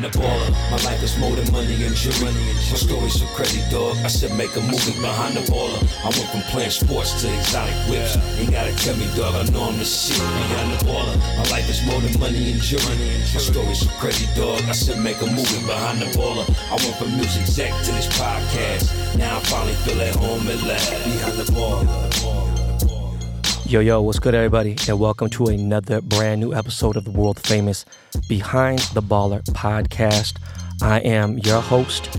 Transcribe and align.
behind 0.00 0.12
the 0.12 0.18
baller. 0.18 0.50
My 0.70 0.90
life 0.90 1.02
is 1.02 1.16
more 1.18 1.34
than 1.36 1.50
money 1.52 1.84
and 1.84 1.94
jewelry. 1.94 2.32
My 2.32 2.76
story's 2.76 3.20
so 3.20 3.26
crazy, 3.36 3.62
dog. 3.70 3.96
I 3.98 4.08
said 4.08 4.36
make 4.36 4.54
a 4.56 4.60
movie 4.60 4.98
behind 5.00 5.36
the 5.36 5.40
baller. 5.52 5.78
I 6.02 6.08
went 6.10 6.28
from 6.30 6.42
playing 6.50 6.70
sports 6.70 7.22
to 7.22 7.32
exotic 7.32 7.74
whips. 7.88 8.16
Ain't 8.38 8.50
gotta 8.50 8.74
tell 8.76 8.96
me, 8.96 9.06
dog. 9.16 9.34
I 9.34 9.44
know 9.50 9.68
I'm 9.70 9.78
the 9.78 9.84
shit 9.84 10.18
behind 10.18 10.72
the 10.72 10.84
baller. 10.84 11.16
My 11.38 11.46
life 11.50 11.68
is 11.70 11.84
more 11.86 12.00
than 12.00 12.18
money 12.18 12.52
and 12.52 12.60
jewelry. 12.60 12.96
My 13.34 13.40
story's 13.40 13.80
so 13.80 13.90
crazy, 14.00 14.26
dog. 14.34 14.62
I 14.66 14.72
said 14.72 14.98
make 14.98 15.20
a 15.22 15.26
movie 15.26 15.62
behind 15.66 16.00
the 16.00 16.06
baller. 16.18 16.46
I 16.70 16.76
went 16.82 16.96
from 16.96 17.14
music 17.16 17.42
exec 17.42 17.70
to 17.84 17.92
this 17.92 18.08
podcast. 18.18 19.16
Now 19.16 19.38
I 19.38 19.40
finally 19.44 19.74
feel 19.84 20.00
at 20.00 20.16
home 20.16 20.48
at 20.48 20.62
last. 20.62 20.90
Behind 20.90 21.38
the 21.38 21.46
baller. 21.52 22.33
Yo, 23.66 23.80
yo, 23.80 24.02
what's 24.02 24.18
good, 24.18 24.34
everybody? 24.34 24.76
And 24.86 25.00
welcome 25.00 25.30
to 25.30 25.46
another 25.46 26.02
brand 26.02 26.38
new 26.38 26.52
episode 26.52 26.96
of 26.96 27.04
the 27.04 27.10
world 27.10 27.40
famous 27.40 27.86
Behind 28.28 28.78
the 28.92 29.00
Baller 29.00 29.42
podcast. 29.52 30.36
I 30.82 31.00
am 31.00 31.38
your 31.38 31.62
host, 31.62 32.14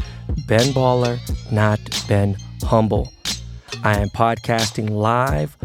Ben 0.48 0.74
Baller, 0.74 1.20
not 1.52 1.80
Ben 2.08 2.36
Humble. 2.64 3.14
I 3.84 4.00
am 4.00 4.10
podcasting 4.10 4.90
live 4.90 5.56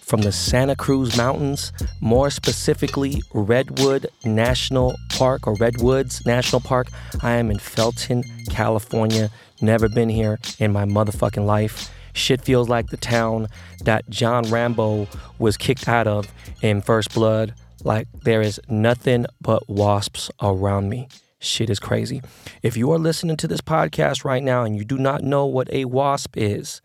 from 0.00 0.22
the 0.22 0.32
Santa 0.32 0.74
Cruz 0.74 1.16
Mountains, 1.16 1.72
more 2.00 2.28
specifically, 2.28 3.22
Redwood 3.32 4.08
National 4.24 4.96
Park 5.10 5.46
or 5.46 5.54
Redwoods 5.54 6.26
National 6.26 6.60
Park. 6.60 6.88
I 7.22 7.34
am 7.34 7.52
in 7.52 7.60
Felton, 7.60 8.24
California. 8.50 9.30
Never 9.60 9.88
been 9.88 10.08
here 10.08 10.40
in 10.58 10.72
my 10.72 10.86
motherfucking 10.86 11.46
life. 11.46 11.88
Shit 12.12 12.42
feels 12.42 12.68
like 12.68 12.88
the 12.88 12.96
town 12.96 13.48
that 13.84 14.08
John 14.10 14.44
Rambo 14.44 15.08
was 15.38 15.56
kicked 15.56 15.88
out 15.88 16.06
of 16.06 16.26
in 16.62 16.82
First 16.82 17.14
Blood. 17.14 17.54
Like 17.84 18.08
there 18.24 18.42
is 18.42 18.60
nothing 18.68 19.26
but 19.40 19.68
wasps 19.68 20.30
around 20.42 20.88
me. 20.88 21.08
Shit 21.38 21.70
is 21.70 21.80
crazy. 21.80 22.20
If 22.62 22.76
you 22.76 22.92
are 22.92 22.98
listening 22.98 23.36
to 23.38 23.48
this 23.48 23.62
podcast 23.62 24.24
right 24.24 24.42
now 24.42 24.64
and 24.64 24.76
you 24.76 24.84
do 24.84 24.98
not 24.98 25.22
know 25.22 25.46
what 25.46 25.72
a 25.72 25.86
wasp 25.86 26.36
is, 26.36 26.82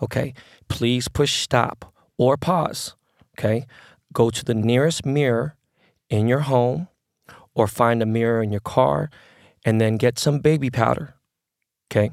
okay, 0.00 0.34
please 0.68 1.08
push 1.08 1.40
stop 1.40 1.92
or 2.16 2.36
pause. 2.36 2.94
Okay, 3.36 3.66
go 4.12 4.30
to 4.30 4.44
the 4.44 4.54
nearest 4.54 5.04
mirror 5.04 5.56
in 6.08 6.28
your 6.28 6.40
home 6.40 6.88
or 7.54 7.66
find 7.66 8.00
a 8.00 8.06
mirror 8.06 8.42
in 8.42 8.52
your 8.52 8.60
car 8.60 9.10
and 9.64 9.80
then 9.80 9.96
get 9.96 10.18
some 10.18 10.38
baby 10.38 10.70
powder. 10.70 11.14
Okay, 11.90 12.12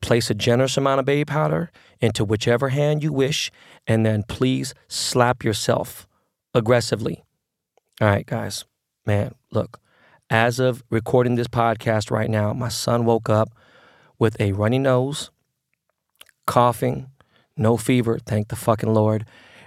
place 0.00 0.30
a 0.30 0.34
generous 0.34 0.76
amount 0.76 1.00
of 1.00 1.06
baby 1.06 1.24
powder 1.24 1.70
into 2.04 2.24
whichever 2.24 2.68
hand 2.68 3.02
you 3.02 3.12
wish, 3.12 3.50
and 3.86 4.04
then 4.04 4.22
please 4.22 4.74
slap 4.88 5.42
yourself 5.42 6.06
aggressively. 6.52 7.24
All 8.00 8.08
right, 8.08 8.26
guys, 8.26 8.64
man, 9.06 9.34
look, 9.50 9.80
as 10.28 10.58
of 10.58 10.82
recording 10.90 11.36
this 11.36 11.48
podcast 11.48 12.10
right 12.10 12.28
now, 12.28 12.52
my 12.52 12.68
son 12.68 13.04
woke 13.04 13.30
up 13.30 13.48
with 14.18 14.38
a 14.40 14.52
runny 14.52 14.78
nose, 14.78 15.30
coughing, 16.46 17.10
no 17.56 17.76
fever, 17.76 18.18
thank 18.18 18.48
the 18.48 18.56
fucking 18.56 18.92
Lord, 18.92 19.24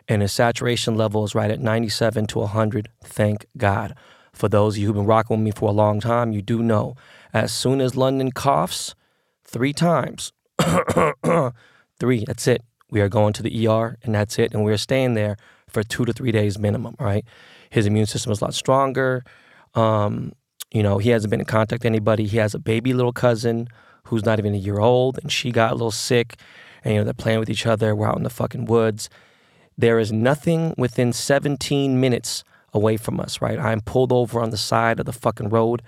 and 0.07 0.21
his 0.21 0.31
saturation 0.31 0.95
level 0.95 1.23
is 1.23 1.33
right 1.33 1.51
at 1.51 1.59
97 1.59 2.27
to 2.27 2.39
100, 2.39 2.89
thank 3.03 3.45
God. 3.57 3.95
For 4.31 4.47
those 4.47 4.75
of 4.75 4.81
you 4.81 4.87
who've 4.87 4.95
been 4.95 5.05
rocking 5.05 5.37
with 5.37 5.43
me 5.43 5.51
for 5.51 5.69
a 5.69 5.73
long 5.73 5.99
time, 5.99 6.31
you 6.31 6.43
do 6.43 6.61
know 6.61 6.95
as 7.33 7.51
soon 7.51 7.81
as 7.81 7.95
London 7.95 8.31
coughs 8.31 8.93
three 9.43 9.73
times, 9.73 10.33
three, 11.99 12.23
that's 12.25 12.47
it. 12.47 12.63
We 12.89 13.01
are 13.01 13.09
going 13.09 13.33
to 13.33 13.43
the 13.43 13.67
ER 13.67 13.97
and 14.03 14.15
that's 14.15 14.39
it. 14.39 14.53
And 14.53 14.63
we're 14.63 14.77
staying 14.77 15.13
there 15.13 15.37
for 15.67 15.83
two 15.83 16.05
to 16.05 16.13
three 16.13 16.31
days 16.31 16.57
minimum, 16.57 16.95
right? 16.99 17.25
His 17.69 17.85
immune 17.85 18.05
system 18.05 18.31
is 18.31 18.41
a 18.41 18.45
lot 18.45 18.53
stronger. 18.53 19.23
Um, 19.75 20.33
you 20.71 20.83
know, 20.83 20.97
he 20.97 21.09
hasn't 21.09 21.31
been 21.31 21.39
in 21.39 21.45
contact 21.45 21.81
with 21.81 21.85
anybody. 21.85 22.25
He 22.25 22.37
has 22.37 22.53
a 22.53 22.59
baby 22.59 22.93
little 22.93 23.13
cousin 23.13 23.67
who's 24.05 24.25
not 24.25 24.39
even 24.39 24.53
a 24.53 24.57
year 24.57 24.79
old 24.79 25.19
and 25.21 25.31
she 25.31 25.51
got 25.51 25.71
a 25.71 25.75
little 25.75 25.91
sick. 25.91 26.35
And, 26.83 26.93
you 26.93 26.99
know, 26.99 27.03
they're 27.03 27.13
playing 27.13 27.39
with 27.39 27.49
each 27.49 27.65
other. 27.65 27.95
We're 27.95 28.07
out 28.07 28.17
in 28.17 28.23
the 28.23 28.29
fucking 28.29 28.65
woods. 28.65 29.09
There 29.77 29.99
is 29.99 30.11
nothing 30.11 30.73
within 30.77 31.13
17 31.13 31.99
minutes 31.99 32.43
away 32.73 32.97
from 32.97 33.19
us, 33.19 33.41
right? 33.41 33.59
I'm 33.59 33.81
pulled 33.81 34.11
over 34.11 34.39
on 34.39 34.49
the 34.49 34.57
side 34.57 34.99
of 34.99 35.05
the 35.05 35.13
fucking 35.13 35.49
road. 35.49 35.81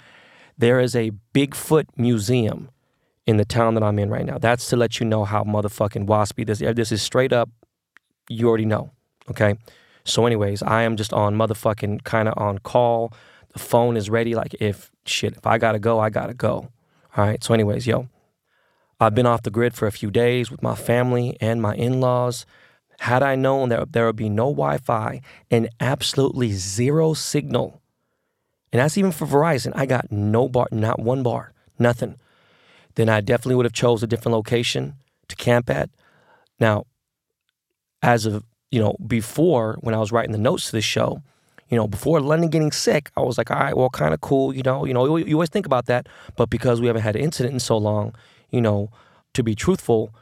There 0.57 0.79
is 0.79 0.95
a 0.95 1.11
Bigfoot 1.33 1.85
museum 1.95 2.69
in 3.25 3.37
the 3.37 3.45
town 3.45 3.75
that 3.75 3.83
I'm 3.83 3.99
in 3.99 4.09
right 4.09 4.25
now. 4.25 4.37
That's 4.37 4.67
to 4.69 4.75
let 4.75 4.99
you 4.99 5.05
know 5.05 5.23
how 5.25 5.43
motherfucking 5.43 6.07
waspy 6.07 6.45
this 6.45 6.61
is. 6.61 6.75
This 6.75 6.91
is 6.91 7.01
straight 7.01 7.31
up, 7.31 7.49
you 8.27 8.47
already 8.47 8.65
know. 8.65 8.91
Okay. 9.29 9.55
So, 10.03 10.25
anyways, 10.25 10.63
I 10.63 10.83
am 10.83 10.95
just 10.95 11.13
on 11.13 11.35
motherfucking 11.35 12.03
kind 12.03 12.27
of 12.27 12.33
on 12.37 12.57
call. 12.59 13.13
The 13.53 13.59
phone 13.59 13.97
is 13.97 14.09
ready. 14.09 14.33
Like, 14.33 14.55
if 14.59 14.91
shit, 15.05 15.37
if 15.37 15.45
I 15.45 15.57
gotta 15.57 15.79
go, 15.79 15.99
I 15.99 16.09
gotta 16.09 16.33
go. 16.33 16.69
All 17.15 17.25
right. 17.25 17.43
So, 17.43 17.53
anyways, 17.53 17.85
yo, 17.85 18.07
I've 18.99 19.15
been 19.15 19.25
off 19.27 19.43
the 19.43 19.51
grid 19.51 19.73
for 19.75 19.87
a 19.87 19.91
few 19.91 20.09
days 20.09 20.49
with 20.49 20.63
my 20.63 20.75
family 20.75 21.37
and 21.39 21.61
my 21.61 21.75
in 21.75 21.99
laws. 21.99 22.45
Had 23.01 23.23
I 23.23 23.35
known 23.35 23.69
that 23.69 23.93
there 23.93 24.05
would 24.07 24.15
be 24.15 24.29
no 24.29 24.45
Wi 24.45 24.77
Fi 24.77 25.21
and 25.49 25.69
absolutely 25.79 26.51
zero 26.51 27.13
signal, 27.13 27.81
and 28.73 28.81
that's 28.81 28.97
even 28.97 29.11
for 29.11 29.25
Verizon, 29.25 29.71
I 29.73 29.85
got 29.85 30.11
no 30.11 30.49
bar, 30.49 30.67
not 30.71 30.99
one 30.99 31.23
bar, 31.23 31.53
nothing 31.77 32.17
then 32.95 33.09
I 33.09 33.21
definitely 33.21 33.55
would 33.55 33.65
have 33.65 33.73
chose 33.73 34.03
a 34.03 34.07
different 34.07 34.35
location 34.35 34.95
to 35.27 35.35
camp 35.35 35.69
at. 35.69 35.89
Now, 36.59 36.85
as 38.01 38.25
of 38.25 38.43
you 38.71 38.79
know, 38.79 38.95
before 39.05 39.77
when 39.81 39.95
I 39.95 39.99
was 39.99 40.11
writing 40.11 40.31
the 40.31 40.37
notes 40.37 40.67
to 40.67 40.71
this 40.71 40.85
show, 40.85 41.21
you 41.69 41.77
know, 41.77 41.87
before 41.87 42.19
London 42.19 42.49
getting 42.49 42.71
sick, 42.71 43.11
I 43.15 43.21
was 43.21 43.37
like, 43.37 43.51
all 43.51 43.59
right, 43.59 43.75
well, 43.75 43.89
kind 43.89 44.13
of 44.13 44.21
cool, 44.21 44.53
you 44.53 44.63
know, 44.63 44.85
you 44.85 44.93
know, 44.93 45.17
you 45.17 45.35
always 45.35 45.49
think 45.49 45.65
about 45.65 45.85
that, 45.85 46.07
but 46.35 46.49
because 46.49 46.81
we 46.81 46.87
haven't 46.87 47.03
had 47.03 47.15
an 47.15 47.21
incident 47.21 47.53
in 47.53 47.59
so 47.59 47.77
long, 47.77 48.15
you 48.49 48.61
know, 48.61 48.91
to 49.33 49.43
be 49.43 49.55
truthful, 49.55 50.13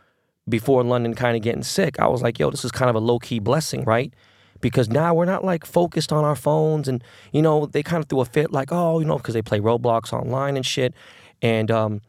before 0.50 0.84
London 0.84 1.14
kind 1.14 1.36
of 1.36 1.44
getting 1.44 1.64
sick, 1.64 2.00
I 2.00 2.08
was 2.08 2.22
like, 2.22 2.40
yo, 2.40 2.50
this 2.50 2.64
is 2.64 2.72
kind 2.72 2.90
of 2.90 2.96
a 2.96 3.00
low 3.00 3.20
key 3.20 3.40
blessing, 3.40 3.84
right? 3.84 4.14
Because 4.62 4.90
now 4.90 5.14
we're 5.14 5.26
not 5.26 5.44
like 5.44 5.66
focused 5.66 6.12
on 6.12 6.24
our 6.24 6.36
phones, 6.36 6.88
and 6.88 7.04
you 7.32 7.42
know, 7.42 7.66
they 7.66 7.84
kind 7.84 8.02
of 8.02 8.10
threw 8.10 8.22
a 8.22 8.26
fit, 8.26 8.52
like, 8.52 8.70
oh, 8.72 9.00
you 9.00 9.06
know, 9.06 9.18
because 9.18 9.34
they 9.34 9.42
play 9.42 9.60
Roblox 9.60 10.14
online 10.14 10.56
and 10.56 10.66
shit, 10.66 10.94
and 11.42 11.70
um, 11.70 12.02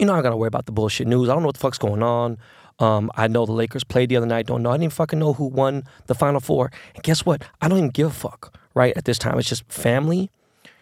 you 0.00 0.06
know, 0.06 0.14
I 0.14 0.22
gotta 0.22 0.36
worry 0.36 0.48
about 0.48 0.64
the 0.64 0.72
bullshit 0.72 1.06
news. 1.06 1.28
I 1.28 1.34
don't 1.34 1.42
know 1.42 1.48
what 1.48 1.56
the 1.56 1.60
fuck's 1.60 1.76
going 1.78 2.02
on. 2.02 2.38
Um, 2.78 3.10
I 3.14 3.28
know 3.28 3.44
the 3.44 3.52
Lakers 3.52 3.84
played 3.84 4.08
the 4.08 4.16
other 4.16 4.26
night. 4.26 4.46
Don't 4.46 4.62
know. 4.62 4.70
I 4.70 4.74
didn't 4.74 4.84
even 4.84 4.90
fucking 4.90 5.18
know 5.18 5.34
who 5.34 5.44
won 5.44 5.84
the 6.06 6.14
Final 6.14 6.40
Four. 6.40 6.72
And 6.94 7.04
guess 7.04 7.26
what? 7.26 7.42
I 7.60 7.68
don't 7.68 7.76
even 7.76 7.90
give 7.90 8.06
a 8.06 8.10
fuck. 8.10 8.58
Right 8.72 8.96
at 8.96 9.04
this 9.04 9.18
time, 9.18 9.38
it's 9.38 9.48
just 9.48 9.70
family. 9.70 10.30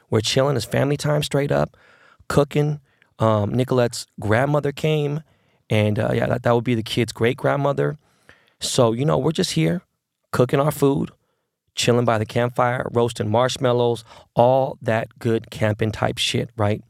We're 0.08 0.20
chilling. 0.20 0.56
It's 0.56 0.64
family 0.64 0.96
time, 0.96 1.24
straight 1.24 1.50
up, 1.50 1.76
cooking. 2.28 2.80
Um, 3.18 3.52
Nicolette's 3.52 4.06
grandmother 4.20 4.70
came, 4.70 5.22
and 5.68 5.98
uh, 5.98 6.12
yeah, 6.14 6.26
that, 6.26 6.44
that 6.44 6.54
would 6.54 6.64
be 6.64 6.76
the 6.76 6.84
kid's 6.84 7.12
great 7.12 7.36
grandmother. 7.36 7.98
So 8.60 8.92
you 8.92 9.04
know, 9.04 9.18
we're 9.18 9.32
just 9.32 9.52
here 9.52 9.82
cooking 10.30 10.60
our 10.60 10.70
food, 10.70 11.10
chilling 11.74 12.04
by 12.04 12.18
the 12.18 12.26
campfire, 12.26 12.86
roasting 12.92 13.30
marshmallows, 13.30 14.04
all 14.36 14.78
that 14.80 15.18
good 15.18 15.50
camping 15.50 15.90
type 15.90 16.18
shit, 16.18 16.50
right? 16.56 16.84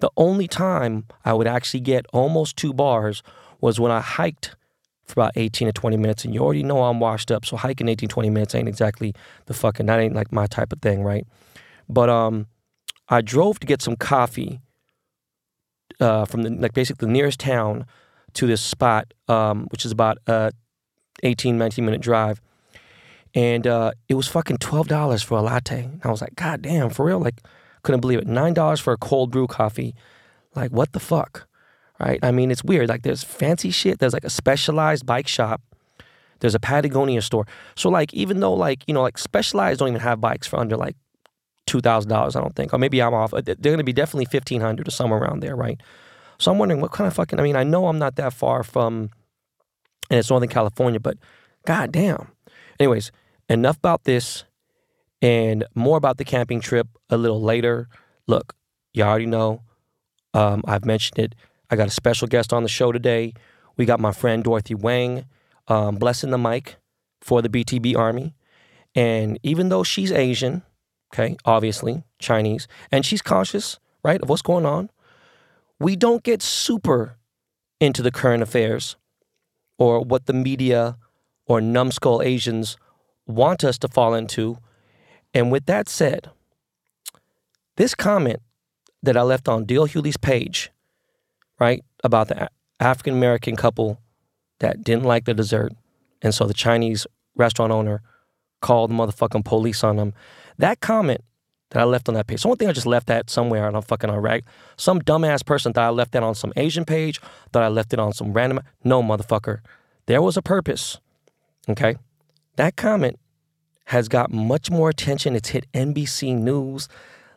The 0.00 0.10
only 0.16 0.48
time 0.48 1.06
I 1.24 1.32
would 1.32 1.46
actually 1.46 1.80
get 1.80 2.06
almost 2.12 2.56
two 2.56 2.72
bars 2.72 3.22
was 3.60 3.78
when 3.80 3.90
I 3.90 4.00
hiked 4.00 4.56
for 5.04 5.12
about 5.12 5.32
18 5.36 5.66
to 5.66 5.72
20 5.72 5.96
minutes. 5.96 6.24
And 6.24 6.34
you 6.34 6.40
already 6.40 6.62
know 6.62 6.82
I'm 6.82 7.00
washed 7.00 7.30
up. 7.30 7.44
So 7.44 7.56
hiking 7.56 7.88
18, 7.88 8.08
20 8.08 8.30
minutes 8.30 8.54
ain't 8.54 8.68
exactly 8.68 9.14
the 9.46 9.54
fucking, 9.54 9.86
that 9.86 10.00
ain't 10.00 10.14
like 10.14 10.32
my 10.32 10.46
type 10.46 10.72
of 10.72 10.80
thing, 10.80 11.02
right? 11.02 11.26
But 11.88 12.08
um, 12.08 12.46
I 13.08 13.20
drove 13.20 13.60
to 13.60 13.66
get 13.66 13.82
some 13.82 13.96
coffee 13.96 14.60
uh, 16.00 16.24
from 16.24 16.42
the, 16.42 16.50
like 16.50 16.72
basically 16.72 17.06
the 17.06 17.12
nearest 17.12 17.40
town 17.40 17.86
to 18.34 18.46
this 18.46 18.62
spot, 18.62 19.12
um, 19.28 19.66
which 19.70 19.84
is 19.84 19.92
about 19.92 20.18
a 20.26 20.52
18, 21.22 21.58
19 21.58 21.84
minute 21.84 22.00
drive. 22.00 22.40
And 23.34 23.66
uh, 23.66 23.92
it 24.08 24.14
was 24.14 24.28
fucking 24.28 24.58
$12 24.58 25.24
for 25.24 25.38
a 25.38 25.42
latte. 25.42 25.84
And 25.84 26.00
I 26.04 26.10
was 26.10 26.20
like, 26.20 26.36
God 26.36 26.62
damn, 26.62 26.90
for 26.90 27.04
real? 27.04 27.18
Like, 27.18 27.40
couldn't 27.84 28.00
believe 28.00 28.18
it. 28.18 28.26
$9 28.26 28.80
for 28.80 28.92
a 28.92 28.96
cold 28.96 29.30
brew 29.30 29.46
coffee. 29.46 29.94
Like, 30.54 30.72
what 30.72 30.92
the 30.92 31.00
fuck? 31.00 31.46
Right? 32.00 32.18
I 32.22 32.32
mean, 32.32 32.50
it's 32.50 32.64
weird. 32.64 32.88
Like, 32.88 33.02
there's 33.02 33.22
fancy 33.22 33.70
shit. 33.70 34.00
There's 34.00 34.12
like 34.12 34.24
a 34.24 34.30
specialized 34.30 35.06
bike 35.06 35.28
shop. 35.28 35.62
There's 36.40 36.54
a 36.54 36.60
Patagonia 36.60 37.22
store. 37.22 37.46
So, 37.76 37.88
like, 37.88 38.12
even 38.12 38.40
though, 38.40 38.52
like, 38.52 38.82
you 38.88 38.94
know, 38.94 39.02
like 39.02 39.18
specialized 39.18 39.78
don't 39.78 39.88
even 39.88 40.00
have 40.00 40.20
bikes 40.20 40.46
for 40.46 40.58
under 40.58 40.76
like 40.76 40.96
$2,000, 41.68 42.36
I 42.36 42.40
don't 42.40 42.56
think. 42.56 42.74
Or 42.74 42.78
maybe 42.78 43.00
I'm 43.00 43.14
off. 43.14 43.32
Uh, 43.32 43.40
they're 43.40 43.54
going 43.56 43.78
to 43.78 43.84
be 43.84 43.92
definitely 43.92 44.26
1500 44.30 44.88
or 44.88 44.90
somewhere 44.90 45.20
around 45.20 45.40
there, 45.40 45.54
right? 45.54 45.80
So 46.38 46.50
I'm 46.50 46.58
wondering 46.58 46.80
what 46.80 46.92
kind 46.92 47.06
of 47.06 47.14
fucking, 47.14 47.38
I 47.38 47.42
mean, 47.42 47.56
I 47.56 47.62
know 47.62 47.86
I'm 47.86 47.98
not 47.98 48.16
that 48.16 48.32
far 48.32 48.62
from, 48.62 49.10
and 50.10 50.18
it's 50.18 50.30
Northern 50.30 50.48
California, 50.48 51.00
but 51.00 51.16
god 51.64 51.92
damn. 51.92 52.32
Anyways, 52.80 53.12
enough 53.48 53.76
about 53.76 54.04
this 54.04 54.44
and 55.24 55.64
more 55.74 55.96
about 55.96 56.18
the 56.18 56.24
camping 56.24 56.60
trip 56.60 56.86
a 57.08 57.16
little 57.16 57.40
later. 57.40 57.88
Look, 58.26 58.54
you 58.92 59.04
already 59.04 59.24
know. 59.24 59.62
Um, 60.34 60.62
I've 60.66 60.84
mentioned 60.84 61.18
it. 61.18 61.34
I 61.70 61.76
got 61.76 61.88
a 61.88 61.90
special 61.90 62.28
guest 62.28 62.52
on 62.52 62.62
the 62.62 62.68
show 62.68 62.92
today. 62.92 63.32
We 63.78 63.86
got 63.86 64.00
my 64.00 64.12
friend 64.12 64.44
Dorothy 64.44 64.74
Wang 64.74 65.24
um, 65.66 65.96
blessing 65.96 66.30
the 66.30 66.36
mic 66.36 66.76
for 67.22 67.40
the 67.40 67.48
BTB 67.48 67.96
Army. 67.96 68.34
And 68.94 69.38
even 69.42 69.70
though 69.70 69.82
she's 69.82 70.12
Asian, 70.12 70.62
okay, 71.12 71.38
obviously 71.46 72.04
Chinese, 72.18 72.68
and 72.92 73.06
she's 73.06 73.22
conscious, 73.22 73.78
right, 74.04 74.20
of 74.20 74.28
what's 74.28 74.42
going 74.42 74.66
on. 74.66 74.90
We 75.80 75.96
don't 75.96 76.22
get 76.22 76.42
super 76.42 77.16
into 77.80 78.02
the 78.02 78.10
current 78.10 78.42
affairs 78.42 78.96
or 79.78 80.00
what 80.00 80.26
the 80.26 80.34
media 80.34 80.98
or 81.46 81.62
numbskull 81.62 82.20
Asians 82.20 82.76
want 83.26 83.64
us 83.64 83.78
to 83.78 83.88
fall 83.88 84.12
into. 84.12 84.58
And 85.34 85.50
with 85.50 85.66
that 85.66 85.88
said, 85.88 86.30
this 87.76 87.94
comment 87.94 88.40
that 89.02 89.16
I 89.16 89.22
left 89.22 89.48
on 89.48 89.64
Deal 89.64 89.86
Hewley's 89.86 90.16
page, 90.16 90.70
right, 91.58 91.82
about 92.02 92.28
the 92.28 92.48
African 92.80 93.14
American 93.14 93.56
couple 93.56 94.00
that 94.60 94.82
didn't 94.82 95.04
like 95.04 95.24
the 95.24 95.34
dessert. 95.34 95.72
And 96.22 96.32
so 96.32 96.46
the 96.46 96.54
Chinese 96.54 97.06
restaurant 97.34 97.72
owner 97.72 98.00
called 98.60 98.90
the 98.90 98.94
motherfucking 98.94 99.44
police 99.44 99.84
on 99.84 99.96
them. 99.96 100.14
That 100.56 100.80
comment 100.80 101.22
that 101.70 101.80
I 101.80 101.84
left 101.84 102.08
on 102.08 102.14
that 102.14 102.28
page. 102.28 102.40
So 102.40 102.48
one 102.48 102.56
thing 102.56 102.68
I 102.68 102.72
just 102.72 102.86
left 102.86 103.08
that 103.08 103.28
somewhere 103.28 103.66
and 103.66 103.76
I'm 103.76 103.82
fucking 103.82 104.08
on 104.08 104.18
rag. 104.18 104.44
Some 104.76 105.00
dumbass 105.00 105.44
person 105.44 105.72
thought 105.72 105.84
I 105.86 105.90
left 105.90 106.12
that 106.12 106.22
on 106.22 106.34
some 106.34 106.52
Asian 106.56 106.84
page, 106.84 107.20
thought 107.52 107.64
I 107.64 107.68
left 107.68 107.92
it 107.92 107.98
on 107.98 108.12
some 108.12 108.32
random. 108.32 108.60
No, 108.84 109.02
motherfucker. 109.02 109.58
There 110.06 110.22
was 110.22 110.36
a 110.36 110.42
purpose. 110.42 110.98
Okay. 111.68 111.96
That 112.56 112.76
comment 112.76 113.18
has 113.86 114.08
got 114.08 114.32
much 114.32 114.70
more 114.70 114.88
attention. 114.88 115.36
It's 115.36 115.50
hit 115.50 115.70
NBC 115.72 116.36
News. 116.36 116.88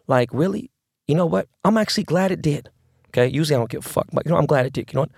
Like, 0.08 0.30
really? 0.32 0.72
You 1.08 1.16
know 1.16 1.26
what? 1.26 1.48
I'm 1.64 1.78
actually 1.78 2.04
glad 2.04 2.32
it 2.32 2.42
did. 2.42 2.70
Okay. 3.10 3.28
Usually 3.28 3.56
I 3.56 3.60
don't 3.60 3.70
give 3.70 3.86
a 3.86 3.90
fuck, 3.90 4.08
but 4.12 4.26
you 4.26 4.32
know, 4.32 4.38
I'm 4.38 4.46
glad 4.46 4.66
it 4.66 4.74
did. 4.74 4.92
You 4.92 4.98
know 4.98 5.02
what? 5.02 5.12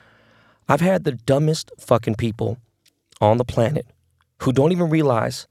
I've 0.67 0.81
had 0.81 1.03
the 1.03 1.13
dumbest 1.13 1.71
fucking 1.79 2.15
people 2.15 2.57
on 3.19 3.37
the 3.37 3.45
planet 3.45 3.87
who 4.41 4.51
don't 4.51 4.71
even 4.71 4.89
realize 4.89 5.47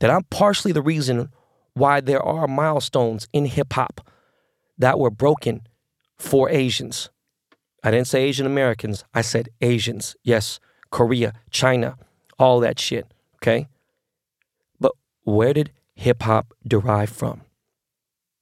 that 0.00 0.10
I'm 0.10 0.24
partially 0.24 0.72
the 0.72 0.82
reason 0.82 1.30
why 1.74 2.00
there 2.00 2.22
are 2.22 2.46
milestones 2.46 3.28
in 3.32 3.46
hip 3.46 3.72
hop 3.72 4.00
that 4.78 4.98
were 4.98 5.10
broken 5.10 5.66
for 6.18 6.48
Asians. 6.50 7.10
I 7.82 7.90
didn't 7.90 8.06
say 8.06 8.22
Asian 8.22 8.46
Americans, 8.46 9.04
I 9.12 9.22
said 9.22 9.48
Asians. 9.60 10.14
Yes, 10.22 10.60
Korea, 10.90 11.32
China, 11.50 11.96
all 12.38 12.60
that 12.60 12.78
shit, 12.78 13.06
okay? 13.36 13.68
Where 15.24 15.52
did 15.52 15.72
hip 15.94 16.22
hop 16.22 16.52
derive 16.66 17.10
from? 17.10 17.42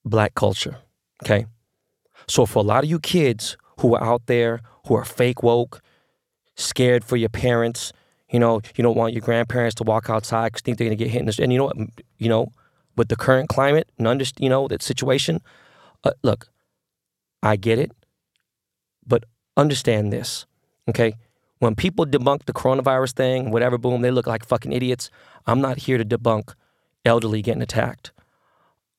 Black 0.04 0.34
culture, 0.34 0.78
okay? 1.22 1.46
So 2.26 2.46
for 2.46 2.60
a 2.60 2.62
lot 2.62 2.84
of 2.84 2.90
you 2.90 2.98
kids 2.98 3.56
who 3.80 3.94
are 3.94 4.02
out 4.02 4.26
there 4.26 4.60
who 4.86 4.94
are 4.94 5.04
fake 5.04 5.42
woke, 5.42 5.80
scared 6.54 7.04
for 7.04 7.16
your 7.16 7.28
parents, 7.28 7.92
you 8.30 8.38
know, 8.38 8.60
you 8.76 8.82
don't 8.82 8.96
want 8.96 9.12
your 9.12 9.22
grandparents 9.22 9.74
to 9.76 9.84
walk 9.84 10.08
outside 10.08 10.48
because 10.48 10.62
think 10.62 10.78
they're 10.78 10.86
gonna 10.86 10.96
get 10.96 11.08
hit 11.08 11.20
in 11.20 11.26
this. 11.26 11.38
And 11.38 11.52
you 11.52 11.58
know 11.58 11.66
what? 11.66 11.76
You 12.18 12.28
know, 12.28 12.52
with 12.96 13.08
the 13.08 13.16
current 13.16 13.48
climate 13.48 13.88
and 13.98 14.06
under, 14.06 14.24
you 14.38 14.48
know, 14.48 14.68
that 14.68 14.82
situation. 14.82 15.40
Uh, 16.04 16.12
look, 16.22 16.48
I 17.42 17.56
get 17.56 17.78
it, 17.78 17.92
but 19.06 19.24
understand 19.56 20.12
this, 20.12 20.46
okay? 20.88 21.14
When 21.58 21.74
people 21.74 22.06
debunk 22.06 22.44
the 22.46 22.52
coronavirus 22.52 23.12
thing, 23.12 23.50
whatever, 23.50 23.76
boom, 23.76 24.02
they 24.02 24.10
look 24.10 24.26
like 24.26 24.46
fucking 24.46 24.72
idiots. 24.72 25.10
I'm 25.46 25.60
not 25.60 25.78
here 25.78 25.98
to 25.98 26.04
debunk 26.04 26.54
elderly 27.04 27.42
getting 27.42 27.62
attacked. 27.62 28.12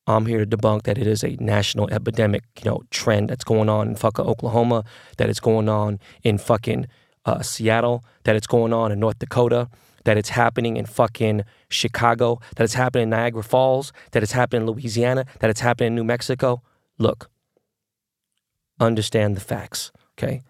I'm 0.06 0.26
here 0.26 0.44
to 0.44 0.56
debunk 0.56 0.82
that 0.82 0.98
it 0.98 1.06
is 1.06 1.22
a 1.22 1.36
national 1.38 1.88
epidemic, 1.90 2.42
you 2.62 2.70
know, 2.70 2.82
trend 2.90 3.30
that's 3.30 3.44
going 3.44 3.68
on 3.68 3.88
in 3.88 3.96
fucking 3.96 4.24
Oklahoma, 4.24 4.84
that 5.16 5.30
it's 5.30 5.40
going 5.40 5.68
on 5.68 6.00
in 6.24 6.38
fucking 6.38 6.86
uh, 7.24 7.40
Seattle, 7.42 8.04
that 8.24 8.34
it's 8.34 8.48
going 8.48 8.72
on 8.72 8.90
in 8.90 8.98
North 8.98 9.20
Dakota, 9.20 9.68
that 10.04 10.18
it's 10.18 10.30
happening 10.30 10.76
in 10.76 10.86
fucking 10.86 11.42
Chicago, 11.68 12.40
that 12.56 12.64
it's 12.64 12.74
happening 12.74 13.04
in 13.04 13.10
Niagara 13.10 13.44
Falls, 13.44 13.92
that 14.10 14.24
it's 14.24 14.32
happening 14.32 14.62
in 14.62 14.66
Louisiana, 14.66 15.24
that 15.38 15.50
it's 15.50 15.60
happening 15.60 15.88
in 15.88 15.94
New 15.94 16.04
Mexico. 16.04 16.62
Look, 16.98 17.30
understand 18.80 19.36
the 19.36 19.40
facts, 19.40 19.92
okay? 20.18 20.42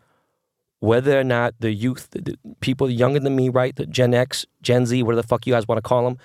Whether 0.80 1.20
or 1.20 1.24
not 1.24 1.54
the 1.60 1.72
youth, 1.72 2.08
the, 2.10 2.22
the 2.22 2.38
people 2.60 2.90
younger 2.90 3.20
than 3.20 3.36
me, 3.36 3.50
right, 3.50 3.76
the 3.76 3.84
Gen 3.84 4.14
X, 4.14 4.46
Gen 4.62 4.86
Z, 4.86 5.02
whatever 5.02 5.20
the 5.20 5.28
fuck 5.28 5.46
you 5.46 5.52
guys 5.52 5.68
want 5.68 5.76
to 5.76 5.82
call 5.82 6.04
them, 6.04 6.18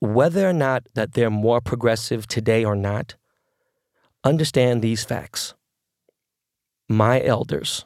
whether 0.00 0.48
or 0.48 0.52
not 0.52 0.84
that 0.94 1.12
they're 1.12 1.30
more 1.30 1.60
progressive 1.60 2.26
today 2.26 2.64
or 2.64 2.74
not, 2.74 3.14
understand 4.24 4.82
these 4.82 5.04
facts. 5.04 5.54
My 6.88 7.22
elders, 7.22 7.84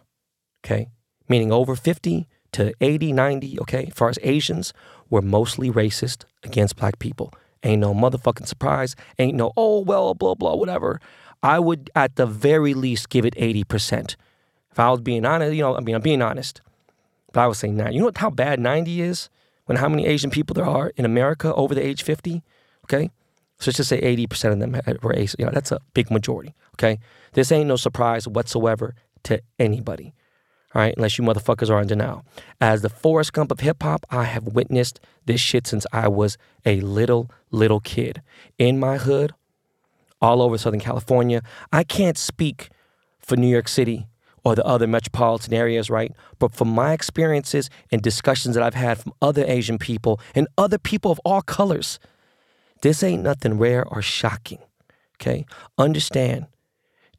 okay, 0.64 0.88
meaning 1.28 1.52
over 1.52 1.76
50 1.76 2.26
to 2.52 2.72
80, 2.80 3.12
90, 3.12 3.60
okay, 3.60 3.86
as 3.88 3.94
far 3.94 4.08
as 4.08 4.18
Asians, 4.22 4.72
were 5.10 5.20
mostly 5.20 5.70
racist 5.70 6.24
against 6.42 6.76
black 6.76 6.98
people. 6.98 7.32
Ain't 7.62 7.80
no 7.80 7.94
motherfucking 7.94 8.46
surprise. 8.46 8.94
Ain't 9.18 9.36
no, 9.36 9.52
oh, 9.56 9.80
well, 9.80 10.14
blah, 10.14 10.34
blah, 10.34 10.54
whatever. 10.54 11.00
I 11.42 11.58
would, 11.58 11.90
at 11.94 12.16
the 12.16 12.26
very 12.26 12.74
least, 12.74 13.08
give 13.08 13.24
it 13.24 13.34
80%. 13.34 14.16
If 14.70 14.78
I 14.78 14.90
was 14.90 15.00
being 15.00 15.24
honest, 15.24 15.54
you 15.54 15.62
know, 15.62 15.76
I 15.76 15.80
mean, 15.80 15.94
I'm 15.94 16.02
being 16.02 16.22
honest. 16.22 16.60
But 17.32 17.42
I 17.42 17.46
would 17.46 17.56
say 17.56 17.68
90. 17.68 17.94
You 17.94 18.02
know 18.02 18.12
how 18.14 18.30
bad 18.30 18.60
90 18.60 19.00
is? 19.00 19.28
When 19.66 19.78
how 19.78 19.88
many 19.88 20.06
Asian 20.06 20.30
people 20.30 20.54
there 20.54 20.66
are 20.66 20.92
in 20.96 21.04
America 21.04 21.54
over 21.54 21.74
the 21.74 21.84
age 21.84 22.02
50? 22.02 22.42
Okay? 22.84 23.10
So 23.58 23.68
let's 23.70 23.78
just 23.78 23.88
say 23.88 24.00
80% 24.00 24.52
of 24.52 24.58
them 24.58 24.80
were 25.02 25.14
Asian. 25.14 25.36
You 25.38 25.46
know, 25.46 25.52
that's 25.52 25.72
a 25.72 25.80
big 25.94 26.10
majority. 26.10 26.54
Okay? 26.74 26.98
This 27.32 27.50
ain't 27.50 27.68
no 27.68 27.76
surprise 27.76 28.28
whatsoever 28.28 28.94
to 29.24 29.40
anybody 29.58 30.14
all 30.74 30.82
right, 30.82 30.94
unless 30.96 31.18
you 31.18 31.24
motherfuckers 31.24 31.70
are 31.70 31.80
in 31.80 31.86
denial. 31.86 32.24
As 32.60 32.82
the 32.82 32.88
Forrest 32.88 33.32
Gump 33.32 33.52
of 33.52 33.60
hip 33.60 33.82
hop, 33.82 34.04
I 34.10 34.24
have 34.24 34.48
witnessed 34.48 34.98
this 35.24 35.40
shit 35.40 35.68
since 35.68 35.86
I 35.92 36.08
was 36.08 36.36
a 36.66 36.80
little, 36.80 37.30
little 37.52 37.78
kid. 37.78 38.22
In 38.58 38.80
my 38.80 38.96
hood, 38.98 39.32
all 40.20 40.42
over 40.42 40.58
Southern 40.58 40.80
California. 40.80 41.42
I 41.72 41.84
can't 41.84 42.18
speak 42.18 42.70
for 43.20 43.36
New 43.36 43.46
York 43.46 43.68
City 43.68 44.06
or 44.44 44.54
the 44.54 44.64
other 44.64 44.86
metropolitan 44.86 45.54
areas, 45.54 45.90
right? 45.90 46.12
But 46.38 46.54
from 46.54 46.68
my 46.68 46.92
experiences 46.92 47.70
and 47.90 48.02
discussions 48.02 48.54
that 48.54 48.64
I've 48.64 48.74
had 48.74 48.98
from 48.98 49.14
other 49.22 49.44
Asian 49.46 49.78
people 49.78 50.20
and 50.34 50.46
other 50.58 50.78
people 50.78 51.10
of 51.10 51.20
all 51.24 51.42
colors, 51.42 51.98
this 52.82 53.02
ain't 53.02 53.22
nothing 53.22 53.58
rare 53.58 53.84
or 53.86 54.02
shocking, 54.02 54.58
okay? 55.16 55.46
Understand 55.78 56.46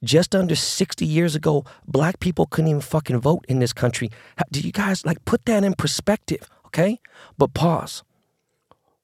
just 0.03 0.35
under 0.35 0.55
60 0.55 1.05
years 1.05 1.35
ago, 1.35 1.65
black 1.87 2.19
people 2.19 2.45
couldn't 2.45 2.69
even 2.69 2.81
fucking 2.81 3.19
vote 3.19 3.43
in 3.47 3.59
this 3.59 3.73
country. 3.73 4.09
How, 4.37 4.43
Do 4.51 4.59
you 4.61 4.71
guys 4.71 5.05
like 5.05 5.23
put 5.25 5.45
that 5.45 5.63
in 5.63 5.73
perspective, 5.73 6.47
okay? 6.67 6.99
But 7.37 7.53
pause. 7.53 8.03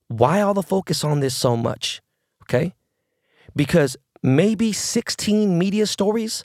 Why 0.08 0.42
all 0.42 0.54
the 0.54 0.63
focus 0.63 1.04
on 1.04 1.20
this 1.20 1.36
so 1.36 1.58
much? 1.58 2.01
Okay? 2.44 2.75
Because 3.56 3.98
maybe 4.22 4.72
16 4.72 5.58
media 5.58 5.88
stories, 5.88 6.44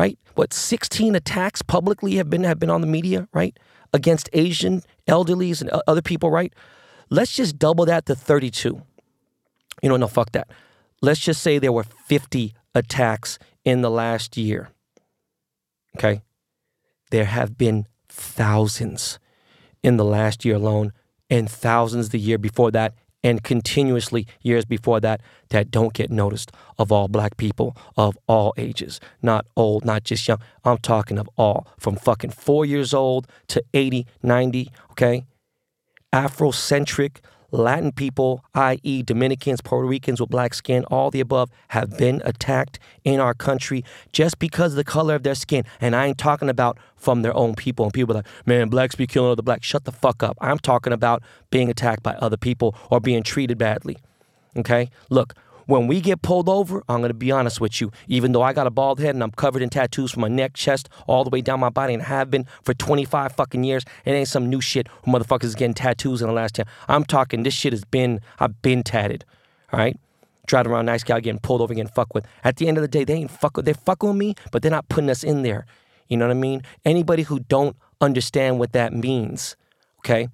right? 0.00 0.18
What 0.34 0.54
16 0.54 1.14
attacks 1.14 1.60
publicly 1.60 2.14
have 2.14 2.30
been 2.30 2.44
have 2.44 2.58
been 2.58 2.70
on 2.70 2.80
the 2.80 2.86
media, 2.86 3.28
right? 3.34 3.54
Against 3.92 4.30
Asian 4.32 4.82
elderlies 5.06 5.60
and 5.60 5.68
other 5.86 6.00
people, 6.00 6.30
right? 6.30 6.54
Let's 7.10 7.34
just 7.34 7.58
double 7.58 7.84
that 7.84 8.06
to 8.06 8.14
32. 8.14 8.80
You 9.82 9.88
know, 9.90 9.98
no, 9.98 10.06
fuck 10.08 10.32
that. 10.32 10.48
Let's 11.02 11.20
just 11.20 11.42
say 11.42 11.58
there 11.58 11.72
were 11.72 11.84
50 11.84 12.54
attacks 12.74 13.38
in 13.62 13.82
the 13.82 13.90
last 13.90 14.38
year. 14.38 14.70
Okay? 15.98 16.22
There 17.10 17.26
have 17.26 17.58
been 17.58 17.86
thousands 18.08 19.18
in 19.82 19.98
the 19.98 20.04
last 20.04 20.46
year 20.46 20.56
alone, 20.56 20.92
and 21.28 21.50
thousands 21.50 22.08
the 22.08 22.18
year 22.18 22.38
before 22.38 22.70
that, 22.70 22.94
and 23.22 23.42
continuously 23.42 24.26
years 24.42 24.64
before 24.64 25.00
that, 25.00 25.20
that 25.50 25.70
don't 25.70 25.92
get 25.92 26.10
noticed 26.10 26.52
of 26.78 26.90
all 26.90 27.08
black 27.08 27.36
people 27.36 27.76
of 27.96 28.18
all 28.26 28.54
ages. 28.56 29.00
Not 29.22 29.46
old, 29.56 29.84
not 29.84 30.04
just 30.04 30.26
young. 30.26 30.38
I'm 30.64 30.78
talking 30.78 31.18
of 31.18 31.28
all, 31.36 31.66
from 31.78 31.96
fucking 31.96 32.30
four 32.30 32.64
years 32.64 32.94
old 32.94 33.26
to 33.48 33.62
80, 33.74 34.06
90, 34.22 34.70
okay? 34.92 35.26
Afrocentric, 36.12 37.18
Latin 37.50 37.92
people, 37.92 38.44
i.e., 38.54 39.02
Dominicans, 39.02 39.60
Puerto 39.60 39.86
Ricans 39.86 40.20
with 40.20 40.30
black 40.30 40.54
skin, 40.54 40.84
all 40.84 41.10
the 41.10 41.20
above, 41.20 41.50
have 41.68 41.96
been 41.96 42.22
attacked 42.24 42.78
in 43.04 43.20
our 43.20 43.34
country 43.34 43.84
just 44.12 44.38
because 44.38 44.72
of 44.72 44.76
the 44.76 44.84
color 44.84 45.14
of 45.14 45.22
their 45.22 45.34
skin. 45.34 45.64
And 45.80 45.96
I 45.96 46.06
ain't 46.06 46.18
talking 46.18 46.48
about 46.48 46.78
from 46.96 47.22
their 47.22 47.34
own 47.36 47.54
people. 47.54 47.84
And 47.84 47.94
people 47.94 48.14
are 48.14 48.18
like, 48.18 48.26
man, 48.46 48.68
blacks 48.68 48.94
be 48.94 49.06
killing 49.06 49.30
other 49.30 49.42
blacks. 49.42 49.66
Shut 49.66 49.84
the 49.84 49.92
fuck 49.92 50.22
up. 50.22 50.36
I'm 50.40 50.58
talking 50.58 50.92
about 50.92 51.22
being 51.50 51.70
attacked 51.70 52.02
by 52.02 52.14
other 52.14 52.36
people 52.36 52.74
or 52.90 53.00
being 53.00 53.22
treated 53.22 53.58
badly. 53.58 53.96
Okay? 54.56 54.90
Look, 55.08 55.34
when 55.70 55.86
we 55.86 56.00
get 56.00 56.20
pulled 56.20 56.48
over, 56.48 56.82
I'm 56.88 57.00
gonna 57.00 57.14
be 57.14 57.30
honest 57.30 57.60
with 57.60 57.80
you, 57.80 57.92
even 58.08 58.32
though 58.32 58.42
I 58.42 58.52
got 58.52 58.66
a 58.66 58.70
bald 58.70 58.98
head 58.98 59.14
and 59.14 59.22
I'm 59.22 59.30
covered 59.30 59.62
in 59.62 59.70
tattoos 59.70 60.10
from 60.10 60.22
my 60.22 60.28
neck, 60.28 60.54
chest, 60.54 60.88
all 61.06 61.22
the 61.22 61.30
way 61.30 61.40
down 61.40 61.60
my 61.60 61.68
body, 61.70 61.94
and 61.94 62.02
have 62.02 62.28
been 62.28 62.44
for 62.62 62.74
25 62.74 63.32
fucking 63.32 63.62
years, 63.62 63.84
it 64.04 64.10
ain't 64.10 64.26
some 64.26 64.50
new 64.50 64.60
shit 64.60 64.88
motherfuckers 65.06 65.44
is 65.44 65.54
getting 65.54 65.74
tattoos 65.74 66.22
in 66.22 66.28
the 66.28 66.34
last 66.34 66.56
10. 66.56 66.66
I'm 66.88 67.04
talking, 67.04 67.44
this 67.44 67.54
shit 67.54 67.72
has 67.72 67.84
been, 67.84 68.20
I've 68.40 68.60
been 68.62 68.82
tatted, 68.82 69.24
all 69.72 69.78
right? 69.78 69.96
Driving 70.46 70.72
around 70.72 70.86
nice 70.86 71.04
guy 71.04 71.20
getting 71.20 71.38
pulled 71.38 71.60
over, 71.60 71.72
getting 71.72 71.92
fucked 71.92 72.14
with. 72.14 72.26
At 72.42 72.56
the 72.56 72.66
end 72.66 72.76
of 72.76 72.82
the 72.82 72.88
day, 72.88 73.04
they 73.04 73.14
ain't 73.14 73.30
fuck 73.30 73.54
they're 73.62 73.72
fucking 73.72 74.08
with 74.08 74.18
me, 74.18 74.34
but 74.50 74.62
they're 74.62 74.70
not 74.72 74.88
putting 74.88 75.08
us 75.08 75.22
in 75.22 75.42
there. 75.42 75.66
You 76.08 76.16
know 76.16 76.26
what 76.26 76.36
I 76.36 76.40
mean? 76.40 76.62
Anybody 76.84 77.22
who 77.22 77.38
don't 77.38 77.76
understand 78.00 78.58
what 78.58 78.72
that 78.72 78.92
means, 78.92 79.56
okay? 80.00 80.28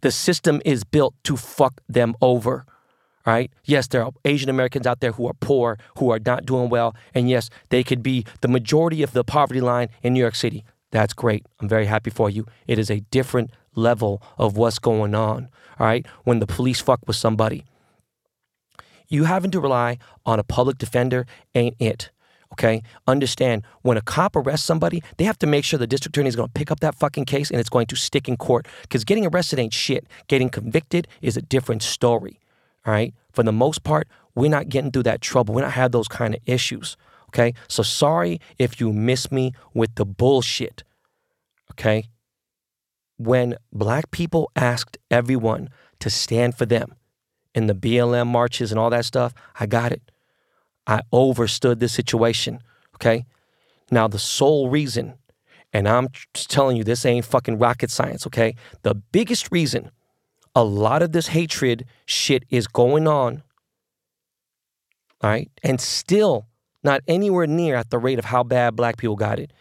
The 0.00 0.10
system 0.10 0.62
is 0.64 0.82
built 0.84 1.14
to 1.24 1.36
fuck 1.36 1.82
them 1.88 2.14
over 2.22 2.64
right. 3.28 3.50
Yes, 3.64 3.88
there 3.88 4.04
are 4.04 4.12
Asian 4.24 4.48
Americans 4.48 4.86
out 4.86 5.00
there 5.00 5.12
who 5.12 5.26
are 5.26 5.34
poor, 5.34 5.78
who 5.98 6.10
are 6.10 6.20
not 6.24 6.46
doing 6.46 6.68
well. 6.68 6.94
And 7.14 7.28
yes, 7.28 7.50
they 7.70 7.82
could 7.82 8.02
be 8.02 8.24
the 8.40 8.48
majority 8.48 9.02
of 9.02 9.12
the 9.12 9.24
poverty 9.24 9.60
line 9.60 9.88
in 10.02 10.14
New 10.14 10.20
York 10.20 10.34
City. 10.34 10.64
That's 10.90 11.12
great. 11.12 11.44
I'm 11.60 11.68
very 11.68 11.86
happy 11.86 12.10
for 12.10 12.30
you. 12.30 12.46
It 12.66 12.78
is 12.78 12.90
a 12.90 13.00
different 13.10 13.50
level 13.74 14.22
of 14.38 14.56
what's 14.56 14.78
going 14.78 15.14
on. 15.14 15.48
All 15.78 15.86
right. 15.86 16.06
When 16.24 16.38
the 16.38 16.46
police 16.46 16.80
fuck 16.80 17.00
with 17.06 17.16
somebody, 17.16 17.64
you 19.08 19.24
having 19.24 19.50
to 19.52 19.60
rely 19.60 19.98
on 20.24 20.38
a 20.38 20.44
public 20.44 20.78
defender 20.78 21.26
ain't 21.54 21.76
it. 21.78 22.10
Okay. 22.52 22.82
Understand 23.06 23.62
when 23.82 23.96
a 23.98 24.00
cop 24.00 24.34
arrests 24.34 24.66
somebody, 24.66 25.02
they 25.18 25.24
have 25.24 25.38
to 25.40 25.46
make 25.46 25.64
sure 25.64 25.78
the 25.78 25.86
district 25.86 26.16
attorney 26.16 26.28
is 26.28 26.36
going 26.36 26.48
to 26.48 26.52
pick 26.52 26.70
up 26.70 26.80
that 26.80 26.94
fucking 26.94 27.26
case 27.26 27.50
and 27.50 27.60
it's 27.60 27.68
going 27.68 27.86
to 27.86 27.96
stick 27.96 28.28
in 28.28 28.36
court. 28.36 28.66
Because 28.82 29.04
getting 29.04 29.26
arrested 29.26 29.58
ain't 29.58 29.74
shit. 29.74 30.06
Getting 30.28 30.48
convicted 30.48 31.06
is 31.20 31.36
a 31.36 31.42
different 31.42 31.82
story. 31.82 32.40
All 32.88 32.94
right. 32.94 33.12
For 33.32 33.42
the 33.42 33.52
most 33.52 33.84
part, 33.84 34.08
we're 34.34 34.48
not 34.48 34.70
getting 34.70 34.90
through 34.90 35.02
that 35.02 35.20
trouble. 35.20 35.54
We 35.54 35.60
don't 35.60 35.72
have 35.72 35.92
those 35.92 36.08
kind 36.08 36.34
of 36.34 36.40
issues. 36.46 36.96
Okay. 37.28 37.52
So 37.68 37.82
sorry 37.82 38.40
if 38.58 38.80
you 38.80 38.94
miss 38.94 39.30
me 39.30 39.52
with 39.74 39.94
the 39.96 40.06
bullshit. 40.06 40.84
Okay. 41.72 42.08
When 43.18 43.56
black 43.74 44.10
people 44.10 44.50
asked 44.56 44.96
everyone 45.10 45.68
to 46.00 46.08
stand 46.08 46.56
for 46.56 46.64
them 46.64 46.94
in 47.54 47.66
the 47.66 47.74
BLM 47.74 48.28
marches 48.28 48.70
and 48.72 48.78
all 48.78 48.88
that 48.88 49.04
stuff, 49.04 49.34
I 49.60 49.66
got 49.66 49.92
it. 49.92 50.10
I 50.86 51.02
overstood 51.12 51.80
the 51.80 51.90
situation. 51.90 52.62
Okay. 52.94 53.26
Now, 53.90 54.08
the 54.08 54.18
sole 54.18 54.70
reason, 54.70 55.12
and 55.74 55.86
I'm 55.86 56.08
telling 56.32 56.78
you, 56.78 56.84
this 56.84 57.04
ain't 57.04 57.26
fucking 57.26 57.58
rocket 57.58 57.90
science. 57.90 58.26
Okay. 58.26 58.54
The 58.80 58.94
biggest 58.94 59.52
reason 59.52 59.90
a 60.58 60.64
lot 60.64 61.02
of 61.02 61.12
this 61.12 61.28
hatred 61.28 61.84
shit 62.04 62.42
is 62.50 62.66
going 62.66 63.06
on, 63.06 63.44
all 65.22 65.30
right, 65.30 65.48
and 65.62 65.80
still 65.80 66.48
not 66.82 67.00
anywhere 67.06 67.46
near 67.46 67.76
at 67.76 67.90
the 67.90 67.98
rate 67.98 68.18
of 68.18 68.24
how 68.24 68.42
bad 68.42 68.74
black 68.74 68.96
people 68.96 69.14
got 69.14 69.38
it, 69.38 69.52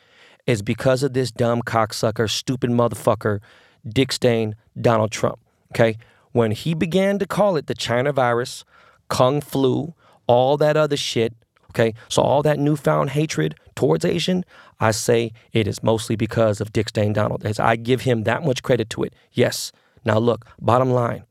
is 0.48 0.64
because 0.64 1.04
of 1.04 1.14
this 1.14 1.30
dumb 1.30 1.62
cocksucker, 1.62 2.28
stupid 2.28 2.72
motherfucker, 2.72 3.42
Dick 3.88 4.12
Stain, 4.12 4.56
Donald 4.82 5.12
Trump. 5.12 5.38
Okay. 5.72 6.00
When 6.32 6.50
he 6.50 6.74
began 6.74 7.20
to 7.20 7.28
call 7.28 7.58
it 7.58 7.68
the 7.68 7.76
China 7.76 8.12
virus, 8.12 8.66
Kung 9.08 9.40
flu, 9.40 9.94
all 10.26 10.58
that 10.58 10.76
other 10.76 10.98
shit, 10.98 11.36
okay, 11.70 11.94
so 12.10 12.24
all 12.24 12.42
that 12.42 12.58
newfound 12.58 13.12
hatred 13.12 13.54
towards 13.76 14.04
Asian, 14.04 14.44
I 14.80 14.90
say 14.92 15.32
it 15.54 15.68
is 15.68 15.84
mostly 15.84 16.16
because 16.16 16.60
of 16.60 16.74
Dick 16.74 16.90
Stain 16.90 17.14
Donald. 17.14 17.46
As 17.46 17.60
I 17.60 17.76
give 17.76 18.02
him 18.02 18.24
that 18.24 18.44
much 18.44 18.64
credit 18.64 18.90
to 18.92 19.04
it. 19.04 19.14
Yes. 19.32 19.72
Now, 20.08 20.20
look, 20.20 20.46
bottom 20.58 20.90
line 20.90 21.26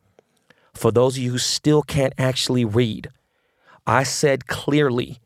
for 0.74 0.92
those 0.92 1.16
of 1.16 1.22
you 1.22 1.30
who 1.30 1.38
still 1.38 1.82
can't 1.82 2.12
actually 2.18 2.66
read, 2.66 3.08
I 3.86 4.02
said 4.02 4.46
clearly, 4.46 5.18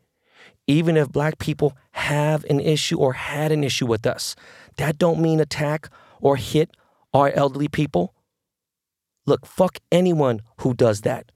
even 0.67 0.95
if 0.95 1.11
black 1.11 1.37
people 1.37 1.75
have 1.91 2.45
an 2.45 2.61
issue 2.61 2.97
or 2.97 3.11
had 3.11 3.51
an 3.51 3.61
issue 3.61 3.85
with 3.85 4.05
us, 4.05 4.37
that 4.77 4.97
don't 4.97 5.19
mean 5.19 5.41
attack 5.41 5.89
or 6.21 6.37
hit 6.37 6.69
our 7.13 7.29
elderly 7.31 7.67
people. 7.67 8.13
Look, 9.25 9.45
fuck 9.45 9.79
anyone 9.91 10.41
who 10.59 10.73
does 10.73 11.01
that. 11.01 11.33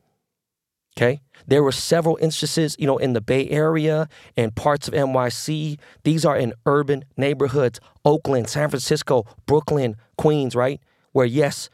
Okay. 0.98 1.20
There 1.46 1.64
were 1.64 1.74
several 1.74 2.18
instances, 2.22 2.78
you 2.80 2.88
know, 2.88 2.98
in 2.98 3.12
the 3.12 3.20
Bay 3.20 3.50
Area 3.50 4.08
and 4.38 4.56
parts 4.56 4.88
of 4.88 4.94
NYC. 4.94 5.78
These 6.06 6.24
are 6.24 6.38
in 6.38 6.54
urban 6.66 7.04
neighborhoods, 7.18 7.82
Oakland, 8.06 8.48
San 8.48 8.70
Francisco, 8.70 9.26
Brooklyn, 9.46 9.98
Queens, 10.18 10.56
right? 10.56 10.80
Where, 11.12 11.26
yes, 11.26 11.70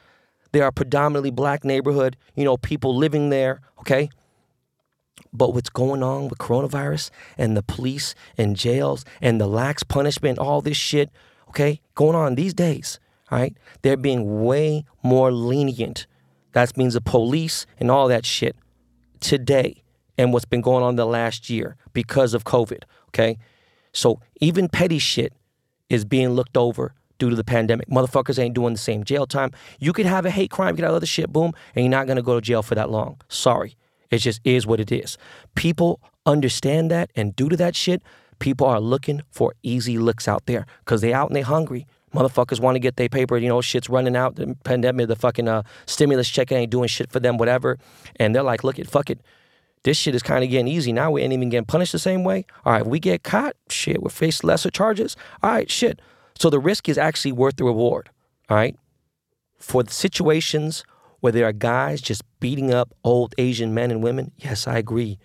there 0.51 0.63
are 0.63 0.71
predominantly 0.71 1.31
black 1.31 1.63
neighborhood, 1.63 2.17
you 2.35 2.43
know, 2.43 2.57
people 2.57 2.95
living 2.95 3.29
there, 3.29 3.61
okay? 3.79 4.09
But 5.33 5.53
what's 5.53 5.69
going 5.69 6.03
on 6.03 6.27
with 6.27 6.39
coronavirus 6.39 7.09
and 7.37 7.55
the 7.55 7.63
police 7.63 8.15
and 8.37 8.55
jails 8.55 9.05
and 9.21 9.39
the 9.39 9.47
lax 9.47 9.83
punishment, 9.83 10.39
all 10.39 10.61
this 10.61 10.77
shit, 10.77 11.09
okay, 11.49 11.81
going 11.95 12.15
on 12.15 12.35
these 12.35 12.53
days, 12.53 12.99
all 13.29 13.39
right? 13.39 13.55
They're 13.81 13.97
being 13.97 14.43
way 14.43 14.85
more 15.03 15.31
lenient. 15.31 16.05
That 16.51 16.75
means 16.75 16.95
the 16.95 17.01
police 17.01 17.65
and 17.79 17.89
all 17.89 18.09
that 18.09 18.25
shit 18.25 18.55
today 19.21 19.83
and 20.17 20.33
what's 20.33 20.45
been 20.45 20.61
going 20.61 20.83
on 20.83 20.97
the 20.97 21.05
last 21.05 21.49
year 21.49 21.77
because 21.93 22.33
of 22.33 22.43
COVID, 22.43 22.83
okay? 23.09 23.37
So 23.93 24.19
even 24.41 24.67
petty 24.67 24.99
shit 24.99 25.33
is 25.89 26.03
being 26.03 26.31
looked 26.31 26.57
over 26.57 26.93
due 27.21 27.29
to 27.29 27.35
the 27.35 27.43
pandemic. 27.43 27.87
Motherfuckers 27.87 28.39
ain't 28.39 28.55
doing 28.55 28.73
the 28.73 28.79
same 28.79 29.03
jail 29.03 29.27
time. 29.27 29.51
You 29.79 29.93
could 29.93 30.07
have 30.07 30.25
a 30.25 30.31
hate 30.31 30.49
crime, 30.49 30.75
get 30.75 30.83
out 30.85 30.95
other 30.95 31.05
shit, 31.05 31.31
boom, 31.31 31.53
and 31.75 31.85
you're 31.85 31.91
not 31.91 32.07
gonna 32.07 32.23
go 32.23 32.33
to 32.33 32.41
jail 32.41 32.63
for 32.63 32.73
that 32.73 32.89
long. 32.89 33.21
Sorry. 33.29 33.77
It 34.09 34.17
just 34.17 34.41
is 34.43 34.65
what 34.65 34.79
it 34.79 34.91
is. 34.91 35.19
People 35.53 36.01
understand 36.25 36.89
that, 36.89 37.11
and 37.15 37.35
due 37.35 37.47
to 37.47 37.55
that 37.57 37.75
shit, 37.75 38.01
people 38.39 38.65
are 38.65 38.81
looking 38.81 39.21
for 39.29 39.53
easy 39.61 39.99
licks 39.99 40.27
out 40.27 40.47
there 40.47 40.65
because 40.79 41.01
they 41.01 41.13
out 41.13 41.29
and 41.29 41.35
they 41.35 41.41
hungry. 41.41 41.85
Motherfuckers 42.11 42.59
want 42.59 42.73
to 42.73 42.79
get 42.79 42.95
their 42.95 43.07
paper, 43.07 43.37
you 43.37 43.47
know, 43.47 43.61
shit's 43.61 43.87
running 43.87 44.15
out. 44.15 44.35
The 44.35 44.57
pandemic, 44.63 45.07
the 45.07 45.15
fucking 45.15 45.47
uh, 45.47 45.61
stimulus 45.85 46.27
check 46.27 46.51
ain't 46.51 46.71
doing 46.71 46.87
shit 46.87 47.11
for 47.11 47.19
them, 47.19 47.37
whatever. 47.37 47.77
And 48.15 48.35
they're 48.35 48.41
like, 48.41 48.63
look 48.63 48.79
it, 48.79 48.89
fuck 48.89 49.11
it. 49.11 49.21
This 49.83 49.95
shit 49.95 50.15
is 50.15 50.23
kind 50.23 50.43
of 50.43 50.49
getting 50.49 50.67
easy. 50.67 50.91
Now 50.91 51.11
we 51.11 51.21
ain't 51.21 51.33
even 51.33 51.49
getting 51.49 51.65
punished 51.65 51.91
the 51.91 51.99
same 51.99 52.23
way. 52.23 52.45
All 52.65 52.73
right, 52.73 52.85
we 52.85 52.99
get 52.99 53.21
caught, 53.21 53.55
shit, 53.69 54.01
we 54.01 54.09
face 54.09 54.43
lesser 54.43 54.71
charges. 54.71 55.15
All 55.43 55.51
right, 55.51 55.69
shit. 55.69 56.01
So 56.41 56.49
the 56.49 56.57
risk 56.57 56.89
is 56.89 56.97
actually 56.97 57.33
worth 57.33 57.57
the 57.57 57.65
reward, 57.65 58.09
all 58.49 58.57
right? 58.57 58.75
For 59.59 59.83
the 59.83 59.91
situations 59.91 60.83
where 61.19 61.31
there 61.31 61.45
are 61.45 61.51
guys 61.53 62.01
just 62.01 62.23
beating 62.39 62.73
up 62.73 62.95
old 63.03 63.35
Asian 63.37 63.75
men 63.75 63.91
and 63.91 64.01
women, 64.01 64.31
yes, 64.39 64.67
I 64.67 64.79
agree. 64.79 65.19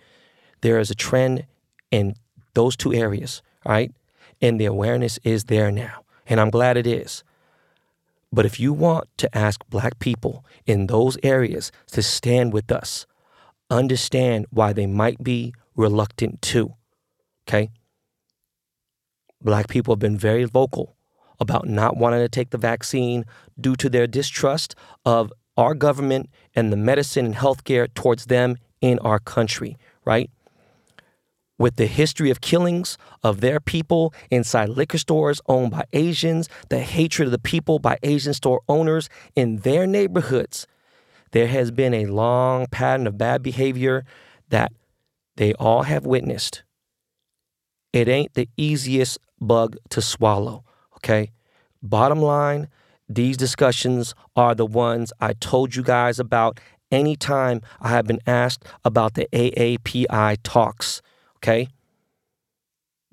There 0.61 0.77
is 0.77 0.91
a 0.91 0.95
trend 0.95 1.47
in 1.89 2.13
those 2.53 2.75
two 2.75 2.93
areas, 2.93 3.41
all 3.65 3.71
right? 3.71 3.91
And 4.43 4.61
the 4.61 4.65
awareness 4.65 5.17
is 5.23 5.45
there 5.45 5.71
now. 5.71 6.03
And 6.27 6.39
I'm 6.39 6.51
glad 6.51 6.77
it 6.77 6.85
is. 6.85 7.23
But 8.31 8.45
if 8.45 8.59
you 8.59 8.71
want 8.71 9.09
to 9.17 9.35
ask 9.35 9.59
black 9.71 9.97
people 9.97 10.45
in 10.67 10.85
those 10.85 11.17
areas 11.23 11.71
to 11.93 12.03
stand 12.03 12.53
with 12.53 12.71
us, 12.71 13.07
understand 13.71 14.45
why 14.51 14.71
they 14.71 14.85
might 14.85 15.23
be 15.23 15.55
reluctant 15.75 16.43
to. 16.43 16.75
Okay? 17.47 17.71
Black 19.41 19.67
people 19.67 19.93
have 19.93 19.99
been 19.99 20.15
very 20.15 20.43
vocal 20.43 20.93
about 21.39 21.67
not 21.67 21.97
wanting 21.97 22.19
to 22.19 22.29
take 22.29 22.49
the 22.49 22.57
vaccine 22.57 23.25
due 23.59 23.75
to 23.75 23.89
their 23.89 24.07
distrust 24.07 24.75
of 25.05 25.31
our 25.55 25.73
government 25.73 26.29
and 26.55 26.71
the 26.71 26.77
medicine 26.77 27.25
and 27.25 27.35
healthcare 27.35 27.91
towards 27.93 28.27
them 28.27 28.57
in 28.81 28.99
our 28.99 29.19
country, 29.19 29.77
right? 30.05 30.29
With 31.59 31.77
the 31.77 31.87
history 31.87 32.29
of 32.29 32.39
killings 32.41 32.97
of 33.23 33.41
their 33.41 33.59
people 33.59 34.13
inside 34.29 34.69
liquor 34.69 34.99
stores 34.99 35.41
owned 35.47 35.71
by 35.71 35.85
Asians, 35.93 36.47
the 36.69 36.79
hatred 36.79 37.27
of 37.27 37.31
the 37.31 37.39
people 37.39 37.79
by 37.79 37.97
Asian 38.03 38.33
store 38.33 38.61
owners 38.69 39.09
in 39.35 39.57
their 39.57 39.87
neighborhoods, 39.87 40.67
there 41.31 41.47
has 41.47 41.71
been 41.71 41.93
a 41.93 42.05
long 42.05 42.67
pattern 42.67 43.07
of 43.07 43.17
bad 43.17 43.41
behavior 43.41 44.05
that 44.49 44.71
they 45.35 45.53
all 45.53 45.83
have 45.83 46.05
witnessed. 46.05 46.63
It 47.91 48.07
ain't 48.07 48.35
the 48.35 48.49
easiest 48.57 49.17
bug 49.41 49.77
to 49.89 50.01
swallow. 50.01 50.63
Okay. 50.97 51.31
Bottom 51.81 52.21
line, 52.21 52.67
these 53.07 53.37
discussions 53.37 54.15
are 54.35 54.55
the 54.55 54.65
ones 54.65 55.13
I 55.19 55.33
told 55.33 55.75
you 55.75 55.83
guys 55.83 56.19
about 56.19 56.59
anytime 56.91 57.61
I 57.79 57.89
have 57.89 58.05
been 58.05 58.19
asked 58.27 58.65
about 58.83 59.13
the 59.13 59.27
AAPI 59.31 60.37
talks. 60.43 61.01
Okay. 61.37 61.69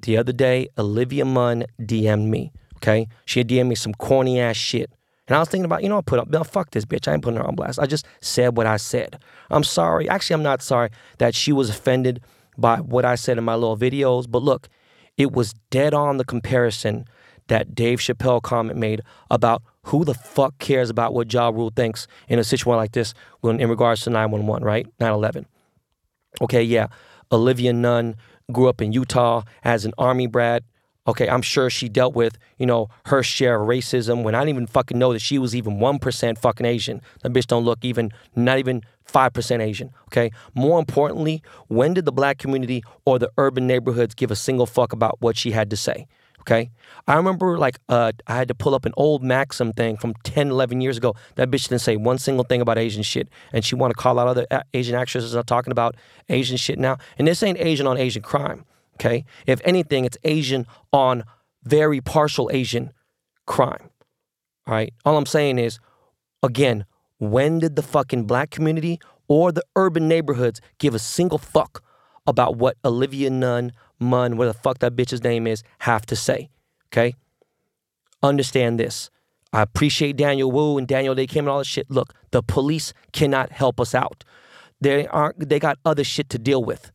The 0.00 0.16
other 0.16 0.32
day, 0.32 0.68
Olivia 0.76 1.24
Munn 1.24 1.64
DM'd 1.80 2.28
me. 2.28 2.52
Okay. 2.76 3.06
She 3.24 3.40
had 3.40 3.48
DM'd 3.48 3.68
me 3.68 3.74
some 3.74 3.94
corny 3.94 4.40
ass 4.40 4.56
shit. 4.56 4.90
And 5.26 5.34
I 5.34 5.38
was 5.38 5.48
thinking 5.48 5.64
about, 5.64 5.82
you 5.82 5.88
know, 5.88 5.96
I 5.96 6.02
put 6.02 6.18
up, 6.18 6.28
no, 6.28 6.44
fuck 6.44 6.70
this 6.72 6.84
bitch. 6.84 7.08
I 7.08 7.14
ain't 7.14 7.22
putting 7.22 7.38
her 7.38 7.46
on 7.46 7.54
blast. 7.54 7.78
I 7.78 7.86
just 7.86 8.06
said 8.20 8.56
what 8.56 8.66
I 8.66 8.76
said. 8.76 9.18
I'm 9.50 9.64
sorry. 9.64 10.06
Actually, 10.08 10.34
I'm 10.34 10.42
not 10.42 10.60
sorry 10.60 10.90
that 11.18 11.34
she 11.34 11.50
was 11.50 11.70
offended 11.70 12.20
by 12.58 12.78
what 12.78 13.06
I 13.06 13.14
said 13.14 13.38
in 13.38 13.44
my 13.44 13.54
little 13.54 13.76
videos. 13.76 14.30
But 14.30 14.42
look, 14.42 14.68
it 15.16 15.32
was 15.32 15.54
dead 15.70 15.94
on 15.94 16.18
the 16.18 16.24
comparison 16.24 17.06
that 17.48 17.74
Dave 17.74 17.98
Chappelle 17.98 18.42
comment 18.42 18.78
made 18.78 19.02
about 19.30 19.62
who 19.84 20.04
the 20.04 20.14
fuck 20.14 20.58
cares 20.58 20.90
about 20.90 21.12
what 21.12 21.32
Ja 21.32 21.48
Rule 21.48 21.72
thinks 21.74 22.06
in 22.28 22.38
a 22.38 22.44
situation 22.44 22.76
like 22.76 22.92
this 22.92 23.14
when 23.40 23.60
in 23.60 23.68
regards 23.68 24.02
to 24.02 24.10
911, 24.10 24.64
right? 24.64 24.86
911. 24.98 25.46
Okay, 26.40 26.62
yeah. 26.62 26.88
Olivia 27.30 27.72
Nunn 27.72 28.16
grew 28.52 28.68
up 28.68 28.80
in 28.80 28.92
Utah 28.92 29.42
as 29.62 29.84
an 29.84 29.92
army 29.98 30.26
brat. 30.26 30.62
Okay, 31.06 31.28
I'm 31.28 31.42
sure 31.42 31.68
she 31.68 31.90
dealt 31.90 32.14
with, 32.14 32.38
you 32.56 32.64
know, 32.64 32.88
her 33.06 33.22
share 33.22 33.60
of 33.60 33.68
racism 33.68 34.22
when 34.22 34.34
I 34.34 34.40
didn't 34.40 34.56
even 34.56 34.66
fucking 34.66 34.98
know 34.98 35.12
that 35.12 35.20
she 35.20 35.38
was 35.38 35.54
even 35.54 35.76
1% 35.76 36.38
fucking 36.38 36.64
Asian. 36.64 37.02
That 37.22 37.34
bitch 37.34 37.46
don't 37.46 37.64
look 37.64 37.84
even, 37.84 38.10
not 38.34 38.58
even 38.58 38.82
5% 39.06 39.60
Asian. 39.60 39.92
Okay, 40.06 40.30
more 40.54 40.78
importantly, 40.78 41.42
when 41.68 41.92
did 41.92 42.06
the 42.06 42.12
black 42.12 42.38
community 42.38 42.82
or 43.04 43.18
the 43.18 43.30
urban 43.36 43.66
neighborhoods 43.66 44.14
give 44.14 44.30
a 44.30 44.36
single 44.36 44.64
fuck 44.64 44.94
about 44.94 45.20
what 45.20 45.36
she 45.36 45.50
had 45.50 45.68
to 45.68 45.76
say? 45.76 46.06
Okay. 46.46 46.70
I 47.06 47.14
remember 47.16 47.56
like 47.56 47.78
uh, 47.88 48.12
I 48.26 48.36
had 48.36 48.48
to 48.48 48.54
pull 48.54 48.74
up 48.74 48.84
an 48.84 48.92
old 48.96 49.22
Maxim 49.22 49.72
thing 49.72 49.96
from 49.96 50.12
10, 50.24 50.50
11 50.50 50.82
years 50.82 50.98
ago. 50.98 51.14
That 51.36 51.50
bitch 51.50 51.68
didn't 51.68 51.80
say 51.80 51.96
one 51.96 52.18
single 52.18 52.44
thing 52.44 52.60
about 52.60 52.76
Asian 52.76 53.02
shit. 53.02 53.28
And 53.52 53.64
she 53.64 53.74
want 53.74 53.92
to 53.92 53.96
call 53.96 54.18
out 54.18 54.28
other 54.28 54.46
Asian 54.74 54.94
actresses 54.94 55.34
not 55.34 55.46
talking 55.46 55.70
about 55.70 55.96
Asian 56.28 56.58
shit 56.58 56.78
now. 56.78 56.98
And 57.18 57.26
this 57.26 57.42
ain't 57.42 57.58
Asian 57.58 57.86
on 57.86 57.96
Asian 57.96 58.22
crime. 58.22 58.66
Okay. 58.96 59.24
If 59.46 59.60
anything, 59.64 60.04
it's 60.04 60.18
Asian 60.22 60.66
on 60.92 61.24
very 61.62 62.00
partial 62.02 62.50
Asian 62.52 62.92
crime. 63.46 63.90
All 64.66 64.74
right. 64.74 64.92
All 65.04 65.16
I'm 65.16 65.26
saying 65.26 65.58
is, 65.58 65.78
again, 66.42 66.84
when 67.18 67.58
did 67.58 67.74
the 67.74 67.82
fucking 67.82 68.24
black 68.24 68.50
community 68.50 69.00
or 69.28 69.50
the 69.50 69.64
urban 69.76 70.08
neighborhoods 70.08 70.60
give 70.78 70.94
a 70.94 70.98
single 70.98 71.38
fuck 71.38 71.82
about 72.26 72.56
what 72.56 72.76
Olivia 72.84 73.30
Nunn, 73.30 73.72
Munn, 74.04 74.36
what 74.36 74.46
the 74.46 74.54
fuck 74.54 74.78
that 74.78 74.94
bitch's 74.94 75.22
name 75.22 75.46
is, 75.46 75.62
have 75.80 76.06
to 76.06 76.16
say? 76.16 76.50
Okay? 76.92 77.14
Understand 78.22 78.78
this. 78.78 79.10
I 79.52 79.62
appreciate 79.62 80.16
Daniel 80.16 80.50
Wu 80.50 80.78
and 80.78 80.88
Daniel 80.88 81.14
Dae 81.14 81.26
Kim 81.26 81.44
and 81.44 81.50
all 81.50 81.58
this 81.58 81.68
shit. 81.68 81.90
Look, 81.90 82.12
the 82.32 82.42
police 82.42 82.92
cannot 83.12 83.52
help 83.52 83.80
us 83.80 83.94
out. 83.94 84.24
They 84.80 85.06
aren't 85.06 85.48
they 85.48 85.60
got 85.60 85.78
other 85.84 86.02
shit 86.02 86.28
to 86.30 86.38
deal 86.38 86.62
with. 86.62 86.90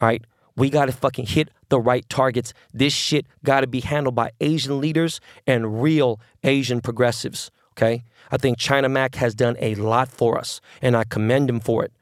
All 0.00 0.08
right? 0.08 0.24
We 0.56 0.70
gotta 0.70 0.92
fucking 0.92 1.26
hit 1.26 1.50
the 1.68 1.80
right 1.80 2.06
targets. 2.08 2.52
This 2.74 2.92
shit 2.92 3.26
gotta 3.44 3.68
be 3.68 3.80
handled 3.80 4.16
by 4.16 4.32
Asian 4.40 4.80
leaders 4.80 5.20
and 5.46 5.82
real 5.82 6.20
Asian 6.42 6.80
progressives. 6.80 7.50
Okay? 7.72 8.02
I 8.30 8.36
think 8.36 8.58
China 8.58 8.88
Mac 8.88 9.14
has 9.14 9.34
done 9.34 9.56
a 9.60 9.76
lot 9.76 10.08
for 10.08 10.36
us, 10.36 10.60
and 10.82 10.96
I 10.96 11.04
commend 11.04 11.48
him 11.48 11.60
for 11.60 11.84
it, 11.84 11.92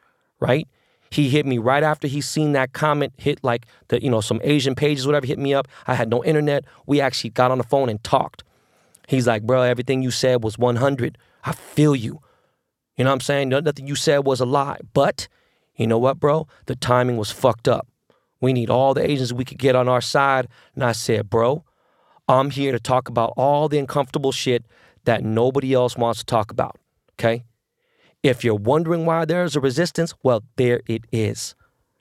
right? 0.40 0.66
He 1.10 1.30
hit 1.30 1.46
me 1.46 1.58
right 1.58 1.82
after 1.82 2.06
he 2.06 2.20
seen 2.20 2.52
that 2.52 2.72
comment 2.72 3.12
hit 3.16 3.42
like 3.42 3.66
the, 3.88 4.02
you 4.02 4.10
know, 4.10 4.20
some 4.20 4.40
Asian 4.44 4.74
pages, 4.74 5.06
whatever, 5.06 5.26
hit 5.26 5.38
me 5.38 5.54
up. 5.54 5.68
I 5.86 5.94
had 5.94 6.10
no 6.10 6.24
internet. 6.24 6.64
We 6.86 7.00
actually 7.00 7.30
got 7.30 7.50
on 7.50 7.58
the 7.58 7.64
phone 7.64 7.88
and 7.88 8.02
talked. 8.04 8.44
He's 9.06 9.26
like, 9.26 9.42
bro, 9.42 9.62
everything 9.62 10.02
you 10.02 10.10
said 10.10 10.44
was 10.44 10.58
100. 10.58 11.16
I 11.44 11.52
feel 11.52 11.96
you. 11.96 12.20
You 12.96 13.04
know 13.04 13.10
what 13.10 13.14
I'm 13.14 13.20
saying? 13.20 13.48
Nothing 13.48 13.86
you 13.86 13.94
said 13.94 14.18
was 14.26 14.40
a 14.40 14.44
lie. 14.44 14.78
But 14.92 15.28
you 15.76 15.86
know 15.86 15.98
what, 15.98 16.20
bro? 16.20 16.46
The 16.66 16.76
timing 16.76 17.16
was 17.16 17.30
fucked 17.30 17.68
up. 17.68 17.88
We 18.40 18.52
need 18.52 18.68
all 18.68 18.92
the 18.92 19.08
Asians 19.08 19.32
we 19.32 19.44
could 19.44 19.58
get 19.58 19.76
on 19.76 19.88
our 19.88 20.00
side. 20.00 20.48
And 20.74 20.84
I 20.84 20.92
said, 20.92 21.30
bro, 21.30 21.64
I'm 22.28 22.50
here 22.50 22.72
to 22.72 22.80
talk 22.80 23.08
about 23.08 23.32
all 23.36 23.68
the 23.68 23.78
uncomfortable 23.78 24.32
shit 24.32 24.66
that 25.04 25.24
nobody 25.24 25.72
else 25.72 25.96
wants 25.96 26.20
to 26.20 26.26
talk 26.26 26.50
about. 26.50 26.76
Okay? 27.14 27.44
If 28.22 28.42
you're 28.42 28.54
wondering 28.54 29.06
why 29.06 29.24
there's 29.24 29.54
a 29.54 29.60
resistance, 29.60 30.14
well, 30.22 30.42
there 30.56 30.82
it 30.86 31.04
is. 31.12 31.54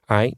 All 0.09 0.17
right? 0.17 0.37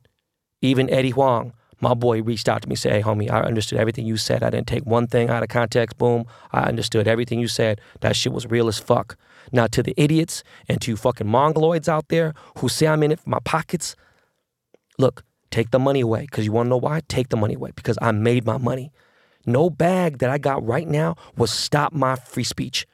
Even 0.62 0.89
Eddie 0.89 1.12
Huang, 1.12 1.53
my 1.79 1.93
boy, 1.93 2.21
reached 2.21 2.50
out 2.50 2.62
to 2.62 2.67
me, 2.67 2.74
and 2.74 2.79
said, 2.79 2.91
Hey, 2.91 3.01
homie, 3.01 3.31
I 3.31 3.41
understood 3.41 3.79
everything 3.79 4.05
you 4.05 4.17
said. 4.17 4.43
I 4.43 4.50
didn't 4.50 4.67
take 4.67 4.86
one 4.86 5.07
thing 5.07 5.29
out 5.29 5.43
of 5.43 5.50
context. 5.50 5.98
Boom. 5.98 6.25
I 6.51 6.63
understood 6.63 7.07
everything 7.07 7.39
you 7.39 7.48
said. 7.48 7.79
That 8.01 8.15
shit 8.17 8.33
was 8.33 8.45
real 8.48 8.67
as 8.67 8.77
fuck. 8.77 9.15
Now, 9.53 9.67
to 9.67 9.81
the 9.81 9.93
idiots 9.95 10.43
and 10.67 10.81
to 10.81 10.98
fucking 10.98 11.27
mongoloids 11.27 11.88
out 11.88 12.09
there 12.09 12.33
who 12.57 12.67
say 12.67 12.88
I'm 12.88 13.01
in 13.03 13.13
it 13.13 13.19
for 13.21 13.29
my 13.29 13.39
pockets, 13.45 13.95
look, 14.98 15.24
take 15.51 15.71
the 15.71 15.79
money 15.79 16.01
away. 16.01 16.21
Because 16.21 16.45
you 16.45 16.51
want 16.51 16.65
to 16.65 16.69
know 16.71 16.77
why? 16.77 17.01
Take 17.07 17.29
the 17.29 17.38
money 17.38 17.53
away. 17.53 17.71
Because 17.74 17.98
I 18.01 18.12
made 18.12 18.45
my 18.45 18.57
money. 18.57 18.91
No 19.45 19.69
bag 19.69 20.17
that 20.17 20.29
I 20.29 20.38
got 20.38 20.65
right 20.65 20.88
now 20.88 21.15
will 21.38 21.48
stop 21.48 21.93
my 21.93 22.15
free 22.17 22.43
speech. 22.43 22.86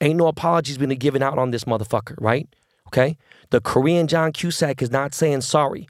Ain't 0.00 0.18
no 0.18 0.26
apologies 0.26 0.78
being 0.78 0.90
given 0.90 1.22
out 1.22 1.38
on 1.38 1.50
this 1.50 1.64
motherfucker, 1.64 2.16
right? 2.20 2.48
Okay? 2.88 3.16
The 3.50 3.60
Korean 3.60 4.06
John 4.06 4.32
Cusack 4.32 4.82
is 4.82 4.90
not 4.90 5.14
saying 5.14 5.40
sorry. 5.40 5.88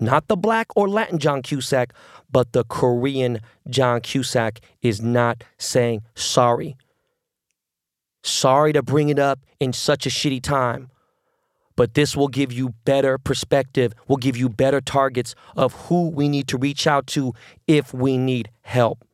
Not 0.00 0.28
the 0.28 0.36
black 0.36 0.68
or 0.76 0.88
Latin 0.88 1.18
John 1.18 1.42
Cusack, 1.42 1.92
but 2.30 2.52
the 2.52 2.64
Korean 2.64 3.40
John 3.68 4.00
Cusack 4.00 4.60
is 4.80 5.02
not 5.02 5.42
saying 5.58 6.02
sorry. 6.14 6.76
Sorry 8.22 8.72
to 8.72 8.82
bring 8.82 9.08
it 9.08 9.18
up 9.18 9.40
in 9.58 9.72
such 9.72 10.06
a 10.06 10.10
shitty 10.10 10.42
time, 10.42 10.90
but 11.74 11.94
this 11.94 12.16
will 12.16 12.28
give 12.28 12.52
you 12.52 12.74
better 12.84 13.18
perspective, 13.18 13.92
will 14.06 14.16
give 14.16 14.36
you 14.36 14.48
better 14.48 14.80
targets 14.80 15.34
of 15.56 15.72
who 15.72 16.08
we 16.08 16.28
need 16.28 16.46
to 16.48 16.58
reach 16.58 16.86
out 16.86 17.06
to 17.08 17.32
if 17.66 17.92
we 17.92 18.16
need 18.16 18.50
help. 18.62 19.04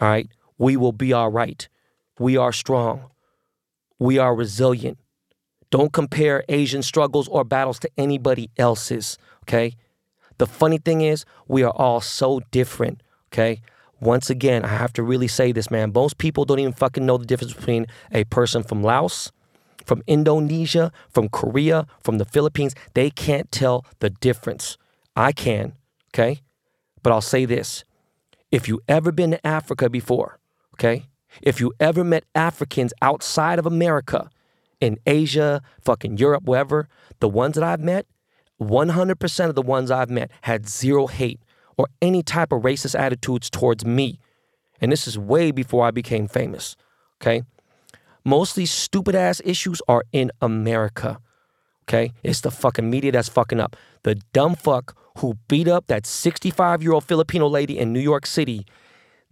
All 0.00 0.08
right? 0.08 0.28
We 0.58 0.76
will 0.76 0.92
be 0.92 1.12
all 1.12 1.30
right. 1.30 1.66
We 2.18 2.36
are 2.36 2.52
strong. 2.52 3.10
We 4.04 4.18
are 4.18 4.34
resilient. 4.34 4.98
Don't 5.70 5.90
compare 5.90 6.44
Asian 6.50 6.82
struggles 6.82 7.26
or 7.26 7.42
battles 7.42 7.78
to 7.78 7.90
anybody 7.96 8.50
else's, 8.58 9.16
okay? 9.44 9.76
The 10.36 10.46
funny 10.46 10.76
thing 10.76 11.00
is, 11.00 11.24
we 11.48 11.62
are 11.62 11.72
all 11.74 12.02
so 12.02 12.42
different, 12.50 13.02
okay? 13.32 13.62
Once 14.00 14.28
again, 14.28 14.62
I 14.62 14.68
have 14.68 14.92
to 14.92 15.02
really 15.02 15.26
say 15.26 15.52
this, 15.52 15.70
man. 15.70 15.90
Most 15.94 16.18
people 16.18 16.44
don't 16.44 16.58
even 16.58 16.74
fucking 16.74 17.06
know 17.06 17.16
the 17.16 17.24
difference 17.24 17.54
between 17.54 17.86
a 18.12 18.24
person 18.24 18.62
from 18.62 18.82
Laos, 18.82 19.32
from 19.86 20.02
Indonesia, 20.06 20.92
from 21.08 21.30
Korea, 21.30 21.86
from 22.02 22.18
the 22.18 22.26
Philippines. 22.26 22.74
They 22.92 23.08
can't 23.08 23.50
tell 23.50 23.86
the 24.00 24.10
difference. 24.10 24.76
I 25.16 25.32
can, 25.32 25.76
okay? 26.12 26.42
But 27.02 27.14
I'll 27.14 27.22
say 27.22 27.46
this 27.46 27.84
if 28.52 28.68
you 28.68 28.82
ever 28.86 29.12
been 29.12 29.30
to 29.30 29.46
Africa 29.46 29.88
before, 29.88 30.38
okay? 30.74 31.06
If 31.42 31.60
you 31.60 31.72
ever 31.80 32.04
met 32.04 32.24
Africans 32.34 32.92
outside 33.02 33.58
of 33.58 33.66
America, 33.66 34.30
in 34.80 34.98
Asia, 35.06 35.62
fucking 35.80 36.18
Europe, 36.18 36.44
wherever, 36.44 36.88
the 37.20 37.28
ones 37.28 37.54
that 37.54 37.64
I've 37.64 37.80
met, 37.80 38.06
100% 38.60 39.48
of 39.48 39.54
the 39.54 39.62
ones 39.62 39.90
I've 39.90 40.10
met 40.10 40.30
had 40.42 40.68
zero 40.68 41.06
hate 41.06 41.40
or 41.76 41.88
any 42.00 42.22
type 42.22 42.52
of 42.52 42.62
racist 42.62 42.98
attitudes 42.98 43.50
towards 43.50 43.84
me. 43.84 44.18
And 44.80 44.92
this 44.92 45.08
is 45.08 45.18
way 45.18 45.50
before 45.50 45.86
I 45.86 45.90
became 45.90 46.28
famous, 46.28 46.76
okay? 47.20 47.42
Most 48.24 48.50
of 48.50 48.56
these 48.56 48.70
stupid 48.70 49.14
ass 49.14 49.40
issues 49.44 49.80
are 49.88 50.04
in 50.12 50.30
America, 50.40 51.18
okay? 51.88 52.12
It's 52.22 52.42
the 52.42 52.50
fucking 52.50 52.88
media 52.88 53.12
that's 53.12 53.28
fucking 53.28 53.60
up. 53.60 53.76
The 54.02 54.16
dumb 54.32 54.54
fuck 54.54 54.96
who 55.18 55.38
beat 55.48 55.68
up 55.68 55.86
that 55.86 56.06
65 56.06 56.82
year 56.82 56.92
old 56.92 57.04
Filipino 57.04 57.48
lady 57.48 57.78
in 57.78 57.92
New 57.92 58.00
York 58.00 58.26
City. 58.26 58.66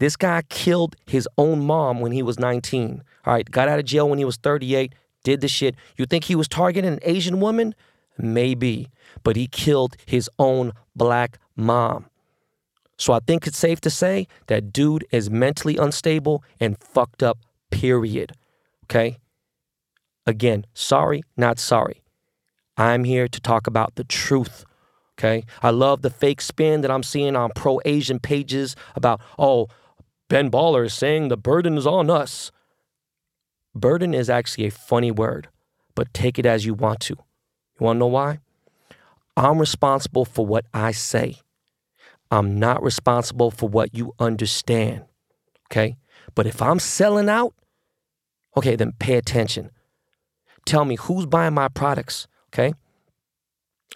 This 0.03 0.17
guy 0.17 0.43
killed 0.49 0.97
his 1.07 1.29
own 1.39 1.65
mom 1.65 2.01
when 2.01 2.11
he 2.11 2.25
was 2.25 2.37
19. 2.37 3.05
All 3.25 3.35
right, 3.35 3.49
got 3.49 3.69
out 3.69 3.79
of 3.79 3.85
jail 3.85 4.09
when 4.09 4.19
he 4.19 4.25
was 4.25 4.37
38, 4.37 4.93
did 5.23 5.41
the 5.41 5.47
shit. 5.47 5.77
You 5.97 6.07
think 6.07 6.25
he 6.25 6.35
was 6.35 6.49
targeting 6.49 6.93
an 6.93 6.99
Asian 7.03 7.39
woman? 7.39 7.73
Maybe, 8.19 8.91
but 9.23 9.37
he 9.37 9.47
killed 9.47 9.95
his 10.05 10.29
own 10.41 10.73
black 10.97 11.39
mom. 11.55 12.07
So 12.97 13.13
I 13.13 13.21
think 13.21 13.47
it's 13.47 13.57
safe 13.57 13.81
to 13.83 13.91
say 13.91 14.27
that 14.49 14.73
dude 14.73 15.07
is 15.13 15.31
mentally 15.31 15.77
unstable 15.77 16.43
and 16.59 16.77
fucked 16.83 17.23
up, 17.23 17.39
period. 17.71 18.33
Okay? 18.87 19.19
Again, 20.27 20.67
sorry, 20.75 21.23
not 21.37 21.61
sorry. 21.61 22.03
I'm 22.77 23.05
here 23.05 23.29
to 23.29 23.41
talk 23.41 23.69
about 23.69 23.95
the 23.95 24.03
truth 24.03 24.65
Okay. 25.19 25.45
I 25.63 25.71
love 25.71 26.03
the 26.03 26.11
fake 26.11 26.41
spin 26.41 26.81
that 26.81 26.91
I'm 26.91 27.03
seeing 27.03 27.37
on 27.37 27.51
pro 27.55 27.81
Asian 27.85 28.19
pages 28.19 28.75
about, 28.97 29.21
oh, 29.39 29.69
Ben 30.33 30.51
Baller 30.51 30.87
is 30.87 30.95
saying 30.95 31.29
the 31.29 31.37
burden 31.37 31.77
is 31.77 31.87
on 31.87 32.09
us. 32.09 32.51
Burden 33.75 34.15
is 34.15 34.31
actually 34.31 34.65
a 34.65 34.71
funny 34.71 35.11
word, 35.11 35.49
but 35.95 36.15
take 36.15 36.39
it 36.39 36.47
as 36.47 36.65
you 36.65 36.73
want 36.73 37.01
to. 37.01 37.17
You 37.79 37.85
want 37.85 37.97
to 37.97 37.99
know 37.99 38.07
why? 38.07 38.39
I'm 39.37 39.59
responsible 39.59 40.25
for 40.25 40.47
what 40.47 40.65
I 40.73 40.93
say. 40.93 41.37
I'm 42.31 42.59
not 42.59 42.83
responsible 42.83 43.51
for 43.51 43.69
what 43.69 43.95
you 43.95 44.15
understand. 44.19 45.05
Okay. 45.71 45.99
But 46.35 46.47
if 46.47 46.63
I'm 46.63 46.79
selling 46.79 47.29
out, 47.29 47.53
okay, 48.57 48.75
then 48.75 48.93
pay 48.99 49.17
attention. 49.17 49.71
Tell 50.65 50.87
me 50.87 50.97
who's 50.97 51.27
buying 51.27 51.53
my 51.53 51.69
products. 51.69 52.27
Okay. 52.55 52.73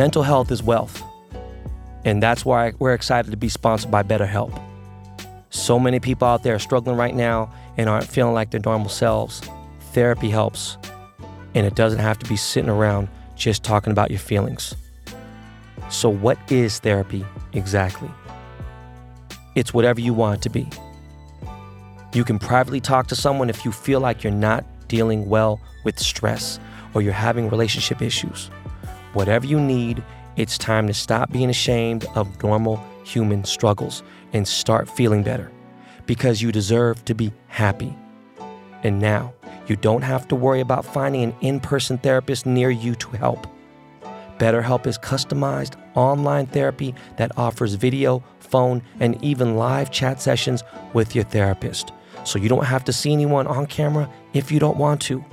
Mental 0.02 0.24
health 0.24 0.50
is 0.50 0.64
wealth. 0.64 1.04
And 2.06 2.24
that's 2.24 2.44
why 2.44 2.74
we're 2.80 2.96
excited 2.96 3.30
to 3.30 3.38
be 3.38 3.50
sponsored 3.50 3.92
by 3.92 4.02
BetterHelp. 4.02 4.60
So 5.52 5.78
many 5.78 6.00
people 6.00 6.28
out 6.28 6.42
there 6.42 6.56
are 6.56 6.60
struggling 6.60 6.98
right 6.98 7.14
now 7.14 7.54
and 7.78 7.88
aren't 7.88 8.08
feeling 8.08 8.34
like 8.34 8.50
their 8.50 8.62
normal 8.66 8.90
selves. 8.90 9.42
Therapy 9.94 10.32
helps. 10.32 10.80
And 11.54 11.68
it 11.68 11.76
doesn't 11.76 12.00
have 12.00 12.18
to 12.18 12.28
be 12.28 12.36
sitting 12.36 12.68
around 12.68 13.10
just 13.36 13.64
talking 13.64 13.92
about 13.92 14.10
your 14.10 14.20
feelings. 14.20 14.74
So, 15.92 16.10
what 16.10 16.40
is 16.52 16.80
therapy 16.80 17.24
exactly? 17.54 18.10
It's 19.54 19.72
whatever 19.72 20.02
you 20.02 20.16
want 20.16 20.40
it 20.40 20.42
to 20.42 20.50
be. 20.50 20.68
You 22.12 22.24
can 22.24 22.40
privately 22.40 22.82
talk 22.82 23.06
to 23.10 23.16
someone 23.16 23.52
if 23.52 23.64
you 23.66 23.72
feel 23.72 24.00
like 24.00 24.24
you're 24.24 24.34
not 24.34 24.66
dealing 24.88 25.30
well 25.30 25.62
with 25.84 26.00
stress 26.00 26.60
or 26.96 27.04
you're 27.04 27.14
having 27.14 27.52
relationship 27.52 28.02
issues. 28.02 28.50
Whatever 29.14 29.46
you 29.46 29.60
need, 29.60 30.04
it's 30.38 30.58
time 30.58 30.88
to 30.88 30.94
stop 30.94 31.32
being 31.32 31.50
ashamed 31.50 32.06
of 32.16 32.42
normal 32.42 32.82
human 33.04 33.44
struggles 33.44 34.04
and 34.32 34.48
start 34.48 34.90
feeling 34.90 35.24
better 35.24 35.52
because 36.06 36.42
you 36.42 36.52
deserve 36.52 37.04
to 37.06 37.14
be 37.14 37.34
happy. 37.48 37.96
And 38.84 39.00
now, 39.00 39.34
you 39.68 39.76
don't 39.76 40.02
have 40.02 40.28
to 40.30 40.36
worry 40.36 40.62
about 40.62 40.86
finding 40.86 41.24
an 41.24 41.36
in 41.42 41.60
person 41.60 41.98
therapist 41.98 42.46
near 42.46 42.70
you 42.70 42.96
to 42.96 43.10
help. 43.12 43.48
BetterHelp 44.38 44.88
is 44.88 44.98
customized 44.98 45.76
online 45.96 46.48
therapy 46.48 46.96
that 47.18 47.38
offers 47.38 47.76
video, 47.76 48.24
phone, 48.40 48.82
and 49.00 49.22
even 49.24 49.56
live 49.56 49.92
chat 49.92 50.22
sessions 50.22 50.64
with 50.94 51.14
your 51.16 51.26
therapist. 51.26 51.92
So 52.24 52.40
you 52.40 52.50
don't 52.50 52.66
have 52.66 52.84
to 52.86 52.94
see 52.94 53.12
anyone 53.12 53.46
on 53.46 53.68
camera 53.68 54.10
if 54.34 54.52
you 54.52 54.60
don't 54.60 54.78
want 54.78 55.02
to. 55.04 55.24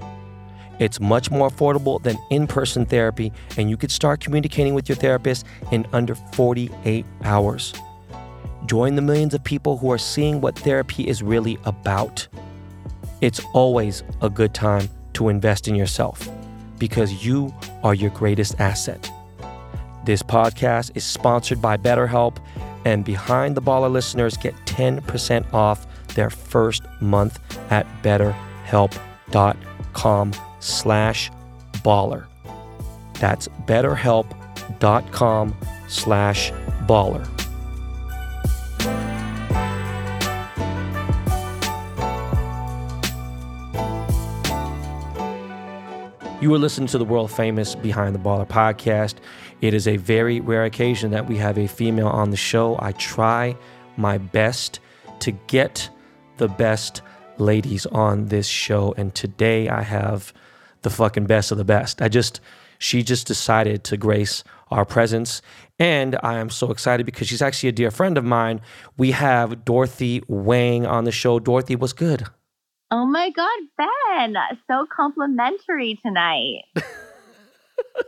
It's 0.79 1.01
much 1.01 1.31
more 1.31 1.51
affordable 1.51 2.03
than 2.03 2.19
in 2.31 2.47
person 2.47 2.87
therapy, 2.87 3.33
and 3.57 3.69
you 3.69 3.77
could 3.77 3.91
start 3.91 4.21
communicating 4.21 4.75
with 4.75 4.89
your 4.89 4.97
therapist 4.97 5.45
in 5.73 5.87
under 5.93 6.15
48 6.15 7.05
hours. 7.25 7.75
Join 8.67 8.95
the 8.95 9.03
millions 9.03 9.35
of 9.35 9.43
people 9.43 9.79
who 9.79 9.91
are 9.91 9.99
seeing 9.99 10.41
what 10.41 10.59
therapy 10.59 11.09
is 11.09 11.23
really 11.23 11.59
about. 11.65 12.27
It's 13.21 13.41
always 13.55 14.05
a 14.23 14.31
good 14.31 14.55
time 14.55 14.89
to 15.15 15.29
invest 15.29 15.67
in 15.67 15.75
yourself 15.75 16.29
because 16.79 17.25
you 17.25 17.53
are 17.83 17.95
your 17.95 18.11
greatest 18.11 18.61
asset. 18.61 19.11
This 20.05 20.23
podcast 20.23 20.93
is 20.95 21.05
sponsored 21.05 21.61
by 21.61 21.77
BetterHelp, 21.77 22.37
and 22.85 23.05
Behind 23.05 23.57
the 23.57 23.63
Baller 23.63 23.91
listeners 23.91 24.37
get 24.37 24.55
10% 24.67 25.53
off 25.53 25.87
their 26.15 26.31
first 26.31 26.83
month 27.01 27.41
at 27.71 27.87
betterhelp.com 28.03 29.68
slash 30.61 31.31
baller. 31.85 32.27
That's 33.15 33.49
betterhelp.com 33.67 35.57
slash 35.89 36.53
baller. 36.87 37.29
You 46.41 46.55
are 46.55 46.59
listening 46.59 46.87
to 46.89 46.99
the 46.99 47.05
world 47.05 47.33
famous 47.33 47.75
Behind 47.75 48.15
the 48.15 48.21
Baller 48.21 48.49
podcast. 48.49 49.17
It 49.61 49.75
is 49.75 49.89
a 49.89 49.97
very 49.97 50.39
rare 50.39 50.65
occasion 50.65 51.11
that 51.11 51.27
we 51.27 51.37
have 51.39 51.59
a 51.59 51.67
female 51.67 52.07
on 52.07 52.31
the 52.31 52.37
show. 52.37 52.77
I 52.79 52.93
try 52.93 53.57
my 53.97 54.19
best 54.19 54.79
to 55.19 55.33
get 55.33 55.91
the 56.37 56.47
best 56.47 57.03
ladies 57.41 57.87
on 57.87 58.27
this 58.27 58.47
show. 58.47 58.95
And 58.97 59.15
today 59.15 59.69
I 59.69 59.83
have 59.83 60.33
the 60.83 60.91
fucking 60.91 61.27
best 61.27 61.51
of 61.51 61.59
the 61.59 61.65
best. 61.65 62.01
I 62.01 62.09
just, 62.09 62.41
she 62.79 63.03
just 63.03 63.27
decided 63.27 63.85
to 63.85 63.97
grace 63.97 64.45
our 64.71 64.85
presence. 64.85 65.43
And 65.79 66.19
I 66.23 66.39
am 66.39 66.51
so 66.51 66.71
excited 66.71 67.07
because 67.07 67.29
she's 67.29 67.43
actually 67.43 67.69
a 67.71 67.73
dear 67.73 67.91
friend 67.91 68.19
of 68.19 68.25
mine. 68.25 68.61
We 68.97 69.13
have 69.13 69.65
Dorothy 69.65 70.23
Wang 70.29 70.87
on 70.87 71.05
the 71.05 71.13
show. 71.13 71.39
Dorothy, 71.39 71.77
what's 71.77 71.93
good? 71.93 72.27
Oh 72.91 73.05
my 73.05 73.31
God, 73.31 73.59
Ben, 73.77 74.35
so 74.67 74.87
complimentary 74.87 75.99
tonight. 76.03 76.63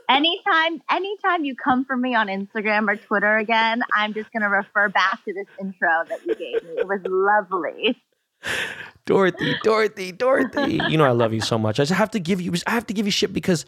anytime, 0.09 0.81
anytime 0.91 1.45
you 1.45 1.55
come 1.55 1.85
for 1.85 1.97
me 1.97 2.15
on 2.15 2.29
Instagram 2.29 2.89
or 2.89 2.97
Twitter 2.97 3.37
again, 3.37 3.83
I'm 3.95 4.15
just 4.15 4.33
going 4.33 4.43
to 4.43 4.49
refer 4.49 4.89
back 4.89 5.23
to 5.27 5.35
this 5.35 5.47
intro 5.61 5.89
that 6.09 6.25
you 6.25 6.35
gave 6.35 6.63
me. 6.65 6.71
It 6.79 6.89
was 6.89 7.01
lovely. 7.05 8.03
Dorothy, 9.07 9.55
Dorothy, 9.63 10.13
Dorothy. 10.13 10.81
You 10.89 10.97
know 10.97 11.05
I 11.05 11.11
love 11.11 11.33
you 11.33 11.41
so 11.41 11.59
much. 11.59 11.81
I 11.81 11.85
just 11.85 11.99
have 11.99 12.11
to 12.13 12.21
give 12.21 12.41
you 12.41 12.53
I 12.67 12.71
have 12.73 12.87
to 12.87 12.95
give 12.95 13.07
you 13.07 13.13
shit 13.13 13.33
because 13.33 13.67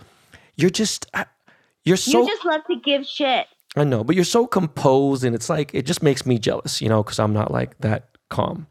you're 0.57 0.71
just 0.71 1.11
you're 1.85 1.97
so 1.97 2.21
You 2.21 2.27
just 2.27 2.45
love 2.45 2.61
to 2.69 2.77
give 2.77 3.07
shit. 3.07 3.47
I 3.75 3.85
know, 3.85 4.05
but 4.05 4.15
you're 4.15 4.25
so 4.25 4.47
composed 4.47 5.25
and 5.25 5.35
it's 5.35 5.49
like 5.49 5.75
it 5.75 5.87
just 5.87 6.03
makes 6.03 6.27
me 6.27 6.39
jealous, 6.39 6.81
you 6.81 6.89
know, 6.89 7.03
cuz 7.03 7.19
I'm 7.19 7.33
not 7.33 7.51
like 7.51 7.79
that 7.79 8.09
calm. 8.31 8.67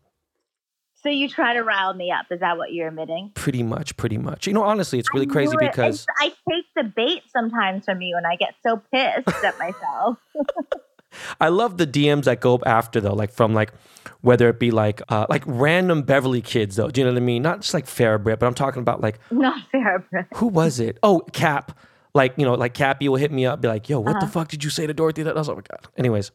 So 1.03 1.09
you 1.09 1.27
try 1.27 1.55
to 1.55 1.63
rile 1.63 1.95
me 1.95 2.11
up. 2.11 2.27
Is 2.29 2.41
that 2.41 2.57
what 2.57 2.73
you're 2.73 2.89
admitting? 2.89 3.31
Pretty 3.33 3.63
much, 3.63 3.97
pretty 3.97 4.19
much. 4.19 4.45
You 4.45 4.53
know, 4.53 4.61
honestly, 4.61 4.99
it's 4.99 5.11
really 5.13 5.25
crazy 5.25 5.55
it. 5.59 5.59
because 5.59 6.05
I 6.19 6.29
take 6.47 6.65
the 6.75 6.83
bait 6.83 7.23
sometimes 7.33 7.85
from 7.85 8.01
you 8.01 8.15
and 8.15 8.27
I 8.27 8.35
get 8.35 8.53
so 8.61 8.79
pissed 8.93 9.43
at 9.43 9.57
myself. 9.57 10.19
I 11.39 11.49
love 11.49 11.77
the 11.77 11.87
DMs 11.87 12.25
that 12.25 12.41
go 12.41 12.55
up 12.55 12.63
after 12.65 13.01
though, 13.01 13.13
like 13.13 13.31
from 13.31 13.53
like 13.53 13.73
whether 14.21 14.49
it 14.49 14.59
be 14.59 14.71
like 14.71 15.01
uh, 15.09 15.25
like 15.29 15.43
random 15.45 16.03
Beverly 16.03 16.41
kids 16.41 16.75
though. 16.75 16.89
Do 16.89 17.01
you 17.01 17.05
know 17.05 17.13
what 17.13 17.21
I 17.21 17.25
mean? 17.25 17.41
Not 17.41 17.61
just 17.61 17.73
like 17.73 17.85
Farrah 17.85 18.23
but 18.23 18.43
I'm 18.43 18.53
talking 18.53 18.81
about 18.81 19.01
like 19.01 19.19
not 19.31 19.61
Farrah 19.73 20.27
Who 20.35 20.47
was 20.47 20.79
it? 20.79 20.97
Oh, 21.03 21.21
Cap. 21.33 21.77
Like 22.13 22.33
you 22.35 22.43
know, 22.43 22.55
like 22.55 22.73
Cappy 22.73 23.07
will 23.07 23.15
hit 23.15 23.31
me 23.31 23.45
up, 23.45 23.61
be 23.61 23.69
like, 23.69 23.87
"Yo, 23.87 24.01
what 24.01 24.17
uh-huh. 24.17 24.25
the 24.25 24.31
fuck 24.31 24.49
did 24.49 24.65
you 24.65 24.69
say 24.69 24.85
to 24.85 24.93
Dorothy?" 24.93 25.23
That 25.23 25.37
I 25.37 25.39
was 25.39 25.47
like, 25.47 25.55
oh 25.55 25.61
my 25.61 25.77
god. 25.77 25.87
Anyways, 25.95 26.31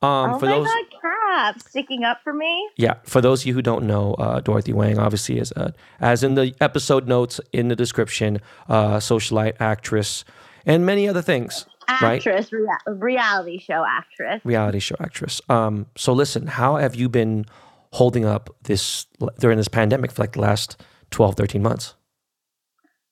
um, 0.00 0.30
oh 0.30 0.38
for 0.38 0.46
my 0.46 0.52
those, 0.52 0.66
god, 0.66 0.84
Cap 1.02 1.60
sticking 1.60 2.02
up 2.02 2.20
for 2.24 2.32
me. 2.32 2.70
Yeah, 2.76 2.94
for 3.04 3.20
those 3.20 3.42
of 3.42 3.46
you 3.46 3.52
who 3.52 3.60
don't 3.60 3.86
know, 3.86 4.14
uh, 4.14 4.40
Dorothy 4.40 4.72
Wang 4.72 4.98
obviously 4.98 5.38
is, 5.38 5.52
uh, 5.52 5.72
as 6.00 6.24
in 6.24 6.34
the 6.34 6.54
episode 6.62 7.08
notes 7.08 7.42
in 7.52 7.68
the 7.68 7.76
description, 7.76 8.40
uh, 8.70 8.96
socialite, 8.96 9.56
actress, 9.60 10.24
and 10.64 10.86
many 10.86 11.06
other 11.06 11.20
things 11.20 11.66
actress, 11.88 12.52
right? 12.52 12.80
rea- 12.86 12.94
reality 12.94 13.58
show 13.58 13.84
actress. 13.86 14.40
Reality 14.44 14.78
show 14.78 14.96
actress. 15.00 15.40
Um, 15.48 15.86
so 15.96 16.12
listen, 16.12 16.46
how 16.46 16.76
have 16.76 16.94
you 16.94 17.08
been 17.08 17.46
holding 17.92 18.24
up 18.24 18.54
this 18.64 19.06
during 19.38 19.56
this 19.56 19.68
pandemic 19.68 20.12
for 20.12 20.22
like 20.22 20.32
the 20.32 20.40
last 20.40 20.80
12, 21.10 21.34
13 21.36 21.62
months? 21.62 21.94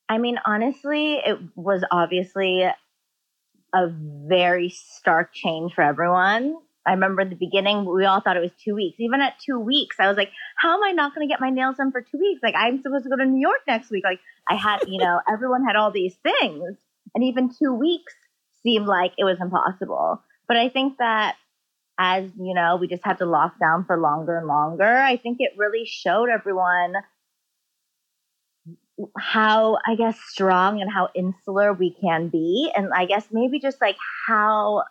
I 0.09 0.17
mean, 0.19 0.39
honestly, 0.45 1.15
it 1.15 1.37
was 1.55 1.83
obviously 1.91 2.63
a 2.63 3.87
very 3.91 4.69
stark 4.69 5.33
change 5.33 5.73
for 5.73 5.81
everyone. 5.81 6.55
I 6.85 6.91
remember 6.91 7.25
the 7.25 7.35
beginning, 7.35 7.83
we 7.83 8.05
all 8.05 8.21
thought 8.21 8.37
it 8.37 8.41
was 8.41 8.53
two 8.63 8.73
weeks. 8.73 8.97
Even 8.99 9.19
at 9.19 9.33
two 9.45 9.59
weeks, 9.59 9.97
I 9.99 10.07
was 10.07 10.15
like, 10.15 10.31
how 10.55 10.73
am 10.77 10.83
I 10.83 10.93
not 10.93 11.13
going 11.13 11.27
to 11.27 11.31
get 11.31 11.41
my 11.41 11.49
nails 11.49 11.75
done 11.75 11.91
for 11.91 12.01
two 12.01 12.17
weeks? 12.17 12.39
Like, 12.41 12.55
I'm 12.55 12.81
supposed 12.81 13.03
to 13.03 13.09
go 13.09 13.17
to 13.17 13.25
New 13.25 13.41
York 13.41 13.59
next 13.67 13.91
week. 13.91 14.05
Like, 14.05 14.21
I 14.47 14.55
had, 14.55 14.87
you 14.87 14.97
know, 14.97 15.19
everyone 15.31 15.65
had 15.65 15.75
all 15.75 15.91
these 15.91 16.15
things. 16.23 16.77
And 17.13 17.23
even 17.25 17.49
two 17.53 17.73
weeks 17.73 18.13
seemed 18.67 18.87
like 18.87 19.13
it 19.17 19.23
was 19.23 19.37
impossible. 19.39 20.21
But 20.47 20.57
I 20.57 20.69
think 20.69 20.97
that 20.97 21.35
as, 21.97 22.29
you 22.37 22.53
know, 22.53 22.77
we 22.79 22.87
just 22.87 23.05
had 23.05 23.17
to 23.19 23.25
lock 23.25 23.59
down 23.59 23.85
for 23.85 23.97
longer 23.97 24.37
and 24.37 24.47
longer, 24.47 24.97
I 24.97 25.17
think 25.17 25.37
it 25.39 25.53
really 25.57 25.85
showed 25.85 26.29
everyone 26.29 26.93
how, 29.17 29.77
I 29.85 29.95
guess, 29.95 30.19
strong 30.27 30.81
and 30.81 30.91
how 30.91 31.09
insular 31.15 31.73
we 31.73 31.95
can 32.01 32.29
be. 32.29 32.71
And 32.75 32.89
I 32.93 33.05
guess 33.05 33.27
maybe 33.31 33.59
just 33.59 33.79
like 33.79 33.97
how 34.27 34.83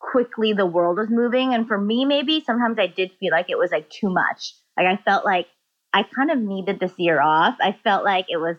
quickly 0.00 0.52
the 0.52 0.66
world 0.66 0.98
was 0.98 1.08
moving. 1.10 1.54
And 1.54 1.66
for 1.66 1.78
me, 1.78 2.04
maybe 2.04 2.42
sometimes 2.44 2.78
I 2.78 2.86
did 2.86 3.12
feel 3.18 3.30
like 3.32 3.48
it 3.48 3.58
was 3.58 3.70
like 3.72 3.88
too 3.90 4.10
much. 4.10 4.54
Like 4.76 4.86
I 4.86 4.96
felt 5.02 5.24
like 5.24 5.46
I 5.92 6.02
kind 6.02 6.30
of 6.30 6.38
needed 6.38 6.78
this 6.78 6.92
year 6.98 7.20
off. 7.20 7.56
I 7.60 7.76
felt 7.82 8.04
like 8.04 8.26
it 8.28 8.36
was 8.36 8.56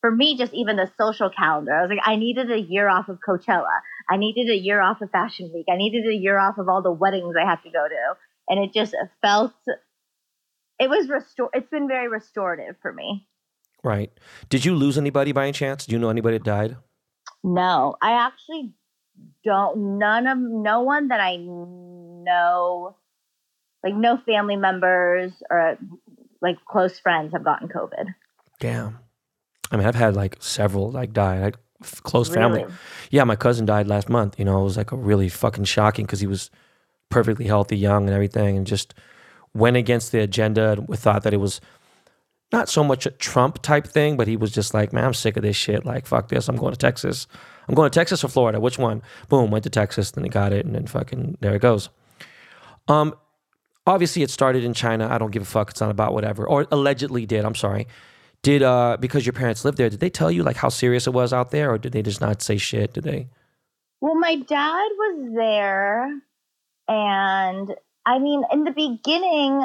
for 0.00 0.10
me 0.10 0.36
just 0.36 0.54
even 0.54 0.76
the 0.76 0.90
social 0.98 1.30
calendar. 1.30 1.72
I 1.72 1.82
was 1.82 1.90
like, 1.90 2.00
I 2.04 2.16
needed 2.16 2.50
a 2.50 2.60
year 2.60 2.88
off 2.88 3.08
of 3.08 3.18
Coachella. 3.26 3.80
I 4.08 4.16
needed 4.16 4.50
a 4.50 4.56
year 4.56 4.80
off 4.80 5.00
of 5.02 5.10
Fashion 5.10 5.50
Week. 5.54 5.66
I 5.70 5.76
needed 5.76 6.06
a 6.06 6.14
year 6.14 6.38
off 6.38 6.58
of 6.58 6.68
all 6.68 6.82
the 6.82 6.92
weddings 6.92 7.34
I 7.40 7.48
have 7.48 7.62
to 7.62 7.70
go 7.70 7.86
to. 7.86 8.16
And 8.48 8.64
it 8.64 8.72
just 8.72 8.94
felt 9.22 9.52
it 10.78 10.88
was 10.88 11.08
restore 11.08 11.50
it's 11.52 11.70
been 11.70 11.86
very 11.86 12.08
restorative 12.08 12.76
for 12.80 12.92
me. 12.92 13.26
Right. 13.84 14.10
Did 14.48 14.64
you 14.64 14.74
lose 14.74 14.98
anybody 14.98 15.32
by 15.32 15.44
any 15.44 15.52
chance? 15.52 15.86
Do 15.86 15.92
you 15.92 15.98
know 15.98 16.10
anybody 16.10 16.38
that 16.38 16.44
died? 16.44 16.76
No. 17.44 17.96
I 18.02 18.12
actually 18.12 18.72
don't 19.44 19.98
none 19.98 20.26
of 20.26 20.38
no 20.38 20.80
one 20.80 21.08
that 21.08 21.20
I 21.20 21.36
know 21.36 22.96
like 23.84 23.94
no 23.94 24.18
family 24.26 24.56
members 24.56 25.32
or 25.50 25.78
like 26.42 26.56
close 26.64 26.98
friends 26.98 27.32
have 27.32 27.44
gotten 27.44 27.68
COVID. 27.68 28.14
Damn. 28.58 28.98
I 29.70 29.76
mean, 29.76 29.86
I've 29.86 29.94
had 29.94 30.14
like 30.16 30.36
several 30.40 30.90
like 30.90 31.12
die. 31.12 31.36
Had 31.36 31.56
close 32.02 32.28
family. 32.28 32.62
Really? 32.62 32.74
Yeah, 33.10 33.24
my 33.24 33.36
cousin 33.36 33.66
died 33.66 33.86
last 33.86 34.08
month. 34.08 34.38
You 34.38 34.44
know, 34.44 34.60
it 34.60 34.64
was 34.64 34.76
like 34.76 34.92
a 34.92 34.96
really 34.96 35.28
fucking 35.28 35.64
shocking 35.64 36.06
because 36.06 36.20
he 36.20 36.26
was 36.26 36.50
perfectly 37.08 37.46
healthy, 37.46 37.76
young, 37.76 38.04
and 38.04 38.14
everything, 38.14 38.56
and 38.56 38.66
just 38.66 38.94
went 39.54 39.76
against 39.76 40.12
the 40.12 40.20
agenda 40.20 40.72
and 40.72 40.88
we 40.88 40.96
thought 40.96 41.24
that 41.24 41.34
it 41.34 41.38
was 41.38 41.60
not 42.52 42.68
so 42.68 42.82
much 42.82 43.06
a 43.06 43.10
Trump 43.10 43.62
type 43.62 43.86
thing, 43.86 44.16
but 44.16 44.26
he 44.26 44.36
was 44.36 44.50
just 44.50 44.74
like, 44.74 44.92
man, 44.92 45.04
I'm 45.04 45.14
sick 45.14 45.36
of 45.36 45.42
this 45.42 45.56
shit. 45.56 45.84
Like, 45.84 46.06
fuck 46.06 46.28
this. 46.28 46.48
I'm 46.48 46.56
going 46.56 46.72
to 46.72 46.78
Texas. 46.78 47.26
I'm 47.68 47.74
going 47.74 47.90
to 47.90 47.94
Texas 47.94 48.24
or 48.24 48.28
Florida. 48.28 48.58
Which 48.58 48.78
one? 48.78 49.02
Boom, 49.28 49.50
went 49.50 49.64
to 49.64 49.70
Texas, 49.70 50.10
then 50.12 50.24
he 50.24 50.30
got 50.30 50.52
it, 50.52 50.66
and 50.66 50.74
then 50.74 50.86
fucking 50.86 51.38
there 51.40 51.54
it 51.54 51.62
goes. 51.62 51.90
Um, 52.88 53.14
obviously 53.86 54.22
it 54.22 54.30
started 54.30 54.64
in 54.64 54.74
China. 54.74 55.08
I 55.10 55.18
don't 55.18 55.30
give 55.30 55.42
a 55.42 55.46
fuck. 55.46 55.70
It's 55.70 55.80
not 55.80 55.90
about 55.90 56.12
whatever. 56.12 56.46
Or 56.46 56.66
allegedly 56.70 57.26
did. 57.26 57.44
I'm 57.44 57.54
sorry. 57.54 57.86
Did 58.42 58.62
uh 58.62 58.96
because 58.98 59.26
your 59.26 59.34
parents 59.34 59.64
lived 59.64 59.76
there? 59.76 59.90
Did 59.90 60.00
they 60.00 60.10
tell 60.10 60.30
you 60.30 60.42
like 60.42 60.56
how 60.56 60.70
serious 60.70 61.06
it 61.06 61.12
was 61.12 61.32
out 61.32 61.50
there, 61.50 61.70
or 61.72 61.78
did 61.78 61.92
they 61.92 62.02
just 62.02 62.20
not 62.20 62.40
say 62.40 62.56
shit? 62.56 62.94
Did 62.94 63.04
they? 63.04 63.28
Well, 64.00 64.14
my 64.14 64.36
dad 64.36 64.88
was 64.96 65.30
there, 65.34 66.04
and 66.88 67.74
I 68.06 68.18
mean, 68.18 68.42
in 68.50 68.64
the 68.64 68.70
beginning, 68.70 69.62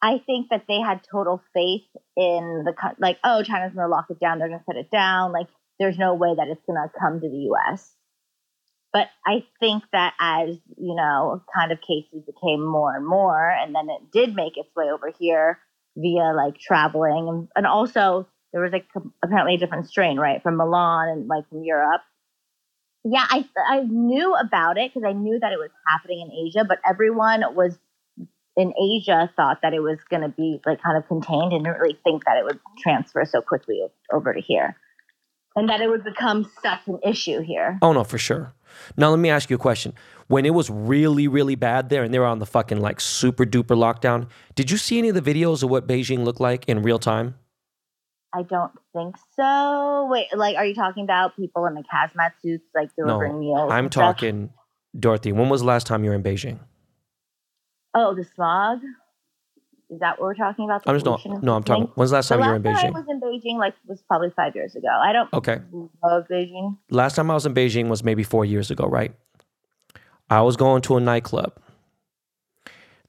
I 0.00 0.22
think 0.24 0.48
that 0.50 0.64
they 0.66 0.80
had 0.80 1.02
total 1.10 1.42
faith 1.52 1.84
in 2.16 2.64
the 2.64 2.74
like, 2.98 3.18
oh, 3.24 3.42
China's 3.42 3.74
to 3.74 3.88
lock 3.88 4.06
it 4.08 4.20
down. 4.20 4.38
They're 4.38 4.48
to 4.48 4.60
shut 4.66 4.76
it 4.76 4.90
down. 4.90 5.32
Like, 5.32 5.48
there's 5.78 5.98
no 5.98 6.14
way 6.14 6.34
that 6.34 6.48
it's 6.48 6.64
to 6.66 6.98
come 6.98 7.20
to 7.20 7.28
the 7.28 7.36
U.S. 7.36 7.92
But 8.92 9.08
I 9.26 9.44
think 9.60 9.82
that 9.92 10.14
as 10.18 10.56
you 10.78 10.94
know, 10.94 11.42
kind 11.54 11.72
of 11.72 11.80
cases 11.80 12.22
became 12.24 12.64
more 12.64 12.96
and 12.96 13.06
more, 13.06 13.50
and 13.50 13.74
then 13.74 13.90
it 13.90 14.10
did 14.12 14.34
make 14.34 14.56
its 14.56 14.74
way 14.74 14.86
over 14.86 15.12
here 15.18 15.58
via 15.96 16.32
like 16.34 16.58
traveling, 16.58 17.28
and, 17.28 17.48
and 17.56 17.66
also 17.66 18.26
there 18.52 18.62
was 18.62 18.72
like 18.72 18.86
apparently 19.22 19.54
a 19.54 19.58
different 19.58 19.88
strain, 19.88 20.18
right, 20.18 20.42
from 20.42 20.56
Milan 20.56 21.08
and 21.08 21.28
like 21.28 21.48
from 21.48 21.64
Europe 21.64 22.02
yeah, 23.04 23.26
I 23.28 23.44
I 23.68 23.80
knew 23.80 24.34
about 24.34 24.78
it 24.78 24.92
because 24.92 25.06
I 25.06 25.12
knew 25.12 25.38
that 25.38 25.52
it 25.52 25.58
was 25.58 25.70
happening 25.86 26.22
in 26.22 26.46
Asia, 26.46 26.64
but 26.66 26.78
everyone 26.88 27.42
was 27.54 27.78
in 28.56 28.72
Asia 28.80 29.30
thought 29.36 29.58
that 29.62 29.74
it 29.74 29.80
was 29.80 29.98
going 30.08 30.22
to 30.22 30.28
be 30.28 30.60
like 30.64 30.82
kind 30.82 30.96
of 30.96 31.06
contained 31.06 31.52
and 31.52 31.64
didn't 31.64 31.78
really 31.78 31.98
think 32.02 32.24
that 32.24 32.38
it 32.38 32.44
would 32.44 32.60
transfer 32.78 33.24
so 33.24 33.42
quickly 33.42 33.80
over 34.12 34.32
to 34.32 34.40
here 34.40 34.76
and 35.56 35.68
that 35.68 35.80
it 35.80 35.88
would 35.88 36.04
become 36.04 36.50
such 36.62 36.80
an 36.86 36.98
issue 37.04 37.40
here. 37.40 37.78
Oh 37.82 37.92
no, 37.92 38.04
for 38.04 38.16
sure. 38.16 38.54
Now 38.96 39.10
let 39.10 39.18
me 39.18 39.30
ask 39.30 39.50
you 39.50 39.56
a 39.56 39.58
question. 39.58 39.94
When 40.28 40.46
it 40.46 40.54
was 40.54 40.70
really, 40.70 41.28
really 41.28 41.54
bad 41.54 41.90
there 41.90 42.02
and 42.02 42.12
they 42.12 42.18
were 42.18 42.26
on 42.26 42.38
the 42.38 42.46
fucking 42.46 42.80
like 42.80 43.00
super 43.00 43.44
duper 43.44 43.76
lockdown, 43.76 44.28
did 44.54 44.70
you 44.70 44.76
see 44.76 44.98
any 44.98 45.10
of 45.10 45.14
the 45.14 45.34
videos 45.34 45.62
of 45.62 45.70
what 45.70 45.86
Beijing 45.86 46.24
looked 46.24 46.40
like 46.40 46.64
in 46.66 46.82
real 46.82 46.98
time? 46.98 47.34
I 48.34 48.42
don't 48.42 48.72
think 48.92 49.14
so. 49.36 50.08
Wait, 50.10 50.26
like, 50.34 50.56
are 50.56 50.66
you 50.66 50.74
talking 50.74 51.04
about 51.04 51.36
people 51.36 51.66
in 51.66 51.74
the 51.74 51.84
hazmat 51.84 52.32
suits, 52.42 52.64
like 52.74 52.90
delivering 52.96 53.34
no, 53.34 53.38
meals? 53.38 53.72
I'm 53.72 53.88
talking, 53.88 54.50
Dorothy. 54.98 55.30
When 55.30 55.48
was 55.48 55.60
the 55.60 55.68
last 55.68 55.86
time 55.86 56.02
you 56.02 56.10
were 56.10 56.16
in 56.16 56.22
Beijing? 56.22 56.58
Oh, 57.94 58.12
the 58.14 58.24
smog. 58.24 58.80
Is 59.90 60.00
that 60.00 60.18
what 60.18 60.26
we're 60.26 60.34
talking 60.34 60.64
about? 60.64 60.82
I'm 60.86 60.94
just 60.94 61.04
no, 61.06 61.18
no. 61.42 61.54
I'm 61.54 61.62
talking. 61.62 61.88
When's 61.94 62.10
the 62.10 62.16
last 62.16 62.28
The 62.28 62.36
time 62.36 62.44
you 62.44 62.50
were 62.50 62.58
last 62.58 62.66
in 62.66 62.74
time 62.74 62.92
Beijing? 62.92 62.96
I 62.96 63.00
was 63.00 63.06
in 63.08 63.20
Beijing, 63.20 63.58
like, 63.58 63.74
was 63.86 64.02
probably 64.08 64.30
five 64.34 64.54
years 64.54 64.74
ago. 64.74 64.88
I 64.88 65.12
don't 65.12 65.32
Okay. 65.34 65.60
love 66.02 66.24
Beijing. 66.30 66.78
Last 66.90 67.16
time 67.16 67.30
I 67.30 67.34
was 67.34 67.44
in 67.46 67.54
Beijing 67.54 67.88
was 67.88 68.02
maybe 68.02 68.22
four 68.22 68.44
years 68.44 68.70
ago, 68.70 68.86
right? 68.86 69.12
I 70.30 70.40
was 70.42 70.56
going 70.56 70.82
to 70.82 70.96
a 70.96 71.00
nightclub. 71.00 71.54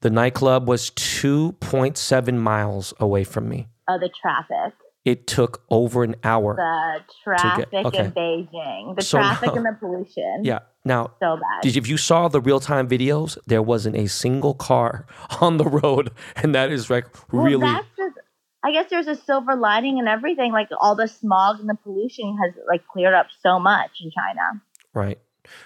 The 0.01 0.09
nightclub 0.09 0.67
was 0.67 0.91
2.7 0.91 2.37
miles 2.37 2.93
away 2.99 3.23
from 3.23 3.47
me. 3.49 3.67
Oh, 3.89 3.97
the 3.97 4.09
traffic. 4.21 4.73
It 5.05 5.27
took 5.27 5.63
over 5.69 6.03
an 6.03 6.15
hour. 6.23 6.55
The 6.55 7.03
traffic 7.23 7.69
okay. 7.73 8.05
in 8.05 8.11
Beijing. 8.11 8.95
The 8.95 9.01
So 9.03 9.19
traffic 9.19 9.49
now- 9.49 9.55
and 9.57 9.65
the 9.65 9.77
pollution. 9.79 10.41
Yeah. 10.43 10.59
Now, 10.83 11.11
So 11.19 11.37
bad. 11.37 11.61
did 11.63 11.77
if 11.77 11.87
you 11.87 11.97
saw 11.97 12.27
the 12.27 12.41
real 12.41 12.59
time 12.59 12.87
videos, 12.87 13.37
there 13.47 13.61
wasn't 13.61 13.95
a 13.95 14.07
single 14.07 14.53
car 14.55 15.05
on 15.41 15.57
the 15.57 15.65
road, 15.65 16.11
and 16.35 16.53
that 16.55 16.71
is 16.71 16.89
like 16.89 17.05
Well, 17.31 17.43
really 17.45 17.61
that's 17.67 17.87
just, 17.97 18.15
I 18.63 18.71
guess 18.71 18.89
there's 18.89 19.07
a 19.07 19.15
silver 19.15 19.55
lining 19.55 19.99
and 19.99 20.07
everything. 20.07 20.51
Like 20.51 20.69
all 20.81 20.95
the 20.95 21.07
smog 21.07 21.59
and 21.59 21.69
the 21.69 21.75
pollution 21.75 22.37
has 22.43 22.53
like 22.67 22.85
cleared 22.87 23.13
up 23.13 23.27
so 23.41 23.59
much 23.59 23.91
in 24.03 24.11
China. 24.11 24.61
right. 24.93 25.19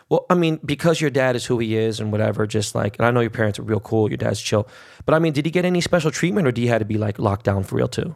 Well, 0.09 0.25
I 0.29 0.33
mean, 0.33 0.59
because 0.65 0.99
your 0.99 1.09
dad 1.09 1.37
is 1.37 1.45
who 1.45 1.57
he 1.59 1.77
is 1.77 2.01
and 2.01 2.11
whatever, 2.11 2.45
just 2.45 2.75
like, 2.75 2.97
and 2.99 3.05
I 3.05 3.11
know 3.11 3.21
your 3.21 3.29
parents 3.29 3.57
are 3.59 3.63
real 3.63 3.79
cool, 3.79 4.09
your 4.09 4.17
dad's 4.17 4.41
chill, 4.41 4.67
but 5.05 5.15
I 5.15 5.19
mean, 5.19 5.31
did 5.31 5.45
he 5.45 5.51
get 5.51 5.63
any 5.63 5.79
special 5.79 6.11
treatment, 6.11 6.45
or 6.47 6.51
did 6.51 6.59
he 6.61 6.67
had 6.67 6.79
to 6.79 6.85
be 6.85 6.97
like 6.97 7.17
locked 7.17 7.45
down 7.45 7.63
for 7.63 7.75
real 7.77 7.87
too? 7.87 8.13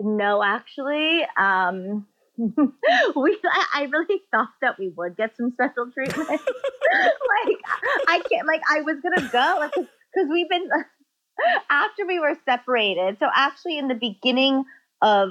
No, 0.00 0.42
actually, 0.42 1.22
um, 1.36 2.06
we 2.36 3.38
I, 3.74 3.88
really 3.90 4.20
thought 4.30 4.48
that 4.60 4.78
we 4.78 4.88
would 4.96 5.16
get 5.16 5.36
some 5.36 5.52
special 5.52 5.90
treatment. 5.92 6.28
like 6.30 7.58
I 8.08 8.22
can't 8.28 8.46
like 8.46 8.62
I 8.68 8.80
was 8.80 8.96
gonna 9.02 9.28
go 9.30 9.56
like 9.60 9.74
because 9.74 10.28
we've 10.30 10.48
been 10.48 10.68
after 11.70 12.06
we 12.06 12.18
were 12.18 12.36
separated. 12.44 13.18
So 13.18 13.26
actually, 13.34 13.78
in 13.78 13.88
the 13.88 13.94
beginning 13.94 14.64
of 15.02 15.30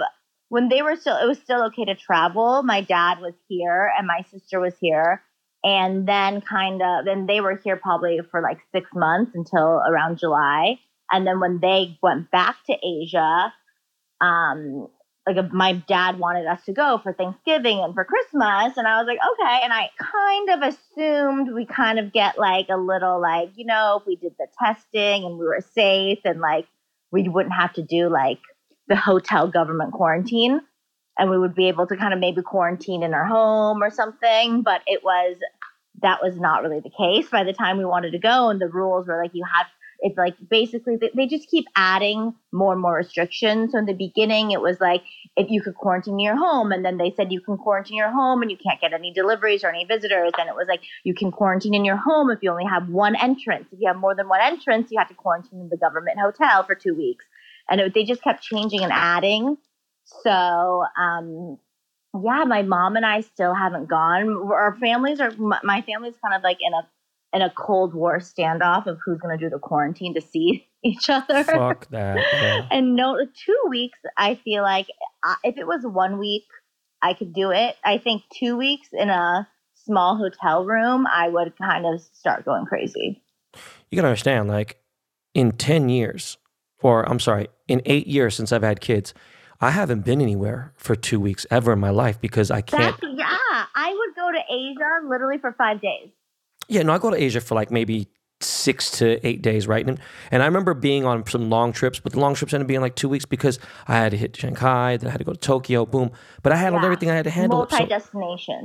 when 0.50 0.68
they 0.68 0.82
were 0.82 0.98
still, 0.98 1.16
it 1.16 1.26
was 1.26 1.40
still 1.40 1.64
okay 1.68 1.86
to 1.86 1.96
travel. 1.96 2.62
My 2.64 2.82
dad 2.82 3.20
was 3.22 3.34
here 3.48 3.90
and 3.98 4.06
my 4.06 4.26
sister 4.32 4.60
was 4.60 4.74
here. 4.82 5.24
And 5.64 6.08
then 6.08 6.42
kind 6.42 6.82
of, 6.82 7.06
then 7.06 7.26
they 7.26 7.40
were 7.40 7.60
here 7.64 7.78
probably 7.78 8.20
for 8.32 8.42
like 8.42 8.60
six 8.74 8.90
months 8.94 9.32
until 9.34 9.82
around 9.88 10.18
July. 10.18 10.80
And 11.12 11.26
then 11.26 11.40
when 11.40 11.60
they 11.62 11.98
went 12.02 12.32
back 12.32 12.58
to 12.66 12.76
Asia, 12.84 13.54
um, 14.22 14.88
like 15.28 15.38
a, 15.38 15.50
my 15.54 15.74
dad 15.74 16.18
wanted 16.18 16.48
us 16.48 16.64
to 16.66 16.74
go 16.74 17.00
for 17.02 17.14
Thanksgiving 17.14 17.80
and 17.80 17.94
for 17.94 18.06
Christmas, 18.06 18.78
and 18.78 18.88
I 18.88 18.98
was 18.98 19.08
like, 19.08 19.20
okay. 19.34 19.60
And 19.64 19.74
I 19.74 19.90
kind 20.00 20.50
of 20.50 20.74
assumed 20.74 21.54
we 21.54 21.66
kind 21.66 22.00
of 22.00 22.12
get 22.12 22.40
like 22.40 22.68
a 22.70 22.78
little 22.78 23.22
like, 23.22 23.52
you 23.56 23.66
know, 23.66 24.00
if 24.00 24.08
we 24.08 24.16
did 24.16 24.34
the 24.40 24.48
testing 24.64 25.26
and 25.26 25.38
we 25.38 25.46
were 25.46 25.64
safe 25.74 26.20
and 26.26 26.40
like 26.40 26.66
we 27.12 27.28
wouldn't 27.28 27.54
have 27.54 27.74
to 27.74 27.84
do 27.84 28.10
like 28.10 28.40
the 28.88 28.96
hotel 28.96 29.48
government 29.48 29.94
quarantine, 29.94 30.62
and 31.18 31.30
we 31.30 31.38
would 31.38 31.56
be 31.56 31.68
able 31.68 31.86
to 31.88 31.96
kind 31.96 32.14
of 32.14 32.20
maybe 32.20 32.42
quarantine 32.42 33.04
in 33.04 33.14
our 33.14 33.26
home 33.26 33.84
or 33.84 33.92
something. 33.92 34.64
But 34.64 34.82
it 34.88 35.04
was 35.04 35.38
that 36.02 36.24
was 36.24 36.40
not 36.40 36.64
really 36.64 36.80
the 36.80 36.90
case 36.90 37.30
by 37.30 37.44
the 37.44 37.54
time 37.54 37.78
we 37.78 37.86
wanted 37.86 38.12
to 38.12 38.20
go, 38.20 38.50
and 38.50 38.60
the 38.60 38.70
rules 38.70 39.08
were 39.08 39.22
like 39.22 39.32
you 39.34 39.44
had 39.46 39.66
it's 40.02 40.18
like 40.18 40.36
basically 40.50 40.98
they, 41.16 41.28
just 41.28 41.48
keep 41.48 41.66
adding 41.76 42.34
more 42.52 42.74
and 42.74 42.82
more 42.82 42.96
restrictions. 42.96 43.72
So 43.72 43.78
in 43.78 43.86
the 43.86 43.94
beginning, 43.94 44.50
it 44.50 44.60
was 44.60 44.80
like 44.80 45.04
if 45.38 45.52
you 45.52 45.62
could 45.62 45.76
quarantine 45.76 46.20
your 46.20 46.36
home, 46.36 46.72
and 46.72 46.84
then 46.84 46.98
they 46.98 47.14
said 47.16 47.32
you 47.32 47.40
can 47.40 47.58
quarantine 47.58 47.98
your 47.98 48.10
home 48.10 48.42
and 48.42 48.50
you 48.50 48.58
can't 48.58 48.82
get 48.82 48.94
any 48.94 49.14
deliveries 49.14 49.64
or 49.64 49.70
any 49.70 49.86
visitors. 49.86 50.32
Then 50.36 50.48
it 50.48 50.56
was 50.56 50.68
like 50.68 50.82
you 51.04 51.14
can 51.14 51.32
quarantine 51.32 51.76
in 51.76 51.86
your 51.86 51.98
home 51.98 52.32
if 52.32 52.40
you 52.42 52.50
only 52.50 52.66
have 52.66 52.90
one 52.90 53.16
entrance. 53.16 53.68
If 53.72 53.80
you 53.80 53.88
have 53.88 53.98
more 53.98 54.16
than 54.16 54.28
one 54.28 54.42
entrance, 54.42 54.90
you 54.92 54.98
have 54.98 55.10
to 55.10 55.14
quarantine 55.14 55.62
in 55.62 55.70
the 55.70 55.78
government 55.78 56.18
hotel 56.20 56.64
for 56.64 56.74
two 56.74 56.96
weeks. 56.96 57.24
And 57.70 57.80
it, 57.80 57.94
they 57.94 58.04
just 58.04 58.24
kept 58.24 58.42
changing 58.42 58.82
and 58.82 58.92
adding. 58.92 59.56
So 60.24 60.84
um, 61.00 61.60
yeah, 62.14 62.44
my 62.46 62.64
mom 62.64 62.96
and 62.96 63.06
I 63.06 63.22
still 63.22 63.54
haven't 63.54 63.88
gone. 63.88 64.50
Our 64.52 64.76
families 64.82 65.22
are 65.22 65.32
my 65.38 65.84
family's 65.84 66.16
kind 66.24 66.36
of 66.36 66.42
like 66.42 66.58
in 66.60 66.74
a 66.74 66.88
in 67.34 67.42
a 67.42 67.50
Cold 67.50 67.94
War 67.94 68.20
standoff 68.20 68.88
of 68.88 68.98
who's 69.04 69.20
going 69.20 69.38
to 69.38 69.44
do 69.44 69.50
the 69.50 69.60
quarantine 69.60 70.14
to 70.16 70.22
see 70.22 70.68
each 70.84 71.10
other. 71.10 71.44
Fuck 71.44 71.88
that. 71.92 72.18
yeah. 72.34 72.68
And 72.72 72.96
no, 72.96 73.18
two 73.46 73.60
weeks. 73.70 74.00
I 74.18 74.36
feel 74.36 74.64
like 74.64 74.88
uh, 75.24 75.36
if 75.44 75.58
it 75.58 75.68
was 75.68 75.82
one 75.84 76.20
week, 76.20 76.44
I 77.02 77.14
could 77.14 77.34
do 77.34 77.52
it. 77.52 77.76
I 77.84 77.98
think 77.98 78.24
two 78.34 78.58
weeks 78.58 78.90
in 78.94 79.10
a 79.10 79.48
small 79.86 80.18
hotel 80.18 80.66
room, 80.66 81.08
I 81.08 81.30
would 81.30 81.58
kind 81.58 81.86
of 81.86 82.02
start 82.14 82.46
going 82.46 82.66
crazy. 82.66 83.24
You 83.90 83.96
gotta 83.96 84.10
understand, 84.10 84.48
like, 84.48 84.78
in 85.34 85.52
10 85.54 85.90
years, 85.90 86.38
or 86.82 87.08
I'm 87.10 87.20
sorry, 87.20 87.48
in 87.68 87.82
eight 87.86 88.08
years 88.08 88.36
since 88.36 88.52
I've 88.52 88.64
had 88.64 88.82
kids, 88.82 89.14
I 89.60 89.72
haven't 89.72 90.06
been 90.06 90.22
anywhere 90.22 90.74
for 90.76 90.96
two 90.96 91.20
weeks 91.20 91.46
ever 91.52 91.74
in 91.74 91.80
my 91.80 91.90
life 91.90 92.20
because 92.20 92.50
I 92.52 92.62
can't. 92.62 93.00
That's, 93.00 93.14
yeah, 93.16 93.66
I 93.76 93.94
would 93.94 94.16
go 94.16 94.32
to 94.32 94.40
Asia 94.54 95.08
literally 95.08 95.38
for 95.38 95.54
five 95.54 95.82
days. 95.82 96.10
Yeah, 96.72 96.84
no, 96.84 96.94
I 96.94 96.98
go 96.98 97.10
to 97.10 97.22
Asia 97.22 97.42
for 97.42 97.56
like 97.56 97.70
maybe 97.72 98.08
six 98.40 98.90
to 98.92 99.26
eight 99.28 99.42
days, 99.42 99.68
right? 99.68 99.86
And, 99.88 100.00
and 100.32 100.42
I 100.42 100.46
remember 100.46 100.74
being 100.74 101.06
on 101.06 101.26
some 101.28 101.50
long 101.50 101.74
trips, 101.74 102.00
but 102.00 102.14
the 102.14 102.20
long 102.20 102.34
trips 102.34 102.54
ended 102.54 102.66
up 102.66 102.68
being 102.70 102.82
like 102.82 102.96
two 102.96 103.10
weeks 103.10 103.26
because 103.26 103.60
I 103.88 103.98
had 103.98 104.12
to 104.12 104.18
hit 104.18 104.36
Shanghai, 104.36 104.98
then 104.98 105.08
I 105.10 105.12
had 105.12 105.20
to 105.20 105.24
go 105.26 105.34
to 105.34 105.40
Tokyo, 105.40 105.86
boom. 105.86 106.12
But 106.42 106.54
I 106.54 106.56
handled 106.56 106.82
Yeah. 106.82 106.88
everything 106.88 107.10
I 107.12 107.16
had 107.16 107.26
to 107.26 107.30
handle. 107.30 107.60
Multi 107.60 107.76
So, 107.76 107.86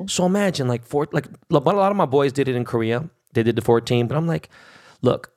so 0.07 0.25
imagine 0.27 0.69
like 0.69 0.85
four, 0.85 1.09
like 1.13 1.27
a 1.51 1.59
lot 1.59 1.91
of 1.91 1.97
my 1.97 2.07
boys 2.07 2.33
did 2.33 2.49
it 2.49 2.55
in 2.55 2.65
Korea. 2.65 3.09
They 3.35 3.43
did 3.43 3.57
the 3.57 3.63
14, 3.63 4.07
but 4.07 4.17
I'm 4.17 4.27
like, 4.27 4.49
look, 5.03 5.33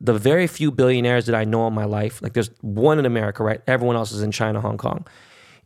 the 0.00 0.14
very 0.14 0.46
few 0.46 0.70
billionaires 0.70 1.26
that 1.26 1.34
I 1.34 1.44
know 1.44 1.66
in 1.68 1.74
my 1.74 1.84
life, 1.84 2.20
like 2.22 2.32
there's 2.32 2.50
one 2.60 2.98
in 2.98 3.06
America, 3.06 3.44
right? 3.44 3.60
Everyone 3.66 3.96
else 3.96 4.10
is 4.12 4.22
in 4.22 4.32
China, 4.32 4.60
Hong 4.60 4.78
Kong. 4.78 5.06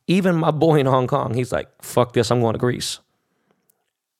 Even 0.06 0.36
my 0.36 0.50
boy 0.50 0.78
in 0.80 0.86
Hong 0.86 1.06
Kong, 1.06 1.34
he's 1.34 1.52
like, 1.52 1.68
fuck 1.82 2.12
this, 2.12 2.30
I'm 2.30 2.40
going 2.40 2.52
to 2.54 2.58
Greece. 2.58 2.98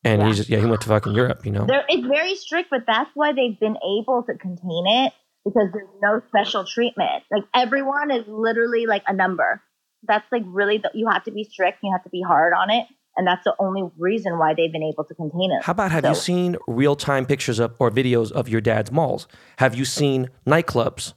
And 0.05 0.23
Yeah. 0.23 0.29
he 0.29 0.35
just, 0.35 0.49
yeah, 0.49 0.59
he 0.61 0.67
went 0.67 0.81
to 0.83 0.89
fucking 0.89 1.13
Europe, 1.15 1.45
you 1.45 1.53
know? 1.53 1.67
There, 1.67 1.85
it's 1.89 2.07
very 2.07 2.35
strict, 2.35 2.71
but 2.71 2.85
that's 2.87 3.11
why 3.15 3.33
they've 3.33 3.59
been 3.61 3.77
able 3.99 4.23
to 4.23 4.35
contain 4.35 4.87
it 4.87 5.13
because 5.45 5.69
there's 5.73 5.89
no 6.03 6.21
special 6.29 6.65
treatment. 6.65 7.23
Like 7.31 7.45
everyone 7.55 8.11
is 8.11 8.25
literally 8.27 8.87
like 8.87 9.03
a 9.07 9.13
number. 9.13 9.63
That's 10.05 10.25
like 10.33 10.43
really 10.47 10.79
the, 10.79 10.91
you 10.95 11.09
have 11.09 11.25
to 11.25 11.31
be 11.31 11.45
strict. 11.45 11.79
You 11.83 11.93
have 11.93 12.03
to 12.05 12.11
be 12.11 12.23
hard 12.23 12.55
on 12.55 12.71
it, 12.71 12.87
and 13.17 13.27
that's 13.27 13.45
the 13.45 13.55
only 13.59 13.83
reason 13.99 14.39
why 14.39 14.55
they've 14.55 14.73
been 14.73 14.83
able 14.83 15.05
to 15.05 15.15
contain 15.15 15.53
it. 15.53 15.63
How 15.63 15.73
about 15.73 15.93
have 15.93 16.07
you 16.07 16.15
seen 16.15 16.57
real 16.67 16.97
time 16.97 17.27
pictures 17.27 17.59
of 17.59 17.75
or 17.79 17.91
videos 17.91 18.33
of 18.33 18.49
your 18.49 18.63
dad's 18.63 18.91
malls? 18.91 19.29
Have 19.59 19.75
you 19.75 19.85
seen 19.85 20.31
nightclubs? 20.47 21.13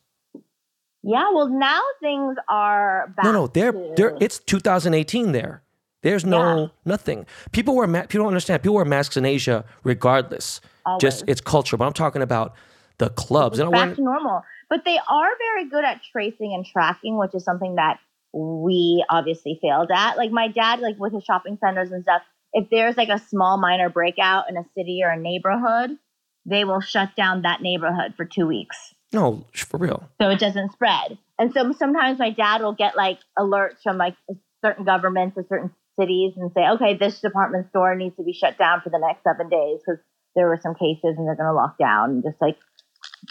Yeah, 1.04 1.32
well 1.34 1.48
now 1.50 1.82
things 2.02 2.36
are 2.50 3.14
back. 3.16 3.26
No, 3.26 3.32
no, 3.32 3.48
they're 3.48 3.72
to- 3.72 3.94
they're 3.96 4.18
it's 4.20 4.40
2018 4.40 5.32
there. 5.32 5.63
There's 6.04 6.26
no 6.26 6.58
Yeah. 6.62 6.68
nothing. 6.86 7.26
People 7.52 7.76
wear 7.76 7.88
ma- 7.88 8.02
people 8.02 8.20
don't 8.26 8.28
understand. 8.28 8.62
People 8.62 8.76
wear 8.76 8.86
masks 8.86 9.18
in 9.18 9.26
Asia 9.26 9.66
regardless. 9.84 10.62
Just 11.00 11.24
it's 11.28 11.42
culture. 11.42 11.76
But 11.78 11.86
I'm 11.86 11.94
talking 11.94 12.22
about 12.22 12.54
the 13.00 13.10
clubs. 13.10 13.58
And 13.58 13.70
I 13.76 13.86
back 13.88 13.96
to 13.96 14.02
normal. 14.04 14.44
But 14.70 14.86
they 14.86 14.98
are 14.98 15.30
very 15.38 15.70
good 15.70 15.84
at 15.86 16.02
tracing 16.12 16.54
and 16.54 16.66
tracking, 16.66 17.18
which 17.18 17.34
is 17.34 17.44
something 17.44 17.76
that 17.76 18.00
we 18.34 19.04
obviously 19.10 19.60
failed 19.62 19.90
at. 19.94 20.18
Like 20.18 20.32
my 20.32 20.48
dad, 20.48 20.80
like 20.80 20.98
with 21.00 21.14
his 21.14 21.24
shopping 21.24 21.58
centers 21.60 21.92
and 21.92 22.04
stuff, 22.04 22.22
if 22.54 22.70
there's 22.70 22.98
like 22.98 23.10
a 23.10 23.20
small 23.20 23.58
minor 23.58 23.90
breakout 23.90 24.50
in 24.50 24.58
a 24.58 24.64
city 24.76 25.02
or 25.04 25.10
a 25.10 25.18
neighborhood, 25.20 25.98
they 26.46 26.64
will 26.66 26.82
shut 26.82 27.16
down 27.16 27.44
that 27.44 27.62
neighborhood 27.62 28.14
for 28.18 28.26
two 28.26 28.46
weeks 28.46 28.94
no, 29.14 29.46
for 29.54 29.78
real. 29.78 30.10
so 30.20 30.30
it 30.30 30.40
doesn't 30.40 30.72
spread. 30.74 31.18
And 31.40 31.54
so 31.54 31.72
sometimes 31.72 32.20
my 32.20 32.32
dad 32.32 32.62
will 32.62 32.74
get 32.74 32.96
like 32.98 33.20
alerts 33.40 33.82
from 33.82 33.98
like 33.98 34.16
certain 34.64 34.84
governments 34.86 35.38
or 35.38 35.46
certain 35.48 35.72
cities 36.00 36.34
and 36.38 36.52
say, 36.54 36.68
okay, 36.70 36.98
this 36.98 37.22
department 37.22 37.70
store 37.70 37.96
needs 37.96 38.16
to 38.18 38.24
be 38.24 38.34
shut 38.34 38.58
down 38.58 38.82
for 38.82 38.90
the 38.90 39.00
next 39.00 39.24
seven 39.24 39.50
days 39.50 39.80
because 39.86 40.02
there 40.36 40.48
were 40.48 40.60
some 40.62 40.76
cases 40.76 41.16
and 41.18 41.28
they're 41.28 41.36
going 41.36 41.50
to 41.50 41.54
lock 41.54 41.78
down 41.78 42.10
and 42.10 42.24
just 42.24 42.42
like 42.42 42.58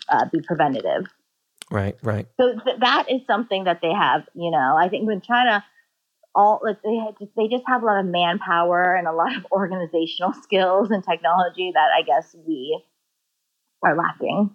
uh, 0.08 0.26
be 0.32 0.40
preventative. 0.40 1.06
Right, 1.70 1.96
right. 2.02 2.26
So 2.38 2.52
th- 2.52 2.80
that 2.80 3.10
is 3.10 3.22
something 3.26 3.64
that 3.64 3.80
they 3.80 3.92
have. 3.92 4.22
You 4.34 4.50
know, 4.50 4.76
I 4.78 4.88
think 4.88 5.10
in 5.10 5.20
China, 5.20 5.64
all 6.34 6.60
like 6.62 6.82
they 6.82 6.96
had 6.96 7.14
just, 7.18 7.32
they 7.36 7.48
just 7.48 7.64
have 7.66 7.82
a 7.82 7.86
lot 7.86 8.00
of 8.00 8.06
manpower 8.06 8.94
and 8.94 9.06
a 9.06 9.12
lot 9.12 9.36
of 9.36 9.46
organizational 9.52 10.32
skills 10.42 10.90
and 10.90 11.04
technology 11.04 11.72
that 11.74 11.88
I 11.96 12.02
guess 12.02 12.34
we 12.46 12.82
are 13.82 13.96
lacking. 13.96 14.50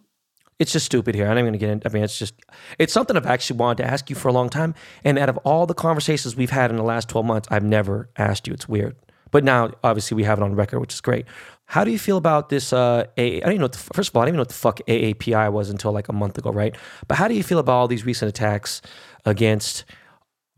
It's 0.60 0.72
just 0.72 0.88
stupid 0.88 1.14
here. 1.14 1.28
I'm 1.28 1.36
not 1.36 1.44
gonna 1.44 1.58
get 1.58 1.70
in. 1.70 1.82
I 1.86 1.90
mean, 1.90 2.04
it's 2.04 2.18
just 2.18 2.34
it's 2.80 2.92
something 2.92 3.16
I've 3.16 3.26
actually 3.26 3.58
wanted 3.58 3.84
to 3.84 3.90
ask 3.90 4.10
you 4.10 4.16
for 4.16 4.28
a 4.28 4.34
long 4.34 4.50
time. 4.50 4.74
And 5.04 5.20
out 5.20 5.30
of 5.30 5.38
all 5.40 5.66
the 5.66 5.76
conversations 5.76 6.36
we've 6.36 6.50
had 6.50 6.72
in 6.72 6.78
the 6.78 6.84
last 6.84 7.10
12 7.10 7.26
months, 7.26 7.48
I've 7.52 7.64
never 7.64 8.10
asked 8.18 8.48
you. 8.48 8.54
It's 8.54 8.68
weird. 8.68 8.96
But 9.32 9.44
now, 9.44 9.72
obviously, 9.84 10.16
we 10.16 10.24
have 10.24 10.40
it 10.40 10.44
on 10.44 10.56
record, 10.56 10.80
which 10.80 10.94
is 10.94 11.02
great. 11.02 11.26
How 11.66 11.84
do 11.84 11.92
you 11.92 12.00
feel 12.00 12.18
about 12.18 12.50
this? 12.50 12.72
Uh, 12.72 13.06
I 13.18 13.40
don't 13.44 13.52
even 13.52 13.58
know. 13.58 13.66
What 13.66 13.74
the, 13.74 13.78
first 13.94 14.10
of 14.10 14.16
all, 14.16 14.22
I 14.22 14.26
didn't 14.26 14.36
even 14.36 14.38
know 14.38 14.42
what 14.42 14.50
the 14.50 14.54
fuck 14.54 14.80
AAPI 14.88 15.52
was 15.52 15.70
until 15.70 15.92
like 15.92 16.08
a 16.08 16.14
month 16.14 16.38
ago, 16.38 16.52
right? 16.52 16.76
But 17.08 17.18
how 17.18 17.28
do 17.28 17.34
you 17.34 17.44
feel 17.44 17.60
about 17.60 17.74
all 17.74 17.88
these 17.88 18.06
recent 18.06 18.30
attacks 18.30 18.82
against 19.26 19.84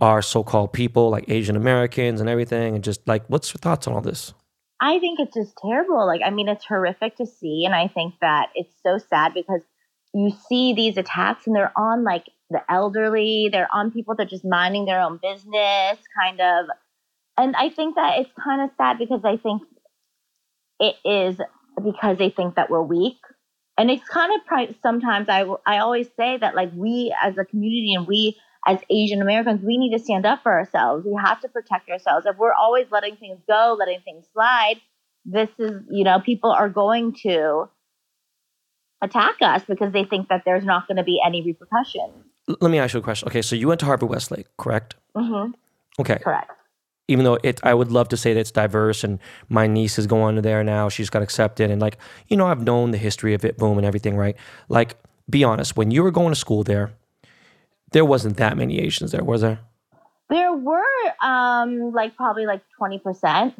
our 0.01 0.21
so-called 0.21 0.71
people, 0.71 1.09
like 1.09 1.25
Asian 1.27 1.55
Americans 1.55 2.21
and 2.21 2.29
everything? 2.29 2.75
And 2.75 2.83
just 2.83 3.07
like, 3.07 3.25
what's 3.27 3.51
your 3.51 3.59
thoughts 3.59 3.87
on 3.87 3.93
all 3.95 4.01
this? 4.01 4.33
I 4.79 4.99
think 4.99 5.19
it's 5.19 5.33
just 5.33 5.57
terrible. 5.57 6.05
Like, 6.05 6.21
I 6.23 6.29
mean, 6.29 6.47
it's 6.47 6.63
horrific 6.63 7.17
to 7.17 7.25
see. 7.25 7.65
And 7.65 7.73
I 7.73 7.87
think 7.87 8.13
that 8.21 8.49
it's 8.53 8.73
so 8.83 8.97
sad 8.97 9.33
because 9.33 9.61
you 10.13 10.31
see 10.47 10.73
these 10.73 10.97
attacks 10.97 11.45
and 11.47 11.55
they're 11.55 11.73
on 11.77 12.03
like 12.03 12.25
the 12.49 12.61
elderly, 12.69 13.49
they're 13.51 13.69
on 13.73 13.91
people 13.91 14.15
that 14.15 14.23
are 14.23 14.29
just 14.29 14.45
minding 14.45 14.85
their 14.85 15.01
own 15.01 15.19
business, 15.21 15.97
kind 16.19 16.41
of. 16.41 16.65
And 17.37 17.55
I 17.55 17.69
think 17.69 17.95
that 17.95 18.19
it's 18.19 18.31
kind 18.43 18.61
of 18.61 18.71
sad 18.77 18.97
because 18.97 19.21
I 19.23 19.37
think 19.37 19.61
it 20.79 20.95
is 21.05 21.37
because 21.83 22.17
they 22.17 22.29
think 22.29 22.55
that 22.55 22.69
we're 22.69 22.81
weak. 22.81 23.17
And 23.77 23.89
it's 23.89 24.03
kind 24.09 24.33
of 24.35 24.45
pri- 24.45 24.75
sometimes 24.81 25.29
I, 25.29 25.45
I 25.65 25.77
always 25.77 26.07
say 26.17 26.37
that 26.37 26.55
like 26.55 26.71
we 26.75 27.15
as 27.23 27.37
a 27.37 27.45
community 27.45 27.93
and 27.95 28.07
we 28.07 28.35
as 28.67 28.79
Asian 28.89 29.21
Americans, 29.21 29.63
we 29.63 29.77
need 29.77 29.95
to 29.97 30.03
stand 30.03 30.25
up 30.25 30.43
for 30.43 30.51
ourselves. 30.51 31.05
We 31.05 31.17
have 31.23 31.39
to 31.41 31.47
protect 31.47 31.89
ourselves. 31.89 32.25
If 32.25 32.37
we're 32.37 32.53
always 32.53 32.87
letting 32.91 33.15
things 33.15 33.39
go, 33.47 33.77
letting 33.79 34.01
things 34.01 34.25
slide, 34.33 34.81
this 35.23 35.49
is, 35.59 35.81
you 35.89 36.03
know, 36.03 36.19
people 36.19 36.51
are 36.51 36.67
going 36.67 37.15
to 37.23 37.69
attack 39.01 39.35
us 39.41 39.63
because 39.67 39.91
they 39.93 40.03
think 40.03 40.27
that 40.29 40.43
there's 40.45 40.65
not 40.65 40.87
going 40.87 40.97
to 40.97 41.03
be 41.03 41.19
any 41.25 41.41
repercussions. 41.43 42.13
Let 42.61 42.71
me 42.71 42.79
ask 42.79 42.93
you 42.93 42.99
a 42.99 43.03
question. 43.03 43.27
Okay, 43.27 43.41
so 43.41 43.55
you 43.55 43.67
went 43.67 43.79
to 43.81 43.85
Harvard 43.85 44.09
Westlake, 44.09 44.47
correct? 44.57 44.95
Mm-hmm. 45.15 45.51
Okay. 45.99 46.19
Correct. 46.23 46.51
even 47.07 47.25
though 47.25 47.37
it 47.43 47.59
I 47.63 47.73
would 47.73 47.91
love 47.91 48.07
to 48.09 48.17
say 48.17 48.33
that 48.33 48.39
it's 48.39 48.51
diverse 48.51 49.03
and 49.03 49.19
my 49.49 49.67
niece 49.67 49.99
is 49.99 50.07
going 50.07 50.35
to 50.35 50.41
there 50.41 50.63
now, 50.63 50.89
she's 50.89 51.09
got 51.09 51.21
accepted 51.21 51.69
and 51.71 51.81
like, 51.81 51.97
you 52.27 52.37
know, 52.37 52.47
I've 52.47 52.63
known 52.63 52.91
the 52.91 52.97
history 52.97 53.33
of 53.33 53.43
it, 53.45 53.57
boom 53.57 53.77
and 53.77 53.85
everything, 53.85 54.15
right? 54.15 54.35
Like, 54.69 54.95
be 55.29 55.43
honest, 55.43 55.75
when 55.77 55.91
you 55.91 56.03
were 56.03 56.11
going 56.11 56.29
to 56.33 56.39
school 56.39 56.63
there, 56.63 56.91
there 57.91 58.05
wasn't 58.05 58.37
that 58.37 58.57
many 58.57 58.79
Asians 58.79 59.11
there, 59.11 59.23
was 59.23 59.41
there? 59.41 59.59
There 60.29 60.53
were 60.53 60.83
um 61.21 61.91
like 61.91 62.15
probably 62.15 62.45
like 62.45 62.61
20%. 62.79 63.53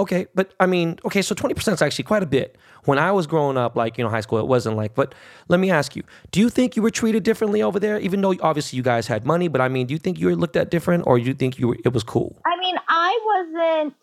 Okay, 0.00 0.26
but 0.34 0.54
I 0.58 0.64
mean, 0.64 0.98
okay, 1.04 1.20
so 1.20 1.34
20% 1.34 1.74
is 1.74 1.82
actually 1.82 2.04
quite 2.04 2.22
a 2.22 2.26
bit. 2.26 2.56
When 2.86 2.98
I 2.98 3.12
was 3.12 3.26
growing 3.26 3.58
up, 3.58 3.76
like, 3.76 3.98
you 3.98 4.04
know, 4.04 4.08
high 4.08 4.22
school, 4.22 4.38
it 4.38 4.46
wasn't 4.46 4.78
like, 4.78 4.94
but 4.94 5.14
let 5.48 5.60
me 5.60 5.70
ask 5.70 5.94
you, 5.94 6.02
do 6.30 6.40
you 6.40 6.48
think 6.48 6.74
you 6.74 6.80
were 6.80 6.90
treated 6.90 7.22
differently 7.22 7.60
over 7.60 7.78
there? 7.78 8.00
Even 8.00 8.22
though 8.22 8.34
obviously 8.40 8.78
you 8.78 8.82
guys 8.82 9.06
had 9.08 9.26
money, 9.26 9.48
but 9.48 9.60
I 9.60 9.68
mean, 9.68 9.86
do 9.86 9.92
you 9.92 9.98
think 9.98 10.18
you 10.18 10.28
were 10.28 10.36
looked 10.36 10.56
at 10.56 10.70
different 10.70 11.04
or 11.06 11.18
do 11.18 11.24
you 11.26 11.34
think 11.34 11.58
you 11.58 11.68
were, 11.68 11.76
it 11.84 11.92
was 11.92 12.02
cool? 12.02 12.40
I 12.46 12.58
mean, 12.58 12.76
I 12.88 13.20
wasn't 13.26 13.94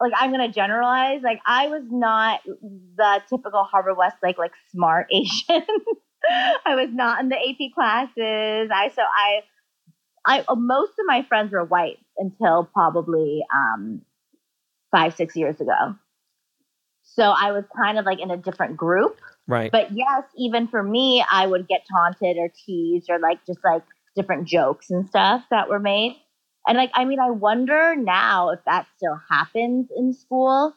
like 0.00 0.12
I'm 0.16 0.30
gonna 0.30 0.52
generalize. 0.52 1.22
Like 1.24 1.40
I 1.44 1.66
was 1.66 1.82
not 1.90 2.40
the 2.44 3.22
typical 3.28 3.64
Harvard 3.64 3.96
Westlake 3.96 4.38
like 4.38 4.52
smart 4.70 5.08
Asian. 5.12 5.66
I 6.64 6.76
was 6.76 6.90
not 6.92 7.20
in 7.20 7.28
the 7.28 7.36
AP 7.36 7.74
classes. 7.74 8.70
I 8.72 8.90
so 8.94 9.02
I 9.02 9.40
I 10.26 10.44
most 10.54 10.92
of 10.92 11.06
my 11.06 11.24
friends 11.28 11.52
were 11.52 11.64
white 11.64 11.98
until 12.18 12.68
probably 12.72 13.42
um 13.52 14.02
five 14.90 15.14
six 15.14 15.36
years 15.36 15.60
ago. 15.60 15.96
So 17.02 17.22
I 17.22 17.52
was 17.52 17.64
kind 17.74 17.98
of 17.98 18.04
like 18.04 18.20
in 18.20 18.30
a 18.30 18.36
different 18.36 18.76
group. 18.76 19.20
Right. 19.46 19.70
But 19.70 19.92
yes, 19.92 20.24
even 20.36 20.68
for 20.68 20.82
me, 20.82 21.24
I 21.30 21.46
would 21.46 21.68
get 21.68 21.84
taunted 21.90 22.36
or 22.36 22.50
teased 22.66 23.08
or 23.08 23.18
like 23.18 23.44
just 23.46 23.60
like 23.64 23.82
different 24.16 24.48
jokes 24.48 24.90
and 24.90 25.06
stuff 25.06 25.44
that 25.50 25.68
were 25.68 25.78
made. 25.78 26.16
And 26.66 26.76
like, 26.76 26.90
I 26.94 27.04
mean, 27.04 27.20
I 27.20 27.30
wonder 27.30 27.94
now 27.94 28.50
if 28.50 28.60
that 28.66 28.86
still 28.96 29.20
happens 29.30 29.88
in 29.96 30.12
school 30.12 30.74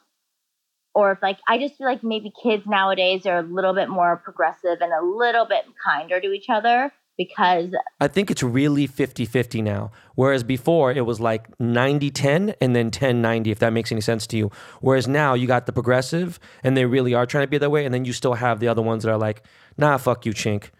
or 0.94 1.12
if 1.12 1.18
like, 1.20 1.38
I 1.48 1.58
just 1.58 1.76
feel 1.76 1.86
like 1.86 2.04
maybe 2.04 2.32
kids 2.42 2.64
nowadays 2.66 3.26
are 3.26 3.38
a 3.38 3.42
little 3.42 3.74
bit 3.74 3.88
more 3.88 4.16
progressive 4.16 4.78
and 4.80 4.92
a 4.92 5.04
little 5.04 5.46
bit 5.46 5.64
kinder 5.84 6.20
to 6.20 6.32
each 6.32 6.48
other 6.48 6.92
because 7.20 7.74
I 8.00 8.08
think 8.08 8.30
it's 8.30 8.42
really 8.42 8.86
50 8.86 9.26
50 9.26 9.60
now. 9.60 9.92
Whereas 10.14 10.42
before 10.42 10.90
it 10.90 11.02
was 11.02 11.20
like 11.20 11.48
90 11.60 12.10
10 12.10 12.54
and 12.62 12.74
then 12.74 12.90
10 12.90 13.20
90, 13.20 13.50
if 13.50 13.58
that 13.58 13.74
makes 13.74 13.92
any 13.92 14.00
sense 14.00 14.26
to 14.28 14.38
you. 14.38 14.50
Whereas 14.80 15.06
now 15.06 15.34
you 15.34 15.46
got 15.46 15.66
the 15.66 15.72
progressive 15.72 16.40
and 16.64 16.78
they 16.78 16.86
really 16.86 17.12
are 17.12 17.26
trying 17.26 17.44
to 17.44 17.48
be 17.48 17.58
that 17.58 17.70
way. 17.70 17.84
And 17.84 17.92
then 17.92 18.06
you 18.06 18.14
still 18.14 18.34
have 18.34 18.58
the 18.58 18.68
other 18.68 18.80
ones 18.80 19.04
that 19.04 19.10
are 19.10 19.18
like, 19.18 19.42
nah, 19.76 19.98
fuck 19.98 20.24
you, 20.24 20.32
chink. 20.32 20.70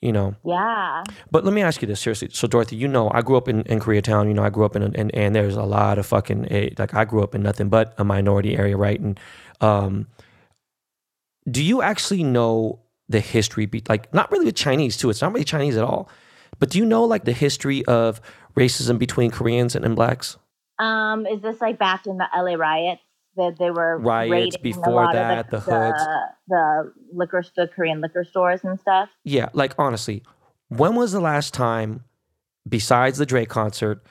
You 0.00 0.12
know, 0.12 0.36
yeah, 0.44 1.02
but 1.32 1.44
let 1.44 1.52
me 1.52 1.60
ask 1.60 1.82
you 1.82 1.88
this 1.88 1.98
seriously. 1.98 2.28
So, 2.30 2.46
Dorothy, 2.46 2.76
you 2.76 2.86
know, 2.86 3.10
I 3.12 3.20
grew 3.20 3.36
up 3.36 3.48
in, 3.48 3.62
in 3.62 3.80
Koreatown. 3.80 4.28
You 4.28 4.34
know, 4.34 4.44
I 4.44 4.50
grew 4.50 4.64
up 4.64 4.76
in, 4.76 4.94
in 4.94 5.10
and 5.10 5.34
there's 5.34 5.56
a 5.56 5.64
lot 5.64 5.98
of 5.98 6.06
fucking 6.06 6.52
eh, 6.52 6.70
like 6.78 6.94
I 6.94 7.04
grew 7.04 7.24
up 7.24 7.34
in 7.34 7.42
nothing 7.42 7.68
but 7.68 7.94
a 7.98 8.04
minority 8.04 8.56
area, 8.56 8.76
right? 8.76 9.00
And 9.00 9.18
um, 9.60 10.06
do 11.50 11.64
you 11.64 11.82
actually 11.82 12.22
know 12.22 12.78
the 13.08 13.20
history? 13.20 13.66
Be 13.66 13.82
like 13.88 14.12
not 14.12 14.30
really 14.30 14.46
the 14.46 14.52
Chinese 14.52 14.96
too. 14.96 15.10
It's 15.10 15.22
not 15.22 15.32
really 15.32 15.44
Chinese 15.44 15.76
at 15.76 15.84
all. 15.84 16.08
But 16.58 16.70
do 16.70 16.78
you 16.78 16.84
know 16.84 17.04
like 17.04 17.24
the 17.24 17.32
history 17.32 17.84
of 17.86 18.20
racism 18.56 18.98
between 18.98 19.30
Koreans 19.30 19.74
and, 19.74 19.84
and 19.84 19.94
blacks? 19.94 20.36
um, 20.78 21.26
is 21.26 21.42
this 21.42 21.60
like 21.60 21.78
back 21.78 22.06
in 22.06 22.18
the 22.18 22.26
LA 22.36 22.54
riots? 22.54 23.02
That 23.36 23.56
they 23.56 23.70
were 23.70 23.98
Riots 23.98 24.56
before 24.56 25.12
that, 25.12 25.48
the 25.50 25.60
hoods. 25.60 26.04
the 26.48 26.92
liquor, 27.12 27.44
the 27.56 27.68
Korean 27.68 28.00
liquor 28.00 28.24
stores 28.24 28.64
and 28.64 28.80
stuff. 28.80 29.10
Yeah, 29.22 29.48
like 29.52 29.74
honestly, 29.78 30.24
when 30.68 30.96
was 30.96 31.12
the 31.12 31.20
last 31.20 31.54
time, 31.54 32.02
besides 32.68 33.18
the 33.18 33.26
Drake 33.26 33.48
concert, 33.48 34.04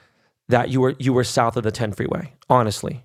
that 0.47 0.69
you 0.69 0.79
were 0.79 0.95
you 0.97 1.11
were 1.11 1.25
south 1.25 1.57
of 1.57 1.63
the 1.63 1.71
10 1.71 1.91
freeway? 1.91 2.35
Honestly. 2.49 3.03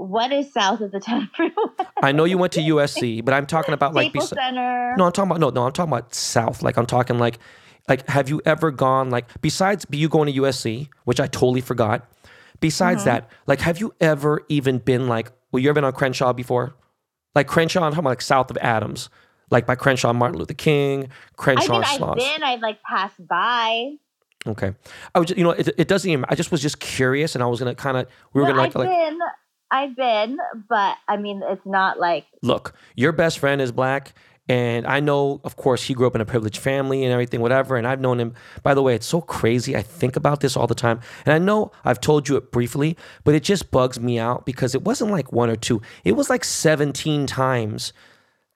What 0.00 0.32
is 0.32 0.52
south 0.52 0.80
of 0.80 0.90
the 0.92 1.00
10th? 1.00 1.30
I 2.02 2.12
know 2.12 2.24
you 2.24 2.38
went 2.38 2.52
to 2.54 2.60
USC, 2.60 3.24
but 3.24 3.34
I'm 3.34 3.46
talking 3.46 3.74
about 3.74 3.94
like 3.94 4.06
Staples 4.08 4.30
Center. 4.30 4.94
No, 4.96 5.04
I'm 5.06 5.12
talking 5.12 5.30
about 5.30 5.40
no, 5.40 5.50
no. 5.50 5.66
I'm 5.66 5.72
talking 5.72 5.92
about 5.92 6.14
south. 6.14 6.62
Like 6.62 6.76
I'm 6.76 6.86
talking 6.86 7.18
like, 7.18 7.38
like 7.88 8.08
have 8.08 8.28
you 8.28 8.40
ever 8.44 8.70
gone 8.70 9.10
like 9.10 9.26
besides 9.42 9.86
you 9.90 10.08
going 10.08 10.32
to 10.32 10.40
USC, 10.40 10.88
which 11.04 11.20
I 11.20 11.26
totally 11.26 11.60
forgot. 11.60 12.08
Besides 12.60 13.00
Mm-hmm. 13.00 13.08
that, 13.08 13.30
like 13.46 13.60
have 13.60 13.80
you 13.80 13.94
ever 14.00 14.44
even 14.48 14.78
been 14.78 15.08
like? 15.08 15.32
Well, 15.52 15.62
you 15.62 15.68
ever 15.68 15.74
been 15.74 15.84
on 15.84 15.92
Crenshaw 15.92 16.32
before? 16.32 16.74
Like 17.34 17.46
Crenshaw, 17.46 17.80
I'm 17.82 17.92
talking 17.92 18.00
about 18.00 18.10
like 18.10 18.22
south 18.22 18.50
of 18.50 18.58
Adams, 18.58 19.08
like 19.50 19.66
by 19.66 19.74
Crenshaw, 19.76 20.12
Martin 20.12 20.38
Luther 20.38 20.54
King, 20.54 21.04
I 21.04 21.06
Crenshaw, 21.36 21.74
mean, 21.74 21.84
I've 21.84 22.14
been, 22.16 22.42
I've 22.42 22.60
like 22.60 22.82
passed 22.82 23.26
by. 23.26 23.92
Okay, 24.46 24.74
I 25.14 25.18
was, 25.18 25.28
just, 25.28 25.38
you 25.38 25.44
know, 25.44 25.50
it, 25.50 25.68
it 25.76 25.86
doesn't 25.88 26.10
even. 26.10 26.24
I 26.28 26.34
just 26.34 26.50
was 26.50 26.62
just 26.62 26.80
curious, 26.80 27.34
and 27.34 27.42
I 27.42 27.46
was 27.46 27.58
gonna 27.58 27.74
kind 27.74 27.96
of, 27.98 28.06
we 28.32 28.40
were 28.40 28.46
No, 28.46 28.52
gonna 28.54 28.62
I've 28.62 28.74
like, 28.74 28.88
like, 28.88 28.88
been, 28.88 29.18
I've 29.70 29.96
been, 29.96 30.38
but 30.68 30.96
I 31.08 31.16
mean, 31.16 31.42
it's 31.44 31.64
not 31.64 31.98
like 31.98 32.26
look, 32.42 32.74
your 32.96 33.12
best 33.12 33.38
friend 33.38 33.60
is 33.60 33.72
black. 33.72 34.14
And 34.48 34.84
I 34.84 34.98
know, 34.98 35.40
of 35.44 35.54
course, 35.54 35.84
he 35.84 35.94
grew 35.94 36.08
up 36.08 36.16
in 36.16 36.20
a 36.20 36.24
privileged 36.24 36.58
family 36.58 37.04
and 37.04 37.12
everything, 37.12 37.40
whatever. 37.40 37.76
And 37.76 37.86
I've 37.86 38.00
known 38.00 38.18
him. 38.18 38.34
By 38.64 38.74
the 38.74 38.82
way, 38.82 38.96
it's 38.96 39.06
so 39.06 39.20
crazy. 39.20 39.76
I 39.76 39.82
think 39.82 40.16
about 40.16 40.40
this 40.40 40.56
all 40.56 40.66
the 40.66 40.74
time. 40.74 40.98
And 41.24 41.32
I 41.32 41.38
know 41.38 41.70
I've 41.84 42.00
told 42.00 42.28
you 42.28 42.36
it 42.36 42.50
briefly, 42.50 42.96
but 43.22 43.36
it 43.36 43.44
just 43.44 43.70
bugs 43.70 44.00
me 44.00 44.18
out 44.18 44.44
because 44.46 44.74
it 44.74 44.82
wasn't 44.82 45.12
like 45.12 45.30
one 45.30 45.50
or 45.50 45.54
two. 45.54 45.80
It 46.02 46.16
was 46.16 46.28
like 46.28 46.42
17 46.42 47.28
times 47.28 47.92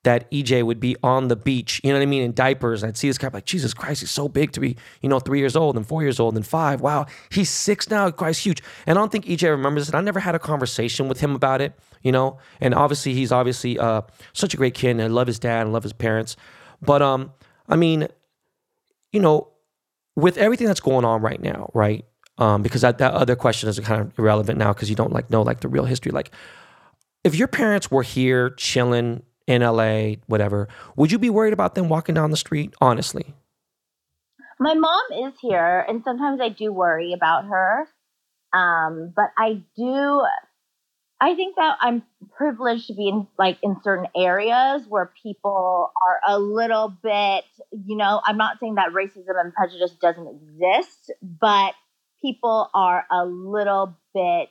that 0.05 0.31
EJ 0.31 0.63
would 0.63 0.81
be 0.81 0.97
on 1.03 1.29
the 1.29 1.37
beach, 1.37 1.81
you 1.83 1.91
know 1.91 1.99
what 1.99 2.03
I 2.03 2.07
mean, 2.07 2.23
in 2.23 2.33
diapers. 2.33 2.85
I'd 2.85 2.97
see 2.97 3.09
this 3.09 3.19
guy 3.19 3.31
like, 3.33 3.47
Jesus 3.47 3.75
Christ, 3.75 4.03
he's 4.03 4.11
so 4.11 4.29
big 4.29 4.53
to 4.53 4.61
be, 4.61 4.77
you 5.01 5.09
know, 5.09 5.19
three 5.19 5.39
years 5.39 5.57
old 5.57 5.77
and 5.77 5.87
four 5.87 6.03
years 6.03 6.21
old 6.21 6.37
and 6.37 6.47
five. 6.47 6.81
Wow, 6.81 7.07
he's 7.31 7.51
six 7.51 7.91
now. 7.91 8.11
Christ, 8.11 8.45
huge. 8.45 8.63
And 8.87 8.99
I 8.99 9.01
don't 9.01 9.11
think 9.11 9.25
EJ 9.25 9.49
remembers 9.51 9.89
it. 9.89 9.95
I 9.95 10.01
never 10.01 10.21
had 10.21 10.35
a 10.35 10.39
conversation 10.39 11.09
with 11.09 11.21
him 11.21 11.35
about 11.35 11.61
it, 11.61 11.73
you 12.03 12.13
know. 12.13 12.39
And 12.61 12.75
obviously, 12.75 13.15
he's 13.15 13.33
obviously 13.33 13.79
uh, 13.79 14.03
such 14.35 14.55
a 14.55 14.57
great 14.57 14.75
kid, 14.75 14.91
and 14.91 15.03
I 15.03 15.07
love 15.07 15.27
his 15.27 15.39
dad 15.39 15.63
and 15.63 15.73
love 15.73 15.83
his 15.83 15.95
parents. 15.95 16.37
But 16.83 17.01
um, 17.01 17.33
I 17.69 17.77
mean, 17.77 18.09
you 19.11 19.21
know, 19.21 19.49
with 20.17 20.37
everything 20.37 20.67
that's 20.67 20.81
going 20.81 21.05
on 21.05 21.23
right 21.23 21.41
now, 21.41 21.71
right? 21.75 22.05
Um, 22.37 22.63
because 22.63 22.81
that, 22.83 22.99
that 22.99 23.15
other 23.15 23.37
question 23.37 23.69
is 23.69 23.79
kind 23.81 24.03
of 24.03 24.19
irrelevant 24.19 24.59
now 24.59 24.73
because 24.73 24.91
you 24.91 24.97
don't 24.97 25.13
like 25.13 25.31
know 25.31 25.43
like 25.43 25.61
the 25.61 25.69
real 25.69 25.85
history. 25.85 26.13
Like, 26.13 26.31
if 27.23 27.35
your 27.35 27.49
parents 27.49 27.91
were 27.91 28.03
here 28.03 28.51
chilling 28.51 29.23
in 29.47 29.63
LA, 29.63 30.15
whatever, 30.27 30.69
would 30.97 31.13
you 31.13 31.19
be 31.19 31.31
worried 31.31 31.53
about 31.53 31.75
them 31.75 31.89
walking 31.89 32.15
down 32.15 32.31
the 32.31 32.37
street? 32.37 32.75
Honestly, 32.81 33.35
my 34.59 34.75
mom 34.75 35.03
is 35.27 35.35
here, 35.41 35.85
and 35.89 36.03
sometimes 36.05 36.41
I 36.41 36.49
do 36.49 36.73
worry 36.73 37.13
about 37.13 37.47
her. 37.47 37.87
Um, 38.53 39.13
but 39.15 39.31
I 39.37 39.63
do. 39.77 40.23
I 41.21 41.35
think 41.35 41.57
that 41.57 41.77
I'm 41.81 42.03
privileged 42.37 42.89
to 42.89 42.95
be 42.95 43.09
in 43.09 43.27
like 43.39 43.59
in 43.63 43.77
certain 43.83 44.07
areas 44.17 44.83
where 44.89 45.13
people 45.23 45.93
are 46.03 46.21
a 46.27 46.39
little 46.39 46.97
bit, 47.03 47.45
you 47.73 47.97
know, 47.97 48.21
I'm 48.25 48.37
not 48.37 48.59
saying 48.61 48.77
that 48.77 48.91
racism 48.91 49.41
and 49.41 49.53
prejudice 49.53 49.93
doesn't 50.01 50.29
exist, 50.29 51.13
but 51.23 51.75
people 52.21 52.71
are 52.75 53.07
a 53.11 53.25
little 53.25 53.97
bit 54.13 54.49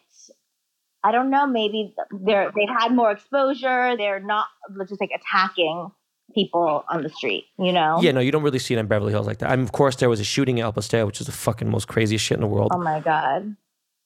I 1.03 1.11
don't 1.11 1.29
know, 1.29 1.45
maybe 1.45 1.93
they're 2.11 2.51
they've 2.55 2.69
had 2.69 2.93
more 2.93 3.11
exposure, 3.11 3.95
they're 3.97 4.19
not 4.19 4.47
just 4.87 5.01
like 5.01 5.11
attacking 5.15 5.91
people 6.33 6.83
on 6.89 7.03
the 7.03 7.09
street, 7.09 7.45
you 7.59 7.71
know? 7.71 7.99
yeah, 8.01 8.11
no, 8.11 8.19
you 8.19 8.31
don't 8.31 8.43
really 8.43 8.59
see 8.59 8.73
it 8.73 8.79
in 8.79 8.87
Beverly 8.87 9.11
Hills 9.11 9.27
like 9.27 9.39
that. 9.39 9.51
I 9.51 9.55
mean, 9.55 9.65
of 9.65 9.71
course, 9.71 9.97
there 9.97 10.09
was 10.09 10.19
a 10.19 10.23
shooting 10.23 10.59
at 10.59 10.63
El 10.63 10.73
Pastel, 10.73 11.05
which 11.05 11.19
is 11.19 11.27
the 11.27 11.33
fucking 11.33 11.69
most 11.69 11.87
craziest 11.87 12.23
shit 12.23 12.35
in 12.35 12.41
the 12.41 12.47
world. 12.47 12.71
Oh 12.73 12.79
my 12.79 12.99
god. 12.99 13.55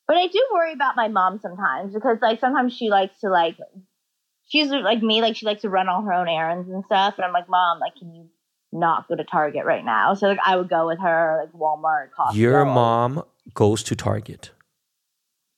But 0.07 0.17
I 0.17 0.27
do 0.27 0.41
worry 0.53 0.73
about 0.73 0.95
my 0.95 1.09
mom 1.09 1.39
sometimes 1.39 1.93
because 1.93 2.17
like 2.21 2.39
sometimes 2.39 2.73
she 2.73 2.89
likes 2.89 3.19
to 3.19 3.29
like 3.29 3.57
she's 4.47 4.69
like 4.69 5.01
me, 5.01 5.21
like 5.21 5.35
she 5.35 5.45
likes 5.45 5.61
to 5.61 5.69
run 5.69 5.89
all 5.89 6.01
her 6.01 6.13
own 6.13 6.27
errands 6.27 6.69
and 6.69 6.83
stuff. 6.85 7.15
And 7.17 7.25
I'm 7.25 7.33
like, 7.33 7.49
Mom, 7.49 7.79
like 7.79 7.95
can 7.95 8.13
you 8.13 8.29
not 8.71 9.07
go 9.07 9.15
to 9.15 9.23
Target 9.23 9.65
right 9.65 9.83
now? 9.83 10.13
So 10.13 10.27
like 10.27 10.39
I 10.45 10.55
would 10.55 10.69
go 10.69 10.87
with 10.87 10.99
her, 10.99 11.43
like 11.43 11.53
Walmart, 11.53 12.09
Costco. 12.17 12.35
Your 12.35 12.65
mom 12.65 13.23
goes 13.53 13.83
to 13.83 13.95
Target. 13.95 14.51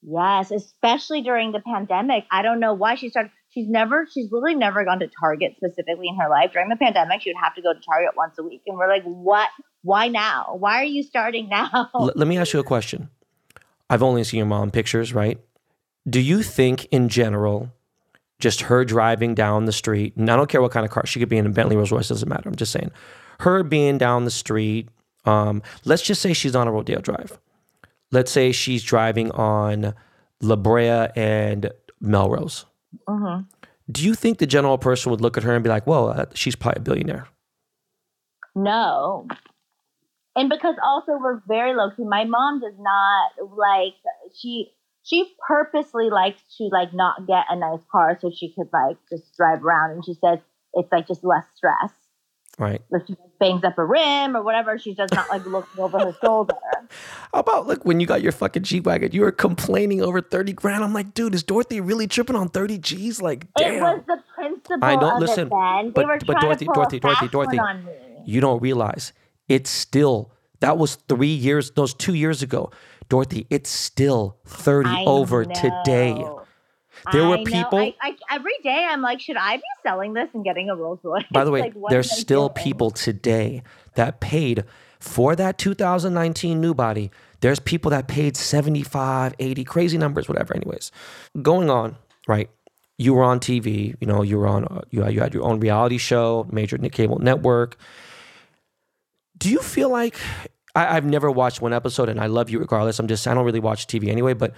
Yes, 0.02 0.52
especially 0.52 1.22
during 1.22 1.52
the 1.52 1.60
pandemic. 1.60 2.26
I 2.32 2.42
don't 2.42 2.60
know 2.60 2.74
why 2.74 2.96
she 2.96 3.10
started 3.10 3.32
she's 3.50 3.68
never 3.68 4.08
she's 4.12 4.32
literally 4.32 4.56
never 4.56 4.86
gone 4.86 5.00
to 5.00 5.10
Target 5.20 5.56
specifically 5.58 6.08
in 6.08 6.16
her 6.18 6.30
life. 6.30 6.52
During 6.54 6.70
the 6.70 6.76
pandemic, 6.76 7.22
she 7.22 7.30
would 7.32 7.42
have 7.42 7.56
to 7.56 7.62
go 7.62 7.74
to 7.74 7.80
Target 7.80 8.12
once 8.16 8.38
a 8.40 8.44
week. 8.44 8.62
And 8.68 8.78
we're 8.78 8.88
like, 8.88 9.04
What 9.04 9.50
why 9.82 10.08
now? 10.08 10.56
Why 10.58 10.82
are 10.82 10.86
you 10.86 11.04
starting 11.04 11.50
now? 11.52 11.90
L- 11.94 12.12
let 12.16 12.28
me 12.28 12.38
ask 12.38 12.54
you 12.54 12.60
a 12.60 12.64
question. 12.64 13.10
I've 13.90 14.04
only 14.04 14.24
seen 14.24 14.40
your 14.40 14.48
mom 14.48 14.72
pictures, 14.72 15.14
right? 15.14 15.40
Do 16.08 16.20
you 16.20 16.44
think, 16.44 16.86
in 16.92 17.10
general, 17.10 17.72
just 18.40 18.62
her 18.62 18.86
driving 18.86 19.34
down 19.36 19.66
the 19.66 19.72
street, 19.72 20.16
and 20.16 20.30
I 20.30 20.36
don't 20.36 20.50
care 20.50 20.62
what 20.62 20.72
kind 20.72 20.86
of 20.86 20.92
car, 20.92 21.06
she 21.06 21.20
could 21.20 21.30
be 21.30 21.38
in 21.38 21.46
a 21.46 21.50
Bentley 21.50 21.76
Rolls 21.76 21.92
Royce, 21.92 22.08
doesn't 22.08 22.30
matter. 22.30 22.48
I'm 22.48 22.56
just 22.56 22.72
saying, 22.72 22.92
her 23.40 23.64
being 23.64 23.98
down 23.98 24.26
the 24.26 24.32
street, 24.32 24.90
um, 25.26 25.62
let's 25.86 26.04
just 26.04 26.22
say 26.22 26.34
she's 26.34 26.56
on 26.56 26.68
a 26.68 26.72
Rodeo 26.72 27.00
Drive. 27.00 27.40
Let's 28.12 28.32
say 28.32 28.52
she's 28.52 28.84
driving 28.84 29.32
on 29.32 29.94
La 30.42 30.56
Brea 30.56 31.10
and 31.16 31.72
Melrose. 32.00 32.66
Mhm. 33.08 33.46
Do 33.92 34.04
you 34.04 34.16
think 34.16 34.38
the 34.38 34.48
general 34.48 34.78
person 34.78 35.12
would 35.12 35.22
look 35.22 35.38
at 35.38 35.44
her 35.44 35.54
and 35.54 35.64
be 35.64 35.70
like, 35.70 35.86
"Whoa, 35.86 36.08
uh, 36.08 36.26
she's 36.34 36.56
probably 36.56 36.80
a 36.80 36.84
billionaire"? 36.84 37.28
No. 38.56 39.28
And 40.36 40.50
because 40.50 40.76
also 40.84 41.18
we're 41.20 41.42
very 41.48 41.76
low 41.76 41.90
key. 41.92 42.04
My 42.04 42.24
mom 42.24 42.62
does 42.62 42.78
not 42.80 43.32
like 43.58 43.94
she 44.36 44.74
she 45.04 45.34
purposely 45.48 46.10
likes 46.10 46.42
to 46.58 46.66
like 46.72 46.94
not 46.94 47.26
get 47.26 47.46
a 47.50 47.56
nice 47.56 47.84
car 47.92 48.18
so 48.22 48.32
she 48.32 48.54
could 48.54 48.70
like 48.72 48.98
just 49.10 49.36
drive 49.36 49.64
around 49.64 49.92
and 49.92 50.06
she 50.06 50.14
says 50.14 50.40
it's 50.74 50.92
like 50.92 51.08
just 51.08 51.24
less 51.24 51.46
stress. 51.56 51.94
Right? 52.60 52.82
She 53.08 53.16
bangs 53.40 53.64
up 53.64 53.78
a 53.78 53.86
rim 53.86 54.36
or 54.36 54.44
whatever, 54.44 54.78
She's 54.78 54.98
just 54.98 55.14
not 55.14 55.30
like 55.30 55.46
looking 55.46 55.82
over 55.82 55.98
her 55.98 56.14
shoulder. 56.22 56.54
How 57.34 57.40
about 57.40 57.68
like 57.68 57.86
when 57.86 58.00
you 58.02 58.06
got 58.06 58.22
your 58.22 58.32
fucking 58.34 58.64
G 58.64 58.80
wagon, 58.82 59.12
you 59.14 59.22
were 59.22 59.32
complaining 59.32 60.02
over 60.02 60.20
thirty 60.22 60.52
grand. 60.54 60.84
I'm 60.84 60.94
like, 60.94 61.14
dude, 61.14 61.34
is 61.36 61.44
Dorothy 61.44 61.80
really 61.80 62.06
tripping 62.06 62.36
on 62.36 62.50
thirty 62.50 62.78
G's? 62.78 63.22
Like, 63.22 63.48
damn. 63.56 63.76
It 63.76 63.82
was 63.82 64.02
the 64.08 64.18
principle 64.36 64.80
I 64.82 64.96
know- 64.96 65.16
of 65.16 65.20
listen, 65.22 65.48
it 65.48 65.50
then. 65.52 65.86
They 65.86 65.92
but- 65.92 66.06
were 66.08 66.18
but 66.26 66.42
Dorothy, 66.42 66.66
Dorothy, 66.66 67.00
Dorothy, 67.00 67.28
Dorothy. 67.30 67.58
one 67.58 67.68
on 67.78 67.86
me. 67.86 67.92
you 68.26 68.42
don't 68.42 68.62
realize 68.62 69.14
it's 69.48 69.70
still 69.70 70.32
that 70.60 70.78
was 70.78 70.96
three 71.08 71.28
years, 71.34 71.72
those 71.72 71.94
two 71.94 72.14
years 72.16 72.44
ago, 72.44 72.72
Dorothy. 73.08 73.48
It's 73.50 73.70
still 73.70 74.38
thirty 74.46 74.90
I 74.90 75.04
over 75.06 75.46
today. 75.46 76.22
There 77.12 77.26
were 77.28 77.38
I 77.38 77.44
know. 77.44 77.52
people- 77.52 77.80
I, 77.80 77.94
I, 78.02 78.16
every 78.32 78.56
day 78.64 78.88
I'm 78.90 79.02
like, 79.02 79.20
should 79.22 79.38
I 79.38 79.58
be 79.58 79.64
selling 79.84 80.14
this 80.14 80.30
and 80.34 80.44
getting 80.44 80.70
a 80.70 80.76
Rolls 80.76 81.00
Royce? 81.04 81.24
By 81.32 81.44
the 81.44 81.52
way, 81.56 81.62
Like, 81.62 81.74
there's 81.90 82.12
still 82.12 82.50
doing? 82.50 82.64
people 82.64 82.92
today 82.92 83.64
that 83.96 84.20
paid 84.20 84.64
for 85.00 85.36
that 85.36 85.58
2019 85.58 86.60
new 86.60 86.74
body. 86.74 87.12
There's 87.42 87.60
people 87.60 87.90
that 87.92 88.08
paid 88.08 88.36
75, 88.36 89.34
80, 89.40 89.64
crazy 89.64 89.98
numbers, 89.98 90.28
whatever. 90.28 90.56
Anyways, 90.56 90.92
going 91.42 91.70
on, 91.70 91.96
right? 92.28 92.50
You 92.98 93.14
were 93.14 93.24
on 93.24 93.40
TV, 93.40 93.96
you 94.02 94.08
know, 94.08 94.24
you 94.24 94.38
were 94.38 94.48
on, 94.48 94.66
uh, 94.66 94.82
you, 94.90 95.08
you 95.08 95.22
had 95.22 95.34
your 95.34 95.44
own 95.46 95.62
reality 95.62 95.98
show, 95.98 96.46
major 96.52 96.78
cable 96.78 97.18
network. 97.20 97.78
Do 99.38 99.50
you 99.50 99.60
feel 99.60 99.90
like, 99.90 100.18
I, 100.76 100.98
I've 100.98 101.06
never 101.06 101.32
watched 101.32 101.62
one 101.62 101.72
episode 101.72 102.10
and 102.10 102.20
I 102.20 102.26
love 102.28 102.50
you 102.50 102.60
regardless. 102.60 103.00
I'm 103.00 103.08
just, 103.08 103.26
I 103.26 103.34
don't 103.34 103.46
really 103.46 103.62
watch 103.62 103.88
TV 103.88 104.10
anyway, 104.10 104.34
but 104.34 104.54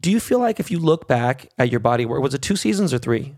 do 0.00 0.10
you 0.10 0.20
feel 0.20 0.38
like 0.38 0.60
if 0.60 0.70
you 0.70 0.78
look 0.78 1.06
back 1.06 1.48
at 1.58 1.70
your 1.70 1.80
body, 1.80 2.06
work, 2.06 2.22
was 2.22 2.34
it 2.34 2.42
two 2.42 2.56
seasons 2.56 2.94
or 2.94 2.98
three? 2.98 3.36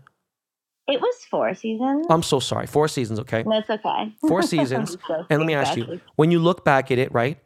It 0.87 0.99
was 0.99 1.15
four 1.29 1.53
seasons. 1.53 2.07
I'm 2.09 2.23
so 2.23 2.39
sorry. 2.39 2.67
Four 2.67 2.87
seasons, 2.87 3.19
okay? 3.19 3.43
That's 3.49 3.69
okay. 3.69 4.13
four 4.27 4.41
seasons. 4.41 4.97
So 5.07 5.25
And 5.29 5.39
let 5.39 5.45
me 5.45 5.53
ask 5.53 5.77
you, 5.77 6.01
when 6.15 6.31
you 6.31 6.39
look 6.39 6.65
back 6.65 6.91
at 6.91 6.97
it, 6.97 7.11
right? 7.13 7.37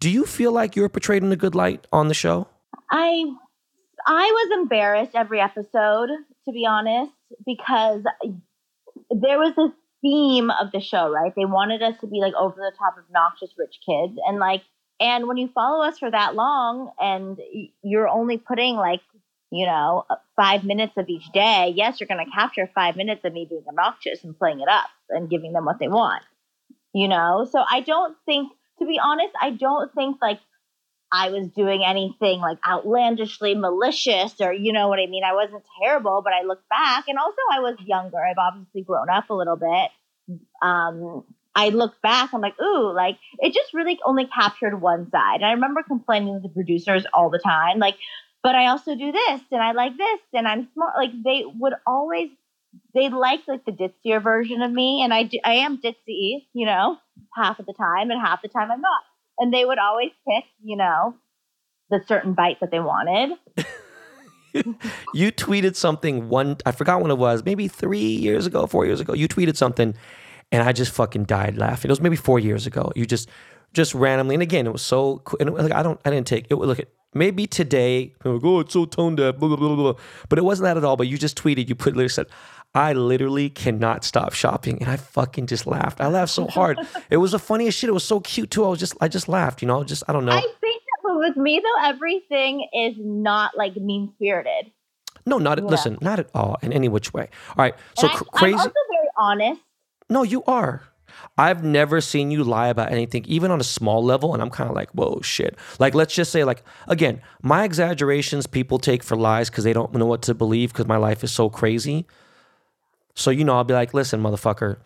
Do 0.00 0.10
you 0.10 0.24
feel 0.24 0.52
like 0.52 0.76
you 0.76 0.82
were 0.82 0.88
portrayed 0.88 1.22
in 1.22 1.32
a 1.32 1.36
good 1.36 1.54
light 1.54 1.86
on 1.92 2.08
the 2.08 2.14
show? 2.14 2.48
I 2.90 3.24
I 4.06 4.30
was 4.30 4.58
embarrassed 4.60 5.12
every 5.14 5.40
episode, 5.40 6.08
to 6.44 6.52
be 6.52 6.66
honest, 6.66 7.12
because 7.44 8.02
there 9.10 9.38
was 9.38 9.54
this 9.56 9.72
theme 10.02 10.50
of 10.50 10.70
the 10.72 10.80
show, 10.80 11.10
right? 11.10 11.32
They 11.34 11.44
wanted 11.44 11.82
us 11.82 11.94
to 12.00 12.06
be 12.06 12.20
like 12.20 12.34
over 12.34 12.56
the 12.56 12.72
top 12.78 12.94
obnoxious 12.98 13.50
rich 13.58 13.76
kids 13.84 14.18
and 14.26 14.38
like 14.38 14.62
and 15.00 15.26
when 15.26 15.36
you 15.36 15.48
follow 15.48 15.84
us 15.84 15.98
for 15.98 16.10
that 16.10 16.34
long 16.34 16.90
and 16.98 17.38
you're 17.82 18.08
only 18.08 18.38
putting 18.38 18.76
like 18.76 19.00
you 19.50 19.66
know, 19.66 20.04
five 20.34 20.64
minutes 20.64 20.94
of 20.96 21.08
each 21.08 21.30
day, 21.32 21.72
yes, 21.74 22.00
you're 22.00 22.08
going 22.08 22.24
to 22.24 22.30
capture 22.30 22.68
five 22.74 22.96
minutes 22.96 23.24
of 23.24 23.32
me 23.32 23.46
being 23.48 23.64
obnoxious 23.68 24.24
and 24.24 24.38
playing 24.38 24.60
it 24.60 24.68
up 24.68 24.88
and 25.08 25.30
giving 25.30 25.52
them 25.52 25.64
what 25.64 25.78
they 25.78 25.88
want, 25.88 26.22
you 26.92 27.08
know? 27.08 27.48
So 27.50 27.62
I 27.68 27.80
don't 27.80 28.16
think, 28.26 28.52
to 28.80 28.86
be 28.86 28.98
honest, 29.02 29.32
I 29.40 29.50
don't 29.50 29.92
think 29.94 30.18
like 30.20 30.40
I 31.12 31.30
was 31.30 31.48
doing 31.48 31.84
anything 31.84 32.40
like 32.40 32.58
outlandishly 32.68 33.54
malicious 33.54 34.34
or, 34.40 34.52
you 34.52 34.72
know 34.72 34.88
what 34.88 34.98
I 34.98 35.06
mean? 35.06 35.22
I 35.24 35.34
wasn't 35.34 35.62
terrible, 35.80 36.22
but 36.22 36.32
I 36.32 36.44
look 36.44 36.68
back 36.68 37.04
and 37.06 37.16
also 37.16 37.38
I 37.52 37.60
was 37.60 37.76
younger. 37.84 38.18
I've 38.18 38.38
obviously 38.38 38.82
grown 38.82 39.08
up 39.08 39.30
a 39.30 39.34
little 39.34 39.56
bit. 39.56 40.38
Um, 40.60 41.24
I 41.56 41.70
look 41.70 42.00
back, 42.02 42.34
I'm 42.34 42.42
like, 42.42 42.60
ooh, 42.60 42.92
like 42.94 43.16
it 43.38 43.54
just 43.54 43.72
really 43.72 43.98
only 44.04 44.26
captured 44.26 44.78
one 44.80 45.10
side. 45.10 45.36
And 45.36 45.46
I 45.46 45.52
remember 45.52 45.82
complaining 45.82 46.34
to 46.34 46.40
the 46.40 46.52
producers 46.52 47.06
all 47.14 47.30
the 47.30 47.38
time, 47.38 47.78
like, 47.78 47.96
but 48.42 48.54
I 48.54 48.66
also 48.66 48.94
do 48.94 49.10
this 49.10 49.40
and 49.50 49.62
I 49.62 49.72
like 49.72 49.96
this 49.96 50.20
and 50.34 50.46
I'm 50.46 50.68
smart. 50.74 50.96
Like 50.96 51.10
they 51.24 51.44
would 51.58 51.72
always, 51.86 52.28
they 52.94 53.08
like 53.08 53.40
like 53.48 53.64
the 53.64 53.72
ditzier 53.72 54.22
version 54.22 54.60
of 54.60 54.70
me, 54.70 55.00
and 55.02 55.14
I 55.14 55.22
do, 55.22 55.40
I 55.42 55.54
am 55.54 55.80
ditzy, 55.80 56.46
you 56.52 56.66
know, 56.66 56.98
half 57.34 57.58
of 57.58 57.64
the 57.64 57.72
time, 57.72 58.10
and 58.10 58.20
half 58.20 58.42
the 58.42 58.48
time 58.48 58.70
I'm 58.70 58.82
not. 58.82 59.00
And 59.38 59.52
they 59.52 59.64
would 59.64 59.78
always 59.78 60.10
pick, 60.28 60.44
you 60.62 60.76
know, 60.76 61.14
the 61.88 62.00
certain 62.06 62.34
bite 62.34 62.60
that 62.60 62.70
they 62.70 62.80
wanted. 62.80 63.38
you 65.14 65.32
tweeted 65.32 65.74
something 65.74 66.28
one 66.28 66.58
I 66.66 66.72
forgot 66.72 67.00
when 67.00 67.10
it 67.10 67.18
was, 67.18 67.44
maybe 67.46 67.66
three 67.66 67.98
years 67.98 68.44
ago, 68.44 68.66
four 68.66 68.84
years 68.84 69.00
ago. 69.00 69.14
You 69.14 69.26
tweeted 69.26 69.56
something 69.56 69.94
and 70.52 70.62
I 70.62 70.72
just 70.72 70.92
fucking 70.92 71.24
died 71.24 71.56
laughing. 71.56 71.88
It 71.88 71.92
was 71.92 72.00
maybe 72.00 72.16
four 72.16 72.38
years 72.38 72.66
ago. 72.66 72.92
You 72.96 73.06
just 73.06 73.28
just 73.72 73.94
randomly, 73.94 74.34
and 74.34 74.42
again, 74.42 74.66
it 74.66 74.72
was 74.72 74.82
so. 74.82 75.22
And 75.40 75.52
like 75.54 75.72
I 75.72 75.82
don't, 75.82 76.00
I 76.04 76.10
didn't 76.10 76.26
take 76.26 76.46
it. 76.50 76.54
Look 76.54 76.78
at 76.78 76.88
maybe 77.14 77.46
today. 77.46 78.14
Like, 78.24 78.42
oh, 78.44 78.60
it's 78.60 78.72
so 78.72 78.84
tone 78.86 79.16
deaf. 79.16 79.36
Blah, 79.36 79.48
blah, 79.48 79.56
blah, 79.56 79.74
blah. 79.76 79.94
But 80.28 80.38
it 80.38 80.42
wasn't 80.44 80.64
that 80.64 80.76
at 80.76 80.84
all. 80.84 80.96
But 80.96 81.08
you 81.08 81.18
just 81.18 81.36
tweeted. 81.36 81.68
You 81.68 81.74
put 81.74 81.94
literally 81.94 82.08
said, 82.08 82.26
I 82.74 82.92
literally 82.92 83.50
cannot 83.50 84.04
stop 84.04 84.32
shopping, 84.32 84.78
and 84.80 84.90
I 84.90 84.96
fucking 84.96 85.46
just 85.46 85.66
laughed. 85.66 86.00
I 86.00 86.06
laughed 86.08 86.32
so 86.32 86.46
hard. 86.46 86.78
it 87.10 87.16
was 87.18 87.32
the 87.32 87.38
funniest 87.38 87.78
shit. 87.78 87.88
It 87.90 87.92
was 87.94 88.04
so 88.04 88.20
cute 88.20 88.50
too. 88.50 88.64
I 88.64 88.68
was 88.68 88.78
just, 88.80 88.94
I 89.00 89.08
just 89.08 89.28
laughed. 89.28 89.62
You 89.62 89.68
know, 89.68 89.82
just 89.84 90.04
I 90.08 90.12
don't 90.12 90.24
know. 90.24 90.32
I 90.32 90.40
think 90.40 90.82
that 91.04 91.16
with 91.18 91.36
me 91.36 91.60
though, 91.62 91.88
everything 91.88 92.68
is 92.72 92.94
not 92.98 93.56
like 93.56 93.76
mean 93.76 94.12
spirited. 94.14 94.70
No, 95.28 95.38
not 95.38 95.58
Yeah. 95.58 95.64
listen, 95.64 95.98
not 96.00 96.20
at 96.20 96.28
all 96.34 96.56
in 96.62 96.72
any 96.72 96.88
which 96.88 97.12
way. 97.12 97.28
All 97.50 97.54
right, 97.64 97.74
so 97.98 98.06
And 98.06 98.12
I, 98.14 98.18
cr- 98.18 98.24
I'm 98.32 98.38
crazy. 98.38 98.54
also 98.58 98.70
very 98.70 99.08
honest. 99.18 99.60
No, 100.08 100.22
you 100.22 100.42
are. 100.44 100.82
I've 101.38 101.64
never 101.64 102.00
seen 102.00 102.30
you 102.30 102.44
lie 102.44 102.68
about 102.68 102.92
anything, 102.92 103.24
even 103.26 103.50
on 103.50 103.60
a 103.60 103.64
small 103.64 104.04
level. 104.04 104.32
And 104.32 104.42
I'm 104.42 104.50
kind 104.50 104.68
of 104.70 104.76
like, 104.76 104.90
whoa, 104.90 105.20
shit. 105.22 105.56
Like, 105.78 105.94
let's 105.94 106.14
just 106.14 106.32
say, 106.32 106.44
like, 106.44 106.62
again, 106.88 107.20
my 107.42 107.64
exaggerations 107.64 108.46
people 108.46 108.78
take 108.78 109.02
for 109.02 109.16
lies 109.16 109.50
because 109.50 109.64
they 109.64 109.72
don't 109.72 109.92
know 109.94 110.06
what 110.06 110.22
to 110.22 110.34
believe 110.34 110.72
because 110.72 110.86
my 110.86 110.96
life 110.96 111.24
is 111.24 111.32
so 111.32 111.48
crazy. 111.48 112.06
So, 113.14 113.30
you 113.30 113.44
know, 113.44 113.56
I'll 113.56 113.64
be 113.64 113.74
like, 113.74 113.94
listen, 113.94 114.22
motherfucker, 114.22 114.78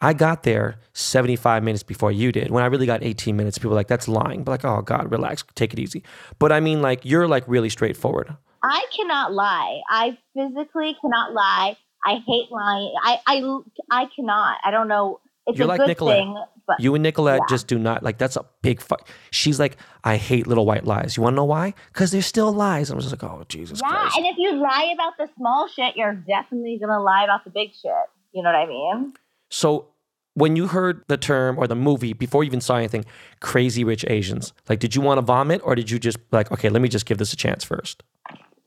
I 0.00 0.12
got 0.12 0.42
there 0.42 0.78
75 0.92 1.62
minutes 1.62 1.82
before 1.82 2.12
you 2.12 2.32
did. 2.32 2.50
When 2.50 2.62
I 2.62 2.66
really 2.66 2.86
got 2.86 3.02
18 3.02 3.36
minutes, 3.36 3.58
people 3.58 3.74
like, 3.74 3.88
that's 3.88 4.08
lying. 4.08 4.44
But 4.44 4.52
like, 4.52 4.64
oh, 4.64 4.82
God, 4.82 5.10
relax, 5.10 5.44
take 5.54 5.72
it 5.72 5.78
easy. 5.78 6.02
But 6.38 6.52
I 6.52 6.60
mean, 6.60 6.82
like, 6.82 7.04
you're 7.04 7.28
like 7.28 7.44
really 7.46 7.70
straightforward. 7.70 8.36
I 8.62 8.84
cannot 8.94 9.32
lie. 9.32 9.80
I 9.88 10.18
physically 10.34 10.96
cannot 11.00 11.32
lie. 11.32 11.76
I 12.04 12.14
hate 12.26 12.50
lying. 12.50 12.94
I 13.02 13.18
I, 13.26 13.60
I 13.90 14.06
cannot. 14.14 14.58
I 14.64 14.70
don't 14.70 14.88
know. 14.88 15.20
It's 15.46 15.58
You're 15.58 15.64
a 15.66 15.68
like 15.68 15.80
good 15.80 15.88
Nicolette. 15.88 16.18
thing, 16.18 16.44
but 16.66 16.80
You 16.80 16.94
and 16.94 17.02
Nicolette 17.02 17.40
Yeah. 17.40 17.46
just 17.48 17.66
do 17.66 17.78
not 17.78 18.02
like 18.02 18.18
that's 18.18 18.36
a 18.36 18.44
big 18.62 18.80
fight. 18.80 19.00
She's 19.30 19.58
like, 19.58 19.76
I 20.04 20.16
hate 20.16 20.46
little 20.46 20.66
white 20.66 20.84
lies. 20.84 21.16
You 21.16 21.22
want 21.22 21.32
to 21.34 21.36
know 21.36 21.44
why? 21.44 21.74
Because 21.92 22.10
they're 22.12 22.22
still 22.22 22.52
lies. 22.52 22.90
I'm 22.90 23.00
just 23.00 23.10
like, 23.10 23.24
oh 23.24 23.44
Jesus 23.48 23.80
yeah. 23.82 23.88
Christ. 23.90 24.16
And 24.18 24.26
if 24.26 24.36
you 24.38 24.52
lie 24.52 24.92
about 24.94 25.14
the 25.18 25.28
small 25.36 25.66
shit, 25.68 25.96
you're 25.96 26.14
definitely 26.14 26.78
gonna 26.80 27.02
lie 27.02 27.24
about 27.24 27.44
the 27.44 27.50
big 27.50 27.70
shit. 27.72 27.90
You 28.32 28.42
know 28.42 28.50
what 28.50 28.56
I 28.56 28.66
mean? 28.66 29.14
So 29.48 29.86
when 30.34 30.54
you 30.54 30.68
heard 30.68 31.02
the 31.08 31.16
term 31.16 31.58
or 31.58 31.66
the 31.66 31.74
movie 31.74 32.12
before 32.12 32.44
you 32.44 32.48
even 32.48 32.60
saw 32.60 32.76
anything, 32.76 33.04
Crazy 33.40 33.82
Rich 33.82 34.04
Asians, 34.08 34.52
like, 34.68 34.78
did 34.78 34.94
you 34.94 35.00
want 35.00 35.18
to 35.18 35.22
vomit 35.22 35.60
or 35.64 35.74
did 35.74 35.90
you 35.90 35.98
just 35.98 36.18
like, 36.30 36.52
okay, 36.52 36.68
let 36.68 36.80
me 36.80 36.88
just 36.88 37.04
give 37.06 37.18
this 37.18 37.32
a 37.32 37.36
chance 37.36 37.64
first? 37.64 38.04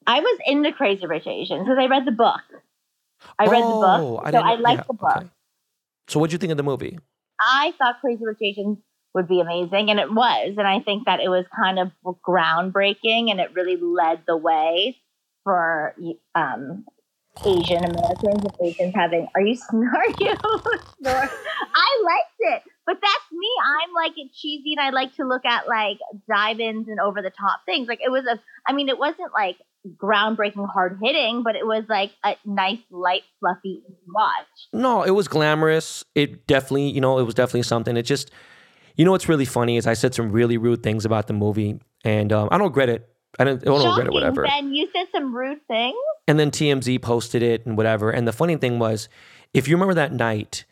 I 0.06 0.20
was 0.20 0.40
into 0.46 0.74
Crazy 0.74 1.06
Rich 1.06 1.28
Asians 1.28 1.62
because 1.64 1.78
I 1.80 1.86
read 1.86 2.06
the 2.06 2.12
book. 2.12 2.42
I 3.40 3.46
read 3.48 3.62
the 3.62 3.66
Oh, 3.66 4.18
book, 4.18 4.28
so 4.32 4.38
I 4.40 4.56
like 4.56 4.78
yeah, 4.78 4.84
the 4.88 4.94
book. 4.94 5.18
okay. 5.18 5.28
So 6.08 6.20
what 6.20 6.30
do 6.30 6.34
you 6.34 6.38
think 6.38 6.52
of 6.52 6.58
the 6.58 6.64
movie? 6.64 7.00
I 7.40 7.74
thought 7.78 8.00
Crazy 8.02 8.24
Rich 8.26 8.38
Asians 8.42 8.78
would 9.14 9.28
be 9.28 9.40
amazing, 9.42 9.90
and 9.90 10.00
it 10.00 10.12
was. 10.12 10.56
And 10.58 10.68
I 10.68 10.80
think 10.80 11.06
that 11.06 11.20
it 11.20 11.30
was 11.30 11.46
kind 11.56 11.80
of 11.80 11.92
groundbreaking, 12.28 13.32
and 13.32 13.40
it 13.40 13.54
really 13.54 13.78
led 13.78 14.24
the 14.28 14.38
way 14.38 14.98
for 15.44 15.96
um, 16.36 16.86
Asian 17.46 17.84
Americans 17.84 18.44
and 18.44 18.54
Asians 18.62 18.94
having. 18.96 19.28
Are 19.36 19.42
you 19.42 19.56
snoring? 19.70 20.16
you 20.20 20.36
snore? 20.36 21.30
I 21.76 22.04
liked 22.06 22.40
it, 22.40 22.64
but 22.86 22.98
that's 23.02 23.32
me. 23.32 23.50
I'm 23.82 23.94
like 23.94 24.14
it 24.18 24.32
cheesy, 24.34 24.76
and 24.78 24.86
I 24.86 24.92
like 24.92 25.16
to 25.16 25.26
look 25.26 25.46
at 25.46 25.68
like 25.68 25.98
dive-ins 26.30 26.88
and 26.88 27.00
over 27.00 27.22
the 27.22 27.32
top 27.32 27.62
things. 27.66 27.88
Like 27.88 28.00
it 28.04 28.12
was 28.12 28.26
a. 28.26 28.40
I 28.68 28.74
mean, 28.74 28.90
it 28.90 28.98
wasn't 28.98 29.34
like 29.34 29.58
groundbreaking, 29.98 30.70
hard 30.72 31.00
hitting, 31.02 31.44
but 31.44 31.56
it 31.56 31.66
was 31.66 31.84
like 31.90 32.12
a 32.24 32.36
nice, 32.46 32.80
light, 32.90 33.24
fluffy 33.40 33.84
watch. 34.08 34.46
No, 34.72 35.04
it 35.04 35.12
was 35.12 35.28
glamorous. 35.28 36.06
It 36.16 36.48
definitely, 36.48 36.90
you 36.90 37.02
know, 37.02 37.20
it 37.20 37.24
was 37.24 37.36
definitely 37.36 37.64
something. 37.64 37.98
It 37.98 38.04
just, 38.04 38.32
you 38.96 39.04
know, 39.06 39.12
what's 39.12 39.28
really 39.28 39.46
funny 39.46 39.78
is 39.78 39.86
I 39.88 39.94
said 39.94 40.14
some 40.16 40.32
really 40.32 40.58
rude 40.58 40.84
things 40.84 41.04
about 41.06 41.28
the 41.28 41.34
movie, 41.34 41.80
and 42.06 42.32
um, 42.32 42.48
I 42.52 42.58
don't 42.58 42.68
regret 42.68 42.90
it. 42.90 43.10
I 43.40 43.44
don't, 43.44 43.68
I 43.68 43.72
oh, 43.72 43.78
don't 43.78 43.88
regret 43.88 43.88
it, 43.88 44.00
Shocking, 44.00 44.14
whatever. 44.14 44.44
Ben, 44.44 44.74
you 44.74 44.88
said 44.94 45.08
some 45.12 45.36
rude 45.36 45.66
things. 45.68 45.96
And 46.28 46.40
then 46.40 46.52
TMZ 46.52 47.02
posted 47.02 47.42
it 47.42 47.66
and 47.66 47.76
whatever. 47.76 48.12
And 48.12 48.28
the 48.28 48.32
funny 48.34 48.56
thing 48.58 48.80
was, 48.80 49.10
if 49.54 49.68
you 49.68 49.76
remember 49.76 49.96
that 49.96 50.14
night 50.14 50.66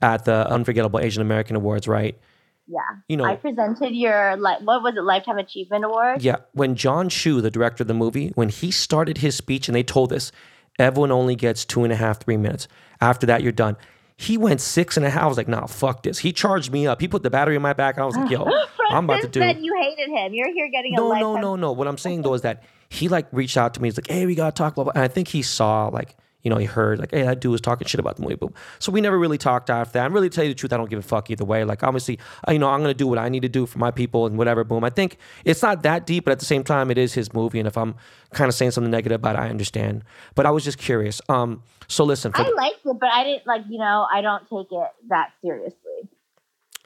at 0.00 0.24
the 0.24 0.48
Unforgettable 0.48 0.98
Asian 0.98 1.22
American 1.22 1.56
Awards, 1.56 1.86
right? 1.86 2.18
Yeah. 2.66 2.80
You 3.08 3.16
know, 3.16 3.24
I 3.24 3.36
presented 3.36 3.94
your 3.94 4.36
like 4.36 4.60
what 4.60 4.82
was 4.82 4.94
it, 4.96 5.02
Lifetime 5.02 5.38
Achievement 5.38 5.84
Award? 5.84 6.22
yeah, 6.22 6.36
when 6.52 6.74
Jon 6.74 7.08
Chu, 7.08 7.40
the 7.40 7.50
director 7.50 7.82
of 7.82 7.88
the 7.88 7.94
movie, 7.94 8.32
when 8.34 8.48
he 8.48 8.70
started 8.70 9.18
his 9.18 9.36
speech 9.36 9.68
and 9.68 9.74
they 9.74 9.82
told 9.82 10.12
us 10.12 10.32
everyone 10.78 11.10
only 11.10 11.34
gets 11.34 11.64
two 11.64 11.84
and 11.84 11.92
a 11.92 11.96
half, 11.96 12.20
three 12.20 12.36
minutes. 12.36 12.68
After 13.00 13.26
that, 13.26 13.42
you're 13.42 13.52
done. 13.52 13.76
He 14.22 14.38
went 14.38 14.60
six 14.60 14.96
and 14.96 15.04
a 15.04 15.10
half. 15.10 15.22
I 15.22 15.26
was 15.26 15.36
like, 15.36 15.48
nah, 15.48 15.66
fuck 15.66 16.02
this. 16.04 16.18
He 16.18 16.32
charged 16.32 16.70
me 16.70 16.86
up. 16.86 17.00
He 17.00 17.08
put 17.08 17.22
the 17.22 17.30
battery 17.30 17.56
in 17.56 17.62
my 17.62 17.72
back. 17.72 17.96
And 17.96 18.04
I 18.04 18.06
was 18.06 18.16
like, 18.16 18.30
yo, 18.30 18.46
I'm 18.90 19.04
about 19.04 19.22
to 19.22 19.28
do. 19.28 19.40
said 19.40 19.58
you 19.60 19.74
hated 19.80 20.10
him. 20.10 20.32
You're 20.32 20.52
here 20.52 20.70
getting 20.70 20.94
a 20.94 20.96
No, 20.96 21.12
no, 21.12 21.36
no, 21.36 21.56
no. 21.56 21.72
What 21.72 21.88
I'm 21.88 21.98
saying 21.98 22.22
though 22.22 22.34
is 22.38 22.42
that 22.42 22.62
he 22.88 23.08
like 23.08 23.26
reached 23.32 23.56
out 23.56 23.74
to 23.74 23.82
me. 23.82 23.88
He's 23.88 23.96
like, 23.98 24.08
"Hey, 24.08 24.24
we 24.26 24.34
gotta 24.34 24.52
talk." 24.52 24.74
Blah, 24.76 24.84
blah. 24.84 24.92
And 24.94 25.02
I 25.02 25.08
think 25.08 25.28
he 25.28 25.42
saw 25.42 25.88
like, 25.88 26.14
you 26.42 26.50
know, 26.50 26.56
he 26.56 26.66
heard 26.66 26.98
like, 26.98 27.10
"Hey, 27.12 27.22
that 27.22 27.40
dude 27.40 27.52
was 27.52 27.60
talking 27.60 27.86
shit 27.86 28.00
about 28.00 28.16
the 28.16 28.22
movie." 28.22 28.34
Boom. 28.34 28.52
So 28.78 28.92
we 28.92 29.00
never 29.00 29.18
really 29.18 29.38
talked 29.38 29.70
after 29.70 29.94
that. 29.94 30.06
And 30.06 30.14
really, 30.14 30.28
tell 30.28 30.44
you 30.44 30.50
the 30.50 30.54
truth, 30.54 30.72
I 30.72 30.76
don't 30.76 30.90
give 30.90 30.98
a 30.98 31.02
fuck 31.02 31.30
either 31.30 31.44
way. 31.44 31.64
Like, 31.64 31.82
obviously, 31.82 32.18
uh, 32.46 32.52
you 32.52 32.58
know, 32.58 32.68
I'm 32.68 32.80
gonna 32.80 32.94
do 32.94 33.06
what 33.06 33.18
I 33.18 33.28
need 33.28 33.42
to 33.42 33.48
do 33.48 33.66
for 33.66 33.78
my 33.78 33.90
people 33.90 34.26
and 34.26 34.36
whatever. 34.36 34.64
Boom. 34.64 34.84
I 34.84 34.90
think 34.90 35.18
it's 35.44 35.62
not 35.62 35.82
that 35.82 36.06
deep, 36.06 36.24
but 36.24 36.32
at 36.32 36.38
the 36.38 36.46
same 36.46 36.64
time, 36.64 36.90
it 36.90 36.98
is 36.98 37.14
his 37.14 37.32
movie. 37.32 37.58
And 37.58 37.68
if 37.68 37.76
I'm 37.76 37.94
kind 38.32 38.48
of 38.48 38.54
saying 38.54 38.72
something 38.72 38.90
negative 38.90 39.16
about 39.16 39.36
it, 39.36 39.40
I 39.40 39.48
understand. 39.50 40.04
But 40.34 40.46
I 40.46 40.50
was 40.50 40.64
just 40.64 40.78
curious. 40.78 41.20
Um. 41.28 41.62
So 41.88 42.04
listen, 42.04 42.32
for 42.32 42.42
I 42.42 42.48
liked 42.50 42.86
it, 42.86 42.96
but 42.98 43.10
I 43.12 43.24
didn't 43.24 43.46
like, 43.46 43.62
you 43.68 43.78
know, 43.78 44.06
I 44.10 44.22
don't 44.22 44.42
take 44.48 44.72
it 44.72 44.88
that 45.08 45.32
seriously. 45.42 45.81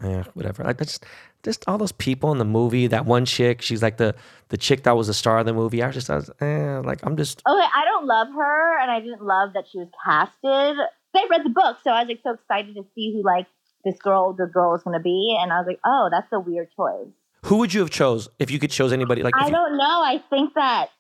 Yeah, 0.02 0.24
whatever. 0.34 0.62
Like 0.64 0.78
that's 0.78 1.00
just 1.42 1.64
all 1.66 1.78
those 1.78 1.92
people 1.92 2.32
in 2.32 2.38
the 2.38 2.44
movie. 2.44 2.86
That 2.86 3.06
one 3.06 3.24
chick, 3.24 3.62
she's 3.62 3.82
like 3.82 3.96
the 3.96 4.14
the 4.48 4.56
chick 4.56 4.82
that 4.84 4.96
was 4.96 5.06
the 5.06 5.14
star 5.14 5.38
of 5.38 5.46
the 5.46 5.52
movie. 5.54 5.82
I 5.82 5.86
was 5.86 5.94
just, 5.94 6.10
I 6.10 6.16
was, 6.16 6.30
eh, 6.40 6.78
like, 6.84 7.00
I'm 7.04 7.16
just. 7.16 7.40
Okay, 7.46 7.66
I 7.74 7.84
don't 7.84 8.06
love 8.06 8.28
her 8.36 8.78
and 8.80 8.90
I 8.90 9.00
didn't 9.00 9.22
love 9.22 9.54
that 9.54 9.64
she 9.70 9.78
was 9.78 9.88
casted. 10.04 10.76
I 11.14 11.26
read 11.30 11.44
the 11.44 11.50
book, 11.50 11.78
so 11.82 11.90
I 11.90 12.00
was 12.00 12.08
like 12.08 12.20
so 12.22 12.32
excited 12.32 12.74
to 12.74 12.84
see 12.94 13.12
who 13.14 13.22
like 13.22 13.46
this 13.86 13.96
girl, 13.98 14.34
the 14.34 14.46
girl 14.46 14.72
was 14.72 14.82
gonna 14.82 15.00
be, 15.00 15.36
and 15.40 15.50
I 15.52 15.58
was 15.58 15.66
like, 15.66 15.80
oh, 15.84 16.08
that's 16.10 16.30
a 16.32 16.38
weird 16.40 16.68
choice. 16.76 17.08
Who 17.44 17.56
would 17.58 17.72
you 17.72 17.80
have 17.80 17.90
chose 17.90 18.28
if 18.38 18.50
you 18.50 18.58
could 18.58 18.70
chose 18.70 18.92
anybody? 18.92 19.22
Like, 19.22 19.34
I 19.36 19.46
you- 19.46 19.52
don't 19.52 19.78
know. 19.78 20.02
I 20.04 20.22
think 20.28 20.54
that 20.54 20.90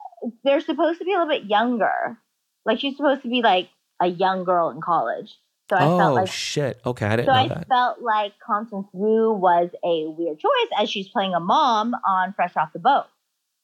they're 0.44 0.60
supposed 0.60 0.98
to 1.00 1.04
be 1.04 1.12
a 1.12 1.18
little 1.18 1.28
bit 1.32 1.44
younger. 1.44 2.16
Like 2.64 2.80
she's 2.80 2.96
supposed 2.96 3.22
to 3.22 3.28
be 3.28 3.42
like 3.42 3.68
a 4.00 4.06
young 4.06 4.44
girl 4.44 4.70
in 4.70 4.80
college. 4.80 5.36
So 5.68 5.76
I 5.76 5.84
oh 5.84 5.98
felt 5.98 6.14
like 6.14 6.28
shit! 6.28 6.80
Okay, 6.86 7.06
I 7.06 7.16
didn't 7.16 7.26
so 7.26 7.32
I 7.32 7.48
that. 7.48 7.66
felt 7.68 8.00
like 8.00 8.32
Constance 8.44 8.86
Wu 8.92 9.32
was 9.32 9.70
a 9.84 10.06
weird 10.10 10.38
choice 10.38 10.80
as 10.80 10.88
she's 10.88 11.08
playing 11.08 11.34
a 11.34 11.40
mom 11.40 11.94
on 12.06 12.32
Fresh 12.34 12.56
Off 12.56 12.72
the 12.72 12.78
Boat. 12.78 13.06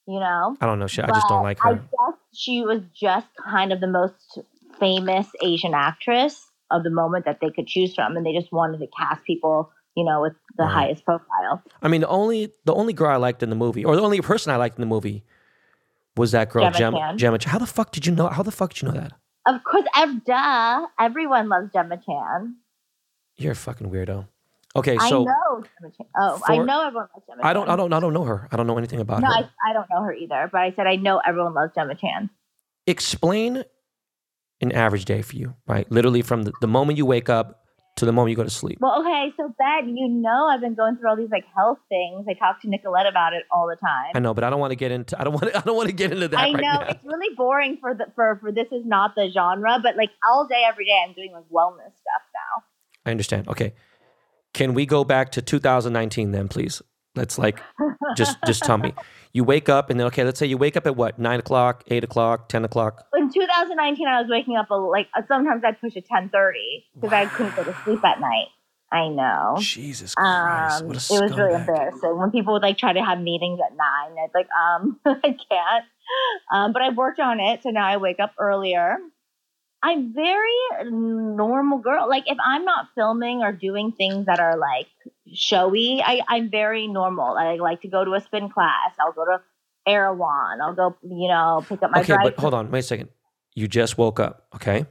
You 0.09 0.19
know? 0.19 0.57
I 0.61 0.67
don't 0.67 0.81
know 0.81 0.89
shit. 0.89 1.05
I 1.05 1.13
just 1.13 1.29
don't 1.29 1.45
like 1.45 1.61
her. 1.61 1.71
I 1.71 1.75
guess 1.75 2.19
she 2.35 2.63
was 2.63 2.81
just 2.93 3.29
kind 3.45 3.73
of 3.73 3.81
the 3.81 3.87
most 3.87 4.41
famous 4.81 5.29
Asian 5.41 5.75
actress 5.75 6.45
of 6.73 6.83
the 6.83 6.91
moment 6.91 7.25
that 7.27 7.39
they 7.41 7.51
could 7.51 7.69
choose 7.69 7.95
from, 7.95 8.17
and 8.17 8.27
they 8.27 8.33
just 8.33 8.51
wanted 8.51 8.79
to 8.79 8.89
cast 8.99 9.23
people, 9.25 9.71
you 9.95 10.05
know, 10.05 10.21
with 10.23 10.33
the 10.57 10.65
Right. 10.65 10.73
highest 10.73 11.05
profile. 11.05 11.63
I 11.83 11.89
mean, 11.89 12.01
the 12.01 12.09
only 12.09 12.53
the 12.65 12.75
only 12.75 12.93
girl 12.95 13.11
I 13.11 13.17
liked 13.17 13.45
in 13.45 13.51
the 13.51 13.55
movie, 13.57 13.85
or 13.85 13.95
the 13.95 14.03
only 14.03 14.21
person 14.21 14.51
I 14.51 14.57
liked 14.57 14.77
in 14.77 14.81
the 14.81 14.87
movie, 14.87 15.23
was 16.17 16.33
that 16.33 16.51
girl 16.51 16.65
Gemma 16.65 16.79
Gemma. 16.79 17.15
Gemma. 17.17 17.39
How 17.47 17.59
the 17.59 17.67
fuck 17.67 17.93
did 17.93 18.07
you 18.07 18.13
know? 18.13 18.27
How 18.27 18.43
the 18.43 18.51
fuck 18.51 18.73
did 18.75 18.83
you 18.83 18.89
know 18.89 18.95
that? 19.01 19.13
Of 19.47 19.65
course, 19.65 19.85
ev- 19.97 20.25
duh, 20.25 20.87
everyone 20.99 21.49
loves 21.49 21.73
Gemma 21.73 21.97
Chan. 21.97 22.57
You're 23.37 23.53
a 23.53 23.57
fucking 23.57 23.91
weirdo. 23.91 24.29
Okay, 24.75 24.97
so 24.99 25.23
I 25.23 25.25
know 25.25 25.63
Gemma 25.81 25.93
Chan. 25.97 26.07
Oh, 26.17 26.41
I 26.47 26.59
know 26.59 26.87
everyone 26.87 27.09
loves 27.15 27.27
Gemma 27.27 27.43
Chan. 27.43 27.47
I 27.47 27.53
don't, 27.53 27.69
I 27.69 27.77
don't, 27.77 27.93
I 27.93 28.01
don't 28.01 28.13
know 28.15 28.25
her. 28.25 28.49
I 28.53 28.57
don't 28.57 28.67
know 28.67 28.79
anything 28.79 29.01
about 29.01 29.21
No, 29.21 29.29
her. 29.29 29.35
I, 29.35 29.71
I 29.71 29.73
don't 29.73 29.89
know 29.91 30.03
her 30.03 30.13
either. 30.15 30.49
But 30.53 30.61
I 30.61 30.73
said 30.77 30.87
I 30.87 30.97
know 30.97 31.21
everyone 31.27 31.55
loves 31.55 31.73
Gemma 31.75 31.95
Chan. 31.95 32.31
Explain 32.87 33.65
an 34.61 34.73
average 34.73 35.05
day 35.05 35.23
for 35.23 35.37
you, 35.37 35.55
right? 35.67 35.91
Literally 35.91 36.23
from 36.23 36.45
the, 36.45 36.53
the 36.61 36.69
moment 36.69 36.97
you 36.99 37.05
wake 37.07 37.29
up 37.29 37.62
to 37.97 38.07
the 38.07 38.13
moment 38.13 38.31
you 38.31 38.37
go 38.37 38.43
to 38.45 38.51
sleep. 38.51 38.79
Well, 38.81 39.01
okay, 39.01 39.33
so 39.37 39.55
Ben, 39.59 39.97
you 39.97 40.09
know 40.09 40.49
I've 40.49 40.61
been 40.61 40.75
going 40.75 40.97
through 40.97 41.11
all 41.11 41.17
these 41.17 41.31
like 41.31 41.45
health 41.55 41.79
things. 41.89 42.27
I 42.29 42.35
talk 42.35 42.61
to 42.63 42.69
Nicolette 42.69 43.07
about 43.07 43.35
it 43.35 43.43
all 43.51 43.67
the 43.69 43.77
time. 43.77 44.13
I 44.15 44.19
know, 44.19 44.33
but 44.35 44.45
I 44.45 44.51
don't 44.51 44.61
want 44.61 44.71
to 44.71 44.77
get 44.77 44.93
into. 44.93 45.21
I 45.21 45.25
don't 45.25 45.35
want. 45.35 45.53
To, 45.53 45.59
I 45.59 45.61
don't 45.61 45.77
want 45.77 45.89
to 45.89 45.95
get 45.95 46.11
into 46.13 46.29
that 46.29 46.39
I 46.39 46.45
right 46.45 46.53
know 46.55 46.61
now. 46.61 46.87
it's 46.89 47.05
really 47.05 47.35
boring 47.37 47.79
for 47.81 47.95
the 47.95 48.07
for 48.15 48.39
for 48.41 48.51
this 48.53 48.69
is 48.73 48.85
not 48.87 49.15
the 49.15 49.31
genre, 49.33 49.79
but 49.83 49.97
like 49.97 50.11
all 50.27 50.47
day 50.47 50.63
every 50.67 50.87
day 50.87 50.99
I'm 51.07 51.13
doing 51.15 51.33
like 51.33 51.45
wellness 51.53 51.93
stuff 51.93 52.23
now. 52.35 52.65
I 53.05 53.11
understand. 53.11 53.49
Okay. 53.49 53.75
Can 54.55 54.75
we 54.75 54.85
go 54.85 55.03
back 55.05 55.33
to 55.33 55.43
2019 55.43 56.31
then, 56.31 56.49
please? 56.49 56.83
Let's 57.15 57.39
like 57.39 57.61
just 58.17 58.39
just 58.47 58.63
tell 58.65 58.79
me. 58.79 58.95
You 59.35 59.45
wake 59.45 59.71
up 59.71 59.89
and 59.89 59.99
then 59.99 60.07
okay, 60.09 60.25
let's 60.25 60.39
say 60.39 60.45
you 60.45 60.59
wake 60.59 60.77
up 60.77 60.87
at 60.87 60.95
what 60.95 61.19
nine 61.19 61.41
o'clock, 61.41 61.85
eight 61.89 62.05
o'clock, 62.05 62.51
ten 62.51 62.67
o'clock. 62.67 63.07
In 63.17 63.33
2019, 63.33 64.07
I 64.07 64.21
was 64.21 64.29
waking 64.29 64.57
up 64.57 64.71
a, 64.71 64.75
like 64.75 65.09
sometimes 65.27 65.65
I'd 65.65 65.81
push 65.81 65.97
at 65.97 66.07
10:30 66.07 66.53
because 66.95 67.15
I 67.15 67.25
couldn't 67.25 67.57
go 67.57 67.65
to 67.65 67.75
sleep 67.83 68.05
at 68.05 68.21
night. 68.21 68.49
I 68.93 69.09
know. 69.09 69.57
Jesus 69.59 70.15
Christ! 70.15 70.83
Um, 70.83 70.89
what 70.89 70.97
a 70.97 71.15
it 71.15 71.23
was 71.23 71.39
really 71.39 71.55
embarrassing 71.55 72.19
when 72.19 72.31
people 72.31 72.53
would 72.53 72.61
like 72.61 72.77
try 72.77 72.93
to 72.93 73.03
have 73.03 73.21
meetings 73.21 73.59
at 73.67 73.75
nine. 73.75 74.17
It's 74.23 74.35
like, 74.35 74.49
um, 74.51 75.01
I 75.07 75.35
can't. 75.49 75.85
Um, 76.53 76.73
but 76.75 76.83
I've 76.83 76.97
worked 76.97 77.19
on 77.19 77.41
it, 77.41 77.63
so 77.63 77.71
now 77.71 77.87
I 77.87 77.97
wake 77.97 78.21
up 78.21 78.35
earlier. 78.39 78.99
I'm 79.83 80.13
very 80.15 80.91
normal 80.91 81.79
girl. 81.79 82.09
Like 82.09 82.25
if 82.27 82.39
I'm 82.45 82.65
not 82.65 82.87
filming 82.95 83.43
or 83.43 83.53
doing 83.53 83.93
things 83.93 84.27
that 84.27 84.39
are 84.39 84.57
like 84.57 84.87
showy, 85.35 86.01
I, 86.05 86.21
I'm 86.29 86.51
very 86.51 86.87
normal. 86.87 87.37
I 87.37 87.57
like 87.57 87.83
to 87.83 87.89
go 87.89 88.05
to 88.05 88.15
a 88.15 88.21
spin 88.21 88.49
class. 88.49 88.93
I'll 89.01 89.13
go 89.13 89.25
to 89.25 89.41
Erewhon. 89.87 90.61
I'll 90.61 90.75
go, 90.75 90.97
you 91.03 91.29
know, 91.29 91.65
pick 91.69 91.83
up 91.83 91.91
my 91.91 92.01
Okay, 92.01 92.17
but 92.23 92.39
hold 92.39 92.55
on, 92.55 92.71
wait 92.71 92.81
a 92.81 92.83
second. 92.83 93.09
You 93.55 93.67
just 93.69 93.99
woke 93.99 94.21
up, 94.21 94.47
okay? 94.55 94.87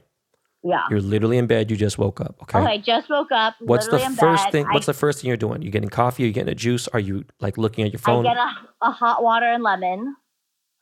Yeah. 0.62 0.82
You're 0.90 1.00
literally 1.00 1.38
in 1.38 1.46
bed. 1.46 1.70
You 1.70 1.76
just 1.76 1.98
woke 1.98 2.20
up, 2.20 2.36
okay? 2.42 2.58
Okay, 2.60 2.78
just 2.78 3.08
woke 3.10 3.32
up. 3.32 3.54
What's 3.60 3.88
the 3.88 3.98
first 3.98 4.44
bed. 4.44 4.52
thing? 4.52 4.66
I- 4.66 4.74
What's 4.74 4.86
the 4.86 4.94
first 4.94 5.20
thing 5.20 5.28
you're 5.28 5.36
doing? 5.36 5.62
You're 5.62 5.72
getting 5.72 5.88
coffee? 5.88 6.22
You're 6.22 6.28
you 6.28 6.34
getting 6.34 6.52
a 6.52 6.54
juice? 6.54 6.86
Are 6.88 7.00
you 7.00 7.24
like 7.40 7.58
looking 7.58 7.84
at 7.84 7.92
your 7.92 7.98
phone? 7.98 8.26
I 8.26 8.34
get 8.34 8.36
a, 8.36 8.88
a 8.88 8.90
hot 8.92 9.22
water 9.22 9.46
and 9.46 9.62
lemon, 9.62 10.14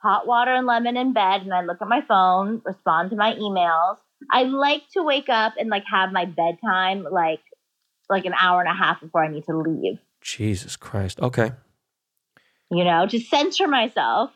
hot 0.03 0.27
water 0.27 0.53
and 0.55 0.67
lemon 0.67 0.97
in 0.97 1.13
bed, 1.13 1.43
and 1.43 1.53
I 1.53 1.63
look 1.63 1.79
at 1.81 1.89
my 1.89 2.01
phone, 2.07 2.63
respond 2.65 3.11
to 3.11 3.17
my 3.17 3.35
emails. 3.35 3.97
I 4.31 4.43
like 4.45 4.83
to 4.93 5.03
wake 5.03 5.29
up 5.29 5.55
and 5.59 5.71
like 5.71 5.85
have 5.91 6.13
my 6.13 6.25
bedtime 6.27 7.07
like 7.11 7.41
like 8.09 8.25
an 8.25 8.35
hour 8.35 8.61
and 8.61 8.69
a 8.69 8.75
half 8.75 9.01
before 9.01 9.25
I 9.25 9.29
need 9.29 9.45
to 9.45 9.57
leave. 9.57 9.99
Jesus 10.21 10.77
Christ. 10.77 11.21
Okay, 11.21 11.53
You 12.71 12.85
know, 12.85 13.07
to 13.07 13.19
center 13.21 13.67
myself, 13.69 14.31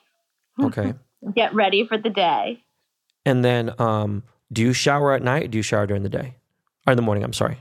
okay. 0.62 0.94
get 1.34 1.54
ready 1.54 1.86
for 1.86 1.98
the 1.98 2.08
day. 2.10 2.62
and 3.26 3.44
then, 3.44 3.74
um, 3.78 4.22
do 4.52 4.62
you 4.62 4.72
shower 4.72 5.12
at 5.12 5.22
night? 5.22 5.44
Or 5.44 5.48
do 5.48 5.58
you 5.58 5.62
shower 5.62 5.86
during 5.86 6.02
the 6.04 6.08
day 6.08 6.36
or 6.86 6.92
in 6.92 6.96
the 6.96 7.02
morning? 7.02 7.24
I'm 7.24 7.32
sorry. 7.32 7.58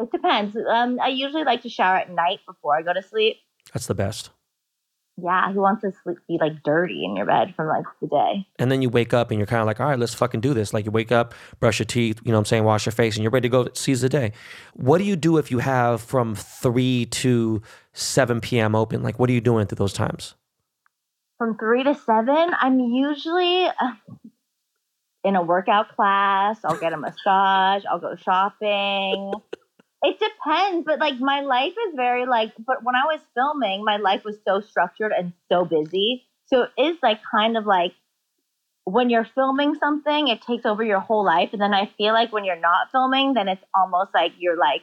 It 0.00 0.10
depends. 0.10 0.56
Um, 0.56 0.98
I 1.00 1.08
usually 1.08 1.44
like 1.44 1.62
to 1.62 1.68
shower 1.68 1.96
at 1.96 2.10
night 2.10 2.40
before 2.46 2.76
I 2.76 2.82
go 2.82 2.92
to 2.92 3.02
sleep. 3.02 3.36
That's 3.72 3.86
the 3.86 3.94
best. 3.94 4.30
Yeah, 5.16 5.52
who 5.52 5.60
wants 5.60 5.82
to 5.82 5.92
sleep 6.02 6.18
be 6.26 6.38
like 6.40 6.62
dirty 6.64 7.04
in 7.04 7.14
your 7.14 7.26
bed 7.26 7.54
from 7.54 7.68
like 7.68 7.84
the 8.00 8.08
day? 8.08 8.46
And 8.58 8.70
then 8.70 8.82
you 8.82 8.90
wake 8.90 9.14
up 9.14 9.30
and 9.30 9.38
you're 9.38 9.46
kind 9.46 9.60
of 9.60 9.66
like, 9.66 9.78
all 9.80 9.88
right, 9.88 9.98
let's 9.98 10.14
fucking 10.14 10.40
do 10.40 10.54
this. 10.54 10.74
Like 10.74 10.84
you 10.84 10.90
wake 10.90 11.12
up, 11.12 11.34
brush 11.60 11.78
your 11.78 11.86
teeth, 11.86 12.20
you 12.24 12.32
know 12.32 12.38
what 12.38 12.40
I'm 12.40 12.44
saying, 12.46 12.64
wash 12.64 12.86
your 12.86 12.92
face, 12.92 13.14
and 13.14 13.22
you're 13.22 13.30
ready 13.30 13.48
to 13.48 13.52
go 13.52 13.68
seize 13.74 14.00
the 14.00 14.08
day. 14.08 14.32
What 14.74 14.98
do 14.98 15.04
you 15.04 15.14
do 15.14 15.38
if 15.38 15.50
you 15.50 15.60
have 15.60 16.00
from 16.00 16.34
3 16.34 17.06
to 17.06 17.62
7 17.92 18.40
p.m. 18.40 18.74
open? 18.74 19.02
Like, 19.02 19.18
what 19.18 19.30
are 19.30 19.32
you 19.32 19.40
doing 19.40 19.66
through 19.66 19.76
those 19.76 19.92
times? 19.92 20.34
from 21.38 21.58
three 21.58 21.82
to 21.82 21.94
seven, 21.94 22.50
I'm 22.58 22.78
usually 22.78 23.66
uh, 23.66 23.92
in 25.24 25.36
a 25.36 25.42
workout 25.42 25.94
class. 25.94 26.58
I'll 26.64 26.78
get 26.78 26.92
a 26.92 26.96
massage. 26.96 27.84
I'll 27.84 27.98
go 27.98 28.16
shopping. 28.16 29.32
It 30.04 30.18
depends, 30.20 30.84
but 30.84 30.98
like 31.00 31.18
my 31.18 31.40
life 31.40 31.72
is 31.88 31.94
very 31.96 32.26
like. 32.26 32.52
But 32.58 32.84
when 32.84 32.94
I 32.94 33.06
was 33.06 33.20
filming, 33.34 33.84
my 33.84 33.96
life 33.96 34.22
was 34.22 34.36
so 34.46 34.60
structured 34.60 35.12
and 35.16 35.32
so 35.50 35.64
busy. 35.64 36.24
So 36.46 36.64
it 36.76 36.82
is 36.82 36.98
like 37.02 37.20
kind 37.34 37.56
of 37.56 37.64
like 37.64 37.94
when 38.84 39.08
you're 39.08 39.26
filming 39.34 39.74
something, 39.76 40.28
it 40.28 40.42
takes 40.42 40.66
over 40.66 40.84
your 40.84 41.00
whole 41.00 41.24
life, 41.24 41.50
and 41.54 41.62
then 41.62 41.72
I 41.72 41.90
feel 41.96 42.12
like 42.12 42.32
when 42.32 42.44
you're 42.44 42.60
not 42.60 42.90
filming, 42.92 43.32
then 43.32 43.48
it's 43.48 43.64
almost 43.74 44.10
like 44.12 44.32
you're 44.38 44.58
like 44.58 44.82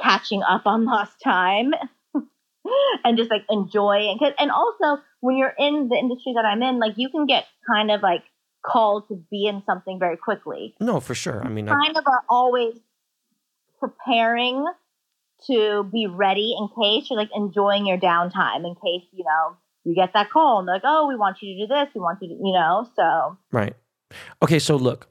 catching 0.00 0.42
up 0.42 0.66
on 0.66 0.84
lost 0.92 1.18
time 1.24 1.72
and 3.04 3.16
just 3.16 3.30
like 3.30 3.44
enjoying. 3.48 4.18
And 4.38 4.50
also 4.50 5.02
when 5.20 5.38
you're 5.38 5.54
in 5.58 5.88
the 5.88 5.96
industry 5.96 6.34
that 6.34 6.44
I'm 6.44 6.62
in, 6.62 6.78
like 6.78 6.94
you 6.96 7.08
can 7.08 7.24
get 7.24 7.46
kind 7.66 7.90
of 7.90 8.02
like 8.02 8.22
called 8.66 9.08
to 9.08 9.14
be 9.30 9.46
in 9.46 9.62
something 9.64 9.98
very 9.98 10.16
quickly. 10.16 10.74
No, 10.80 11.00
for 11.00 11.14
sure. 11.14 11.42
I 11.42 11.48
mean, 11.48 11.68
I, 11.68 11.72
Kind 11.72 11.96
of 11.96 12.04
are 12.06 12.22
always 12.28 12.74
preparing 13.78 14.66
to 15.46 15.88
be 15.92 16.06
ready 16.06 16.56
in 16.58 16.68
case 16.68 17.08
you're 17.10 17.18
like 17.18 17.30
enjoying 17.34 17.86
your 17.86 17.98
downtime 17.98 18.66
in 18.66 18.74
case, 18.74 19.06
you 19.12 19.24
know, 19.24 19.56
you 19.84 19.94
get 19.94 20.12
that 20.14 20.30
call 20.30 20.58
and 20.58 20.68
they're 20.68 20.76
like, 20.76 20.82
oh, 20.84 21.06
we 21.06 21.16
want 21.16 21.38
you 21.40 21.54
to 21.54 21.66
do 21.66 21.66
this. 21.66 21.88
We 21.94 22.00
want 22.00 22.18
you 22.20 22.28
to, 22.28 22.34
you 22.34 22.52
know, 22.52 22.88
so 22.96 23.38
Right. 23.52 23.74
Okay, 24.42 24.58
so 24.58 24.76
look, 24.76 25.08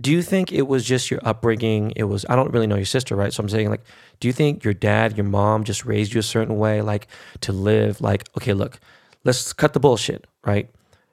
do 0.00 0.10
you 0.10 0.22
think 0.22 0.52
it 0.52 0.62
was 0.62 0.84
just 0.84 1.10
your 1.10 1.20
upbringing? 1.22 1.92
It 1.94 2.04
was 2.04 2.26
I 2.28 2.36
don't 2.36 2.52
really 2.52 2.66
know 2.66 2.76
your 2.76 2.84
sister, 2.84 3.14
right? 3.14 3.32
So 3.32 3.42
I'm 3.42 3.48
saying 3.48 3.70
like, 3.70 3.82
do 4.20 4.28
you 4.28 4.32
think 4.32 4.64
your 4.64 4.74
dad, 4.74 5.16
your 5.16 5.24
mom 5.24 5.64
just 5.64 5.84
raised 5.84 6.12
you 6.14 6.20
a 6.20 6.22
certain 6.22 6.58
way, 6.58 6.82
like 6.82 7.06
to 7.42 7.52
live 7.52 8.00
like, 8.00 8.28
okay, 8.36 8.54
look, 8.54 8.80
let's 9.24 9.52
cut 9.52 9.72
the 9.72 9.80
bullshit, 9.80 10.26
right? 10.44 10.68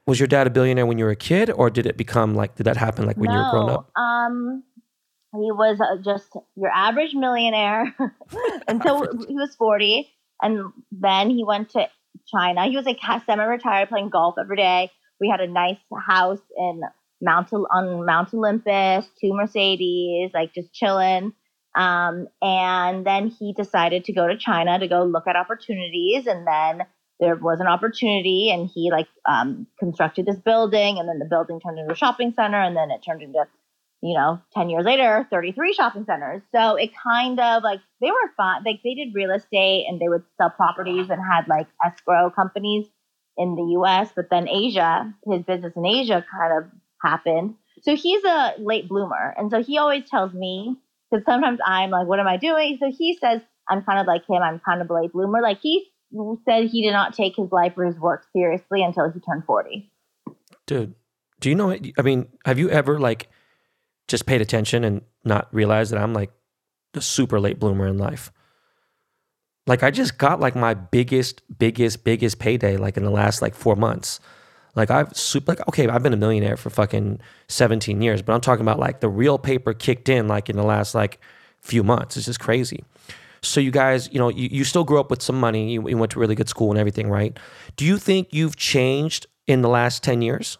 Was 0.07 0.19
your 0.19 0.27
dad 0.27 0.47
a 0.47 0.49
billionaire 0.49 0.85
when 0.85 0.97
you 0.97 1.05
were 1.05 1.11
a 1.11 1.15
kid, 1.15 1.51
or 1.51 1.69
did 1.69 1.85
it 1.85 1.95
become 1.95 2.33
like 2.33 2.55
did 2.55 2.63
that 2.63 2.77
happen 2.77 3.05
like 3.05 3.17
when 3.17 3.31
you 3.31 3.37
were 3.37 3.51
grown 3.51 3.69
up? 3.69 3.91
Um, 3.95 4.63
he 5.33 5.51
was 5.51 5.79
uh, 5.79 6.01
just 6.03 6.29
your 6.55 6.71
average 6.71 7.13
millionaire 7.13 7.95
until 8.67 9.01
he 9.27 9.35
was 9.35 9.55
40. 9.55 10.09
And 10.41 10.71
then 10.91 11.29
he 11.29 11.43
went 11.43 11.69
to 11.71 11.87
China. 12.27 12.65
He 12.65 12.75
was 12.75 12.85
like 12.85 12.99
semi 13.25 13.43
retired 13.43 13.89
playing 13.89 14.09
golf 14.09 14.35
every 14.39 14.57
day. 14.57 14.91
We 15.19 15.29
had 15.29 15.39
a 15.39 15.47
nice 15.47 15.77
house 16.07 16.41
in 16.57 16.81
Mount 17.21 17.53
on 17.53 18.05
Mount 18.05 18.33
Olympus, 18.33 19.05
two 19.21 19.33
Mercedes, 19.33 20.31
like 20.33 20.53
just 20.53 20.73
chilling. 20.73 21.33
Um, 21.75 22.27
and 22.41 23.05
then 23.05 23.27
he 23.27 23.53
decided 23.53 24.05
to 24.05 24.13
go 24.13 24.27
to 24.27 24.37
China 24.37 24.79
to 24.79 24.87
go 24.87 25.03
look 25.03 25.27
at 25.27 25.35
opportunities. 25.35 26.27
And 26.27 26.45
then 26.45 26.87
there 27.21 27.35
was 27.35 27.59
an 27.59 27.67
opportunity, 27.67 28.49
and 28.51 28.67
he 28.73 28.89
like 28.91 29.07
um, 29.29 29.67
constructed 29.79 30.25
this 30.25 30.39
building, 30.39 30.97
and 30.97 31.07
then 31.07 31.19
the 31.19 31.25
building 31.25 31.59
turned 31.59 31.77
into 31.77 31.93
a 31.93 31.95
shopping 31.95 32.33
center, 32.35 32.59
and 32.59 32.75
then 32.75 32.89
it 32.89 33.01
turned 33.05 33.21
into 33.21 33.45
you 34.01 34.15
know, 34.15 34.41
10 34.53 34.69
years 34.69 34.85
later, 34.85 35.27
33 35.29 35.73
shopping 35.73 36.05
centers. 36.05 36.41
So 36.53 36.75
it 36.75 36.91
kind 36.95 37.39
of 37.39 37.63
like 37.63 37.79
they 37.99 38.09
were 38.09 38.31
fun. 38.35 38.63
Like 38.65 38.81
they 38.83 38.95
did 38.95 39.13
real 39.13 39.31
estate 39.31 39.85
and 39.87 40.01
they 40.01 40.09
would 40.09 40.23
sell 40.37 40.49
properties 40.49 41.09
and 41.09 41.21
had 41.21 41.47
like 41.47 41.67
escrow 41.85 42.31
companies 42.31 42.87
in 43.37 43.55
the 43.55 43.79
US, 43.79 44.11
but 44.15 44.29
then 44.29 44.47
Asia, 44.47 45.13
his 45.25 45.43
business 45.43 45.73
in 45.75 45.85
Asia 45.85 46.25
kind 46.31 46.57
of 46.57 46.71
happened. 47.01 47.55
So 47.83 47.95
he's 47.95 48.23
a 48.23 48.53
late 48.59 48.89
bloomer. 48.89 49.33
And 49.37 49.49
so 49.49 49.63
he 49.63 49.77
always 49.77 50.09
tells 50.09 50.33
me, 50.33 50.75
because 51.09 51.25
sometimes 51.25 51.59
I'm 51.65 51.91
like, 51.91 52.07
what 52.07 52.19
am 52.19 52.27
I 52.27 52.37
doing? 52.37 52.77
So 52.79 52.91
he 52.95 53.17
says, 53.21 53.41
I'm 53.69 53.83
kind 53.83 53.99
of 53.99 54.07
like 54.07 54.27
him. 54.27 54.41
I'm 54.41 54.59
kind 54.59 54.81
of 54.81 54.89
a 54.89 54.93
late 54.93 55.13
bloomer. 55.13 55.41
Like 55.41 55.59
he 55.61 55.87
said 56.45 56.65
he 56.65 56.81
did 56.83 56.91
not 56.91 57.13
take 57.13 57.35
his 57.35 57.51
life 57.51 57.73
or 57.77 57.85
his 57.85 57.97
work 57.97 58.25
seriously 58.33 58.83
until 58.83 59.09
he 59.11 59.19
turned 59.19 59.45
40. 59.45 59.91
Dude, 60.67 60.93
do 61.39 61.49
you 61.49 61.55
know? 61.55 61.71
I 61.71 62.01
mean, 62.01 62.27
have 62.45 62.59
you 62.59 62.69
ever 62.69 62.99
like 62.99 63.29
just 64.11 64.25
paid 64.25 64.41
attention 64.41 64.83
and 64.83 65.01
not 65.23 65.47
realized 65.51 65.91
that 65.91 65.99
I'm 65.99 66.13
like 66.13 66.31
the 66.93 67.01
super 67.01 67.39
late 67.39 67.59
bloomer 67.59 67.87
in 67.87 67.97
life? 67.97 68.31
Like 69.67 69.83
I 69.83 69.91
just 69.91 70.17
got 70.17 70.39
like 70.39 70.55
my 70.55 70.73
biggest, 70.73 71.41
biggest, 71.57 72.03
biggest 72.03 72.39
payday 72.39 72.77
like 72.77 72.97
in 72.97 73.03
the 73.03 73.11
last 73.11 73.41
like 73.41 73.55
four 73.55 73.75
months. 73.75 74.19
Like 74.75 74.91
I've 74.91 75.15
super 75.15 75.51
like 75.51 75.67
okay, 75.67 75.87
I've 75.87 76.03
been 76.03 76.13
a 76.13 76.17
millionaire 76.17 76.57
for 76.57 76.69
fucking 76.69 77.19
17 77.47 78.01
years, 78.01 78.21
but 78.21 78.33
I'm 78.33 78.41
talking 78.41 78.61
about 78.61 78.79
like 78.79 78.99
the 78.99 79.09
real 79.09 79.37
paper 79.37 79.73
kicked 79.73 80.09
in 80.09 80.27
like 80.27 80.49
in 80.49 80.55
the 80.55 80.63
last 80.63 80.95
like 80.95 81.19
few 81.59 81.83
months. 81.83 82.17
It's 82.17 82.25
just 82.25 82.39
crazy. 82.39 82.83
So 83.43 83.59
you 83.59 83.71
guys, 83.71 84.07
you 84.11 84.19
know, 84.19 84.29
you, 84.29 84.49
you 84.51 84.63
still 84.63 84.83
grew 84.83 84.99
up 84.99 85.09
with 85.09 85.21
some 85.21 85.39
money. 85.39 85.71
You, 85.73 85.87
you 85.89 85.97
went 85.97 86.11
to 86.11 86.19
really 86.19 86.35
good 86.35 86.49
school 86.49 86.69
and 86.69 86.79
everything, 86.79 87.09
right? 87.09 87.37
Do 87.75 87.85
you 87.85 87.97
think 87.97 88.29
you've 88.31 88.55
changed 88.55 89.25
in 89.47 89.61
the 89.61 89.69
last 89.69 90.03
10 90.03 90.21
years? 90.21 90.57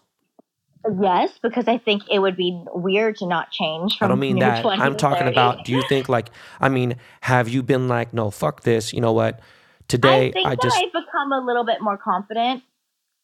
Yes, 1.00 1.38
because 1.42 1.68
I 1.68 1.78
think 1.78 2.04
it 2.10 2.20
would 2.20 2.36
be 2.36 2.64
weird 2.74 3.18
to 3.18 3.28
not 3.28 3.52
change. 3.52 3.98
From 3.98 4.06
I 4.06 4.10
don't 4.10 4.20
mean 4.20 4.40
that. 4.40 4.66
I'm 4.66 4.98
talking 4.98 5.26
30. 5.26 5.32
about. 5.32 5.66
Do 5.66 5.72
you 5.72 5.84
think 5.88 6.10
like? 6.10 6.32
I 6.60 6.70
mean, 6.70 6.96
have 7.22 7.50
you 7.50 7.62
been 7.62 7.88
like, 7.88 8.14
no, 8.14 8.32
fuck 8.32 8.62
this. 8.64 8.94
You 8.94 9.02
know 9.02 9.14
what? 9.14 9.40
I 9.40 9.44
Today, 9.88 10.32
think 10.32 10.48
I, 10.48 10.52
that 10.52 10.62
just 10.62 10.78
I've 10.78 10.92
become 10.94 11.34
a 11.34 11.46
little 11.46 11.66
bit 11.66 11.82
more 11.82 11.98
confident 11.98 12.64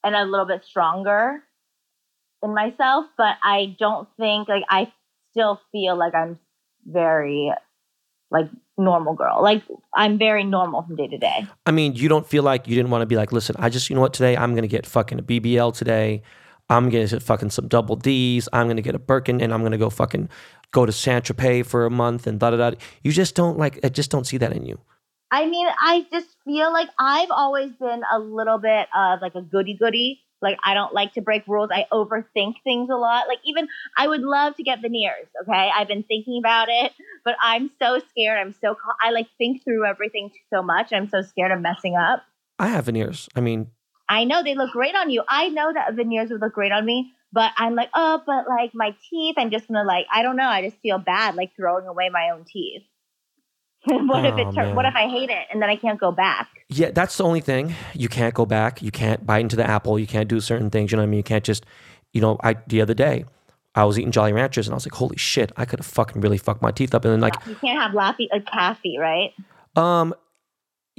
and 0.03 0.15
a 0.15 0.25
little 0.25 0.45
bit 0.45 0.65
stronger 0.65 1.41
in 2.43 2.53
myself, 2.53 3.05
but 3.17 3.37
I 3.43 3.75
don't 3.79 4.07
think 4.17 4.49
like 4.49 4.63
I 4.69 4.91
still 5.31 5.61
feel 5.71 5.97
like 5.97 6.13
I'm 6.13 6.37
very 6.85 7.51
like 8.29 8.49
normal 8.77 9.13
girl. 9.13 9.41
Like 9.41 9.63
I'm 9.93 10.17
very 10.17 10.43
normal 10.43 10.83
from 10.83 10.95
day 10.95 11.07
to 11.07 11.17
day. 11.17 11.47
I 11.65 11.71
mean, 11.71 11.93
you 11.95 12.09
don't 12.09 12.27
feel 12.27 12.43
like 12.43 12.67
you 12.67 12.75
didn't 12.75 12.91
want 12.91 13.01
to 13.01 13.05
be 13.05 13.15
like, 13.15 13.31
listen, 13.31 13.55
I 13.57 13.69
just, 13.69 13.89
you 13.89 13.95
know 13.95 14.01
what? 14.01 14.13
Today, 14.13 14.35
I'm 14.35 14.53
gonna 14.53 14.67
get 14.67 14.85
fucking 14.85 15.19
a 15.19 15.23
BBL 15.23 15.73
today. 15.73 16.21
I'm 16.69 16.89
gonna 16.89 17.07
get 17.07 17.23
fucking 17.23 17.51
some 17.51 17.67
double 17.67 17.95
D's. 17.95 18.49
I'm 18.51 18.67
gonna 18.67 18.81
get 18.81 18.95
a 18.95 18.99
Birkin, 18.99 19.41
and 19.41 19.53
I'm 19.53 19.63
gonna 19.63 19.77
go 19.77 19.89
fucking 19.89 20.29
go 20.71 20.85
to 20.85 20.91
Saint 20.91 21.25
Tropez 21.25 21.65
for 21.65 21.85
a 21.85 21.89
month 21.89 22.27
and 22.27 22.39
da 22.39 22.51
da 22.51 22.71
da. 22.71 22.77
You 23.03 23.11
just 23.11 23.35
don't 23.35 23.57
like. 23.57 23.79
I 23.83 23.89
just 23.89 24.11
don't 24.11 24.27
see 24.27 24.37
that 24.37 24.51
in 24.53 24.65
you. 24.65 24.79
I 25.31 25.45
mean, 25.45 25.67
I 25.81 26.05
just 26.11 26.27
feel 26.45 26.71
like 26.71 26.89
I've 26.97 27.31
always 27.31 27.71
been 27.73 28.01
a 28.11 28.19
little 28.19 28.57
bit 28.57 28.87
of 28.95 29.21
like 29.21 29.35
a 29.35 29.41
goody 29.41 29.73
goody. 29.73 30.21
Like 30.41 30.57
I 30.63 30.73
don't 30.73 30.93
like 30.93 31.13
to 31.13 31.21
break 31.21 31.47
rules. 31.47 31.69
I 31.71 31.85
overthink 31.91 32.55
things 32.63 32.89
a 32.91 32.95
lot. 32.95 33.27
Like 33.27 33.39
even 33.43 33.67
I 33.97 34.07
would 34.07 34.21
love 34.21 34.55
to 34.57 34.63
get 34.63 34.81
veneers. 34.81 35.27
Okay, 35.43 35.71
I've 35.75 35.87
been 35.87 36.03
thinking 36.03 36.39
about 36.39 36.67
it, 36.69 36.93
but 37.25 37.35
I'm 37.41 37.71
so 37.81 37.99
scared. 38.09 38.39
I'm 38.39 38.53
so 38.61 38.75
I 39.01 39.11
like 39.11 39.27
think 39.37 39.63
through 39.63 39.85
everything 39.85 40.31
so 40.53 40.61
much. 40.61 40.93
I'm 40.93 41.09
so 41.09 41.21
scared 41.21 41.51
of 41.51 41.61
messing 41.61 41.95
up. 41.95 42.23
I 42.59 42.67
have 42.67 42.85
veneers. 42.85 43.29
I 43.35 43.41
mean, 43.41 43.71
I 44.09 44.23
know 44.23 44.43
they 44.43 44.55
look 44.55 44.71
great 44.71 44.95
on 44.95 45.09
you. 45.09 45.23
I 45.27 45.49
know 45.49 45.71
that 45.73 45.93
veneers 45.95 46.29
would 46.29 46.41
look 46.41 46.53
great 46.53 46.71
on 46.71 46.85
me, 46.85 47.11
but 47.33 47.51
I'm 47.57 47.75
like, 47.75 47.89
oh, 47.93 48.21
but 48.25 48.47
like 48.47 48.71
my 48.73 48.95
teeth, 49.09 49.35
I'm 49.37 49.51
just 49.51 49.67
gonna 49.67 49.83
like, 49.83 50.05
I 50.13 50.21
don't 50.23 50.35
know. 50.37 50.47
I 50.47 50.61
just 50.63 50.81
feel 50.81 50.97
bad 50.97 51.35
like 51.35 51.55
throwing 51.55 51.87
away 51.87 52.09
my 52.09 52.29
own 52.31 52.45
teeth. 52.45 52.83
what 53.85 54.25
if 54.25 54.33
Oh, 54.35 54.49
it 54.49 54.53
turn, 54.55 54.75
What 54.75 54.85
if 54.85 54.95
I 54.95 55.07
hate 55.07 55.29
it 55.29 55.47
and 55.51 55.61
then 55.61 55.69
I 55.69 55.75
can't 55.75 55.99
go 55.99 56.11
back? 56.11 56.49
yeah, 56.69 56.91
that's 56.91 57.15
the 57.17 57.23
only 57.23 57.39
thing. 57.41 57.73
You 57.93 58.09
can't 58.09 58.33
go 58.33 58.45
back. 58.45 58.81
You 58.81 58.91
can't 58.91 59.25
bite 59.25 59.39
into 59.39 59.55
the 59.55 59.65
apple. 59.67 59.97
You 59.99 60.07
can't 60.07 60.27
do 60.27 60.39
certain 60.41 60.69
things. 60.69 60.91
You 60.91 60.97
know 60.97 61.03
what 61.03 61.07
I 61.07 61.11
mean? 61.11 61.17
You 61.19 61.23
can't 61.23 61.43
just, 61.43 61.65
you 62.13 62.19
know, 62.21 62.37
I 62.43 62.55
the 62.67 62.81
other 62.81 62.93
day 62.93 63.25
I 63.75 63.85
was 63.85 63.97
eating 63.99 64.11
Jolly 64.11 64.33
Ranchers 64.33 64.67
and 64.67 64.73
I 64.73 64.75
was 64.75 64.85
like, 64.85 64.93
holy 64.95 65.17
shit, 65.17 65.51
I 65.55 65.65
could 65.65 65.79
have 65.79 65.85
fucking 65.85 66.19
really 66.21 66.37
fucked 66.37 66.61
my 66.61 66.71
teeth 66.71 66.95
up. 66.95 67.05
And 67.05 67.13
then 67.13 67.21
like, 67.21 67.35
You 67.45 67.55
can't 67.55 67.79
have 67.79 67.91
laffy 67.91 68.27
a 68.33 68.39
taffy, 68.39 68.97
right? 68.97 69.33
um, 69.75 70.13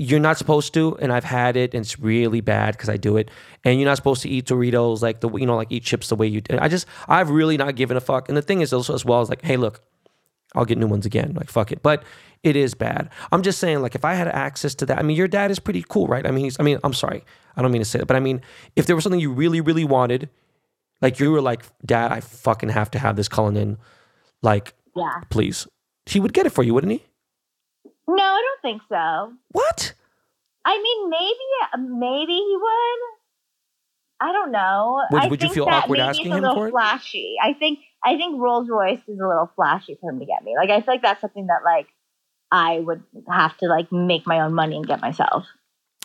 you're 0.00 0.20
not 0.20 0.38
supposed 0.38 0.72
to, 0.74 0.96
and 0.98 1.12
I've 1.12 1.24
had 1.24 1.56
it, 1.56 1.74
and 1.74 1.82
it's 1.84 1.98
really 1.98 2.40
bad 2.40 2.74
because 2.74 2.88
I 2.88 2.96
do 2.96 3.16
it. 3.16 3.30
And 3.64 3.80
you're 3.80 3.88
not 3.88 3.96
supposed 3.96 4.22
to 4.22 4.28
eat 4.28 4.46
Doritos 4.46 5.02
like 5.02 5.20
the 5.20 5.28
you 5.32 5.44
know 5.44 5.56
like 5.56 5.72
eat 5.72 5.82
chips 5.82 6.08
the 6.08 6.14
way 6.14 6.26
you. 6.28 6.40
do. 6.40 6.56
I 6.58 6.68
just 6.68 6.86
I've 7.08 7.30
really 7.30 7.56
not 7.56 7.74
given 7.74 7.96
a 7.96 8.00
fuck. 8.00 8.28
And 8.28 8.36
the 8.36 8.42
thing 8.42 8.60
is 8.60 8.72
also 8.72 8.94
as 8.94 9.04
well 9.04 9.20
as 9.20 9.28
like, 9.28 9.42
hey, 9.42 9.56
look, 9.56 9.80
I'll 10.54 10.64
get 10.64 10.78
new 10.78 10.86
ones 10.86 11.04
again. 11.04 11.34
Like 11.34 11.50
fuck 11.50 11.72
it, 11.72 11.82
but 11.82 12.04
it 12.44 12.54
is 12.54 12.74
bad. 12.74 13.10
I'm 13.32 13.42
just 13.42 13.58
saying 13.58 13.82
like 13.82 13.96
if 13.96 14.04
I 14.04 14.14
had 14.14 14.28
access 14.28 14.74
to 14.76 14.86
that, 14.86 14.98
I 14.98 15.02
mean 15.02 15.16
your 15.16 15.26
dad 15.28 15.50
is 15.50 15.58
pretty 15.58 15.84
cool, 15.88 16.06
right? 16.06 16.24
I 16.24 16.30
mean 16.30 16.44
he's 16.44 16.60
I 16.60 16.62
mean 16.62 16.78
I'm 16.84 16.94
sorry, 16.94 17.24
I 17.56 17.62
don't 17.62 17.72
mean 17.72 17.82
to 17.82 17.84
say 17.84 17.98
it, 17.98 18.06
but 18.06 18.16
I 18.16 18.20
mean 18.20 18.40
if 18.76 18.86
there 18.86 18.94
was 18.94 19.02
something 19.02 19.20
you 19.20 19.32
really 19.32 19.60
really 19.60 19.84
wanted, 19.84 20.30
like 21.02 21.18
you 21.18 21.32
were 21.32 21.40
like, 21.40 21.64
Dad, 21.84 22.12
I 22.12 22.20
fucking 22.20 22.68
have 22.68 22.90
to 22.92 23.00
have 23.00 23.16
this 23.16 23.26
Cullinan, 23.28 23.78
like 24.42 24.74
Yeah. 24.94 25.22
please, 25.28 25.66
he 26.06 26.20
would 26.20 26.32
get 26.32 26.46
it 26.46 26.50
for 26.50 26.62
you, 26.62 26.72
wouldn't 26.72 26.92
he? 26.92 27.04
No, 28.08 28.22
I 28.22 28.42
don't 28.42 28.62
think 28.62 28.82
so. 28.88 29.32
What? 29.52 29.92
I 30.64 30.80
mean, 30.82 31.10
maybe 31.10 31.88
maybe 31.98 32.32
he 32.32 32.56
would. 32.60 33.00
I 34.20 34.32
don't 34.32 34.50
know. 34.50 35.02
Would- 35.12 35.22
I 35.22 35.28
would 35.28 35.42
you 35.42 35.50
feel 35.50 35.68
awkward 35.68 36.00
asking 36.00 36.32
him 36.32 36.42
for 36.42 36.68
it? 36.68 36.70
Flashy. 36.72 37.36
I 37.42 37.52
think 37.52 37.78
I 38.04 38.16
think 38.16 38.40
Rolls 38.40 38.68
Royce 38.68 38.98
is 39.06 39.18
a 39.20 39.26
little 39.26 39.50
flashy 39.54 39.96
for 40.00 40.10
him 40.10 40.18
to 40.18 40.26
get 40.26 40.42
me. 40.42 40.54
Like 40.56 40.70
I 40.70 40.80
feel 40.80 40.94
like 40.94 41.02
that's 41.02 41.20
something 41.20 41.46
that 41.46 41.60
like 41.64 41.86
I 42.50 42.80
would 42.80 43.02
have 43.30 43.56
to 43.58 43.66
like 43.66 43.92
make 43.92 44.26
my 44.26 44.40
own 44.40 44.54
money 44.54 44.76
and 44.76 44.86
get 44.86 45.00
myself. 45.00 45.44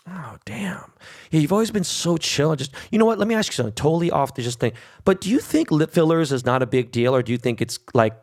Oh 0.06 0.36
damn! 0.44 0.92
Yeah, 1.30 1.40
you've 1.40 1.52
always 1.52 1.70
been 1.70 1.82
so 1.84 2.18
chill. 2.18 2.50
I 2.52 2.56
Just 2.56 2.74
you 2.90 2.98
know 2.98 3.06
what? 3.06 3.18
Let 3.18 3.26
me 3.26 3.34
ask 3.34 3.50
you 3.50 3.56
something 3.56 3.72
totally 3.74 4.10
off 4.10 4.34
the 4.34 4.42
just 4.42 4.60
thing. 4.60 4.72
But 5.06 5.22
do 5.22 5.30
you 5.30 5.40
think 5.40 5.70
lip 5.70 5.90
fillers 5.92 6.30
is 6.30 6.44
not 6.44 6.62
a 6.62 6.66
big 6.66 6.92
deal, 6.92 7.14
or 7.16 7.22
do 7.22 7.32
you 7.32 7.38
think 7.38 7.62
it's 7.62 7.78
like? 7.94 8.14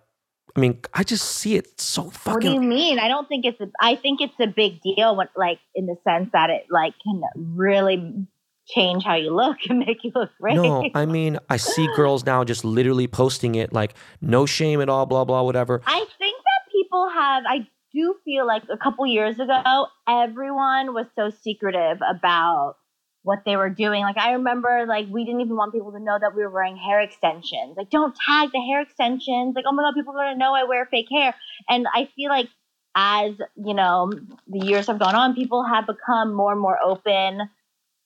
I 0.55 0.59
mean, 0.59 0.79
I 0.93 1.03
just 1.03 1.25
see 1.25 1.55
it 1.55 1.79
so 1.79 2.09
fucking. 2.09 2.33
What 2.33 2.41
do 2.41 2.51
you 2.51 2.61
mean? 2.61 2.99
I 2.99 3.07
don't 3.07 3.27
think 3.27 3.45
it's. 3.45 3.59
A, 3.61 3.69
I 3.79 3.95
think 3.95 4.21
it's 4.21 4.33
a 4.39 4.47
big 4.47 4.81
deal 4.81 5.15
when, 5.15 5.27
like, 5.35 5.59
in 5.75 5.85
the 5.85 5.95
sense 6.03 6.29
that 6.33 6.49
it 6.49 6.65
like 6.69 6.93
can 7.03 7.21
really 7.35 8.27
change 8.67 9.03
how 9.03 9.15
you 9.15 9.35
look 9.35 9.57
and 9.69 9.79
make 9.87 10.03
you 10.03 10.11
look 10.13 10.29
great. 10.39 10.55
No, 10.55 10.89
I 10.93 11.05
mean, 11.05 11.39
I 11.49 11.57
see 11.57 11.87
girls 11.95 12.25
now 12.25 12.43
just 12.43 12.65
literally 12.65 13.07
posting 13.07 13.55
it 13.55 13.73
like 13.73 13.93
no 14.21 14.45
shame 14.45 14.81
at 14.81 14.89
all, 14.89 15.05
blah 15.05 15.25
blah, 15.25 15.43
whatever. 15.43 15.81
I 15.85 15.99
think 15.99 16.37
that 16.37 16.71
people 16.71 17.09
have. 17.09 17.43
I 17.47 17.67
do 17.93 18.15
feel 18.23 18.47
like 18.47 18.63
a 18.71 18.77
couple 18.77 19.05
years 19.05 19.39
ago, 19.39 19.87
everyone 20.07 20.93
was 20.93 21.07
so 21.15 21.29
secretive 21.29 21.97
about 22.09 22.75
what 23.23 23.39
they 23.45 23.55
were 23.55 23.69
doing. 23.69 24.01
Like 24.01 24.17
I 24.17 24.33
remember, 24.33 24.85
like 24.87 25.07
we 25.09 25.25
didn't 25.25 25.41
even 25.41 25.55
want 25.55 25.73
people 25.73 25.91
to 25.91 25.99
know 25.99 26.17
that 26.19 26.35
we 26.35 26.43
were 26.43 26.49
wearing 26.49 26.77
hair 26.77 27.01
extensions. 27.01 27.75
Like 27.77 27.89
don't 27.89 28.15
tag 28.27 28.49
the 28.51 28.59
hair 28.59 28.81
extensions. 28.81 29.55
Like 29.55 29.65
oh 29.67 29.73
my 29.73 29.83
god, 29.83 29.93
people 29.95 30.13
are 30.17 30.25
gonna 30.25 30.37
know 30.37 30.53
I 30.53 30.63
wear 30.63 30.85
fake 30.85 31.07
hair. 31.11 31.35
And 31.69 31.87
I 31.93 32.09
feel 32.15 32.29
like 32.29 32.47
as 32.95 33.33
you 33.55 33.73
know, 33.73 34.11
the 34.47 34.65
years 34.65 34.87
have 34.87 34.99
gone 34.99 35.15
on, 35.15 35.35
people 35.35 35.63
have 35.63 35.85
become 35.87 36.33
more 36.33 36.51
and 36.51 36.61
more 36.61 36.77
open 36.83 37.49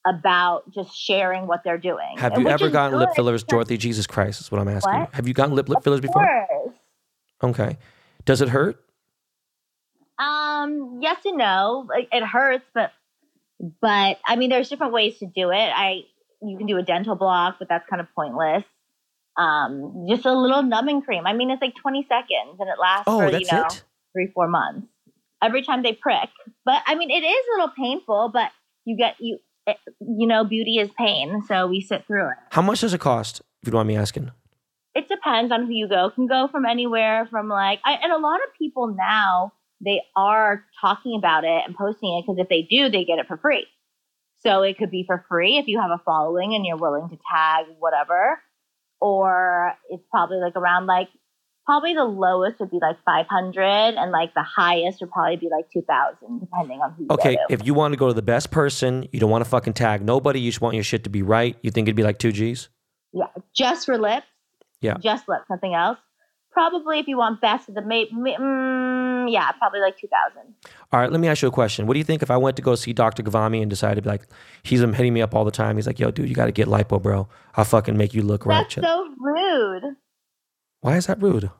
about 0.05 0.71
just 0.71 0.95
sharing 0.95 1.47
what 1.47 1.61
they're 1.63 1.79
doing. 1.79 2.17
Have 2.17 2.37
you 2.37 2.47
ever 2.47 2.69
gotten 2.69 2.99
lip 2.99 3.09
fillers, 3.15 3.43
Dorothy? 3.43 3.77
Jesus 3.77 4.05
Christ, 4.05 4.41
is 4.41 4.51
what 4.51 4.61
I'm 4.61 4.67
asking. 4.67 4.99
What? 4.99 5.15
Have 5.15 5.27
you 5.27 5.33
gotten 5.33 5.55
lip 5.55 5.67
lip 5.67 5.83
fillers 5.83 5.99
Of 5.99 6.03
before? 6.03 6.73
Okay. 7.43 7.77
Does 8.25 8.41
it 8.41 8.49
hurt? 8.49 8.81
Um, 10.19 10.99
yes 11.01 11.17
and 11.25 11.37
no. 11.37 11.89
It 12.11 12.23
hurts, 12.23 12.65
but 12.73 12.91
but 13.59 14.17
I 14.27 14.35
mean, 14.35 14.49
there's 14.49 14.69
different 14.69 14.93
ways 14.93 15.17
to 15.19 15.25
do 15.25 15.51
it. 15.51 15.55
I 15.75 16.01
you 16.41 16.57
can 16.57 16.67
do 16.67 16.77
a 16.77 16.83
dental 16.83 17.15
block, 17.15 17.55
but 17.59 17.67
that's 17.69 17.87
kind 17.89 18.01
of 18.01 18.07
pointless. 18.15 18.63
Um, 19.37 20.05
just 20.09 20.25
a 20.25 20.33
little 20.33 20.63
numbing 20.63 21.01
cream. 21.01 21.25
I 21.27 21.33
mean, 21.33 21.49
it's 21.51 21.61
like 21.61 21.73
20 21.81 22.03
seconds, 22.07 22.57
and 22.59 22.69
it 22.69 22.79
lasts 22.79 23.03
Oh, 23.07 23.19
for 23.19 23.37
you 23.37 23.45
know 23.51 23.63
it. 23.65 23.83
three 24.13 24.31
four 24.33 24.47
months. 24.47 24.87
Every 25.43 25.61
time 25.61 25.83
they 25.83 25.93
prick, 25.93 26.29
but 26.63 26.81
I 26.85 26.95
mean, 26.95 27.11
it 27.11 27.23
is 27.25 27.45
a 27.53 27.59
little 27.59 27.73
painful, 27.77 28.29
but 28.33 28.51
you 28.85 28.95
get 28.97 29.15
you 29.19 29.39
it, 29.67 29.77
you 29.99 30.27
know, 30.27 30.43
beauty 30.45 30.77
is 30.77 30.89
pain, 30.97 31.41
so 31.47 31.67
we 31.67 31.81
sit 31.81 32.05
through 32.07 32.29
it. 32.29 32.37
How 32.51 32.61
much 32.61 32.81
does 32.81 32.93
it 32.93 32.99
cost? 33.01 33.39
If 33.61 33.67
you 33.67 33.71
don't 33.71 33.79
mind 33.79 33.87
me 33.89 33.95
asking. 33.97 34.31
it 34.93 35.07
depends 35.09 35.51
on 35.51 35.65
who 35.65 35.73
you 35.73 35.89
go. 35.89 36.05
It 36.07 36.15
can 36.15 36.27
go 36.27 36.47
from 36.51 36.65
anywhere 36.65 37.27
from 37.31 37.49
like, 37.49 37.79
I, 37.83 37.93
and 37.93 38.11
a 38.13 38.17
lot 38.17 38.35
of 38.47 38.53
people 38.57 38.95
now 38.95 39.51
they 39.81 40.01
are 40.15 40.63
talking 40.81 41.15
about 41.17 41.43
it 41.43 41.61
and 41.65 41.75
posting 41.75 42.17
it 42.17 42.23
because 42.25 42.39
if 42.39 42.49
they 42.49 42.61
do, 42.61 42.89
they 42.89 43.05
get 43.05 43.19
it 43.19 43.27
for 43.27 43.37
free. 43.37 43.65
So 44.37 44.61
it 44.61 44.77
could 44.77 44.91
be 44.91 45.03
for 45.05 45.25
free 45.27 45.57
if 45.57 45.67
you 45.67 45.79
have 45.81 45.91
a 45.91 46.01
following 46.05 46.53
and 46.53 46.65
you're 46.65 46.77
willing 46.77 47.09
to 47.09 47.17
tag 47.31 47.65
whatever, 47.79 48.39
or 49.01 49.73
it's 49.89 50.03
probably 50.11 50.37
like 50.37 50.55
around 50.55 50.85
like 50.85 51.09
probably 51.65 51.95
the 51.95 52.03
lowest 52.03 52.59
would 52.59 52.69
be 52.69 52.77
like 52.79 52.97
500 53.03 53.63
and 53.63 54.11
like 54.11 54.33
the 54.35 54.43
highest 54.43 55.01
would 55.01 55.09
probably 55.09 55.37
be 55.37 55.49
like 55.49 55.65
2000 55.71 56.39
depending 56.39 56.79
on 56.79 56.93
who 56.93 57.07
Okay, 57.09 57.37
if 57.49 57.65
you 57.65 57.73
want 57.73 57.93
to 57.93 57.97
go 57.97 58.07
to 58.07 58.13
the 58.13 58.21
best 58.21 58.51
person, 58.51 59.07
you 59.11 59.19
don't 59.19 59.31
want 59.31 59.43
to 59.43 59.49
fucking 59.49 59.73
tag 59.73 60.03
nobody. 60.03 60.39
You 60.39 60.51
just 60.51 60.61
want 60.61 60.75
your 60.75 60.83
shit 60.83 61.03
to 61.05 61.09
be 61.09 61.23
right. 61.23 61.57
You 61.63 61.71
think 61.71 61.87
it'd 61.87 61.95
be 61.95 62.03
like 62.03 62.19
two 62.19 62.31
G's? 62.31 62.69
Yeah, 63.13 63.27
just 63.55 63.87
for 63.87 63.97
lips. 63.97 64.27
Yeah. 64.81 64.97
Just 65.01 65.27
lips, 65.27 65.45
nothing 65.49 65.73
else. 65.73 65.97
Probably 66.55 66.99
if 66.99 67.07
you 67.07 67.17
want 67.17 67.41
best 67.41 67.67
of 67.67 67.75
the 67.75 67.81
ma- 67.81 68.05
ma- 68.13 68.37
mm, 68.37 69.31
yeah, 69.31 69.51
probably 69.51 69.81
like 69.81 69.97
2000. 69.97 70.53
All 70.93 71.01
right, 71.01 71.11
let 71.11 71.19
me 71.19 71.27
ask 71.27 71.41
you 71.41 71.49
a 71.49 71.51
question. 71.51 71.85
What 71.85 71.95
do 71.95 71.97
you 71.99 72.05
think 72.05 72.23
if 72.23 72.31
I 72.31 72.37
went 72.37 72.55
to 72.55 72.61
go 72.61 72.75
see 72.75 72.93
Dr. 72.93 73.23
Ghavami 73.23 73.61
and 73.61 73.69
decided 73.69 73.95
to 73.95 74.01
be 74.01 74.07
like, 74.09 74.25
he's 74.63 74.79
hitting 74.79 75.13
me 75.13 75.21
up 75.21 75.35
all 75.35 75.43
the 75.43 75.51
time. 75.51 75.75
He's 75.75 75.85
like, 75.85 75.99
yo, 75.99 76.11
dude, 76.11 76.29
you 76.29 76.33
got 76.33 76.45
to 76.45 76.53
get 76.53 76.69
lipo, 76.69 77.01
bro. 77.01 77.27
I'll 77.55 77.65
fucking 77.65 77.97
make 77.97 78.13
you 78.13 78.21
look 78.21 78.45
right. 78.45 78.65
That's 78.69 78.87
so 78.87 79.09
rude 79.19 79.97
Why 80.79 80.95
is 80.95 81.07
that 81.07 81.21
rude? 81.21 81.51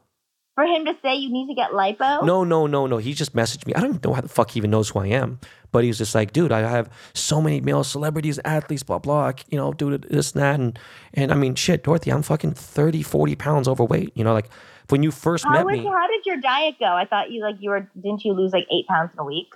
for 0.56 0.64
him 0.64 0.86
to 0.86 0.96
say 1.02 1.16
you 1.16 1.30
need 1.30 1.48
to 1.48 1.54
get 1.54 1.72
lipo. 1.72 2.26
No, 2.26 2.46
no, 2.46 2.66
no, 2.66 2.88
no. 2.88 2.98
He 2.98 3.14
just 3.14 3.36
messaged 3.36 3.68
me. 3.68 3.74
I 3.74 3.82
don't 3.82 3.90
even 3.90 4.02
know 4.04 4.14
how 4.14 4.22
the 4.22 4.30
fuck 4.30 4.52
he 4.52 4.60
even 4.60 4.72
knows 4.72 4.90
who 4.90 5.00
I 5.00 5.08
am. 5.08 5.40
But 5.74 5.84
he 5.84 5.90
was 5.90 5.98
just 5.98 6.16
like, 6.16 6.32
dude, 6.32 6.54
I 6.54 6.62
have 6.62 6.90
so 7.14 7.42
many 7.42 7.60
male 7.60 7.84
celebrities, 7.84 8.40
athletes, 8.46 8.82
blah, 8.82 9.00
blah. 9.00 9.34
You 9.50 9.58
know, 9.58 9.74
dude, 9.74 10.04
this 10.10 10.32
and 10.32 10.42
that. 10.42 10.60
And, 10.60 10.80
and 11.14 11.32
I 11.34 11.36
mean, 11.36 11.56
shit, 11.56 11.84
Dorothy, 11.84 12.12
I'm 12.12 12.22
fucking 12.22 12.54
30, 12.54 13.04
40 13.04 13.36
pounds 13.36 13.68
overweight. 13.68 14.14
You 14.16 14.24
know, 14.24 14.34
like 14.34 14.50
when 14.90 15.04
you 15.04 15.12
first 15.12 15.46
How, 15.46 15.52
met 15.52 15.66
was, 15.66 15.78
me, 15.78 15.86
how 15.86 16.08
did 16.08 16.26
your 16.26 16.38
diet 16.38 16.76
go? 16.80 16.86
I 16.88 17.06
thought 17.06 17.32
you 17.32 17.42
like 17.42 17.56
you 17.60 17.70
were 17.70 17.90
didn't 17.96 18.24
you 18.26 18.34
lose 18.34 18.54
like 18.54 18.66
eight 18.72 18.88
pounds 18.88 19.12
in 19.14 19.20
a 19.20 19.24
week? 19.24 19.54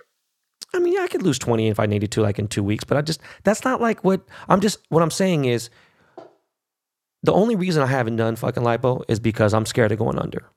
I 0.73 0.79
mean, 0.79 0.93
yeah, 0.93 1.01
I 1.01 1.07
could 1.07 1.23
lose 1.23 1.39
20 1.39 1.67
if 1.67 1.79
I 1.79 1.85
needed 1.85 2.11
to, 2.11 2.21
like 2.21 2.37
in 2.37 2.47
two 2.47 2.63
weeks. 2.63 2.83
But 2.83 2.97
I 2.97 3.01
just, 3.01 3.21
that's 3.43 3.65
not 3.65 3.81
like 3.81 4.03
what 4.03 4.21
I'm 4.47 4.61
just, 4.61 4.79
what 4.89 5.01
I'm 5.01 5.11
saying 5.11 5.45
is 5.45 5.69
the 7.23 7.33
only 7.33 7.55
reason 7.55 7.81
I 7.81 7.87
haven't 7.87 8.17
done 8.17 8.35
fucking 8.35 8.63
lipo 8.63 9.03
is 9.07 9.19
because 9.19 9.53
I'm 9.53 9.65
scared 9.65 9.91
of 9.91 9.97
going 9.97 10.19
under. 10.19 10.49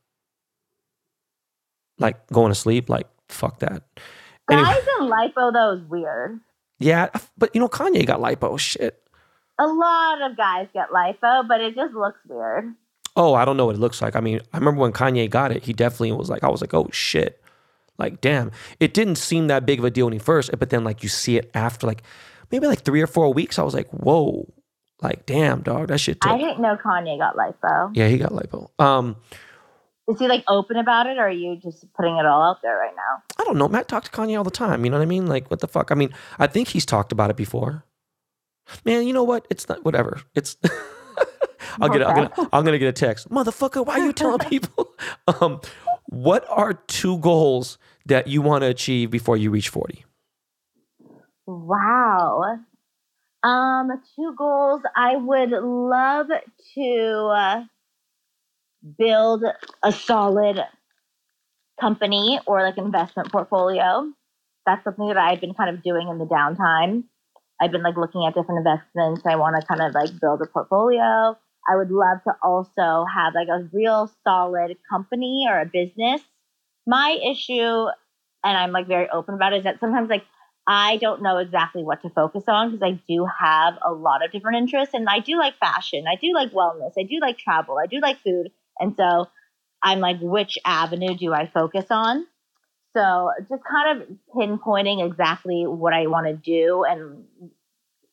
Like 1.98 2.26
going 2.28 2.50
to 2.50 2.54
sleep, 2.54 2.88
like, 2.88 3.08
fuck 3.28 3.60
that. 3.60 3.82
Anyway. 4.50 4.68
Guys 4.68 4.82
in 5.00 5.06
lipo 5.08 5.52
though 5.52 5.72
is 5.72 5.88
weird. 5.88 6.40
Yeah, 6.78 7.08
but 7.38 7.54
you 7.54 7.60
know, 7.60 7.68
Kanye 7.68 8.04
got 8.04 8.20
lipo. 8.20 8.58
Shit. 8.58 8.98
A 9.58 9.66
lot 9.66 10.22
of 10.22 10.36
guys 10.36 10.66
get 10.74 10.90
lipo, 10.90 11.46
but 11.46 11.60
it 11.60 11.74
just 11.74 11.94
looks 11.94 12.18
weird. 12.28 12.74
Oh, 13.14 13.34
I 13.34 13.44
don't 13.44 13.56
know 13.56 13.66
what 13.66 13.74
it 13.74 13.80
looks 13.80 14.00
like. 14.00 14.16
I 14.16 14.20
mean, 14.20 14.40
I 14.52 14.58
remember 14.58 14.80
when 14.80 14.92
Kanye 14.92 15.28
got 15.28 15.52
it, 15.52 15.64
he 15.64 15.72
definitely 15.72 16.12
was 16.12 16.30
like, 16.30 16.42
I 16.42 16.48
was 16.48 16.60
like, 16.60 16.72
oh 16.74 16.88
shit. 16.92 17.42
Like, 17.98 18.20
damn. 18.20 18.50
It 18.80 18.94
didn't 18.94 19.16
seem 19.16 19.48
that 19.48 19.66
big 19.66 19.78
of 19.78 19.84
a 19.84 19.90
deal 19.90 20.06
when 20.06 20.14
he 20.14 20.18
first, 20.18 20.50
but 20.58 20.70
then 20.70 20.82
like 20.84 21.02
you 21.02 21.08
see 21.08 21.36
it 21.36 21.50
after 21.54 21.86
like 21.86 22.02
maybe 22.50 22.66
like 22.66 22.82
three 22.82 23.02
or 23.02 23.06
four 23.06 23.32
weeks, 23.32 23.58
I 23.58 23.62
was 23.62 23.74
like, 23.74 23.88
whoa. 23.90 24.50
Like, 25.02 25.26
damn, 25.26 25.62
dog, 25.62 25.88
that 25.88 25.98
shit 25.98 26.18
I 26.22 26.38
didn't 26.38 26.60
know 26.60 26.76
Kanye 26.76 27.18
got 27.18 27.34
lipo. 27.36 27.90
Yeah, 27.92 28.06
he 28.06 28.18
got 28.18 28.30
lipo. 28.30 28.70
Um, 28.78 29.16
Is 30.08 30.18
he 30.20 30.28
like 30.28 30.44
open 30.46 30.76
about 30.76 31.08
it, 31.08 31.18
or 31.18 31.22
are 31.22 31.30
you 31.30 31.56
just 31.56 31.92
putting 31.94 32.16
it 32.16 32.24
all 32.24 32.40
out 32.40 32.62
there 32.62 32.76
right 32.76 32.94
now? 32.94 33.22
I 33.40 33.44
don't 33.44 33.58
know. 33.58 33.68
Matt 33.68 33.88
talked 33.88 34.06
to 34.06 34.12
Kanye 34.12 34.38
all 34.38 34.44
the 34.44 34.50
time. 34.52 34.84
You 34.84 34.92
know 34.92 34.98
what 34.98 35.02
I 35.02 35.06
mean? 35.06 35.26
Like, 35.26 35.50
what 35.50 35.58
the 35.58 35.66
fuck? 35.66 35.90
I 35.90 35.96
mean, 35.96 36.14
I 36.38 36.46
think 36.46 36.68
he's 36.68 36.86
talked 36.86 37.10
about 37.10 37.30
it 37.30 37.36
before. 37.36 37.84
Man, 38.84 39.04
you 39.06 39.12
know 39.12 39.24
what? 39.24 39.44
It's 39.50 39.68
not 39.68 39.84
whatever. 39.84 40.20
It's 40.36 40.56
I'll 41.80 41.88
get. 41.88 42.06
I'm 42.06 42.14
gonna. 42.14 42.48
I'm 42.52 42.64
gonna 42.64 42.78
get 42.78 42.88
a 42.88 42.92
text, 42.92 43.28
motherfucker. 43.30 43.84
Why 43.84 43.94
are 43.94 44.06
you 44.06 44.12
telling 44.12 44.38
people? 44.48 44.94
um, 45.40 45.60
what 46.06 46.44
are 46.48 46.74
two 46.74 47.18
goals 47.18 47.78
that 48.06 48.26
you 48.26 48.42
want 48.42 48.62
to 48.62 48.68
achieve 48.68 49.10
before 49.10 49.36
you 49.36 49.50
reach 49.50 49.68
forty? 49.68 50.04
Wow. 51.46 52.58
Um, 53.42 53.90
two 54.14 54.34
goals. 54.36 54.82
I 54.94 55.16
would 55.16 55.50
love 55.50 56.28
to 56.74 57.32
uh, 57.34 57.64
build 58.98 59.44
a 59.82 59.92
solid 59.92 60.60
company 61.80 62.38
or 62.46 62.62
like 62.62 62.78
investment 62.78 63.32
portfolio. 63.32 64.10
That's 64.64 64.84
something 64.84 65.08
that 65.08 65.16
I've 65.16 65.40
been 65.40 65.54
kind 65.54 65.74
of 65.74 65.82
doing 65.82 66.08
in 66.08 66.18
the 66.18 66.24
downtime. 66.24 67.04
I've 67.60 67.72
been 67.72 67.82
like 67.82 67.96
looking 67.96 68.24
at 68.26 68.34
different 68.34 68.58
investments. 68.58 69.22
I 69.24 69.36
want 69.36 69.60
to 69.60 69.66
kind 69.66 69.80
of 69.82 69.94
like 69.94 70.10
build 70.20 70.40
a 70.42 70.46
portfolio. 70.46 71.36
I 71.68 71.76
would 71.76 71.90
love 71.90 72.18
to 72.24 72.32
also 72.42 73.04
have 73.04 73.34
like 73.34 73.48
a 73.48 73.68
real 73.72 74.10
solid 74.24 74.76
company 74.90 75.46
or 75.48 75.60
a 75.60 75.66
business. 75.66 76.20
My 76.86 77.18
issue, 77.24 77.86
and 78.44 78.58
I'm 78.58 78.72
like 78.72 78.88
very 78.88 79.08
open 79.08 79.34
about 79.34 79.52
it, 79.52 79.58
is 79.58 79.64
that 79.64 79.80
sometimes 79.80 80.10
like 80.10 80.24
I 80.66 80.96
don't 80.98 81.22
know 81.22 81.38
exactly 81.38 81.82
what 81.82 82.02
to 82.02 82.10
focus 82.10 82.44
on 82.46 82.70
because 82.70 82.82
I 82.82 83.00
do 83.08 83.26
have 83.26 83.74
a 83.84 83.92
lot 83.92 84.24
of 84.24 84.30
different 84.30 84.58
interests 84.58 84.94
and 84.94 85.08
I 85.08 85.18
do 85.18 85.36
like 85.36 85.58
fashion. 85.58 86.04
I 86.06 86.16
do 86.16 86.32
like 86.34 86.52
wellness. 86.52 86.92
I 86.98 87.02
do 87.02 87.18
like 87.20 87.38
travel. 87.38 87.78
I 87.82 87.86
do 87.86 88.00
like 88.00 88.18
food. 88.20 88.50
And 88.78 88.94
so 88.96 89.28
I'm 89.82 89.98
like, 89.98 90.18
which 90.20 90.58
avenue 90.64 91.16
do 91.16 91.32
I 91.32 91.48
focus 91.52 91.86
on? 91.90 92.26
So 92.94 93.30
just 93.48 93.62
kind 93.68 94.02
of 94.02 94.08
pinpointing 94.36 95.04
exactly 95.04 95.64
what 95.66 95.94
I 95.94 96.06
want 96.06 96.26
to 96.26 96.34
do. 96.34 96.84
And 96.88 97.24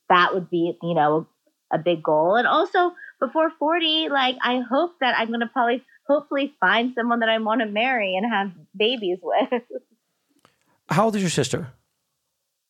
that 0.09 0.33
would 0.33 0.49
be, 0.49 0.75
you 0.81 0.95
know, 0.95 1.27
a 1.71 1.77
big 1.77 2.01
goal. 2.01 2.35
And 2.35 2.47
also 2.47 2.93
before 3.19 3.51
40, 3.57 4.09
like, 4.09 4.35
I 4.41 4.61
hope 4.69 4.93
that 5.01 5.15
I'm 5.17 5.27
going 5.27 5.41
to 5.41 5.47
probably 5.47 5.83
hopefully 6.07 6.53
find 6.59 6.93
someone 6.95 7.19
that 7.19 7.29
I 7.29 7.37
want 7.37 7.61
to 7.61 7.67
marry 7.67 8.15
and 8.15 8.25
have 8.31 8.51
babies 8.75 9.19
with. 9.21 9.61
How 10.89 11.05
old 11.05 11.15
is 11.15 11.21
your 11.21 11.29
sister? 11.29 11.71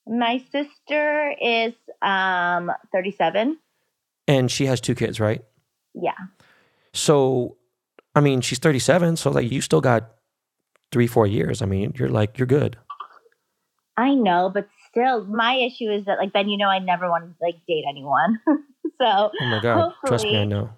My 0.05 0.43
sister 0.51 1.33
is 1.41 1.73
um 2.01 2.71
37. 2.91 3.57
And 4.27 4.51
she 4.51 4.65
has 4.65 4.81
two 4.81 4.95
kids, 4.95 5.19
right? 5.19 5.43
Yeah. 5.93 6.17
So, 6.93 7.57
I 8.15 8.21
mean, 8.21 8.41
she's 8.41 8.59
37, 8.59 9.17
so 9.17 9.31
like 9.31 9.51
you 9.51 9.61
still 9.61 9.81
got 9.81 10.11
three, 10.91 11.07
four 11.07 11.27
years. 11.27 11.61
I 11.61 11.65
mean, 11.65 11.93
you're 11.97 12.09
like, 12.09 12.37
you're 12.37 12.47
good. 12.47 12.77
I 13.97 14.13
know, 14.15 14.49
but 14.53 14.67
still, 14.89 15.25
my 15.25 15.55
issue 15.55 15.91
is 15.91 16.05
that, 16.05 16.17
like, 16.17 16.31
Ben, 16.31 16.47
you 16.47 16.57
know, 16.57 16.69
I 16.69 16.79
never 16.79 17.09
want 17.09 17.25
to 17.25 17.35
like 17.41 17.55
date 17.67 17.83
anyone. 17.87 18.39
so, 19.01 19.31
Oh 19.41 19.45
my 19.45 19.59
God. 19.59 19.93
Trust 20.05 20.25
me, 20.31 20.37
I 20.37 20.45
know. 20.45 20.69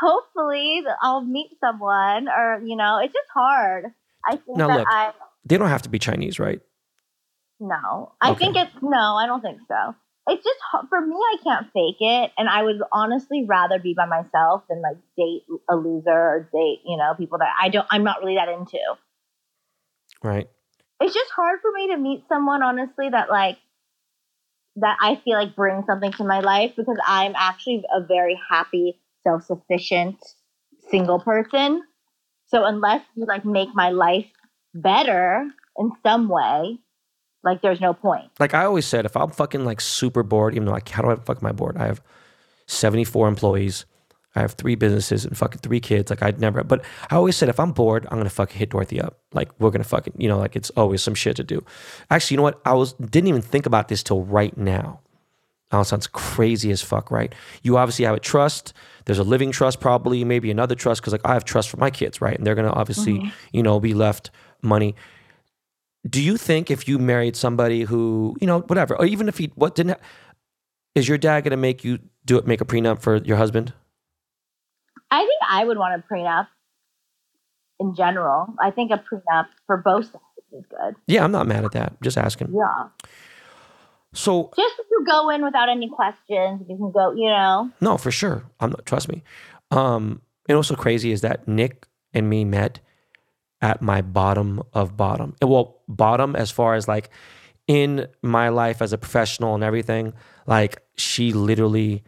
hopefully, 0.00 0.82
I'll 1.02 1.22
meet 1.22 1.50
someone, 1.60 2.28
or 2.28 2.60
you 2.64 2.76
know, 2.76 2.98
it's 3.02 3.12
just 3.12 3.28
hard. 3.34 3.86
I 4.24 4.36
think 4.36 4.58
Now 4.58 4.68
that 4.68 4.78
look. 4.78 4.88
I 4.88 5.12
They 5.44 5.56
don't 5.58 5.68
have 5.68 5.82
to 5.82 5.88
be 5.88 5.98
Chinese, 5.98 6.38
right? 6.38 6.60
no, 7.60 8.12
I 8.20 8.32
Okay. 8.32 8.38
think 8.44 8.56
it's 8.56 8.72
no, 8.82 9.16
I 9.16 9.26
don't 9.26 9.40
think 9.40 9.60
so. 9.68 9.94
It's 10.28 10.42
just 10.44 10.58
for 10.88 11.00
me, 11.00 11.14
I 11.14 11.36
can't 11.44 11.66
fake 11.72 11.96
it, 12.00 12.32
and 12.36 12.48
I 12.48 12.62
would 12.62 12.80
honestly 12.92 13.44
rather 13.48 13.78
be 13.78 13.94
by 13.94 14.06
myself 14.06 14.64
than 14.68 14.82
like 14.82 14.96
date 15.16 15.44
a 15.70 15.76
loser 15.76 16.10
or 16.10 16.50
date, 16.52 16.80
you 16.84 16.96
know, 16.96 17.14
people 17.16 17.38
that 17.38 17.52
I 17.60 17.68
don't, 17.68 17.86
I'm 17.90 18.02
not 18.02 18.20
really 18.20 18.34
that 18.34 18.48
into. 18.48 18.78
Right. 20.22 20.48
it's 21.00 21.14
just 21.14 21.30
hard 21.30 21.60
for 21.60 21.70
me 21.72 21.88
to 21.88 21.96
meet 21.96 22.24
someone 22.28 22.62
honestly 22.62 23.08
that 23.08 23.30
like 23.30 23.58
that 24.76 24.96
I 25.00 25.20
feel 25.24 25.34
like 25.34 25.56
bring 25.56 25.82
something 25.86 26.12
to 26.12 26.24
my 26.24 26.40
life 26.40 26.72
because 26.76 26.98
I'm 27.06 27.32
actually 27.36 27.82
a 27.94 28.02
very 28.02 28.38
happy, 28.48 29.00
self-sufficient 29.24 30.16
single 30.90 31.18
person. 31.18 31.82
So 32.46 32.64
unless 32.64 33.02
you 33.14 33.24
like 33.26 33.44
make 33.44 33.74
my 33.74 33.90
life 33.90 34.26
better 34.74 35.48
in 35.78 35.92
some 36.04 36.28
way, 36.28 36.78
like 37.42 37.62
there's 37.62 37.80
no 37.80 37.94
point. 37.94 38.30
Like 38.38 38.54
I 38.54 38.64
always 38.64 38.86
said, 38.86 39.06
if 39.06 39.16
I'm 39.16 39.30
fucking 39.30 39.64
like 39.64 39.80
super 39.80 40.22
bored, 40.22 40.54
even 40.54 40.66
though 40.66 40.74
I 40.74 40.80
how 40.90 41.02
do 41.02 41.10
I 41.10 41.16
fuck 41.16 41.42
my 41.42 41.52
bored? 41.52 41.76
I 41.76 41.86
have 41.86 42.02
74 42.66 43.28
employees. 43.28 43.86
I 44.36 44.40
have 44.40 44.52
three 44.52 44.74
businesses 44.74 45.24
and 45.24 45.36
fucking 45.36 45.60
three 45.60 45.80
kids. 45.80 46.10
Like 46.10 46.22
I'd 46.22 46.38
never, 46.38 46.62
but 46.62 46.84
I 47.10 47.16
always 47.16 47.36
said 47.36 47.48
if 47.48 47.58
I'm 47.58 47.72
bored, 47.72 48.06
I'm 48.10 48.18
gonna 48.18 48.28
fucking 48.28 48.58
hit 48.58 48.70
Dorothy 48.70 49.00
up. 49.00 49.18
Like 49.32 49.50
we're 49.58 49.70
gonna 49.70 49.82
fucking, 49.82 50.12
you 50.18 50.28
know, 50.28 50.38
like 50.38 50.54
it's 50.54 50.68
always 50.70 51.02
some 51.02 51.14
shit 51.14 51.36
to 51.36 51.44
do. 51.44 51.64
Actually, 52.10 52.34
you 52.34 52.36
know 52.36 52.42
what? 52.42 52.60
I 52.66 52.74
was 52.74 52.92
didn't 52.94 53.28
even 53.28 53.40
think 53.40 53.64
about 53.64 53.88
this 53.88 54.02
till 54.02 54.22
right 54.22 54.56
now. 54.56 55.00
Oh, 55.72 55.80
it 55.80 55.86
sounds 55.86 56.06
crazy 56.06 56.70
as 56.70 56.80
fuck, 56.82 57.10
right? 57.10 57.34
You 57.62 57.76
obviously 57.78 58.04
have 58.04 58.14
a 58.14 58.20
trust. 58.20 58.72
There's 59.06 59.18
a 59.18 59.24
living 59.24 59.50
trust, 59.50 59.80
probably 59.80 60.22
maybe 60.22 60.50
another 60.50 60.74
trust, 60.74 61.00
because 61.00 61.12
like 61.12 61.24
I 61.24 61.32
have 61.32 61.44
trust 61.44 61.70
for 61.70 61.78
my 61.78 61.90
kids, 61.90 62.20
right? 62.20 62.36
And 62.36 62.46
they're 62.46 62.54
gonna 62.54 62.72
obviously, 62.72 63.14
mm-hmm. 63.14 63.28
you 63.52 63.62
know, 63.62 63.80
be 63.80 63.94
left 63.94 64.30
money. 64.62 64.94
Do 66.08 66.22
you 66.22 66.36
think 66.36 66.70
if 66.70 66.86
you 66.86 66.98
married 66.98 67.36
somebody 67.36 67.82
who, 67.82 68.36
you 68.40 68.46
know, 68.46 68.60
whatever, 68.60 68.96
or 68.96 69.06
even 69.06 69.28
if 69.28 69.38
he 69.38 69.50
what 69.54 69.74
didn't, 69.74 69.98
ha- 69.98 70.06
is 70.94 71.08
your 71.08 71.18
dad 71.18 71.42
gonna 71.42 71.56
make 71.56 71.84
you 71.84 72.00
do 72.26 72.36
it, 72.36 72.46
make 72.46 72.60
a 72.60 72.66
prenup 72.66 73.00
for 73.00 73.16
your 73.16 73.38
husband? 73.38 73.72
I 75.10 75.18
think 75.20 75.40
I 75.48 75.64
would 75.64 75.78
want 75.78 76.02
a 76.02 76.12
prenup 76.12 76.48
in 77.80 77.94
general. 77.94 78.46
I 78.60 78.70
think 78.70 78.90
a 78.90 78.98
prenup 78.98 79.46
for 79.66 79.76
both 79.78 80.06
sides 80.06 80.24
is 80.52 80.64
good. 80.68 80.94
Yeah, 81.06 81.24
I'm 81.24 81.32
not 81.32 81.46
mad 81.46 81.64
at 81.64 81.72
that. 81.72 82.00
Just 82.02 82.18
asking. 82.18 82.54
Yeah. 82.54 82.88
So 84.12 84.50
Just 84.56 84.74
if 84.78 84.86
you 84.90 85.04
go 85.06 85.30
in 85.30 85.44
without 85.44 85.68
any 85.68 85.88
questions, 85.90 86.62
you 86.68 86.76
can 86.76 86.90
go, 86.90 87.12
you 87.12 87.28
know. 87.28 87.70
no, 87.80 87.98
for 87.98 88.10
sure. 88.10 88.44
I'm 88.60 88.70
not. 88.70 88.86
Trust 88.86 89.08
me. 89.08 89.22
Um, 89.70 90.22
and 90.48 90.56
what's 90.56 90.68
so 90.68 90.74
crazy 90.76 91.12
is 91.12 91.20
that 91.20 91.46
Nick 91.46 91.86
and 92.14 92.28
me 92.30 92.44
met 92.44 92.80
at 93.60 93.82
my 93.82 94.00
bottom 94.00 94.62
of 94.72 94.96
bottom. 94.96 95.34
And, 95.40 95.50
Well, 95.50 95.82
bottom 95.88 96.34
as 96.34 96.50
far 96.50 96.74
as 96.74 96.88
like 96.88 97.10
in 97.66 98.06
my 98.22 98.48
life 98.48 98.80
as 98.80 98.92
a 98.92 98.98
professional 98.98 99.54
and 99.54 99.64
everything. 99.64 100.14
Like 100.46 100.82
she 100.96 101.32
literally 101.32 102.04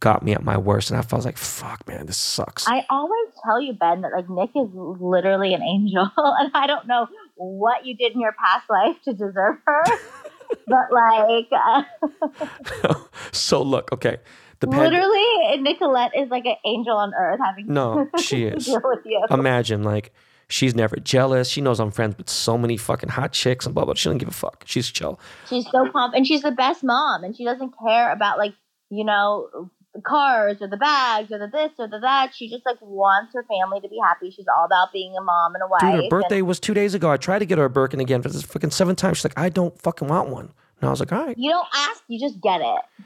got 0.00 0.22
me 0.22 0.32
at 0.32 0.42
my 0.42 0.56
worst, 0.56 0.90
and 0.90 0.98
I 0.98 1.02
felt 1.02 1.24
like, 1.24 1.36
fuck, 1.36 1.86
man, 1.86 2.06
this 2.06 2.16
sucks. 2.16 2.66
I 2.66 2.84
always 2.90 3.28
tell 3.44 3.60
you, 3.60 3.72
Ben, 3.74 4.00
that 4.02 4.12
like 4.12 4.28
Nick 4.30 4.50
is 4.56 4.68
literally 4.74 5.54
an 5.54 5.62
angel, 5.62 6.08
and 6.16 6.50
I 6.54 6.66
don't 6.66 6.86
know 6.86 7.06
what 7.36 7.84
you 7.86 7.96
did 7.96 8.12
in 8.12 8.20
your 8.20 8.32
past 8.32 8.68
life 8.70 8.96
to 9.04 9.12
deserve 9.12 9.56
her, 9.66 9.82
but 10.66 10.92
like 10.92 11.48
uh, 11.52 12.94
so 13.32 13.62
look, 13.62 13.92
okay, 13.92 14.18
the 14.60 14.66
pand- 14.68 14.92
literally, 14.92 15.58
Nicolette 15.62 16.12
is 16.16 16.28
like 16.30 16.46
an 16.46 16.56
angel 16.64 16.96
on 16.96 17.12
earth 17.14 17.40
having 17.44 17.66
No, 17.72 18.08
she 18.20 18.44
is. 18.44 18.66
deal 18.66 18.80
with 18.84 19.00
you. 19.04 19.24
Imagine 19.30 19.82
like 19.82 20.12
she's 20.48 20.74
never 20.74 20.96
jealous. 20.96 21.48
She 21.48 21.60
knows 21.60 21.80
I'm 21.80 21.90
friends 21.90 22.16
with 22.16 22.28
so 22.30 22.56
many 22.56 22.76
fucking 22.76 23.10
hot 23.10 23.32
chicks 23.32 23.66
and 23.66 23.74
blah 23.74 23.84
blah. 23.84 23.94
She 23.94 24.08
doesn't 24.08 24.18
give 24.18 24.28
a 24.28 24.32
fuck. 24.32 24.64
She's 24.66 24.90
chill. 24.90 25.18
She's 25.48 25.66
so 25.70 25.88
pumped, 25.90 26.16
and 26.16 26.26
she's 26.26 26.42
the 26.42 26.52
best 26.52 26.82
mom, 26.84 27.24
and 27.24 27.36
she 27.36 27.44
doesn't 27.44 27.74
care 27.84 28.12
about 28.12 28.38
like 28.38 28.54
you 28.90 29.04
know 29.04 29.70
the 29.94 30.00
cars 30.00 30.58
or 30.60 30.68
the 30.68 30.76
bags 30.76 31.30
or 31.30 31.38
the 31.38 31.46
this 31.46 31.70
or 31.78 31.88
the 31.88 32.00
that. 32.00 32.32
She 32.34 32.50
just 32.50 32.66
like 32.66 32.78
wants 32.80 33.32
her 33.34 33.44
family 33.44 33.80
to 33.80 33.88
be 33.88 33.98
happy. 34.02 34.30
She's 34.30 34.46
all 34.54 34.64
about 34.64 34.92
being 34.92 35.16
a 35.16 35.22
mom 35.22 35.54
and 35.54 35.62
a 35.62 35.68
wife. 35.68 35.80
Dude, 35.80 35.90
her 35.90 36.00
and- 36.00 36.10
birthday 36.10 36.42
was 36.42 36.60
two 36.60 36.74
days 36.74 36.94
ago. 36.94 37.10
I 37.10 37.16
tried 37.16 37.38
to 37.40 37.46
get 37.46 37.58
her 37.58 37.64
a 37.64 37.70
Birkin 37.70 38.00
again 38.00 38.22
for 38.22 38.28
this 38.28 38.42
fucking 38.42 38.70
seven 38.70 38.96
times. 38.96 39.18
She's 39.18 39.24
like, 39.24 39.38
I 39.38 39.48
don't 39.48 39.80
fucking 39.80 40.08
want 40.08 40.30
one. 40.30 40.52
And 40.80 40.88
I 40.88 40.90
was 40.90 41.00
like, 41.00 41.12
all 41.12 41.24
right. 41.24 41.38
you 41.38 41.50
don't 41.50 41.68
ask, 41.74 42.02
you 42.08 42.18
just 42.18 42.40
get 42.40 42.60
it. 42.60 43.04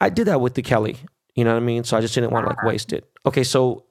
I 0.00 0.10
did 0.10 0.26
that 0.26 0.40
with 0.40 0.54
the 0.54 0.62
Kelly. 0.62 0.96
You 1.34 1.44
know 1.44 1.52
what 1.52 1.62
I 1.62 1.66
mean? 1.66 1.84
So 1.84 1.96
I 1.96 2.00
just 2.00 2.14
didn't 2.14 2.30
want 2.30 2.44
to 2.44 2.50
like 2.50 2.58
uh-huh. 2.58 2.68
waste 2.68 2.92
it. 2.92 3.10
Okay, 3.24 3.44
so 3.44 3.84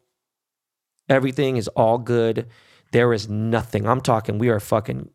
everything 1.10 1.58
is 1.58 1.68
all 1.70 1.98
good. 1.98 2.48
There 2.92 3.14
is 3.14 3.28
nothing. 3.30 3.88
I'm 3.88 4.02
talking, 4.02 4.38
we 4.38 4.50
are 4.50 4.60
fucking 4.60 5.10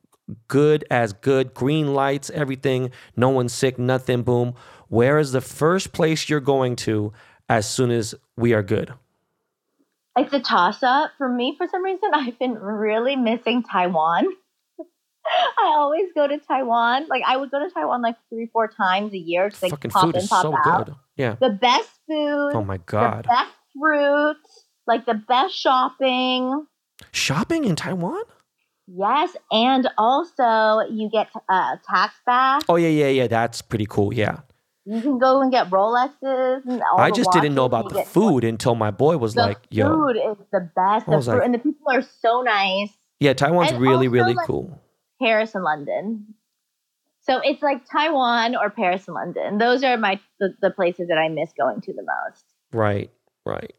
good 0.48 0.84
as 0.90 1.12
good. 1.12 1.54
Green 1.54 1.94
lights, 1.94 2.30
everything. 2.30 2.90
No 3.16 3.28
one's 3.28 3.52
sick, 3.52 3.78
nothing. 3.78 4.22
Boom. 4.22 4.54
Where 4.88 5.18
is 5.18 5.32
the 5.32 5.40
first 5.40 5.92
place 5.92 6.28
you're 6.28 6.40
going 6.40 6.76
to 6.76 7.12
as 7.48 7.68
soon 7.68 7.90
as 7.90 8.14
we 8.36 8.52
are 8.52 8.62
good? 8.62 8.92
It's 10.16 10.32
a 10.32 10.40
toss 10.40 10.82
up 10.82 11.10
for 11.18 11.28
me. 11.28 11.54
For 11.58 11.66
some 11.68 11.82
reason, 11.84 12.10
I've 12.14 12.38
been 12.38 12.54
really 12.54 13.16
missing 13.16 13.62
Taiwan. 13.62 14.26
I 15.58 15.74
always 15.76 16.06
go 16.14 16.28
to 16.28 16.38
Taiwan. 16.38 17.06
Like 17.08 17.22
I 17.26 17.36
would 17.36 17.50
go 17.50 17.58
to 17.66 17.72
Taiwan 17.72 18.02
like 18.02 18.16
three, 18.28 18.46
four 18.52 18.68
times 18.68 19.12
a 19.12 19.18
year. 19.18 19.48
Just 19.50 19.62
like 19.62 19.70
fucking 19.70 19.90
pop 19.90 20.04
food 20.04 20.16
in, 20.16 20.22
is 20.22 20.28
pop 20.28 20.42
so 20.42 20.54
out. 20.64 20.86
good. 20.86 20.94
Yeah. 21.16 21.36
The 21.40 21.50
best 21.50 21.90
food. 22.08 22.52
Oh 22.54 22.62
my 22.64 22.76
The 22.76 22.82
God. 22.86 23.26
best 23.28 23.50
fruit. 23.78 24.36
Like 24.86 25.06
the 25.06 25.14
best 25.14 25.54
shopping. 25.54 26.66
Shopping 27.12 27.64
in 27.64 27.74
Taiwan? 27.74 28.22
Yes, 28.86 29.34
and 29.50 29.88
also 29.96 30.80
you 30.90 31.08
get 31.10 31.28
uh, 31.48 31.76
tax 31.88 32.14
back. 32.26 32.62
Oh, 32.68 32.76
yeah, 32.76 32.88
yeah, 32.88 33.08
yeah. 33.08 33.26
That's 33.26 33.62
pretty 33.62 33.86
cool. 33.88 34.12
Yeah. 34.12 34.40
You 34.86 35.00
can 35.00 35.18
go 35.18 35.40
and 35.40 35.50
get 35.50 35.70
Rolexes. 35.70 36.64
And 36.66 36.82
all 36.82 37.00
I 37.00 37.10
just 37.10 37.30
didn't 37.32 37.54
know 37.54 37.64
about 37.64 37.88
the 37.88 37.96
get- 37.96 38.08
food 38.08 38.44
until 38.44 38.74
my 38.74 38.90
boy 38.90 39.16
was 39.16 39.34
The 39.34 39.42
like, 39.42 39.58
yo. 39.70 39.88
food 39.88 40.16
is 40.16 40.36
the 40.52 40.70
best. 40.76 41.06
The 41.06 41.20
fruit, 41.22 41.26
like- 41.36 41.44
and 41.44 41.54
the 41.54 41.58
people 41.58 41.86
are 41.90 42.02
so 42.02 42.42
nice. 42.42 42.90
Yeah, 43.20 43.32
Taiwan's 43.32 43.70
And 43.72 43.80
really, 43.80 44.06
also, 44.06 44.10
really 44.10 44.34
like- 44.34 44.46
cool. 44.46 44.78
Paris 45.22 45.54
and 45.54 45.64
London. 45.64 46.34
So 47.20 47.40
it's 47.42 47.62
like 47.62 47.86
Taiwan 47.90 48.54
or 48.56 48.68
Paris 48.68 49.08
and 49.08 49.14
London. 49.14 49.56
Those 49.56 49.82
are 49.82 49.96
my 49.96 50.20
the, 50.40 50.54
the 50.60 50.70
places 50.70 51.08
that 51.08 51.16
I 51.16 51.28
miss 51.28 51.52
going 51.56 51.80
to 51.82 51.92
the 51.94 52.02
most. 52.02 52.44
Right, 52.72 53.10
right. 53.46 53.72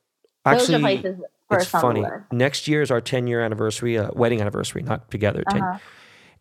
Those 0.45 0.61
Actually, 0.61 0.75
are 0.75 0.79
places 0.79 1.19
it's 1.51 1.65
funny. 1.67 2.03
Next 2.31 2.67
year 2.67 2.81
is 2.81 2.89
our 2.89 3.01
10 3.01 3.27
year 3.27 3.41
anniversary, 3.41 3.99
uh, 3.99 4.09
wedding 4.13 4.41
anniversary, 4.41 4.81
not 4.81 5.11
together. 5.11 5.43
10. 5.51 5.61
Uh-huh. 5.61 5.77